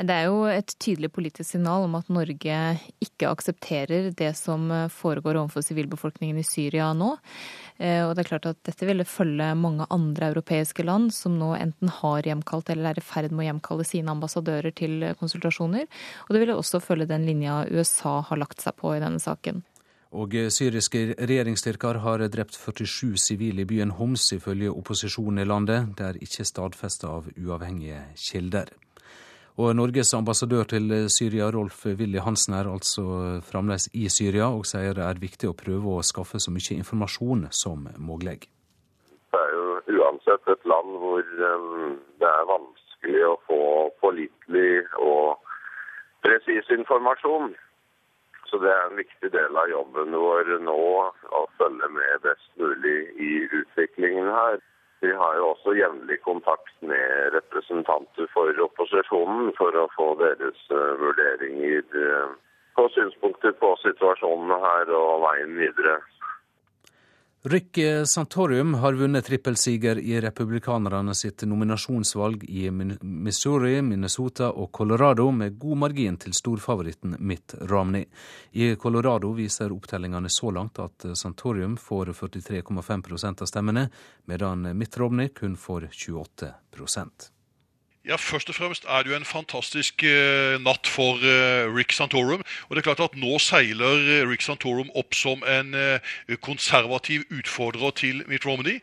Det 0.00 0.14
er 0.16 0.30
jo 0.30 0.46
et 0.48 0.72
tydelig 0.80 1.10
politisk 1.12 1.44
signal 1.44 1.84
om 1.84 1.98
at 1.98 2.08
Norge 2.08 2.60
ikke 3.04 3.28
aksepterer 3.28 4.08
det 4.16 4.30
som 4.38 4.70
foregår 4.88 5.36
overfor 5.42 5.60
sivilbefolkningen 5.66 6.38
i 6.40 6.44
Syria 6.46 6.86
nå. 6.96 7.10
Eh, 7.76 8.00
og 8.06 8.14
det 8.16 8.24
er 8.24 8.30
klart 8.30 8.48
at 8.48 8.62
dette 8.64 8.88
ville 8.88 9.04
følge 9.04 9.52
mange 9.60 9.84
andre 9.92 10.30
europeiske 10.32 10.86
land 10.88 11.12
som 11.12 11.36
nå 11.36 11.50
enten 11.58 11.92
har 12.00 12.24
hjemkalt 12.24 12.72
eller 12.72 12.94
er 12.94 13.02
i 13.02 13.04
ferd 13.04 13.28
med 13.28 13.44
å 13.44 13.50
hjemkalle 13.50 13.84
sine 13.84 14.16
ambassadører 14.16 14.72
til 14.72 15.04
konsultasjoner. 15.20 15.84
Og 16.24 16.32
det 16.32 16.46
ville 16.46 16.56
også 16.56 16.80
følge 16.80 17.10
den 17.12 17.28
linja 17.28 17.66
USA 17.68 18.22
har 18.24 18.40
lagt 18.40 18.64
seg 18.64 18.80
på 18.80 18.96
i 18.96 19.04
denne 19.04 19.20
saken. 19.20 19.60
Og 20.10 20.34
syriske 20.50 21.14
regjeringsstyrker 21.14 22.00
har 22.02 22.24
drept 22.34 22.56
47 22.58 23.14
sivile 23.16 23.62
i 23.62 23.68
byen 23.68 23.92
Homs, 23.94 24.32
ifølge 24.34 24.70
opposisjonen 24.70 25.38
i 25.38 25.46
landet. 25.46 25.92
Det 25.98 26.06
er 26.06 26.18
ikke 26.18 26.46
stadfesta 26.48 27.12
av 27.14 27.28
uavhengige 27.38 28.02
kilder. 28.18 28.72
Og 29.60 29.76
Norges 29.76 30.14
ambassadør 30.14 30.64
til 30.64 30.92
Syria, 31.10 31.50
Rolf 31.50 31.86
Willy 31.86 32.18
Hansen, 32.18 32.54
er 32.54 32.72
altså 32.72 33.04
fremdeles 33.44 33.88
i 33.94 34.08
Syria, 34.08 34.48
og 34.50 34.66
sier 34.66 34.94
det 34.98 35.04
er 35.04 35.22
viktig 35.22 35.50
å 35.50 35.56
prøve 35.58 35.94
å 35.94 36.02
skaffe 36.06 36.40
så 36.42 36.50
mye 36.54 36.78
informasjon 36.80 37.46
som 37.54 37.86
mulig. 37.98 38.40
Det 39.30 39.40
er 39.40 39.50
jo 39.54 40.00
uansett 40.00 40.54
et 40.54 40.64
land 40.72 40.94
hvor 41.02 41.22
um, 41.22 41.98
det 42.18 42.30
er 42.30 42.50
vanskelig 42.50 43.26
å 43.28 43.34
få 43.46 43.60
pålitelig 44.02 44.86
og 44.98 45.38
presis 46.24 46.72
informasjon. 46.74 47.52
Så 48.50 48.58
det 48.58 48.70
er 48.70 48.88
en 48.88 48.98
viktig 48.98 49.30
del 49.30 49.56
av 49.56 49.70
jobben 49.70 50.16
vår 50.18 50.48
nå 50.66 50.80
å 51.38 51.42
følge 51.60 51.88
med 51.94 52.24
best 52.24 52.50
mulig 52.58 52.98
i 53.22 53.32
utviklingen 53.46 54.26
her. 54.34 54.58
Vi 55.00 55.12
har 55.16 55.36
jo 55.38 55.52
også 55.52 55.76
jevnlig 55.78 56.18
kontakt 56.26 56.74
med 56.82 57.30
representanter 57.36 58.26
for 58.34 58.50
opposisjonen 58.66 59.54
for 59.56 59.78
å 59.78 59.86
få 59.94 60.08
deres 60.20 60.58
uh, 60.74 60.98
vurderinger 61.00 61.86
uh, 61.94 62.34
på 62.76 62.88
synspunkter 62.96 63.54
på 63.62 63.70
situasjonen 63.84 64.52
her 64.66 64.90
og 64.98 65.22
veien 65.24 65.54
videre. 65.62 66.00
Rick 67.42 67.78
Santorium 68.04 68.74
har 68.74 68.92
vunnet 68.92 69.24
trippelsiger 69.24 69.98
i 69.98 70.20
republikanerne 70.20 71.14
sitt 71.14 71.42
nominasjonsvalg 71.42 72.44
i 72.44 72.70
Missouri, 72.70 73.82
Minnesota 73.82 74.50
og 74.50 74.72
Colorado 74.72 75.30
med 75.30 75.56
god 75.58 75.80
margin 75.86 76.18
til 76.20 76.36
storfavoritten 76.36 77.16
Mitt 77.18 77.54
Romney. 77.60 78.04
I 78.52 78.76
Colorado 78.76 79.32
viser 79.32 79.72
opptellingene 79.72 80.28
så 80.28 80.52
langt 80.52 80.84
at 80.84 81.08
Santorium 81.16 81.78
får 81.80 82.12
43,5 82.12 83.42
av 83.42 83.46
stemmene, 83.48 83.88
medan 84.28 84.76
Mitt 84.76 85.00
Romney 85.00 85.32
kun 85.32 85.56
får 85.56 85.88
28 85.96 86.52
ja, 88.08 88.16
Først 88.16 88.48
og 88.48 88.54
fremst 88.54 88.84
er 88.88 89.02
det 89.02 89.10
jo 89.12 89.16
en 89.16 89.26
fantastisk 89.28 90.02
eh, 90.08 90.56
natt 90.64 90.88
for 90.88 91.20
eh, 91.20 91.68
Rick 91.68 91.92
Santorum. 91.92 92.40
Og 92.68 92.70
det 92.76 92.80
er 92.80 92.86
klart 92.86 93.02
at 93.04 93.16
Nå 93.20 93.36
seiler 93.44 94.00
eh, 94.00 94.22
Rick 94.28 94.40
Santorum 94.40 94.88
opp 94.96 95.12
som 95.14 95.44
en 95.44 95.76
konservativ 96.40 97.26
utfordrer 97.28 97.92
til 98.00 98.22
Mitt 98.26 98.46
Romney. 98.46 98.80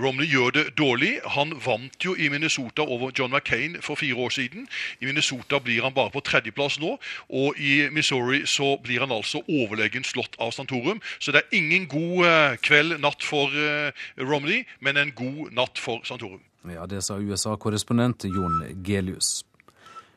Romney 0.00 0.24
gjør 0.30 0.54
det 0.56 0.64
dårlig. 0.78 1.18
Han 1.36 1.52
vant 1.66 2.04
jo 2.04 2.14
i 2.16 2.30
Minnesota 2.32 2.82
over 2.82 3.12
John 3.18 3.30
McCain 3.30 3.76
for 3.82 3.94
fire 4.00 4.16
år 4.16 4.32
siden. 4.32 4.68
I 5.00 5.06
Minnesota 5.10 5.60
blir 5.60 5.84
han 5.84 5.94
bare 5.94 6.10
på 6.10 6.24
tredjeplass 6.24 6.80
nå. 6.80 6.96
Og 7.28 7.60
i 7.60 7.90
Missouri 7.92 8.46
så 8.46 8.76
blir 8.82 9.04
han 9.04 9.12
altså 9.12 9.44
overlegen 9.48 10.04
slått 10.04 10.40
av 10.40 10.56
Santorum. 10.56 11.02
Så 11.18 11.32
det 11.32 11.44
er 11.44 11.60
ingen 11.60 11.88
god 11.92 12.56
kveld, 12.64 12.98
natt 13.04 13.24
for 13.24 13.52
Romney, 14.16 14.64
men 14.80 14.96
en 14.96 15.12
god 15.12 15.52
natt 15.52 15.78
for 15.78 16.00
Santorum. 16.08 16.40
Ja, 16.74 16.86
Det 16.86 17.02
sa 17.02 17.18
USA-korrespondent 17.18 18.24
Jon 18.24 18.62
Gelius. 18.84 19.44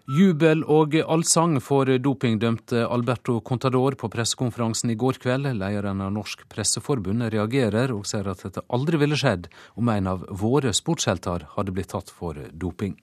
Jubel 0.10 0.64
og 0.66 0.96
allsang 1.06 1.60
for 1.62 1.86
dopingdømte 2.02 2.88
Alberto 2.90 3.36
Contador 3.46 3.94
på 3.94 4.10
pressekonferansen 4.10 4.90
i 4.90 4.96
går 4.98 5.20
kveld. 5.22 5.52
Lederen 5.60 6.02
av 6.02 6.10
Norsk 6.16 6.48
Presseforbund 6.50 7.28
reagerer 7.30 7.94
og 7.94 8.08
sier 8.10 8.26
at 8.32 8.42
dette 8.42 8.64
aldri 8.74 8.98
ville 8.98 9.20
skjedd 9.20 9.52
om 9.78 9.92
en 9.94 10.10
av 10.10 10.26
våre 10.42 10.74
sportshelter 10.74 11.46
hadde 11.54 11.76
blitt 11.76 11.94
tatt 11.94 12.10
for 12.10 12.42
doping. 12.50 12.98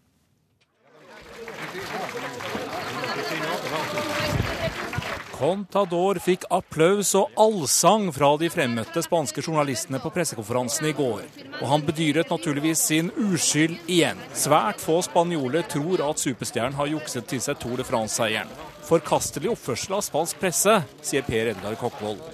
Contador 5.37 6.17
fikk 6.25 6.47
applaus 6.49 7.11
og 7.19 7.35
allsang 7.37 8.07
fra 8.17 8.31
de 8.41 8.49
fremmøtte 8.49 9.03
spanske 9.05 9.43
journalistene 9.45 9.99
på 10.01 10.09
pressekonferansen 10.15 10.87
i 10.89 10.95
går. 10.97 11.27
Og 11.59 11.67
han 11.69 11.85
bedyret 11.85 12.33
naturligvis 12.33 12.81
sin 12.89 13.11
uskyld 13.21 13.75
igjen. 13.85 14.23
Svært 14.33 14.81
få 14.81 15.03
spanjoler 15.05 15.67
tror 15.69 16.01
at 16.07 16.23
superstjernen 16.25 16.79
har 16.79 16.89
jukset 16.89 17.29
til 17.29 17.43
seg 17.45 17.61
Tour 17.61 17.77
de 17.77 17.85
France-seieren. 17.85 18.49
Forkastelig 18.89 19.53
oppførsel 19.53 19.99
av 19.99 20.07
spansk 20.07 20.41
presse, 20.41 20.79
sier 21.05 21.27
Per 21.29 21.53
Edgar 21.53 21.77
Kokkvold. 21.83 22.25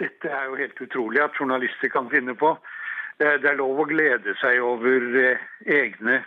Dette 0.00 0.32
er 0.32 0.48
jo 0.48 0.56
helt 0.62 0.82
utrolig 0.86 1.20
at 1.20 1.36
journalister 1.36 1.92
kan 1.92 2.08
finne 2.08 2.32
på. 2.32 2.54
Det 3.20 3.44
er 3.44 3.60
lov 3.60 3.84
å 3.84 3.88
glede 3.92 4.32
seg 4.40 4.64
over 4.64 5.04
eh, 5.20 5.44
egne 5.68 6.22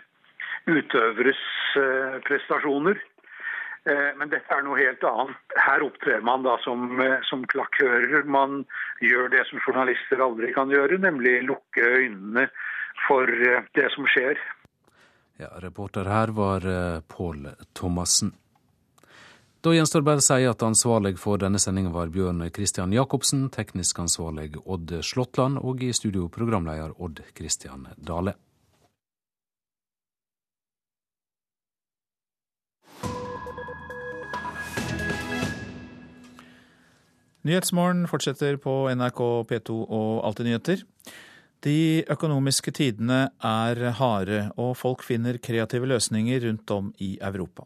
utøveres 0.70 1.42
eh, 1.82 2.18
prestasjoner. 2.30 3.02
Eh, 3.86 4.12
men 4.18 4.30
dette 4.32 4.50
er 4.50 4.64
noe 4.66 4.78
helt 4.80 5.04
annet. 5.06 5.58
Her 5.62 5.84
opptrer 5.86 6.22
man 6.26 6.42
da 6.42 6.56
som, 6.64 6.88
eh, 7.00 7.20
som 7.28 7.44
klakkører. 7.46 8.24
Man 8.26 8.64
gjør 9.00 9.30
det 9.30 9.44
som 9.46 9.60
journalister 9.62 10.18
aldri 10.18 10.52
kan 10.54 10.68
gjøre, 10.68 10.98
nemlig 10.98 11.44
lukke 11.46 11.84
øynene 11.86 12.48
for 13.06 13.30
eh, 13.30 13.62
det 13.78 13.86
som 13.94 14.08
skjer. 14.10 14.40
Ja, 15.38 15.52
Reporter 15.62 16.08
her 16.08 16.32
var 16.32 16.64
Pål 17.06 17.46
Thomassen. 17.74 18.32
Da 19.60 19.70
gjenstår 19.70 20.02
bare 20.02 20.22
å 20.22 20.24
si 20.24 20.46
at 20.48 20.62
ansvarlig 20.62 21.18
for 21.18 21.36
denne 21.36 21.60
sendinga 21.60 21.92
var 21.92 22.08
Bjørn 22.08 22.48
Christian 22.54 22.94
Jacobsen, 22.94 23.50
teknisk 23.50 23.98
ansvarlig 23.98 24.56
Odd 24.64 24.94
Slåttland 25.04 25.58
og 25.58 25.82
i 25.82 25.92
studio 25.92 26.30
programleder 26.32 26.94
Odd 26.98 27.20
Christian 27.36 27.86
Dale. 27.96 28.34
Nyhetsmorgen 37.46 38.08
fortsetter 38.10 38.56
på 38.58 38.72
NRK 38.90 39.20
P2 39.46 39.74
og 39.86 40.24
Alltid 40.26 40.48
nyheter. 40.48 40.80
De 41.62 42.02
økonomiske 42.10 42.72
tidene 42.74 43.28
er 43.38 43.78
harde, 44.00 44.40
og 44.58 44.72
folk 44.80 45.04
finner 45.06 45.38
kreative 45.38 45.86
løsninger 45.86 46.42
rundt 46.42 46.72
om 46.74 46.88
i 46.98 47.12
Europa. 47.22 47.62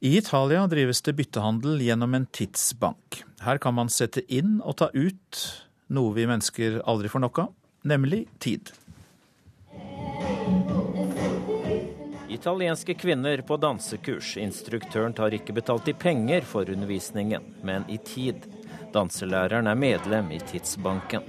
I 0.00 0.14
Italia 0.16 0.62
drives 0.72 1.04
det 1.04 1.18
byttehandel 1.18 1.82
gjennom 1.84 2.16
en 2.16 2.24
tidsbank. 2.32 3.20
Her 3.44 3.60
kan 3.60 3.76
man 3.76 3.92
sette 3.92 4.24
inn 4.32 4.58
og 4.64 4.78
ta 4.80 4.88
ut 4.96 5.42
noe 5.92 6.16
vi 6.16 6.24
mennesker 6.30 6.80
aldri 6.88 7.12
får 7.12 7.24
nok 7.26 7.42
av, 7.44 7.52
nemlig 7.92 8.22
tid. 8.40 8.72
Italienske 12.30 12.94
kvinner 12.96 13.44
på 13.44 13.60
dansekurs. 13.60 14.36
Instruktøren 14.40 15.12
tar 15.12 15.34
ikke 15.36 15.52
betalt 15.60 15.92
i 15.92 15.96
penger 15.98 16.46
for 16.48 16.72
undervisningen, 16.72 17.44
men 17.66 17.84
i 17.90 18.00
tid. 18.00 18.48
Danselæreren 18.94 19.66
er 19.70 19.74
medlem 19.78 20.30
i 20.34 20.38
Tidsbanken. 20.38 21.22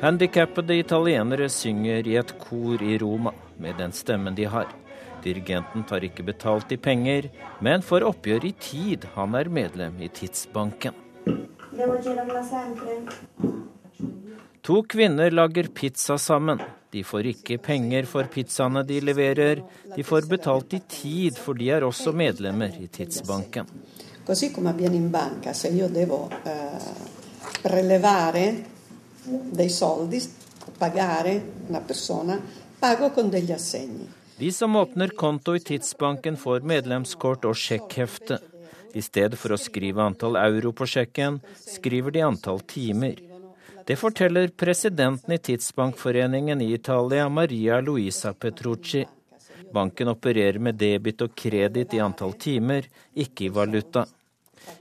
Handikappede 0.00 0.78
italienere 0.78 1.48
synger 1.48 2.06
i 2.06 2.16
et 2.16 2.32
kor 2.38 2.82
i 2.82 2.98
Roma 2.98 3.34
med 3.58 3.74
den 3.78 3.92
stemmen 3.92 4.36
de 4.36 4.46
har. 4.48 4.70
Dirigenten 5.24 5.84
tar 5.84 6.04
ikke 6.06 6.24
betalt 6.24 6.72
i 6.72 6.78
penger, 6.80 7.28
men 7.60 7.82
får 7.82 8.06
oppgjør 8.08 8.46
i 8.48 8.52
tid. 8.56 9.04
Han 9.14 9.34
er 9.36 9.50
medlem 9.52 10.00
i 10.00 10.08
Tidsbanken. 10.08 10.94
To 14.62 14.82
kvinner 14.82 15.30
lager 15.30 15.68
pizza 15.74 16.16
sammen. 16.16 16.62
De 16.90 17.04
får 17.06 17.28
ikke 17.30 17.60
penger 17.62 18.06
for 18.10 18.26
pizzaene 18.32 18.82
de 18.86 18.98
leverer. 19.00 19.62
De 19.94 20.02
får 20.02 20.26
betalt 20.30 20.74
i 20.74 20.80
tid, 20.90 21.38
for 21.38 21.54
de 21.54 21.70
er 21.70 21.86
også 21.86 22.12
medlemmer 22.12 22.74
i 22.82 22.88
Tidsbanken. 22.90 23.68
Così 24.26 24.50
come 24.50 24.70
avviene 24.70 24.96
in 24.96 25.10
banca, 25.10 25.52
se 25.52 25.68
io 25.68 25.88
devo 25.88 26.28
eh, 26.44 26.90
prelevare 27.62 28.44
dei 29.24 29.68
soldi, 29.68 30.20
pagare 30.78 31.52
una 31.68 31.80
persona, 31.80 32.40
pago 32.78 33.10
con 33.10 33.30
degli 33.30 33.50
assegni. 33.50 34.06
De 34.36 34.52
som 34.52 34.76
åpner 34.76 35.08
konto 35.08 35.54
i 35.54 35.60
Tidsbanken, 35.60 36.36
får 36.36 36.60
medlemskort 36.60 37.44
og 37.44 37.56
sjekkhefte. 37.56 38.38
I 38.94 39.02
stedet 39.02 39.38
for 39.38 39.54
å 39.54 39.58
skrive 39.60 40.02
antall 40.02 40.38
euro 40.40 40.72
på 40.72 40.86
sjekken, 40.88 41.40
skriver 41.60 42.14
de 42.14 42.22
antall 42.24 42.62
timer. 42.66 43.29
Det 43.90 43.96
forteller 43.96 44.48
presidenten 44.48 45.34
i 45.34 45.38
Tidsbankforeningen 45.38 46.60
i 46.60 46.72
Italia, 46.72 47.28
Maria 47.28 47.80
Luisa 47.80 48.32
Petrucci. 48.34 49.06
Banken 49.74 50.08
opererer 50.08 50.58
med 50.62 50.76
debit 50.78 51.24
og 51.26 51.34
kreditt 51.34 51.96
i 51.98 51.98
antall 51.98 52.36
timer, 52.38 52.86
ikke 53.18 53.48
i 53.48 53.50
valuta. 53.56 54.04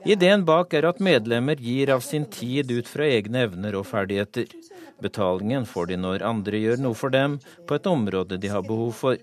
Ideen 0.05 0.45
bak 0.45 0.77
er 0.77 0.85
at 0.91 1.01
medlemmer 1.01 1.57
gir 1.57 1.89
av 1.95 2.05
sin 2.05 2.29
tid 2.29 2.69
ut 2.69 2.91
fra 2.91 3.09
egne 3.09 3.47
evner 3.47 3.79
og 3.81 3.87
ferdigheter. 3.89 4.53
Betalingen 5.01 5.65
får 5.65 5.89
de 5.89 5.97
når 6.05 6.29
andre 6.29 6.61
gjør 6.61 6.85
noe 6.85 7.01
for 7.01 7.09
dem 7.09 7.39
på 7.65 7.81
et 7.81 7.89
område 7.89 8.37
de 8.37 8.53
har 8.53 8.61
behov 8.69 8.93
for. 8.99 9.17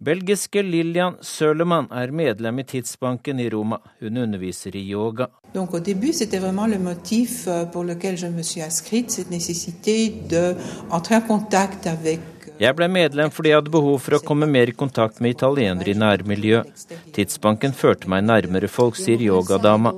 Belgiske 0.00 0.62
Lillian 0.62 1.16
Sølemann 1.26 1.88
er 1.90 2.12
medlem 2.14 2.60
i 2.62 2.64
Tidsbanken 2.64 3.40
i 3.42 3.48
Roma. 3.50 3.80
Hun 4.00 4.16
underviser 4.22 4.76
i 4.76 4.84
yoga. 4.92 5.26
Donc, 5.54 5.74
au 5.74 5.80
début, 5.80 6.12
c'était 6.12 6.38
vraiment 6.38 6.68
le 6.68 6.78
motif 6.78 7.48
euh, 7.48 7.64
pour 7.64 7.82
lequel 7.82 8.16
je 8.16 8.28
me 8.28 8.42
suis 8.42 8.62
inscrite, 8.62 9.10
cette 9.10 9.30
nécessité 9.30 10.12
d'entrer 10.30 11.16
en 11.16 11.20
contact 11.20 11.86
avec 11.88 12.20
euh, 12.46 12.52
jeg 12.60 12.74
ble 12.74 12.88
medlem 12.88 13.30
fordi 13.30 13.50
jeg 13.50 13.58
hadde 13.58 13.70
behov 13.70 13.98
for 14.02 14.18
å 14.18 14.22
komme 14.22 14.46
mer 14.50 14.70
i 14.70 14.74
kontakt 14.74 15.20
med 15.22 15.34
italienere 15.34 15.90
i 15.90 15.98
nærmiljøet. 15.98 16.86
Tidsbanken 17.14 17.74
førte 17.74 18.10
meg 18.10 18.22
nærmere 18.26 18.70
folk, 18.70 18.98
sier 18.98 19.18
yogadama. 19.22 19.94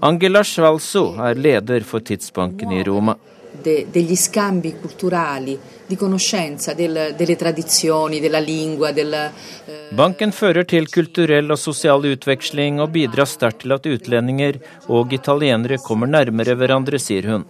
Angela 0.00 0.42
Schwalzo 0.44 1.04
er 1.20 1.36
leder 1.36 1.84
for 1.88 2.00
Tidsbanken 2.00 2.72
i 2.76 2.82
Roma 2.88 3.16
de, 3.62 3.86
degli 3.90 4.16
scambi 4.16 4.74
culturali, 4.80 5.58
di 5.86 5.96
conoscenza 5.96 6.74
del, 6.74 7.14
delle 7.16 7.36
tradizioni, 7.36 8.20
della 8.20 8.38
lingua. 8.38 8.92
Del, 8.92 9.12
eh... 9.12 9.88
Banken 9.94 10.32
fører 10.32 10.66
til 10.68 10.88
kulturell 10.90 11.50
og 11.50 11.58
sosial 11.60 12.04
utveksling 12.10 12.80
og 12.80 12.92
bidrar 12.96 13.28
sterkt 13.30 13.62
til 13.64 13.76
at 13.76 13.86
utlendinger 13.86 14.58
og 14.88 15.12
italienere 15.12 15.78
kommer 15.84 16.10
nærmere 16.10 16.56
hverandre, 16.58 16.98
sier 16.98 17.30
hun. 17.30 17.46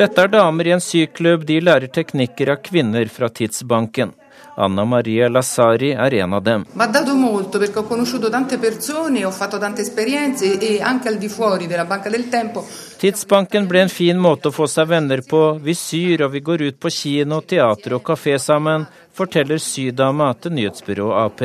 Dette 0.00 0.22
er 0.22 0.32
damer 0.32 0.66
i 0.66 0.74
en 0.76 0.80
syklubb. 0.84 1.44
De 1.48 1.60
lærer 1.60 1.92
teknikker 1.92 2.54
av 2.54 2.64
kvinner 2.64 3.10
fra 3.12 3.28
Tidsbanken. 3.28 4.14
Anna 4.60 4.84
Maria 4.84 5.28
Lassari 5.28 5.92
er 5.92 6.14
en 6.14 6.34
av 6.36 6.42
dem. 6.44 6.64
Tidsbanken 13.00 13.68
ble 13.70 13.80
en 13.86 13.88
fin 13.88 14.20
måte 14.20 14.50
å 14.50 14.56
få 14.58 14.68
seg 14.68 14.90
venner 14.92 15.24
på. 15.30 15.42
Vi 15.64 15.74
syr 15.74 16.26
og 16.26 16.34
vi 16.36 16.44
går 16.50 16.66
ut 16.68 16.78
på 16.80 16.92
kino, 16.92 17.40
teater 17.40 17.96
og 17.96 18.04
kafé 18.04 18.36
sammen, 18.38 18.84
forteller 19.16 19.58
sydama 19.70 20.34
til 20.36 20.52
nyhetsbyrået 20.58 21.16
Ap. 21.24 21.40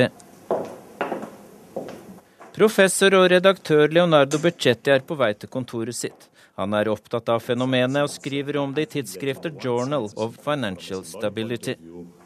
Professor 2.55 3.15
og 3.15 3.29
redaktør 3.31 3.87
Leonardo 3.91 4.39
Beccetti 4.43 4.91
er 4.91 5.07
på 5.07 5.15
vei 5.19 5.33
til 5.39 5.51
kontoret 5.51 5.95
sitt. 5.95 6.34
Han 6.56 6.73
er 6.73 6.88
opptatt 6.88 7.27
av 7.34 7.41
fenomenet 7.44 8.06
og 8.06 8.11
skriver 8.14 8.61
om 8.61 8.72
det 8.76 8.86
i 8.86 8.91
tidsskriftet 8.94 9.57
Journal 9.60 10.07
of 10.15 10.38
Financial 10.44 11.03
Stability. 11.03 11.76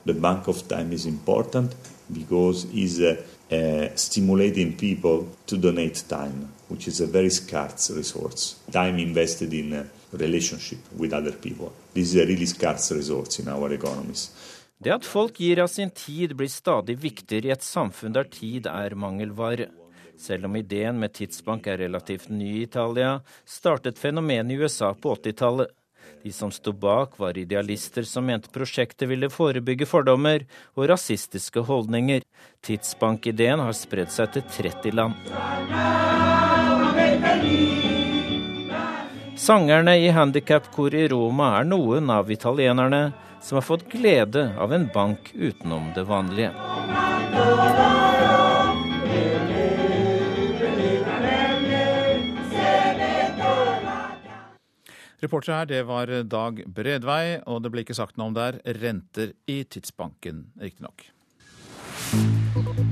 The 0.05 0.13
bank 0.13 0.47
of 0.47 0.61
time 0.67 0.93
is 0.93 1.05
important 1.05 1.73
because 2.13 2.67
it's 2.71 2.99
uh, 2.99 3.15
uh, 3.51 3.89
stimulating 3.95 4.75
people 4.77 5.25
to 5.47 5.57
donate 5.57 6.03
time, 6.07 6.49
which 6.67 6.87
is 6.87 7.01
a 7.01 7.07
very 7.07 7.31
scarce 7.31 7.89
resource. 7.89 8.55
Time 8.71 8.99
invested 8.99 9.53
in 9.53 9.73
a 9.73 9.85
relationship 10.11 10.79
with 10.97 11.13
other 11.13 11.31
people. 11.31 11.73
This 11.93 12.13
is 12.13 12.21
a 12.21 12.25
really 12.25 12.45
scarce 12.45 12.91
resource 12.91 13.39
in 13.39 13.47
our 13.47 13.73
economies. 13.73 14.29
Det 14.77 14.93
at 14.93 15.05
folk 15.05 15.41
gir 15.41 15.59
av 15.59 15.67
sin 15.67 15.89
tid 15.91 16.37
blir 16.37 16.47
stadig 16.47 16.95
viktigere 17.01 17.49
i 17.49 17.51
et 17.57 17.65
samfunn 17.65 18.13
der 18.15 18.29
tid 18.31 18.69
er 18.69 18.95
mangelvare. 18.95 19.67
Selv 20.19 20.45
om 20.45 20.55
ideen 20.55 20.99
med 20.99 21.13
tidsbank 21.15 21.67
er 21.67 21.77
relativt 21.79 22.29
ny 22.29 22.57
i 22.57 22.63
Italia, 22.65 23.19
startet 23.47 23.99
fenomenet 23.99 24.51
i 24.51 24.57
USA 24.59 24.93
på 24.93 25.15
80-tallet. 25.15 25.71
De 26.23 26.31
som 26.35 26.51
sto 26.51 26.73
bak, 26.75 27.13
var 27.19 27.37
idealister 27.37 28.03
som 28.03 28.25
mente 28.27 28.51
prosjektet 28.51 29.07
ville 29.07 29.29
forebygge 29.31 29.87
fordommer 29.87 30.43
og 30.75 30.89
rasistiske 30.91 31.63
holdninger. 31.63 32.25
Tidsbankideen 32.67 33.63
har 33.63 33.77
spredd 33.77 34.11
seg 34.11 34.33
til 34.35 34.43
30 34.57 34.97
land. 34.99 35.15
Sangerne 39.39 39.95
i 40.03 40.11
handikapkoret 40.11 41.05
i 41.05 41.07
Roma 41.15 41.53
er 41.61 41.71
noen 41.71 42.11
av 42.11 42.27
italienerne 42.31 43.13
som 43.39 43.61
har 43.61 43.67
fått 43.69 43.87
glede 43.95 44.49
av 44.59 44.75
en 44.75 44.89
bank 44.93 45.31
utenom 45.31 45.93
det 45.95 46.03
vanlige. 46.11 46.51
Reporter 55.19 55.53
her, 55.53 55.65
det 55.67 55.83
var 55.87 56.11
Dag 56.23 56.63
Bredvei, 56.65 57.39
og 57.45 57.63
det 57.63 57.73
ble 57.73 57.83
ikke 57.83 57.97
sagt 57.97 58.19
noe 58.19 58.31
om 58.31 58.37
der 58.37 58.61
renter 58.79 59.33
i 59.51 59.61
Tidsbanken, 59.67 60.45
riktignok. 60.61 61.09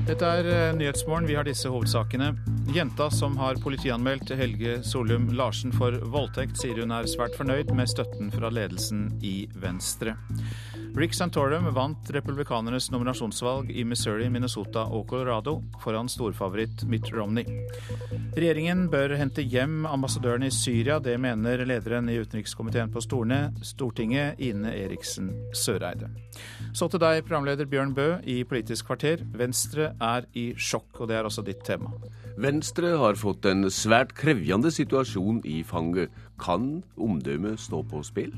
Dette 0.08 0.28
er 0.28 0.48
eh, 0.48 0.76
Nyhetsmorgen. 0.78 1.28
Vi 1.28 1.36
har 1.36 1.48
disse 1.48 1.72
hovedsakene. 1.72 2.30
Jenta 2.76 3.10
som 3.12 3.36
har 3.40 3.60
politianmeldt 3.64 4.32
Helge 4.40 4.78
Solum 4.86 5.30
Larsen 5.36 5.74
for 5.76 5.98
voldtekt, 6.14 6.60
sier 6.62 6.80
hun 6.84 6.94
er 6.96 7.10
svært 7.12 7.36
fornøyd 7.40 7.74
med 7.76 7.92
støtten 7.92 8.32
fra 8.32 8.52
ledelsen 8.54 9.10
i 9.26 9.50
Venstre. 9.60 10.16
Rick 10.98 11.14
Santorum 11.14 11.68
vant 11.76 12.10
republikanernes 12.10 12.88
nominasjonsvalg 12.90 13.68
i 13.70 13.84
Missouri, 13.86 14.32
Minnesota 14.34 14.88
og 14.90 15.04
Colorado 15.12 15.60
foran 15.84 16.10
storfavoritt 16.10 16.88
Mitt 16.90 17.12
Romney. 17.14 17.46
Regjeringen 18.34 18.88
bør 18.90 19.14
hente 19.20 19.46
hjem 19.46 19.86
ambassadøren 19.86 20.48
i 20.48 20.50
Syria. 20.50 20.98
Det 20.98 21.14
mener 21.22 21.62
lederen 21.70 22.10
i 22.10 22.18
utenrikskomiteen 22.18 22.90
på 22.90 23.06
Stortinget, 23.06 24.42
Ine 24.42 24.74
Eriksen 24.74 25.30
Søreide. 25.54 26.10
Så 26.74 26.90
til 26.90 27.06
deg, 27.06 27.22
programleder 27.30 27.70
Bjørn 27.70 27.94
Bø 27.94 28.10
i 28.26 28.42
Politisk 28.42 28.90
kvarter. 28.90 29.22
Venstre 29.38 29.92
er 30.02 30.26
i 30.34 30.50
sjokk, 30.58 30.96
og 30.98 31.12
det 31.12 31.22
er 31.22 31.30
også 31.30 31.46
ditt 31.46 31.62
tema. 31.68 31.94
Venstre 32.42 32.98
har 32.98 33.22
fått 33.22 33.46
en 33.46 33.70
svært 33.70 34.18
krevjende 34.18 34.74
situasjon 34.74 35.44
i 35.46 35.62
fanget. 35.62 36.10
Kan 36.42 36.80
omdømmet 36.98 37.62
stå 37.62 37.86
på 37.86 38.02
spill? 38.02 38.34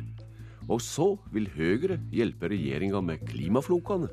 Og 0.69 0.81
så 0.85 1.15
vil 1.33 1.49
Høyre 1.55 1.97
hjelpe 2.13 2.51
regjeringa 2.51 3.01
med 3.01 3.23
klimaflokene. 3.25 4.09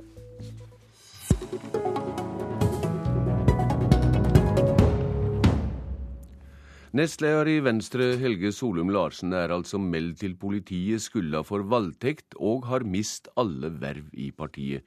Nestleder 6.96 7.50
i 7.52 7.58
Venstre, 7.60 8.14
Helge 8.16 8.48
Solum 8.56 8.88
Larsen, 8.88 9.34
er 9.36 9.52
altså 9.52 9.76
meldt 9.76 10.22
til 10.22 10.32
politiet 10.40 11.04
skylda 11.04 11.42
for 11.44 11.66
voldtekt 11.68 12.38
og 12.40 12.64
har 12.70 12.86
mist 12.88 13.28
alle 13.36 13.68
verv 13.82 14.06
i 14.16 14.30
partiet. 14.32 14.86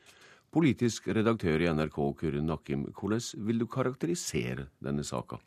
Politisk 0.49 1.11
redaktør 1.13 1.61
i 1.61 1.69
NRK, 1.69 1.99
Kyrre 2.17 2.41
Nakkim, 2.41 2.87
hvordan 2.97 3.45
vil 3.45 3.61
du 3.61 3.67
karakterisere 3.69 4.65
denne 4.81 5.05
saka? 5.05 5.37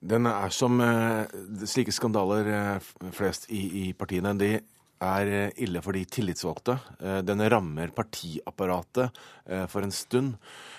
Den 0.00 0.30
er 0.30 0.48
som 0.54 0.80
eh, 0.80 1.28
slike 1.68 1.92
skandaler 1.92 2.48
eh, 2.54 2.88
flest 3.12 3.50
i, 3.52 3.60
i 3.82 3.84
partiene. 3.92 4.32
De 4.40 4.54
er 5.04 5.30
eh, 5.30 5.52
ille 5.64 5.82
for 5.84 5.96
de 5.96 6.04
tillitsvalgte. 6.08 6.78
Eh, 7.00 7.20
den 7.26 7.42
rammer 7.50 7.92
partiapparatet 7.94 9.20
eh, 9.46 9.66
for 9.70 9.86
en 9.86 9.94
stund. 9.94 10.36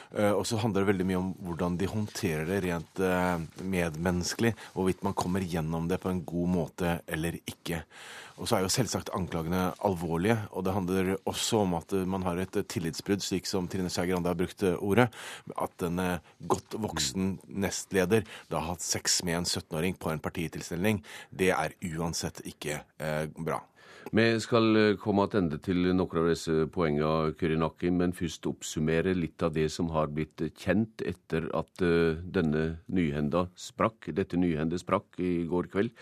Og 0.10 0.42
så 0.50 0.58
handler 0.58 0.82
det 0.82 0.88
veldig 0.88 1.06
mye 1.06 1.18
om 1.20 1.28
hvordan 1.46 1.76
de 1.78 1.86
håndterer 1.86 2.48
det 2.50 2.56
rent 2.64 3.02
medmenneskelig. 3.62 4.56
Hvorvidt 4.74 5.04
man 5.06 5.14
kommer 5.14 5.46
gjennom 5.46 5.86
det 5.86 6.00
på 6.02 6.10
en 6.10 6.24
god 6.26 6.50
måte 6.50 6.96
eller 7.06 7.38
ikke. 7.38 7.84
Og 8.42 8.50
så 8.50 8.58
er 8.58 8.66
jo 8.66 8.72
selvsagt 8.74 9.14
anklagene 9.14 9.68
alvorlige. 9.86 10.40
Og 10.50 10.66
det 10.66 10.74
handler 10.74 11.14
også 11.30 11.62
om 11.62 11.78
at 11.78 11.94
man 12.10 12.26
har 12.26 12.42
et 12.42 12.58
tillitsbrudd, 12.74 13.22
slik 13.22 13.46
som 13.46 13.70
Trine 13.70 13.94
Skei 13.94 14.10
Grande 14.10 14.34
har 14.34 14.42
brukt 14.42 14.66
ordet. 14.80 15.12
At 15.54 15.86
en 15.86 16.02
godt 16.42 16.80
voksen 16.90 17.36
nestleder 17.46 18.26
da 18.50 18.64
har 18.64 18.72
hatt 18.80 18.90
sex 18.90 19.22
med 19.22 19.44
en 19.44 19.46
17-åring 19.46 20.02
på 20.02 20.10
en 20.10 20.26
partitilstelning. 20.26 21.04
Det 21.30 21.54
er 21.54 21.78
uansett 21.94 22.42
ikke 22.50 22.82
bra. 23.38 23.62
Vi 24.10 24.24
skal 24.42 24.78
eh, 24.80 24.96
komme 24.98 25.28
tilbake 25.30 25.60
til 25.62 25.84
noen 25.94 26.18
av 26.18 26.28
disse 26.32 26.66
poengene, 26.74 27.34
Kyrinaki, 27.38 27.92
men 27.94 28.16
først 28.16 28.48
oppsummere 28.50 29.14
litt 29.14 29.44
av 29.46 29.54
det 29.54 29.68
som 29.70 29.92
har 29.94 30.10
blitt 30.10 30.42
kjent 30.58 31.04
etter 31.06 31.46
at 31.54 31.84
eh, 31.86 32.18
denne 32.24 32.80
nyhenda 32.90 33.46
sprakk, 33.60 34.10
dette 34.18 34.40
nyhendet 34.40 34.82
sprakk 34.82 35.20
i 35.22 35.44
går 35.50 35.70
kveld. 35.70 35.94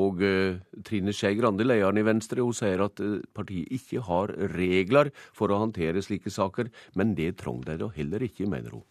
Og 0.00 0.22
uh, 0.22 0.56
Trine 0.86 1.12
Skei 1.12 1.34
Grande, 1.36 1.66
lederen 1.66 1.98
i 1.98 2.06
Venstre, 2.06 2.44
hun 2.44 2.54
sier 2.56 2.80
at 2.84 3.02
partiet 3.34 3.72
ikke 3.74 4.04
har 4.06 4.32
regler 4.54 5.10
for 5.36 5.50
å 5.50 5.58
håndtere 5.64 6.02
slike 6.04 6.30
saker, 6.32 6.70
men 6.94 7.16
det 7.18 7.34
trenger 7.42 7.72
de 7.72 7.78
da 7.82 7.90
heller 7.98 8.24
ikke, 8.24 8.48
mener 8.48 8.78
hun. 8.78 8.86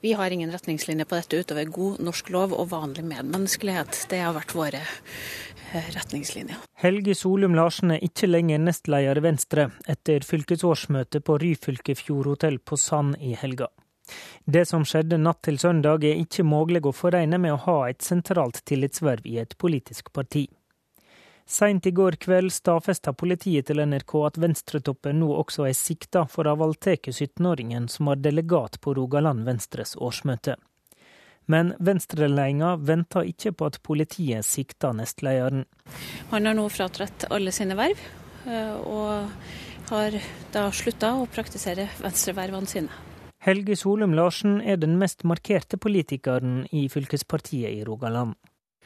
Vi 0.00 0.12
har 0.18 0.30
ingen 0.30 0.52
retningslinjer 0.52 1.08
på 1.08 1.18
dette 1.18 1.40
utover 1.42 1.64
god 1.72 2.00
norsk 2.04 2.30
lov 2.34 2.54
og 2.56 2.70
vanlig 2.72 3.04
medmenneskelighet. 3.08 4.06
Det 4.10 4.20
har 4.22 4.36
vært 4.36 4.54
våre 4.56 4.82
retningslinjer. 5.72 6.62
Helge 6.78 7.14
Solum 7.18 7.56
Larsen 7.58 7.92
er 7.96 8.04
ikke 8.04 8.30
lenger 8.30 8.62
nestleder 8.62 9.20
i 9.20 9.24
Venstre 9.24 9.68
etter 9.90 10.24
fylkesårsmøtet 10.26 11.24
på 11.26 11.38
Ryfylke 11.42 11.96
Fjordhotell 11.98 12.60
på 12.60 12.78
Sand 12.80 13.18
i 13.20 13.34
helga. 13.38 13.68
Det 14.44 14.64
som 14.68 14.86
skjedde 14.88 15.18
natt 15.20 15.42
til 15.44 15.58
søndag 15.60 16.04
er 16.08 16.20
ikke 16.22 16.46
mulig 16.46 16.80
å 16.88 16.94
foregne 16.96 17.40
med 17.42 17.52
å 17.52 17.62
ha 17.66 17.78
et 17.90 18.04
sentralt 18.04 18.62
tillitsverv 18.64 19.26
i 19.28 19.36
et 19.42 19.52
politisk 19.60 20.12
parti. 20.12 20.46
Seint 21.48 21.86
i 21.86 21.90
går 21.96 22.18
kveld 22.20 22.52
stadfesta 22.52 23.14
politiet 23.16 23.70
til 23.70 23.80
NRK 23.80 24.12
at 24.26 24.38
Venstretoppen 24.42 25.16
nå 25.22 25.30
også 25.32 25.64
er 25.64 25.76
sikta 25.76 26.26
for 26.28 26.44
å 26.44 26.52
ha 26.52 26.60
voldtatt 26.60 27.08
17-åringen 27.08 27.86
som 27.88 28.10
var 28.10 28.20
delegat 28.20 28.76
på 28.84 28.92
Rogaland 28.98 29.46
Venstres 29.46 29.94
årsmøte. 29.96 30.58
Men 31.48 31.72
venstreledelsen 31.80 32.84
venter 32.84 33.30
ikke 33.30 33.54
på 33.56 33.70
at 33.70 33.78
politiet 33.80 34.44
sikter 34.44 34.92
nestlederen. 34.92 35.64
Han 36.34 36.50
har 36.50 36.58
nå 36.58 36.66
fratrådt 36.68 37.30
alle 37.32 37.54
sine 37.56 37.78
verv, 37.78 38.02
eh, 38.44 38.74
og 38.84 39.88
har 39.88 40.18
da 40.52 40.66
slutta 40.68 41.14
å 41.16 41.24
praktisere 41.32 41.88
venstrevervene 42.02 42.68
sine. 42.68 42.92
Helge 43.40 43.78
Solum 43.80 44.12
Larsen 44.12 44.60
er 44.60 44.76
den 44.76 44.98
mest 45.00 45.24
markerte 45.24 45.80
politikeren 45.80 46.66
i 46.76 46.84
fylkespartiet 46.92 47.72
i 47.72 47.84
Rogaland. 47.88 48.36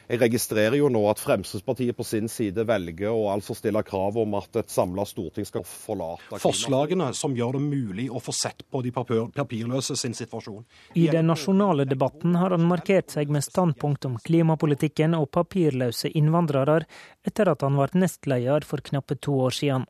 Jeg 0.03 0.19
registrerer 0.19 0.75
jo 0.75 0.89
nå 0.91 1.01
at 1.07 1.21
Fremskrittspartiet 1.23 1.95
på 1.95 2.03
sin 2.03 2.27
side 2.31 2.65
velger 2.67 3.13
å 3.13 3.29
altså 3.31 3.55
stille 3.55 3.79
krav 3.87 4.17
om 4.19 4.35
at 4.35 4.59
et 4.59 4.71
samla 4.71 5.05
storting 5.07 5.47
skal 5.47 5.63
forlate 5.67 6.39
Forslagene 6.43 7.07
som 7.15 7.35
gjør 7.37 7.55
det 7.57 7.63
mulig 7.63 8.09
å 8.11 8.19
få 8.23 8.35
sett 8.35 8.65
på 8.67 8.81
de 8.83 8.91
papirløse 8.91 9.95
sin 9.99 10.15
situasjon. 10.17 10.65
I 10.99 11.07
den 11.13 11.31
nasjonale 11.31 11.87
debatten 11.87 12.35
har 12.35 12.51
han 12.51 12.67
markert 12.67 13.15
seg 13.15 13.31
med 13.31 13.45
standpunkt 13.45 14.05
om 14.09 14.19
klimapolitikken 14.19 15.15
og 15.15 15.29
papirløse 15.31 16.11
innvandrere, 16.11 16.83
etter 17.23 17.51
at 17.53 17.63
han 17.63 17.79
ble 17.79 18.03
nestleder 18.03 18.67
for 18.67 18.83
knappe 18.83 19.15
to 19.23 19.37
år 19.47 19.55
siden. 19.55 19.87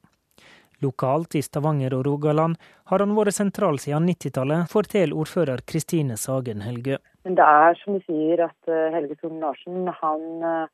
Lokalt 0.84 1.36
i 1.40 1.42
Stavanger 1.42 1.96
og 1.96 2.06
Rogaland 2.06 2.60
har 2.92 3.02
han 3.02 3.16
vært 3.18 3.38
sentral 3.38 3.80
siden 3.80 4.10
90-tallet, 4.12 4.70
forteller 4.70 5.18
ordfører 5.24 5.64
Kristine 5.66 6.20
Sagen 6.20 6.62
Helgø. 6.66 7.00
Men 7.24 7.38
det 7.40 7.46
er 7.48 7.78
som 7.80 7.98
du 7.98 8.04
sier 8.08 8.44
at 8.48 8.72
eh, 8.72 8.92
Helge 8.96 9.16
Thorn 9.20 9.40
Larsen 9.44 9.88
han 10.02 10.26
uh, 10.44 10.68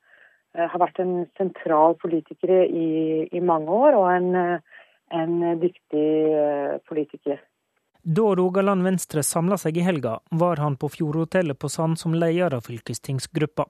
har 0.57 0.81
vært 0.81 1.01
en 1.03 1.13
sentral 1.37 1.93
politiker 2.01 2.65
i, 2.65 3.27
i 3.29 3.41
mange 3.45 3.69
år, 3.69 3.97
og 3.99 4.07
en, 4.15 4.29
eh, 4.35 4.85
en 5.13 5.35
dyktig 5.61 6.07
politiker. 6.89 7.37
Da 8.01 8.31
Rogaland 8.39 8.81
Venstre 8.81 9.21
samla 9.25 9.59
seg 9.61 9.77
i 9.77 9.83
helga, 9.85 10.15
var 10.31 10.57
han 10.63 10.79
på 10.79 10.89
Fjordhotellet 10.89 11.59
på 11.59 11.69
Sand 11.69 11.99
som 12.01 12.15
leder 12.17 12.55
av 12.57 12.65
fylkestingsgruppa. 12.65 13.67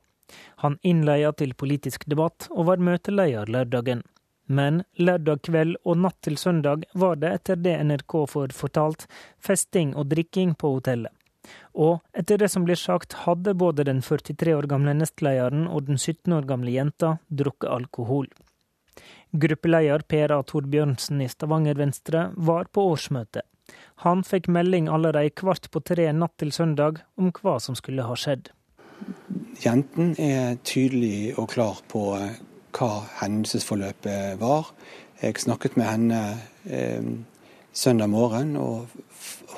Han 0.63 0.77
innleia 0.85 1.33
til 1.33 1.55
politisk 1.57 2.05
debatt, 2.07 2.47
og 2.51 2.69
var 2.69 2.79
møteleder 2.79 3.51
lørdagen. 3.51 4.05
Men 4.49 4.83
lørdag 4.97 5.43
kveld 5.45 5.75
og 5.83 5.99
natt 6.05 6.21
til 6.25 6.37
søndag 6.39 6.87
var 6.97 7.19
det, 7.21 7.33
etter 7.41 7.59
det 7.59 7.75
NRK 7.85 8.15
får 8.31 8.53
fortalt, 8.55 9.05
festing 9.37 9.91
og 9.97 10.07
drikking 10.13 10.55
på 10.57 10.77
hotellet. 10.77 11.13
Og 11.73 11.99
etter 12.17 12.39
det 12.41 12.49
som 12.51 12.65
blir 12.65 12.79
sagt, 12.79 13.13
hadde 13.25 13.53
både 13.53 13.85
den 13.87 14.01
43 14.01 14.55
år 14.57 14.67
gamle 14.71 14.95
nestlederen 14.97 15.67
og 15.67 15.87
den 15.87 15.97
17 15.97 16.33
år 16.33 16.47
gamle 16.49 16.73
jenta 16.73 17.17
drukket 17.29 17.69
alkohol. 17.69 18.29
Gruppeleder 19.31 20.01
Per 20.09 20.31
A. 20.33 20.41
Torbjørnsen 20.43 21.21
i 21.21 21.29
Stavanger 21.29 21.77
Venstre 21.77 22.29
var 22.35 22.71
på 22.73 22.87
årsmøte. 22.89 23.43
Han 24.05 24.23
fikk 24.25 24.47
melding 24.49 24.89
allerede 24.89 25.35
kvart 25.37 25.69
på 25.69 25.81
tre 25.85 26.09
natt 26.15 26.39
til 26.41 26.51
søndag 26.55 27.03
om 27.19 27.29
hva 27.35 27.59
som 27.61 27.77
skulle 27.77 28.07
ha 28.07 28.15
skjedd. 28.17 28.49
Jenten 29.61 30.15
er 30.19 30.57
tydelig 30.65 31.35
og 31.37 31.51
klar 31.53 31.83
på 31.91 32.03
eh, 32.17 32.39
hva 32.75 32.89
hendelsesforløpet 33.21 34.39
var. 34.41 34.71
Jeg 35.21 35.39
snakket 35.43 35.77
med 35.77 35.89
henne 35.89 36.21
eh, 36.65 37.05
søndag 37.73 38.09
morgen, 38.09 38.55
og 38.57 38.87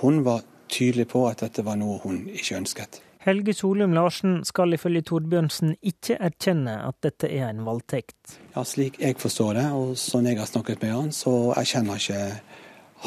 hun 0.02 0.24
var 0.26 0.44
tydelig 0.72 1.08
på 1.12 1.26
at 1.30 1.44
dette 1.44 1.64
var 1.68 1.80
noe 1.80 2.00
hun 2.04 2.24
ikke 2.32 2.60
ønsket. 2.62 3.02
Helge 3.22 3.54
Solum 3.54 3.94
Larsen 3.94 4.40
skal 4.50 4.74
ifølge 4.74 5.04
Torbjørnsen 5.06 5.76
ikke 5.86 6.16
erkjenne 6.18 6.80
at 6.88 6.98
dette 7.06 7.30
er 7.30 7.52
en 7.52 7.62
voldtekt. 7.68 8.40
Ja, 8.56 8.64
Slik 8.66 8.98
jeg 9.02 9.20
forstår 9.22 9.60
det, 9.60 9.66
og 9.78 9.94
sånn 10.02 10.26
jeg 10.26 10.40
har 10.40 10.50
snakket 10.50 10.82
med 10.82 10.96
han, 10.96 11.12
så 11.14 11.52
erkjenner 11.54 12.02
ikke 12.02 12.24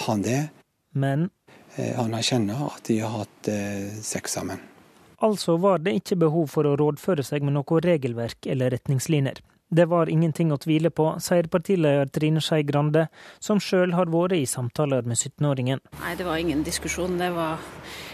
han 0.05 0.23
det. 0.23 0.45
Men 0.95 1.27
eh, 1.75 1.97
Han 1.99 2.15
erkjenner 2.15 2.69
at 2.69 2.87
de 2.87 3.01
har 3.03 3.25
hatt 3.25 3.51
eh, 3.51 3.91
sex 4.07 4.39
sammen. 4.39 4.63
Altså 5.19 5.57
var 5.59 5.83
det 5.83 5.97
ikke 5.99 6.21
behov 6.21 6.47
for 6.53 6.69
å 6.69 6.77
rådføre 6.79 7.25
seg 7.27 7.43
med 7.43 7.57
noe 7.57 7.83
regelverk 7.83 8.47
eller 8.47 8.71
retningslinjer. 8.77 9.43
Det 9.75 9.89
var 9.91 10.07
ingenting 10.07 10.53
å 10.55 10.59
tvile 10.63 10.91
på, 10.95 11.09
sier 11.19 11.49
partileder 11.51 12.07
Trine 12.15 12.39
Skei 12.45 12.63
Grande, 12.63 13.09
som 13.43 13.59
sjøl 13.59 13.97
har 13.99 14.07
vært 14.13 14.37
i 14.37 14.45
samtaler 14.47 15.03
med 15.03 15.19
17-åringen. 15.19 15.81
Nei, 15.99 16.13
det 16.15 16.27
var 16.29 16.39
ingen 16.39 16.63
diskusjon. 16.63 17.17
Det 17.19 17.33
var 17.35 17.59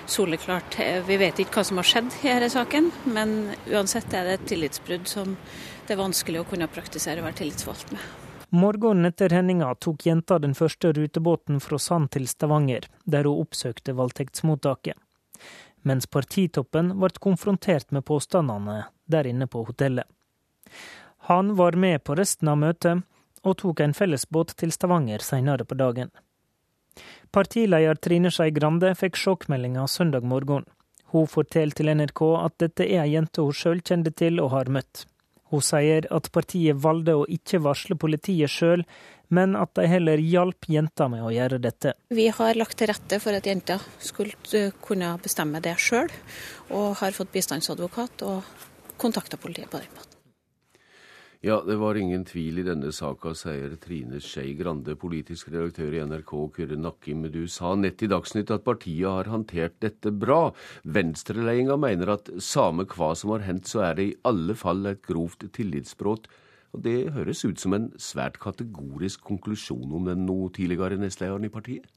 soleklart. 0.09 0.79
Vi 1.05 1.19
vet 1.21 1.43
ikke 1.43 1.61
hva 1.61 1.67
som 1.69 1.81
har 1.83 1.89
skjedd 1.91 2.09
i 2.23 2.31
denne 2.31 2.49
saken, 2.53 2.89
men 3.13 3.35
uansett 3.69 4.09
er 4.17 4.25
det 4.25 4.39
et 4.39 4.47
tillitsbrudd 4.55 5.05
som 5.11 5.35
det 5.85 5.97
er 5.97 6.01
vanskelig 6.01 6.41
å 6.41 6.47
kunne 6.49 6.71
praktisere 6.71 7.21
å 7.21 7.27
være 7.27 7.43
tillitsvalgt 7.43 7.93
med. 7.93 8.09
Morgenen 8.57 9.11
etter 9.11 9.35
hendinga 9.37 9.75
tok 9.85 10.07
jenta 10.09 10.39
den 10.41 10.57
første 10.57 10.95
rutebåten 10.97 11.61
fra 11.61 11.79
Sand 11.79 12.09
til 12.15 12.25
Stavanger, 12.31 12.89
der 13.05 13.29
hun 13.29 13.45
oppsøkte 13.45 13.93
voldtektsmottaket. 13.99 14.97
Mens 15.85 16.09
partitoppen 16.09 16.95
ble 16.97 17.13
konfrontert 17.21 17.93
med 17.93 18.07
påstandene 18.09 18.87
der 19.11 19.29
inne 19.29 19.51
på 19.51 19.67
hotellet. 19.69 20.09
Han 21.31 21.55
var 21.55 21.73
med 21.73 22.03
på 22.05 22.15
resten 22.19 22.49
av 22.51 22.57
møtet, 22.59 23.05
og 23.47 23.55
tok 23.61 23.81
en 23.85 23.93
fellesbåt 23.95 24.57
til 24.59 24.73
Stavanger 24.75 25.23
senere 25.23 25.63
på 25.63 25.77
dagen. 25.79 26.11
Partileder 27.31 28.01
Trine 28.03 28.33
Skei 28.35 28.51
Grande 28.57 28.91
fikk 28.99 29.15
sjokkmeldinga 29.15 29.85
søndag 29.87 30.27
morgen. 30.27 30.67
Hun 31.15 31.31
forteller 31.31 31.79
til 31.79 31.93
NRK 31.95 32.25
at 32.41 32.57
dette 32.65 32.83
er 32.89 33.05
ei 33.05 33.15
jente 33.15 33.47
hun 33.47 33.55
sjøl 33.55 33.79
kjente 33.79 34.11
til 34.11 34.43
og 34.43 34.51
har 34.57 34.73
møtt. 34.75 35.05
Hun 35.55 35.63
sier 35.63 36.11
at 36.11 36.33
partiet 36.35 36.83
valgte 36.83 37.15
å 37.21 37.25
ikke 37.39 37.63
varsle 37.63 37.95
politiet 37.95 38.51
sjøl, 38.51 38.83
men 39.31 39.55
at 39.55 39.71
de 39.79 39.87
heller 39.87 40.19
hjalp 40.19 40.67
jenta 40.67 41.07
med 41.15 41.23
å 41.23 41.31
gjøre 41.31 41.63
dette. 41.63 41.95
Vi 42.11 42.27
har 42.27 42.59
lagt 42.59 42.83
til 42.83 42.91
rette 42.91 43.23
for 43.23 43.39
at 43.39 43.47
jenta 43.47 43.79
skulle 44.03 44.35
eh, 44.51 44.75
kunne 44.83 45.15
bestemme 45.23 45.63
det 45.63 45.79
sjøl, 45.79 46.11
og 46.75 46.97
har 47.05 47.15
fått 47.15 47.31
bistandsadvokat 47.39 48.27
og 48.27 48.97
kontakta 48.99 49.39
politiet 49.39 49.71
på 49.71 49.79
den 49.79 49.95
måten. 49.95 50.10
Ja, 51.41 51.63
det 51.65 51.79
var 51.81 51.97
ingen 51.97 52.27
tvil 52.29 52.59
i 52.61 52.63
denne 52.67 52.91
saka, 52.93 53.31
sier 53.33 53.73
Trine 53.81 54.19
Skei 54.21 54.51
Grande, 54.59 54.93
politisk 55.01 55.49
redaktør 55.49 55.95
i 55.97 56.03
NRK. 56.05 56.33
Kyrre 56.53 56.77
Nakkim, 56.77 57.23
du 57.33 57.47
sa 57.49 57.71
nett 57.81 58.03
i 58.05 58.11
Dagsnytt 58.13 58.53
at 58.53 58.67
partiet 58.67 59.09
har 59.09 59.31
håndtert 59.33 59.79
dette 59.81 60.13
bra. 60.13 60.51
Venstreledelsen 60.85 61.81
mener 61.81 62.13
at 62.13 62.29
samme 62.45 62.85
hva 62.93 63.15
som 63.17 63.33
har 63.33 63.47
hendt, 63.47 63.71
så 63.73 63.87
er 63.87 63.97
det 63.97 64.07
i 64.11 64.19
alle 64.29 64.53
fall 64.53 64.85
et 64.91 65.01
grovt 65.09 65.49
tillitsbrudd. 65.57 66.29
Og 66.77 66.85
Det 66.85 66.99
høres 67.17 67.41
ut 67.49 67.57
som 67.65 67.73
en 67.73 67.89
svært 67.97 68.37
kategorisk 68.45 69.25
konklusjon 69.25 69.97
om 69.97 70.13
den 70.13 70.29
noe 70.29 70.53
tidligere 70.53 71.01
nestlederen 71.01 71.49
i 71.49 71.55
partiet? 71.57 71.89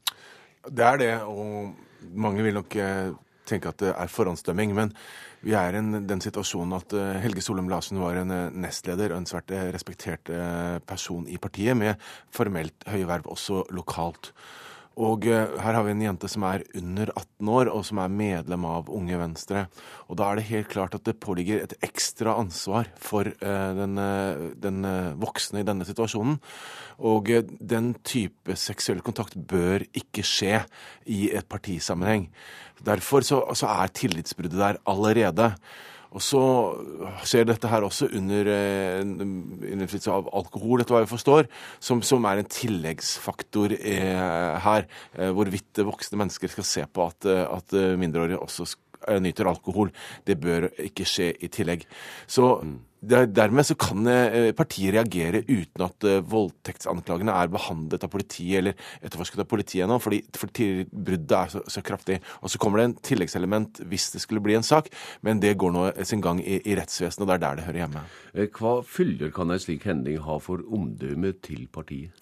Det 0.71 0.87
er 0.87 1.03
det, 1.03 1.13
og 1.27 1.75
mange 2.15 2.47
vil 2.47 2.61
nok 2.61 2.79
eh, 2.79 3.11
tenke 3.43 3.75
at 3.75 3.83
det 3.83 3.91
er 3.91 4.07
forhåndsdømming. 4.07 4.71
Men 4.71 4.95
vi 5.43 5.55
er 5.59 5.75
i 5.75 5.83
den 6.07 6.23
situasjonen 6.23 6.77
at 6.77 6.95
eh, 6.97 7.21
Helge 7.23 7.43
Solum 7.43 7.69
Larsen 7.71 7.99
var 8.01 8.19
en 8.19 8.31
eh, 8.31 8.51
nestleder 8.65 9.11
og 9.11 9.21
en 9.21 9.29
svært 9.29 9.51
respektert 9.75 10.31
person 10.87 11.27
i 11.27 11.39
partiet, 11.41 11.77
med 11.77 11.99
formelt 12.33 12.87
høye 12.89 13.07
verv 13.09 13.27
også 13.35 13.65
lokalt. 13.75 14.31
Og 15.01 15.25
eh, 15.25 15.55
her 15.57 15.73
har 15.73 15.85
vi 15.85 15.93
en 15.95 16.03
jente 16.03 16.29
som 16.29 16.43
er 16.45 16.63
under 16.77 17.09
18 17.15 17.49
år, 17.49 17.69
og 17.73 17.81
som 17.87 18.01
er 18.03 18.13
medlem 18.13 18.65
av 18.69 18.91
Unge 18.93 19.17
Venstre. 19.17 19.65
Og 20.07 20.19
da 20.19 20.27
er 20.29 20.37
det 20.37 20.49
helt 20.51 20.69
klart 20.69 20.93
at 20.93 21.05
det 21.07 21.17
påligger 21.23 21.63
et 21.63 21.73
ekstra 21.85 22.35
ansvar 22.37 22.91
for 23.01 23.25
eh, 23.25 23.71
den, 23.79 23.97
eh, 23.97 24.43
den 24.61 24.85
voksne 25.21 25.63
i 25.63 25.67
denne 25.67 25.87
situasjonen. 25.87 26.37
Og 27.09 27.31
den 27.57 27.93
type 28.05 28.53
seksuell 28.59 29.01
kontakt 29.01 29.33
bør 29.33 29.81
ikke 29.97 30.25
skje 30.25 30.61
i 31.09 31.25
et 31.33 31.49
partisammenheng. 31.49 32.29
Derfor 32.83 33.25
så, 33.25 33.43
så 33.55 33.69
er 33.71 33.93
tillitsbruddet 33.95 34.59
der 34.59 34.79
allerede. 34.89 35.53
Og 36.13 36.21
så 36.21 36.41
skjer 37.25 37.47
dette 37.49 37.69
her 37.71 37.85
også 37.85 38.05
under 38.13 38.49
eh, 38.53 39.01
innflytelse 39.01 40.13
av 40.13 40.29
alkohol, 40.37 40.83
etter 40.83 40.93
hva 40.93 41.01
jeg 41.01 41.09
forstår, 41.09 41.49
som, 41.81 42.03
som 42.05 42.25
er 42.29 42.41
en 42.41 42.51
tilleggsfaktor 42.53 43.73
eh, 43.79 44.59
her. 44.61 44.85
Eh, 45.17 45.31
hvorvidt 45.33 45.81
voksne 45.87 46.21
mennesker 46.21 46.53
skal 46.53 46.69
se 46.69 46.85
på 46.85 47.07
at, 47.09 47.29
at 47.47 47.77
mindreårige 47.97 48.41
også 48.45 48.69
nyter 49.23 49.49
alkohol. 49.49 49.93
Det 50.25 50.39
bør 50.41 50.69
ikke 50.85 51.07
skje 51.07 51.31
i 51.43 51.51
tillegg. 51.53 51.85
Så 52.27 52.55
mm 52.63 52.79
dermed 53.03 53.65
så 53.67 53.75
kan 53.75 54.07
eh, 54.07 54.51
partiet 54.55 54.93
reagere 54.95 55.43
uten 55.47 55.83
at 55.83 56.05
eh, 56.07 56.21
voldtektsanklagene 56.23 57.35
er 57.35 57.51
behandlet 57.51 58.05
av 58.05 58.11
politiet 58.13 58.61
eller 58.61 58.77
etterforsket 59.01 59.43
av 59.43 59.49
politiet 59.49 59.83
ennå, 59.85 59.99
fordi, 59.99 60.21
fordi 60.37 60.67
bruddet 60.87 61.35
er 61.37 61.51
så, 61.51 61.63
så, 61.67 61.83
kraftig. 61.83 62.21
Og 62.41 62.51
Så 62.51 62.61
kommer 62.61 62.79
det 62.79 62.85
en 62.87 62.97
tilleggselement 63.03 63.83
hvis 63.89 64.11
det 64.13 64.23
skulle 64.23 64.43
bli 64.43 64.55
en 64.55 64.63
sak, 64.63 64.89
men 65.21 65.41
det 65.43 65.57
går 65.59 65.75
nå 65.75 65.89
sin 66.07 66.23
gang 66.23 66.39
i, 66.39 66.61
i 66.63 66.77
rettsvesenet, 66.79 67.25
og 67.25 67.31
det 67.31 67.35
er 67.35 67.43
der 67.43 67.59
det 67.59 67.67
hører 67.67 67.83
hjemme. 67.83 68.07
Eh, 68.33 68.49
hva 68.55 68.79
følger 68.87 69.35
kan 69.35 69.51
en 69.51 69.61
slik 69.61 69.87
hending 69.89 70.23
ha 70.23 70.39
for 70.43 70.63
omdømmet 70.63 71.43
til 71.43 71.67
partiet? 71.73 72.15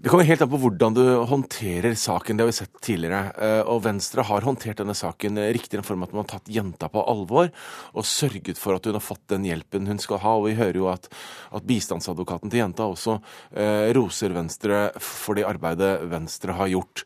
Det 0.00 0.08
kommer 0.08 0.24
helt 0.24 0.40
an 0.40 0.48
på 0.48 0.56
hvordan 0.62 0.94
du 0.96 1.02
håndterer 1.28 1.92
saken. 1.92 2.38
Det 2.38 2.44
har 2.46 2.48
vi 2.48 2.54
sett 2.56 2.78
tidligere. 2.80 3.34
Eh, 3.36 3.66
og 3.68 3.82
Venstre 3.84 4.24
har 4.24 4.46
håndtert 4.48 4.78
denne 4.80 4.94
saken 4.96 5.36
riktig 5.52 5.76
i 5.76 5.80
den 5.82 5.84
form 5.84 6.06
at 6.06 6.14
man 6.14 6.22
har 6.22 6.30
tatt 6.38 6.48
jenta 6.48 6.88
på 6.88 7.02
alvor 7.04 7.50
og 7.92 8.06
sørget 8.08 8.56
for 8.56 8.78
at 8.78 8.88
hun 8.88 8.96
har 8.96 9.04
fått 9.04 9.26
den 9.28 9.44
hjelpen 9.44 9.90
hun 9.90 10.00
skal 10.00 10.22
ha. 10.22 10.32
Og 10.38 10.46
vi 10.48 10.54
hører 10.56 10.78
jo 10.80 10.88
at, 10.88 11.10
at 11.52 11.68
bistandsadvokaten 11.68 12.48
til 12.48 12.62
jenta 12.62 12.88
også 12.88 13.18
eh, 13.52 13.92
roser 13.92 14.32
Venstre 14.32 14.86
for 15.04 15.36
det 15.36 15.44
arbeidet 15.50 15.92
Venstre 16.08 16.56
har 16.56 16.72
gjort. 16.72 17.04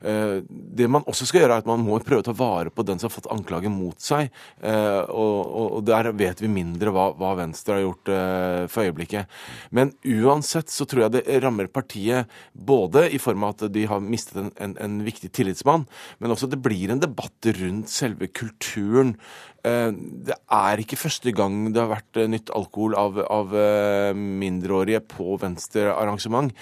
Eh, 0.00 0.40
det 0.48 0.88
man 0.88 1.04
også 1.08 1.26
skal 1.28 1.42
gjøre, 1.42 1.58
er 1.58 1.64
at 1.64 1.68
man 1.68 1.82
må 1.84 1.98
prøve 2.04 2.24
å 2.24 2.28
ta 2.30 2.34
vare 2.36 2.72
på 2.72 2.84
den 2.86 3.00
som 3.00 3.10
har 3.10 3.14
fått 3.14 3.30
anklagen 3.32 3.74
mot 3.74 3.98
seg. 4.00 4.30
Eh, 4.64 5.02
og, 5.10 5.80
der 5.86 6.10
vet 6.16 6.40
vi 6.42 6.50
mindre 6.52 6.92
hva, 6.94 7.10
hva 7.18 7.34
Venstre 7.38 7.78
har 7.78 7.84
gjort 7.84 8.12
eh, 8.12 8.64
for 8.72 8.88
øyeblikket. 8.88 9.40
Men 9.76 9.92
uansett 10.04 10.72
så 10.72 10.86
tror 10.88 11.06
jeg 11.06 11.16
det 11.18 11.40
rammer 11.44 11.70
partiet 11.72 12.30
både 12.52 13.06
i 13.12 13.20
form 13.20 13.44
av 13.46 13.56
at 13.56 13.72
de 13.74 13.86
har 13.90 14.02
mistet 14.04 14.40
en, 14.40 14.50
en, 14.60 14.76
en 14.80 14.98
viktig 15.06 15.32
tillitsmann, 15.36 15.86
men 16.20 16.34
også 16.34 16.48
det 16.50 16.60
blir 16.62 16.92
en 16.92 17.02
debatt 17.02 17.50
rundt 17.60 17.90
selve 17.92 18.30
kulturen 18.32 19.16
det 19.64 20.36
er 20.56 20.80
ikke 20.80 20.96
første 20.96 21.32
gang 21.36 21.68
det 21.74 21.80
har 21.82 21.90
vært 21.90 22.18
eh, 22.20 22.28
nytt 22.30 22.52
alkohol 22.56 22.94
av, 22.98 23.18
av 23.28 23.52
eh, 23.56 24.16
mindreårige 24.16 25.02
på 25.10 25.36
Venstre-arrangement. 25.40 26.54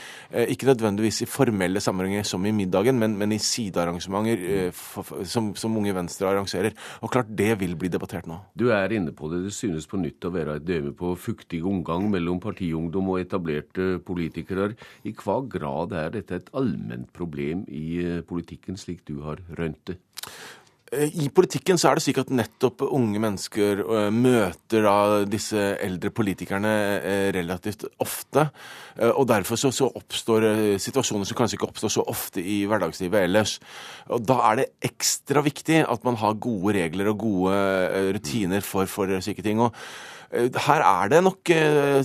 Ikke 0.50 0.68
nødvendigvis 0.68 1.22
i 1.22 1.28
formelle 1.30 1.80
sammenhenger 1.82 2.26
som 2.26 2.44
i 2.46 2.52
middagen, 2.54 2.98
men, 2.98 3.14
men 3.20 3.34
i 3.34 3.40
sidearrangementer 3.42 4.72
som, 5.28 5.52
som 5.58 5.76
Unge 5.78 5.94
Venstre 5.96 6.28
arrangerer. 6.30 6.74
Og 7.02 7.12
klart 7.14 7.30
det 7.38 7.52
vil 7.60 7.76
bli 7.78 7.90
debattert 7.92 8.28
nå. 8.28 8.40
Du 8.58 8.68
er 8.74 8.92
inne 8.94 9.14
på 9.16 9.30
det. 9.32 9.44
Det 9.46 9.54
synes 9.56 9.88
på 9.88 10.00
nytt 10.00 10.26
å 10.26 10.34
være 10.34 10.58
et 10.58 10.66
døme 10.68 10.94
på 10.98 11.14
fuktig 11.18 11.62
omgang 11.66 12.08
mellom 12.12 12.42
partiungdom 12.42 13.14
og 13.14 13.22
etablerte 13.22 13.98
politikere. 14.06 14.72
I 15.08 15.14
hva 15.18 15.40
grad 15.46 15.94
er 15.96 16.14
dette 16.18 16.42
et 16.42 16.52
allment 16.58 17.08
problem 17.14 17.64
i 17.70 18.20
politikken, 18.28 18.78
slik 18.80 19.06
du 19.08 19.20
har 19.26 19.42
rønt 19.58 19.84
det? 19.88 20.00
Eh, 20.92 21.10
I 21.24 21.28
politikken 21.34 21.78
så 21.80 21.90
er 21.90 21.98
det 21.98 22.04
slik 22.06 22.20
at 22.22 22.32
nettopp 22.32 22.84
unge 22.86 23.20
mennesker 23.20 23.82
eh, 23.84 24.08
møter 24.14 24.86
da 24.86 24.96
disse 25.28 25.60
eldre 25.84 26.12
politikerne 26.14 26.74
eh, 26.98 27.28
relativt 27.36 27.86
ofte. 28.00 28.48
Og 28.98 29.28
derfor 29.30 29.54
så, 29.60 29.70
så, 29.70 29.86
oppstår 29.94 30.42
situasjoner 30.82 31.28
som 31.28 31.36
kanskje 31.38 31.54
ikke 31.54 31.68
oppstår 31.68 31.92
så 31.94 32.02
ofte 32.10 32.42
i 32.42 32.64
hverdagslivet 32.66 33.28
ellers. 33.28 33.52
Og 34.10 34.24
Da 34.26 34.40
er 34.48 34.58
det 34.58 34.64
ekstra 34.88 35.44
viktig 35.46 35.84
at 35.84 36.02
man 36.06 36.18
har 36.18 36.34
gode 36.42 36.74
regler 36.74 37.12
og 37.12 37.20
gode 37.22 37.60
rutiner 38.16 38.64
for, 38.66 38.90
for 38.90 39.12
slike 39.22 39.44
ting. 39.46 39.62
Og 39.62 39.70
her 40.34 40.82
er 40.82 41.12
det 41.12 41.22
nok 41.22 41.52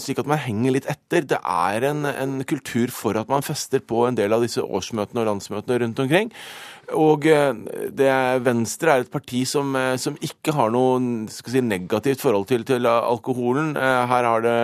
slik 0.06 0.22
at 0.22 0.30
man 0.30 0.44
henger 0.46 0.78
litt 0.78 0.92
etter. 0.94 1.26
Det 1.34 1.42
er 1.42 1.88
en, 1.90 2.06
en 2.06 2.38
kultur 2.46 2.94
for 2.94 3.18
at 3.18 3.32
man 3.32 3.42
fester 3.42 3.82
på 3.82 4.06
en 4.06 4.20
del 4.22 4.38
av 4.38 4.46
disse 4.46 4.62
årsmøtene 4.62 5.26
og 5.26 5.32
landsmøtene 5.32 5.82
rundt 5.82 6.06
omkring. 6.06 6.30
Og 6.98 7.26
eh, 7.30 7.52
det 7.96 8.10
Venstre 8.46 8.94
er 8.94 9.04
et 9.04 9.12
parti 9.12 9.44
som, 9.50 9.74
eh, 9.78 9.96
som 10.02 10.18
ikke 10.24 10.54
har 10.56 10.72
noe 10.74 11.28
si, 11.32 11.62
negativt 11.64 12.22
forhold 12.24 12.48
til, 12.50 12.66
til, 12.68 12.88
alkoholen. 12.88 13.74
Eh, 13.78 14.00
her 14.10 14.28
har 14.28 14.44
det 14.46 14.56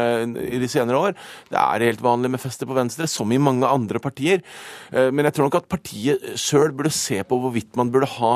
i 0.50 0.62
de 0.62 0.70
senere 0.70 1.00
år. 1.10 1.18
Det 1.50 1.60
er 1.60 1.88
helt 1.90 2.04
vanlig 2.04 2.32
med 2.34 2.42
fester 2.42 2.70
på 2.70 2.78
Venstre, 2.78 3.08
som 3.10 3.32
i 3.32 3.42
mange 3.42 3.68
andre 3.68 4.02
partier. 4.02 4.42
Men 4.92 5.26
jeg 5.26 5.36
tror 5.36 5.48
nok 5.48 5.58
at 5.60 5.68
partiet 5.70 6.24
sjøl 6.40 6.72
burde 6.76 6.92
se 6.94 7.20
på 7.28 7.38
hvorvidt 7.42 7.78
man 7.78 7.92
burde 7.94 8.08
ha 8.18 8.32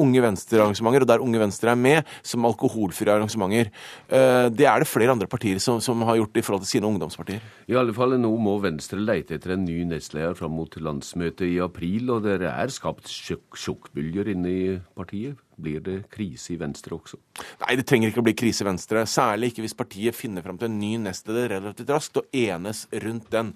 Unge 0.00 0.22
Venstre-arrangementer, 0.22 1.04
og 1.04 1.10
der 1.10 1.24
Unge 1.24 1.40
Venstre 1.40 1.72
er 1.72 1.80
med, 1.80 2.10
som 2.26 2.46
alkoholfrie 2.48 3.12
arrangementer. 3.12 3.70
Det 4.08 4.66
er 4.68 4.82
det 4.82 4.88
flere 4.88 5.12
andre 5.14 5.28
partier 5.30 5.60
som, 5.62 5.80
som, 5.84 6.04
har 6.06 6.18
gjort 6.20 6.38
i 6.38 6.44
forhold 6.46 6.64
til 6.64 6.76
sine 6.76 6.90
ungdomspartier. 6.90 7.44
I 7.70 7.78
alle 7.78 7.94
fall 7.96 8.16
nå 8.20 8.32
må 8.42 8.56
Venstre 8.62 9.00
leite 9.02 9.36
etter 9.36 9.56
en 9.56 9.64
ny 9.66 9.82
nestleder 9.90 10.36
fram 10.38 10.54
mot 10.56 10.78
landsmøtet 10.80 11.48
i 11.48 11.58
april, 11.64 12.12
og 12.14 12.26
dere 12.26 12.52
er 12.52 12.74
skapt 12.74 12.95
sjokkbølger 13.04 14.32
inne 14.32 14.52
i 14.52 14.62
partiet? 14.96 15.36
blir 15.56 15.80
det 15.84 15.96
krise 16.12 16.52
i 16.54 16.58
Venstre 16.60 16.96
også? 16.96 17.18
Nei, 17.62 17.76
det 17.78 17.86
trenger 17.88 18.10
ikke 18.10 18.22
å 18.22 18.26
bli 18.26 18.34
krise 18.36 18.64
i 18.64 18.68
Venstre. 18.68 19.04
Særlig 19.08 19.50
ikke 19.50 19.64
hvis 19.64 19.76
partiet 19.76 20.16
finner 20.16 20.44
fram 20.44 20.58
til 20.60 20.68
en 20.68 20.78
ny 20.80 20.92
nestleder 21.02 21.56
relativt 21.56 21.92
raskt 21.92 22.20
og 22.20 22.36
enes 22.36 22.84
rundt 23.04 23.30
den. 23.32 23.52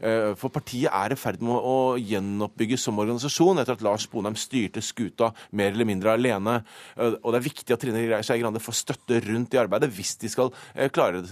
Eh, 0.00 0.32
for 0.38 0.54
partiet 0.54 0.92
er 0.92 1.14
i 1.14 1.20
ferd 1.20 1.44
med 1.44 1.56
å 1.56 1.76
gjenoppbygges 2.00 2.88
som 2.88 3.00
organisasjon 3.02 3.62
etter 3.62 3.76
at 3.76 3.84
Lars 3.84 4.08
Bonheim 4.10 4.38
styrte 4.40 4.84
skuta 4.84 5.32
mer 5.58 5.72
eller 5.74 5.88
mindre 5.88 6.16
alene. 6.16 6.58
Eh, 6.96 7.18
og 7.20 7.30
det 7.32 7.42
er 7.42 7.48
viktig 7.50 7.76
at 7.76 7.84
Trine 7.84 8.22
Skei 8.24 8.40
Grande 8.42 8.62
får 8.62 8.80
støtte 8.82 9.22
rundt 9.28 9.56
i 9.56 9.62
arbeidet 9.62 9.92
hvis 9.92 10.16
de 10.22 10.32
skal 10.32 10.52
eh, 10.74 10.90
klare 10.92 11.22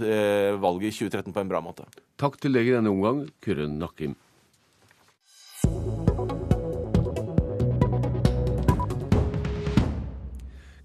valget 0.60 0.92
i 0.92 0.96
2013 1.08 1.34
på 1.34 1.42
en 1.42 1.50
bra 1.50 1.62
måte. 1.64 1.88
Takk 2.20 2.36
til 2.40 2.56
deg 2.56 2.68
i 2.68 2.76
denne 2.76 2.92
omgang, 2.92 3.24
Kyrre 3.44 3.68
Nakkim. 3.70 4.16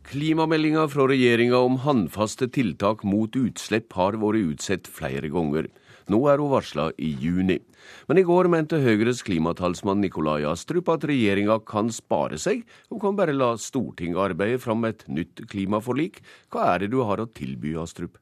Klimameldinga 0.05 0.83
fra 0.87 1.07
regjeringa 1.09 1.57
om 1.65 1.79
håndfaste 1.81 2.45
tiltak 2.53 3.01
mot 3.09 3.33
utslipp 3.35 3.95
har 3.97 4.13
vært 4.21 4.51
utsatt 4.51 4.89
flere 4.91 5.31
ganger. 5.33 5.65
Nå 6.13 6.19
er 6.29 6.37
hun 6.37 6.51
varsla 6.51 6.91
i 7.01 7.09
juni. 7.17 7.57
Men 8.05 8.21
i 8.21 8.25
går 8.27 8.45
mente 8.53 8.77
Høyres 8.83 9.23
klimatalsmann 9.25 10.03
Nikolai 10.05 10.43
Astrup 10.45 10.91
at 10.93 11.07
regjeringa 11.09 11.57
kan 11.65 11.89
spare 11.89 12.37
seg, 12.37 12.61
og 12.93 13.01
kan 13.01 13.17
bare 13.17 13.33
la 13.33 13.55
Stortinget 13.57 14.21
arbeide 14.27 14.61
fram 14.61 14.85
et 14.85 15.01
nytt 15.09 15.41
klimaforlik. 15.49 16.21
Hva 16.53 16.75
er 16.75 16.85
det 16.85 16.91
du 16.93 17.01
har 17.01 17.25
å 17.25 17.25
tilby, 17.25 17.73
Astrup? 17.81 18.21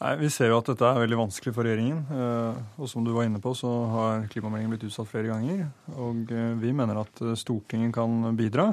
Nei, 0.00 0.16
Vi 0.24 0.32
ser 0.32 0.48
jo 0.50 0.58
at 0.62 0.72
dette 0.72 0.88
er 0.88 1.04
veldig 1.04 1.20
vanskelig 1.26 1.52
for 1.54 1.68
regjeringen. 1.68 2.02
Eh, 2.08 2.64
og 2.80 2.88
som 2.90 3.04
du 3.04 3.12
var 3.12 3.28
inne 3.28 3.38
på, 3.38 3.52
så 3.54 3.70
har 3.92 4.28
klimameldingen 4.32 4.72
blitt 4.72 4.88
utsatt 4.88 5.12
flere 5.12 5.28
ganger. 5.28 5.68
Og 5.94 6.32
eh, 6.32 6.52
vi 6.58 6.72
mener 6.72 7.04
at 7.04 7.20
eh, 7.20 7.36
Stortinget 7.38 7.92
kan 8.00 8.32
bidra. 8.38 8.72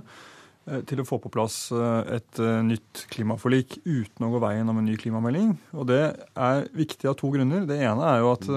Eh, 0.70 0.84
til 0.90 1.02
å 1.02 1.08
få 1.08 1.18
på 1.22 1.32
plass 1.34 1.70
eh, 1.74 2.18
et 2.20 2.42
eh, 2.42 2.60
nytt 2.66 3.06
klimaforlik 3.14 3.80
uten 3.86 4.28
å 4.28 4.32
gå 4.34 4.42
veien 4.44 4.70
om 4.70 4.78
en 4.80 4.86
ny 4.86 4.98
klimamelding. 5.00 5.56
Og 5.74 5.90
det 5.90 6.04
er 6.20 6.70
viktig 6.78 7.10
av 7.10 7.18
to 7.20 7.32
grunner. 7.34 7.66
Det 7.70 7.80
ene 7.80 8.06
er 8.06 8.22
jo 8.24 8.34
at 8.36 8.50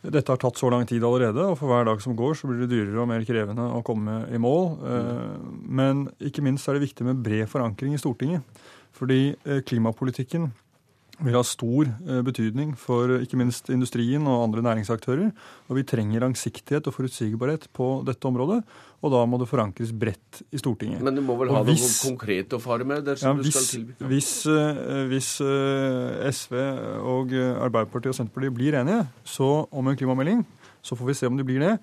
dette 0.00 0.32
har 0.32 0.40
tatt 0.40 0.56
så 0.56 0.70
lang 0.72 0.86
tid 0.88 1.04
allerede, 1.04 1.44
og 1.44 1.58
for 1.60 1.68
hver 1.68 1.84
dag 1.84 2.00
som 2.00 2.16
går, 2.16 2.32
så 2.38 2.48
blir 2.48 2.62
det 2.62 2.70
dyrere 2.72 3.02
og 3.02 3.10
mer 3.10 3.24
krevende 3.28 3.66
å 3.76 3.82
komme 3.84 4.22
i 4.32 4.40
mål. 4.40 4.70
Men 5.68 6.06
ikke 6.24 6.40
minst 6.46 6.70
er 6.70 6.78
det 6.78 6.86
viktig 6.86 7.04
med 7.04 7.20
bred 7.20 7.44
forankring 7.52 7.92
i 7.92 8.00
Stortinget. 8.00 8.62
Fordi 8.96 9.34
klimapolitikken 9.68 10.48
vil 11.24 11.36
ha 11.36 11.42
stor 11.46 11.88
eh, 11.88 12.20
betydning 12.24 12.72
for 12.78 13.18
ikke 13.20 13.38
minst 13.40 13.70
industrien 13.72 14.24
og 14.28 14.46
andre 14.46 14.64
næringsaktører. 14.64 15.30
Og 15.68 15.78
vi 15.78 15.84
trenger 15.88 16.24
langsiktighet 16.24 16.88
og 16.88 16.96
forutsigbarhet 16.96 17.68
på 17.76 17.90
dette 18.06 18.28
området. 18.28 18.60
Og 19.00 19.14
da 19.14 19.22
må 19.28 19.40
det 19.40 19.48
forankres 19.48 19.92
bredt 19.96 20.42
i 20.52 20.60
Stortinget. 20.60 21.00
Men 21.04 21.16
du 21.16 21.22
må 21.24 21.36
vel 21.40 21.52
ha 21.54 21.62
hvis, 21.66 21.84
noe 21.84 22.12
konkret 22.12 22.56
å 22.56 22.60
fare 22.62 22.86
med? 22.88 23.08
Ja, 23.20 23.32
hvis, 23.36 23.72
hvis, 24.10 24.34
eh, 24.50 24.82
hvis, 25.12 25.32
eh, 25.44 26.28
SV 26.32 26.60
og 27.00 27.34
Arbeiderpartiet 27.36 28.12
og 28.12 28.20
Senterpartiet 28.20 28.56
blir 28.56 28.76
enige 28.80 29.06
så 29.24 29.66
om 29.70 29.88
en 29.88 29.98
klimamelding, 29.98 30.44
så 30.84 30.96
får 30.96 31.12
vi 31.12 31.18
se 31.18 31.28
om 31.28 31.36
de 31.36 31.46
blir 31.46 31.64
det. 31.64 31.74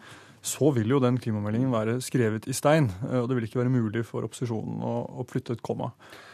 Så 0.47 0.69
vil 0.71 0.93
jo 0.93 1.01
den 1.03 1.17
klimameldingen 1.19 1.73
være 1.73 1.97
skrevet 2.01 2.45
i 2.47 2.53
stein. 2.55 2.87
Og 3.09 3.25
det 3.27 3.35
vil 3.35 3.47
ikke 3.49 3.59
være 3.59 3.73
mulig 3.73 4.05
for 4.07 4.25
opposisjonen 4.25 4.79
å, 4.85 4.93
å 5.19 5.25
flytte 5.27 5.57
et 5.57 5.65
komma. 5.65 5.89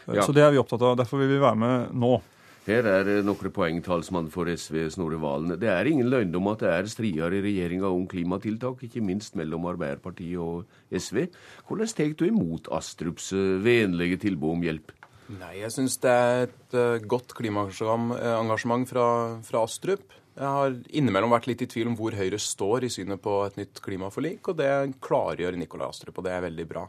Ja. 0.06 0.22
Så 0.22 0.36
det 0.36 0.44
er 0.44 0.52
vi 0.52 0.60
opptatt 0.60 0.84
av. 0.84 0.94
Derfor 1.00 1.18
vil 1.22 1.32
vi 1.32 1.42
være 1.42 1.58
med 1.58 1.96
nå. 1.98 2.18
Her 2.64 2.86
er 2.88 3.08
noen 3.20 3.50
poeng, 3.52 3.82
talsmann 3.84 4.30
for 4.32 4.48
SV, 4.48 4.86
Snorre 4.94 5.18
Valen. 5.20 5.52
Det 5.60 5.68
er 5.68 5.84
ingen 5.84 6.08
løgndom 6.08 6.46
at 6.54 6.62
det 6.64 6.70
er 6.72 6.86
strider 6.88 7.34
i 7.36 7.42
regjeringa 7.44 7.90
om 7.92 8.06
klimatiltak, 8.08 8.86
ikke 8.86 9.02
minst 9.04 9.36
mellom 9.36 9.66
Arbeiderpartiet 9.68 10.40
og 10.40 10.64
SV. 10.88 11.26
Hvordan 11.68 11.92
tar 11.92 12.14
du 12.16 12.24
imot 12.24 12.70
Astrups 12.72 13.34
eh, 13.36 13.58
vennlige 13.60 14.22
tilbud 14.24 14.54
om 14.56 14.64
hjelp? 14.64 14.94
Nei, 15.36 15.58
Jeg 15.60 15.74
syns 15.76 15.98
det 16.00 16.12
er 16.12 16.46
et 16.46 16.76
uh, 16.76 17.04
godt 17.04 17.36
klimaengasjement 17.36 18.88
fra, 18.88 19.06
fra 19.44 19.64
Astrup. 19.68 20.16
Jeg 20.34 20.56
har 20.56 20.78
innimellom 20.88 21.36
vært 21.36 21.50
litt 21.50 21.66
i 21.66 21.68
tvil 21.68 21.92
om 21.92 21.98
hvor 21.98 22.16
Høyre 22.16 22.40
står 22.40 22.88
i 22.88 22.92
synet 22.96 23.20
på 23.24 23.42
et 23.44 23.60
nytt 23.60 23.84
klimaforlik, 23.84 24.40
og 24.48 24.56
det 24.58 24.72
klargjør 25.04 25.60
Nikolai 25.60 25.90
Astrup, 25.92 26.16
og 26.16 26.26
det 26.26 26.32
er 26.32 26.48
veldig 26.48 26.66
bra. 26.72 26.88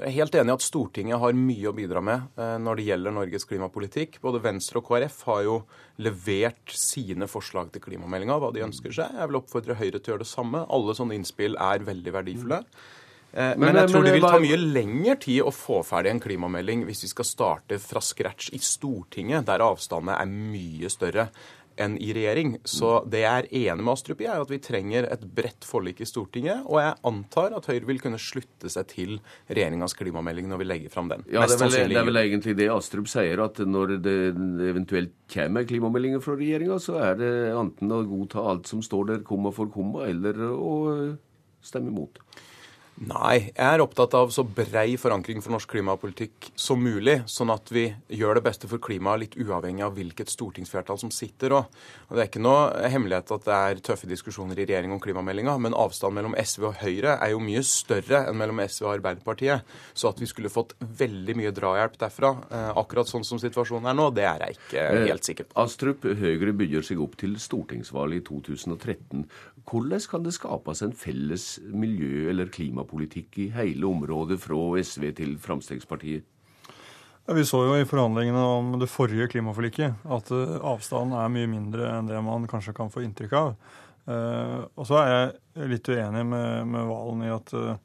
Jeg 0.00 0.08
er 0.08 0.14
helt 0.16 0.36
enig 0.40 0.50
i 0.50 0.56
at 0.56 0.64
Stortinget 0.64 1.20
har 1.20 1.36
mye 1.36 1.68
å 1.68 1.74
bidra 1.76 2.00
med 2.04 2.40
eh, 2.40 2.56
når 2.62 2.78
det 2.78 2.86
gjelder 2.86 3.14
Norges 3.14 3.44
klimapolitikk. 3.48 4.16
Både 4.24 4.40
Venstre 4.42 4.80
og 4.80 4.88
KrF 4.88 5.18
har 5.28 5.44
jo 5.46 5.58
levert 6.02 6.72
sine 6.72 7.28
forslag 7.30 7.70
til 7.74 7.84
klimameldinga, 7.84 8.38
hva 8.40 8.50
de 8.54 8.64
ønsker 8.64 8.94
seg. 8.96 9.12
Jeg 9.20 9.30
vil 9.30 9.38
oppfordre 9.42 9.76
Høyre 9.78 10.00
til 10.00 10.08
å 10.08 10.14
gjøre 10.14 10.24
det 10.24 10.32
samme. 10.32 10.64
Alle 10.72 10.96
sånne 10.96 11.18
innspill 11.18 11.60
er 11.60 11.86
veldig 11.86 12.16
verdifulle. 12.16 12.62
Men, 13.32 13.62
men, 13.62 13.78
jeg 13.80 13.88
tror 13.88 14.04
det 14.04 14.10
vil 14.12 14.26
ta 14.26 14.40
mye 14.42 14.58
lengre 14.60 15.14
tid 15.22 15.38
å 15.40 15.52
få 15.56 15.78
ferdig 15.88 16.10
en 16.10 16.18
klimamelding 16.20 16.82
hvis 16.84 17.06
vi 17.06 17.08
skal 17.14 17.24
starte 17.24 17.78
fra 17.80 18.02
scratch 18.04 18.50
i 18.52 18.60
Stortinget, 18.60 19.46
der 19.48 19.64
avstandene 19.64 20.18
er 20.20 20.28
mye 20.28 20.90
større 20.92 21.30
enn 21.80 21.96
i 22.02 22.12
regjering. 22.16 22.56
Så 22.68 23.00
det 23.10 23.22
jeg 23.24 23.44
er 23.44 23.48
enig 23.72 23.86
med 23.86 23.92
Astrup 23.94 24.22
i, 24.22 24.28
er 24.30 24.42
at 24.42 24.52
vi 24.52 24.60
trenger 24.62 25.08
et 25.12 25.24
bredt 25.36 25.66
forlik 25.66 26.02
i 26.02 26.08
Stortinget. 26.08 26.66
Og 26.66 26.80
jeg 26.82 26.94
antar 27.08 27.56
at 27.56 27.68
Høyre 27.70 27.88
vil 27.88 28.02
kunne 28.02 28.20
slutte 28.22 28.70
seg 28.72 28.88
til 28.92 29.16
regjeringas 29.48 29.96
klimamelding 29.98 30.50
når 30.50 30.62
vi 30.62 30.68
legger 30.68 30.94
fram 30.94 31.10
den. 31.12 31.26
Ja, 31.32 31.46
det 31.46 31.56
er, 31.56 31.64
vel, 31.64 31.76
det 31.92 31.98
er, 32.00 32.08
vel, 32.10 32.22
egentlig 32.22 32.56
det 32.60 32.70
Astrup 32.74 33.10
sier, 33.10 33.42
at 33.44 33.60
når 33.64 33.96
det 34.04 34.16
eventuelt 34.72 35.16
kommer 35.32 35.66
klimameldinger 35.68 36.22
fra 36.24 36.36
regjeringa, 36.38 36.78
så 36.82 36.98
er 37.10 37.20
det 37.20 37.32
enten 37.56 37.92
å 37.94 38.02
godta 38.08 38.44
alt 38.52 38.70
som 38.70 38.82
står 38.84 39.12
der 39.12 39.26
komma 39.26 39.52
for 39.54 39.70
komma, 39.72 40.06
eller 40.10 40.40
å 40.52 40.72
stemme 41.62 41.92
imot. 41.92 42.20
Nei, 43.00 43.48
jeg 43.48 43.64
er 43.64 43.80
opptatt 43.80 44.12
av 44.14 44.28
så 44.30 44.44
brei 44.44 44.98
forankring 45.00 45.40
for 45.42 45.54
norsk 45.54 45.70
klimapolitikk 45.72 46.50
som 46.60 46.78
mulig, 46.84 47.22
sånn 47.26 47.50
at 47.50 47.70
vi 47.72 47.86
gjør 48.12 48.36
det 48.36 48.42
beste 48.44 48.68
for 48.68 48.82
klimaet 48.84 49.22
litt 49.22 49.36
uavhengig 49.40 49.82
av 49.86 49.96
hvilket 49.96 50.30
stortingsflertall 50.30 51.00
som 51.00 51.10
sitter. 51.10 51.54
Og, 51.56 51.80
det 52.12 52.20
er 52.20 52.28
ikke 52.28 52.42
noe 52.44 52.90
hemmelighet 52.92 53.32
at 53.34 53.48
det 53.48 53.56
er 53.56 53.80
tøffe 53.88 54.06
diskusjoner 54.10 54.60
i 54.60 54.66
regjering 54.68 54.92
om 54.94 55.00
klimameldinga, 55.02 55.54
men 55.64 55.74
avstanden 55.74 56.20
mellom 56.20 56.36
SV 56.36 56.68
og 56.68 56.82
Høyre 56.82 57.16
er 57.16 57.32
jo 57.32 57.40
mye 57.42 57.64
større 57.66 58.20
enn 58.28 58.38
mellom 58.38 58.60
SV 58.60 58.86
og 58.86 58.92
Arbeiderpartiet. 58.92 59.74
Så 59.96 60.12
at 60.12 60.20
vi 60.20 60.28
skulle 60.30 60.52
fått 60.52 60.76
veldig 61.00 61.38
mye 61.40 61.54
drahjelp 61.56 61.98
derfra, 62.04 62.34
eh, 62.52 62.70
akkurat 62.84 63.10
sånn 63.10 63.26
som 63.26 63.40
situasjonen 63.40 63.88
er 63.88 63.98
nå, 63.98 64.10
det 64.14 64.28
er 64.28 64.46
jeg 64.46 64.60
ikke 64.60 64.84
eh, 64.84 65.08
helt 65.08 65.26
sikker 65.26 65.48
på. 65.48 65.58
Astrup, 65.64 66.06
Høyre 66.22 66.54
bygger 66.60 66.86
seg 66.92 67.02
opp 67.02 67.16
til 67.24 67.34
stortingsvalget 67.40 68.20
i 68.20 68.26
2013. 68.30 69.26
Hvordan 69.66 70.08
kan 70.12 70.24
det 70.28 70.36
skapes 70.36 70.84
en 70.84 70.94
felles 70.94 71.48
miljø- 71.72 72.28
eller 72.30 72.52
klimapolitikk 72.52 72.91
i 72.92 73.48
hele 73.54 73.86
området 73.86 74.40
fra 74.40 74.58
SV 74.82 75.12
til 75.16 75.38
Fremskrittspartiet? 75.40 76.24
Ja, 77.22 77.34
vi 77.38 77.44
så 77.46 77.60
jo 77.62 77.76
i 77.78 77.86
forhandlingene 77.86 78.42
om 78.58 78.72
det 78.80 78.90
forrige 78.90 79.28
klimaforliket 79.30 80.06
at 80.10 80.30
eh, 80.34 80.56
avstanden 80.58 81.14
er 81.14 81.30
mye 81.30 81.50
mindre 81.50 81.86
enn 81.94 82.08
det 82.10 82.18
man 82.26 82.48
kanskje 82.50 82.74
kan 82.74 82.90
få 82.90 83.04
inntrykk 83.06 83.36
av. 83.38 83.52
Uh, 84.02 84.64
og 84.74 84.86
så 84.88 84.96
er 84.98 85.10
jeg 85.12 85.68
litt 85.70 85.86
uenig 85.86 86.24
med, 86.26 86.74
Valen 86.88 87.20
i 87.22 87.28
at 87.30 87.52
uh, 87.54 87.76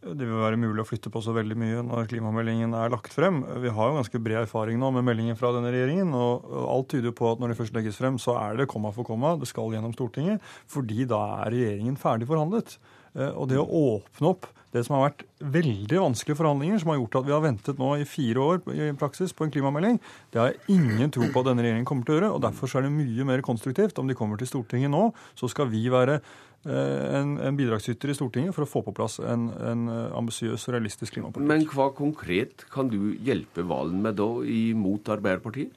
det 0.00 0.24
vil 0.24 0.40
være 0.40 0.58
mulig 0.58 0.82
å 0.82 0.88
flytte 0.88 1.12
på 1.12 1.20
så 1.22 1.30
veldig 1.36 1.54
mye 1.60 1.82
når 1.84 2.08
klimameldingen 2.10 2.72
er 2.74 2.90
lagt 2.90 3.12
frem. 3.14 3.42
Vi 3.62 3.70
har 3.76 3.90
jo 3.90 3.98
ganske 4.00 4.20
bred 4.24 4.46
erfaring 4.46 4.80
nå 4.80 4.88
med 4.96 5.04
meldingen 5.06 5.36
fra 5.38 5.52
denne 5.54 5.70
regjeringen. 5.70 6.14
og 6.16 6.48
Alt 6.64 6.88
tyder 6.94 7.12
på 7.14 7.28
at 7.30 7.42
når 7.42 7.52
det 7.52 7.58
først 7.60 7.76
legges 7.76 8.00
frem, 8.00 8.16
så 8.18 8.38
er 8.40 8.56
det 8.58 8.70
komma 8.72 8.94
for 8.96 9.06
komma. 9.06 9.34
Det 9.38 9.50
skal 9.50 9.74
gjennom 9.76 9.92
Stortinget. 9.94 10.40
Fordi 10.72 11.04
da 11.10 11.20
er 11.44 11.52
regjeringen 11.52 12.00
ferdig 12.00 12.30
forhandlet. 12.30 12.78
Eh, 13.16 13.30
og 13.30 13.50
det 13.50 13.60
å 13.60 13.68
åpne 13.68 14.34
opp 14.34 14.50
det 14.70 14.84
som 14.86 14.94
har 14.94 15.08
vært 15.08 15.24
veldig 15.42 15.98
vanskelige 15.98 16.38
forhandlinger, 16.38 16.78
som 16.78 16.92
har 16.92 17.00
gjort 17.00 17.16
at 17.18 17.24
vi 17.26 17.34
har 17.34 17.42
ventet 17.42 17.80
nå 17.80 17.88
i 17.98 18.04
fire 18.06 18.44
år 18.44 18.60
i 18.70 18.92
praksis 18.98 19.34
på 19.34 19.42
en 19.42 19.50
klimamelding, 19.50 19.98
det 20.30 20.38
har 20.38 20.52
jeg 20.52 20.76
ingen 20.76 21.10
tro 21.10 21.26
på 21.26 21.42
at 21.42 21.48
denne 21.48 21.64
regjeringen 21.64 21.88
kommer 21.88 22.06
til 22.06 22.14
å 22.14 22.18
gjøre. 22.20 22.28
og 22.36 22.44
Derfor 22.44 22.76
er 22.78 22.86
det 22.86 22.92
mye 22.94 23.26
mer 23.26 23.42
konstruktivt 23.42 23.98
om 23.98 24.06
de 24.06 24.14
kommer 24.14 24.38
til 24.38 24.46
Stortinget 24.46 24.94
nå. 24.94 25.08
Så 25.34 25.50
skal 25.50 25.72
vi 25.72 25.88
være 25.90 26.20
Eh, 26.68 27.16
en, 27.16 27.38
en, 27.40 27.56
bidragsyter 27.56 28.10
i 28.12 28.14
Stortinget 28.14 28.52
for 28.52 28.66
å 28.66 28.68
få 28.68 28.82
på 28.84 28.92
plass 28.92 29.16
en, 29.24 29.46
en 29.64 29.86
eh, 29.88 30.16
ambisiøs 30.18 30.66
og 30.68 30.74
realistisk 30.74 31.14
klimapolitikk. 31.16 31.48
Men 31.48 31.64
hva 31.72 31.86
konkret 31.96 32.66
kan 32.68 32.90
du 32.92 33.14
hjelpe 33.16 33.64
Valen 33.64 34.02
med 34.04 34.18
da 34.20 34.28
imot 34.44 35.08
Arbeiderpartiet? 35.08 35.72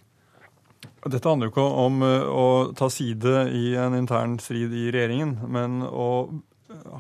Dette 1.08 1.24
handler 1.24 1.48
jo 1.48 1.54
ikke 1.54 1.64
om 1.86 2.04
å 2.04 2.48
ta 2.76 2.90
side 2.92 3.46
i 3.56 3.72
en 3.80 3.96
intern 3.96 4.36
strid 4.44 4.76
i 4.76 4.90
regjeringen, 4.92 5.38
men 5.52 5.80
å 5.88 6.08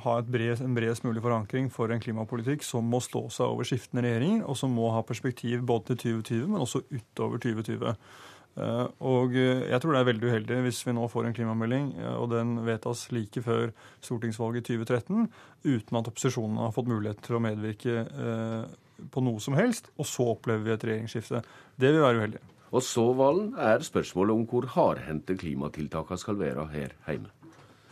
ha 0.04 0.18
bred, 0.26 0.62
en 0.64 0.76
bredest 0.76 1.06
mulig 1.06 1.24
forankring 1.24 1.70
for 1.74 1.92
en 1.94 2.02
klimapolitikk 2.04 2.66
som 2.66 2.86
må 2.90 3.02
stå 3.04 3.26
seg 3.34 3.50
over 3.50 3.68
skiftende 3.68 4.06
regjeringer, 4.06 4.46
og 4.48 4.60
som 4.60 4.74
må 4.76 4.92
ha 4.96 5.02
perspektiv 5.08 5.66
både 5.68 5.94
til 5.94 6.22
2020, 6.24 6.46
men 6.52 6.64
også 6.66 6.84
utover 6.92 7.42
2020. 7.44 7.96
Eh, 8.54 8.86
og 9.10 9.34
eh, 9.34 9.66
jeg 9.72 9.82
tror 9.82 9.96
det 9.96 10.00
er 10.04 10.08
veldig 10.12 10.30
uheldig 10.30 10.60
hvis 10.68 10.84
vi 10.86 10.94
nå 10.94 11.08
får 11.10 11.26
en 11.26 11.36
klimamelding, 11.36 11.90
eh, 11.98 12.16
og 12.20 12.30
den 12.36 12.56
vedtas 12.68 13.08
like 13.16 13.42
før 13.42 13.74
stortingsvalget 14.04 14.70
i 14.70 14.78
2013, 14.78 15.28
uten 15.66 16.00
at 16.00 16.10
opposisjonen 16.12 16.62
har 16.62 16.74
fått 16.76 16.92
mulighet 16.92 17.24
til 17.26 17.40
å 17.40 17.44
medvirke 17.44 18.06
på 19.14 19.24
noe 19.26 19.42
som 19.42 19.58
helst, 19.58 19.90
og 19.98 20.08
så 20.08 20.30
opplever 20.36 20.68
vi 20.68 20.76
et 20.76 20.86
regjeringsskifte. 20.88 21.42
Det 21.82 21.92
vil 21.96 22.06
være 22.06 22.22
uheldig. 22.22 22.44
Og 22.74 22.82
så, 22.86 23.04
Valen, 23.18 23.52
er 23.58 23.86
spørsmålet 23.86 24.34
om 24.34 24.46
hvor 24.50 24.70
hardhendte 24.74 25.36
klimatiltakene 25.38 26.22
skal 26.22 26.40
være 26.40 26.70
her 26.74 26.96
hjemme. 27.06 27.34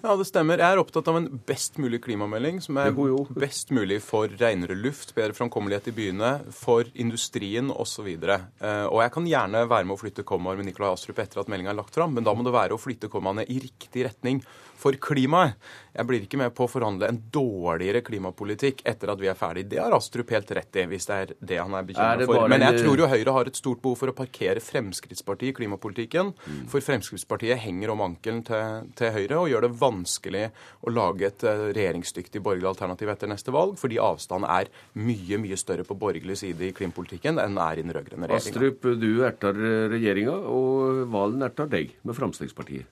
Ja, 0.01 0.15
det 0.17 0.25
stemmer. 0.25 0.57
Jeg 0.57 0.73
er 0.73 0.79
opptatt 0.81 1.09
av 1.11 1.19
en 1.19 1.27
best 1.45 1.75
mulig 1.77 1.99
klimamelding 2.01 2.57
som 2.65 2.79
er 2.81 2.95
best 3.37 3.69
mulig 3.69 3.99
for 4.01 4.31
renere 4.39 4.73
luft, 4.73 5.13
bedre 5.13 5.35
framkommelighet 5.37 5.91
i 5.91 5.93
byene, 5.93 6.31
for 6.57 6.89
industrien 6.97 7.69
osv. 7.69 8.09
Eh, 8.09 8.87
og 8.87 8.97
jeg 9.03 9.13
kan 9.13 9.29
gjerne 9.29 9.61
være 9.69 9.85
med 9.85 9.93
å 9.93 10.01
flytte 10.01 10.25
kommaer 10.25 10.57
med 10.57 10.71
Nikolai 10.71 10.89
Astrup 10.95 11.21
etter 11.21 11.43
at 11.43 11.51
meldinga 11.53 11.75
er 11.75 11.77
lagt 11.77 11.93
fram, 11.97 12.15
men 12.17 12.25
da 12.25 12.33
må 12.33 12.45
det 12.47 12.55
være 12.55 12.73
å 12.73 12.81
flytte 12.81 13.11
kommaene 13.13 13.45
i 13.45 13.59
riktig 13.61 14.07
retning 14.09 14.41
for 14.81 14.97
klimaet. 15.01 15.57
Jeg 15.91 16.07
blir 16.07 16.23
ikke 16.23 16.39
med 16.39 16.53
på 16.55 16.63
å 16.63 16.71
forhandle 16.71 17.09
en 17.11 17.17
dårligere 17.35 17.99
klimapolitikk 18.07 18.79
etter 18.87 19.11
at 19.11 19.19
vi 19.19 19.27
er 19.27 19.35
ferdig. 19.35 19.65
Det 19.73 19.81
har 19.81 19.91
Astrup 19.91 20.29
helt 20.31 20.51
rett 20.55 20.77
i, 20.79 20.85
hvis 20.87 21.07
det 21.09 21.17
er 21.17 21.33
det 21.51 21.57
han 21.59 21.73
er 21.75 21.87
bekymra 21.87 22.27
for. 22.29 22.47
Men 22.51 22.63
jeg 22.63 22.79
tror 22.79 23.03
jo 23.03 23.09
Høyre 23.11 23.33
har 23.35 23.49
et 23.51 23.59
stort 23.59 23.81
behov 23.83 23.97
for 23.99 24.11
å 24.11 24.15
parkere 24.15 24.63
Fremskrittspartiet 24.63 25.51
i 25.51 25.57
klimapolitikken. 25.59 26.31
Mm. 26.31 26.61
For 26.71 26.83
Fremskrittspartiet 26.85 27.59
henger 27.59 27.91
om 27.91 28.05
ankelen 28.07 28.39
til, 28.47 28.87
til, 28.95 29.11
Høyre 29.17 29.41
og 29.41 29.51
gjør 29.51 29.67
det 29.67 29.71
vanskelig 29.81 30.45
å 30.87 30.95
lage 30.95 31.27
et 31.27 31.43
eh, 31.43 31.65
regjeringsdyktig 31.75 32.43
borgerlig 32.45 32.71
alternativ 32.71 33.11
etter 33.11 33.31
neste 33.33 33.51
valg, 33.51 33.75
fordi 33.81 33.99
avstanden 33.99 34.47
er 34.47 34.71
mye, 34.95 35.41
mye 35.43 35.59
større 35.59 35.83
på 35.87 35.99
borgerlig 35.99 36.39
side 36.39 36.69
i 36.69 36.71
klimapolitikken 36.77 37.41
enn 37.43 37.59
er 37.59 37.81
i 37.81 37.83
den 37.83 37.91
rød-grønne 37.91 38.31
regjeringa. 38.31 38.71
Astrup, 38.71 38.89
du 39.01 39.11
erter 39.27 39.61
regjeringa, 39.91 40.39
og 40.55 41.03
Valen 41.11 41.43
erter 41.51 41.67
deg 41.75 41.91
med 42.07 42.15
Fremskrittspartiet. 42.15 42.87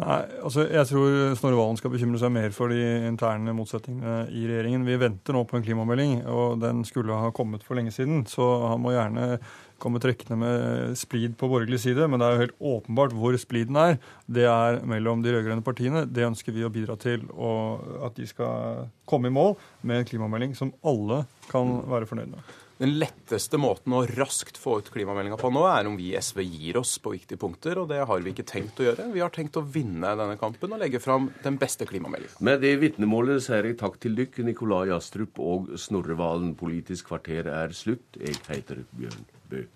Nei, 0.00 0.20
altså 0.40 0.62
Jeg 0.64 0.88
tror 0.88 1.34
Snorre 1.36 1.58
Valen 1.58 1.76
skal 1.76 1.92
bekymre 1.92 2.20
seg 2.22 2.32
mer 2.32 2.54
for 2.56 2.72
de 2.72 2.78
interne 3.04 3.52
motsetningene 3.56 4.30
i 4.32 4.46
regjeringen. 4.48 4.86
Vi 4.88 4.96
venter 5.00 5.36
nå 5.36 5.42
på 5.48 5.58
en 5.58 5.64
klimamelding, 5.66 6.14
og 6.30 6.62
den 6.62 6.80
skulle 6.88 7.18
ha 7.20 7.28
kommet 7.36 7.66
for 7.66 7.76
lenge 7.76 7.92
siden. 7.92 8.22
Så 8.30 8.46
han 8.70 8.80
må 8.80 8.94
gjerne 8.94 9.34
komme 9.80 10.00
trekkende 10.00 10.38
med 10.40 10.96
splid 11.00 11.36
på 11.40 11.50
borgerlig 11.52 11.82
side, 11.84 12.08
men 12.08 12.20
det 12.20 12.28
er 12.28 12.34
jo 12.34 12.44
helt 12.46 12.64
åpenbart 12.72 13.16
hvor 13.16 13.36
spliden 13.40 13.76
er. 13.80 13.98
Det 14.24 14.48
er 14.48 14.80
mellom 14.88 15.24
de 15.24 15.34
rød-grønne 15.36 15.64
partiene. 15.66 16.06
Det 16.08 16.24
ønsker 16.30 16.56
vi 16.56 16.64
å 16.64 16.72
bidra 16.72 16.96
til, 17.00 17.28
og 17.36 17.84
at 18.08 18.16
de 18.16 18.28
skal 18.28 18.88
komme 19.08 19.28
i 19.28 19.36
mål 19.36 19.56
med 19.84 20.00
en 20.00 20.08
klimamelding 20.08 20.56
som 20.56 20.72
alle 20.80 21.26
kan 21.52 21.80
være 21.92 22.08
fornøyd 22.08 22.32
med. 22.38 22.56
Den 22.80 22.94
letteste 22.96 23.58
måten 23.60 23.92
å 23.92 24.06
raskt 24.08 24.56
få 24.56 24.78
ut 24.80 24.86
klimameldinga 24.88 25.36
på 25.36 25.50
nå, 25.52 25.66
er 25.68 25.88
om 25.90 25.98
vi 26.00 26.14
i 26.14 26.16
SV 26.16 26.38
gir 26.46 26.78
oss 26.80 26.94
på 27.04 27.12
viktige 27.12 27.36
punkter, 27.42 27.76
og 27.82 27.90
det 27.90 27.98
har 28.08 28.22
vi 28.24 28.32
ikke 28.32 28.46
tenkt 28.48 28.80
å 28.80 28.86
gjøre. 28.86 29.10
Vi 29.12 29.20
har 29.20 29.34
tenkt 29.34 29.58
å 29.60 29.64
vinne 29.74 30.14
denne 30.16 30.38
kampen 30.40 30.72
og 30.72 30.80
legge 30.80 31.02
fram 31.04 31.28
den 31.44 31.58
beste 31.60 31.84
klimameldinga. 31.90 32.40
Med 32.48 32.64
det 32.64 32.72
vitnemålet 32.80 33.44
sier 33.44 33.68
jeg 33.68 33.76
takk 33.82 34.00
til 34.00 34.16
dykk, 34.16 34.40
Nikolai 34.48 34.94
Astrup 34.96 35.42
og 35.44 35.74
Snorre 35.76 36.16
Valen. 36.16 36.54
Politisk 36.56 37.10
kvarter 37.12 37.52
er 37.52 37.76
slutt. 37.76 38.16
Jeg 38.16 38.40
heter 38.48 38.80
Bjørn 38.96 39.28
Bø. 39.52 39.66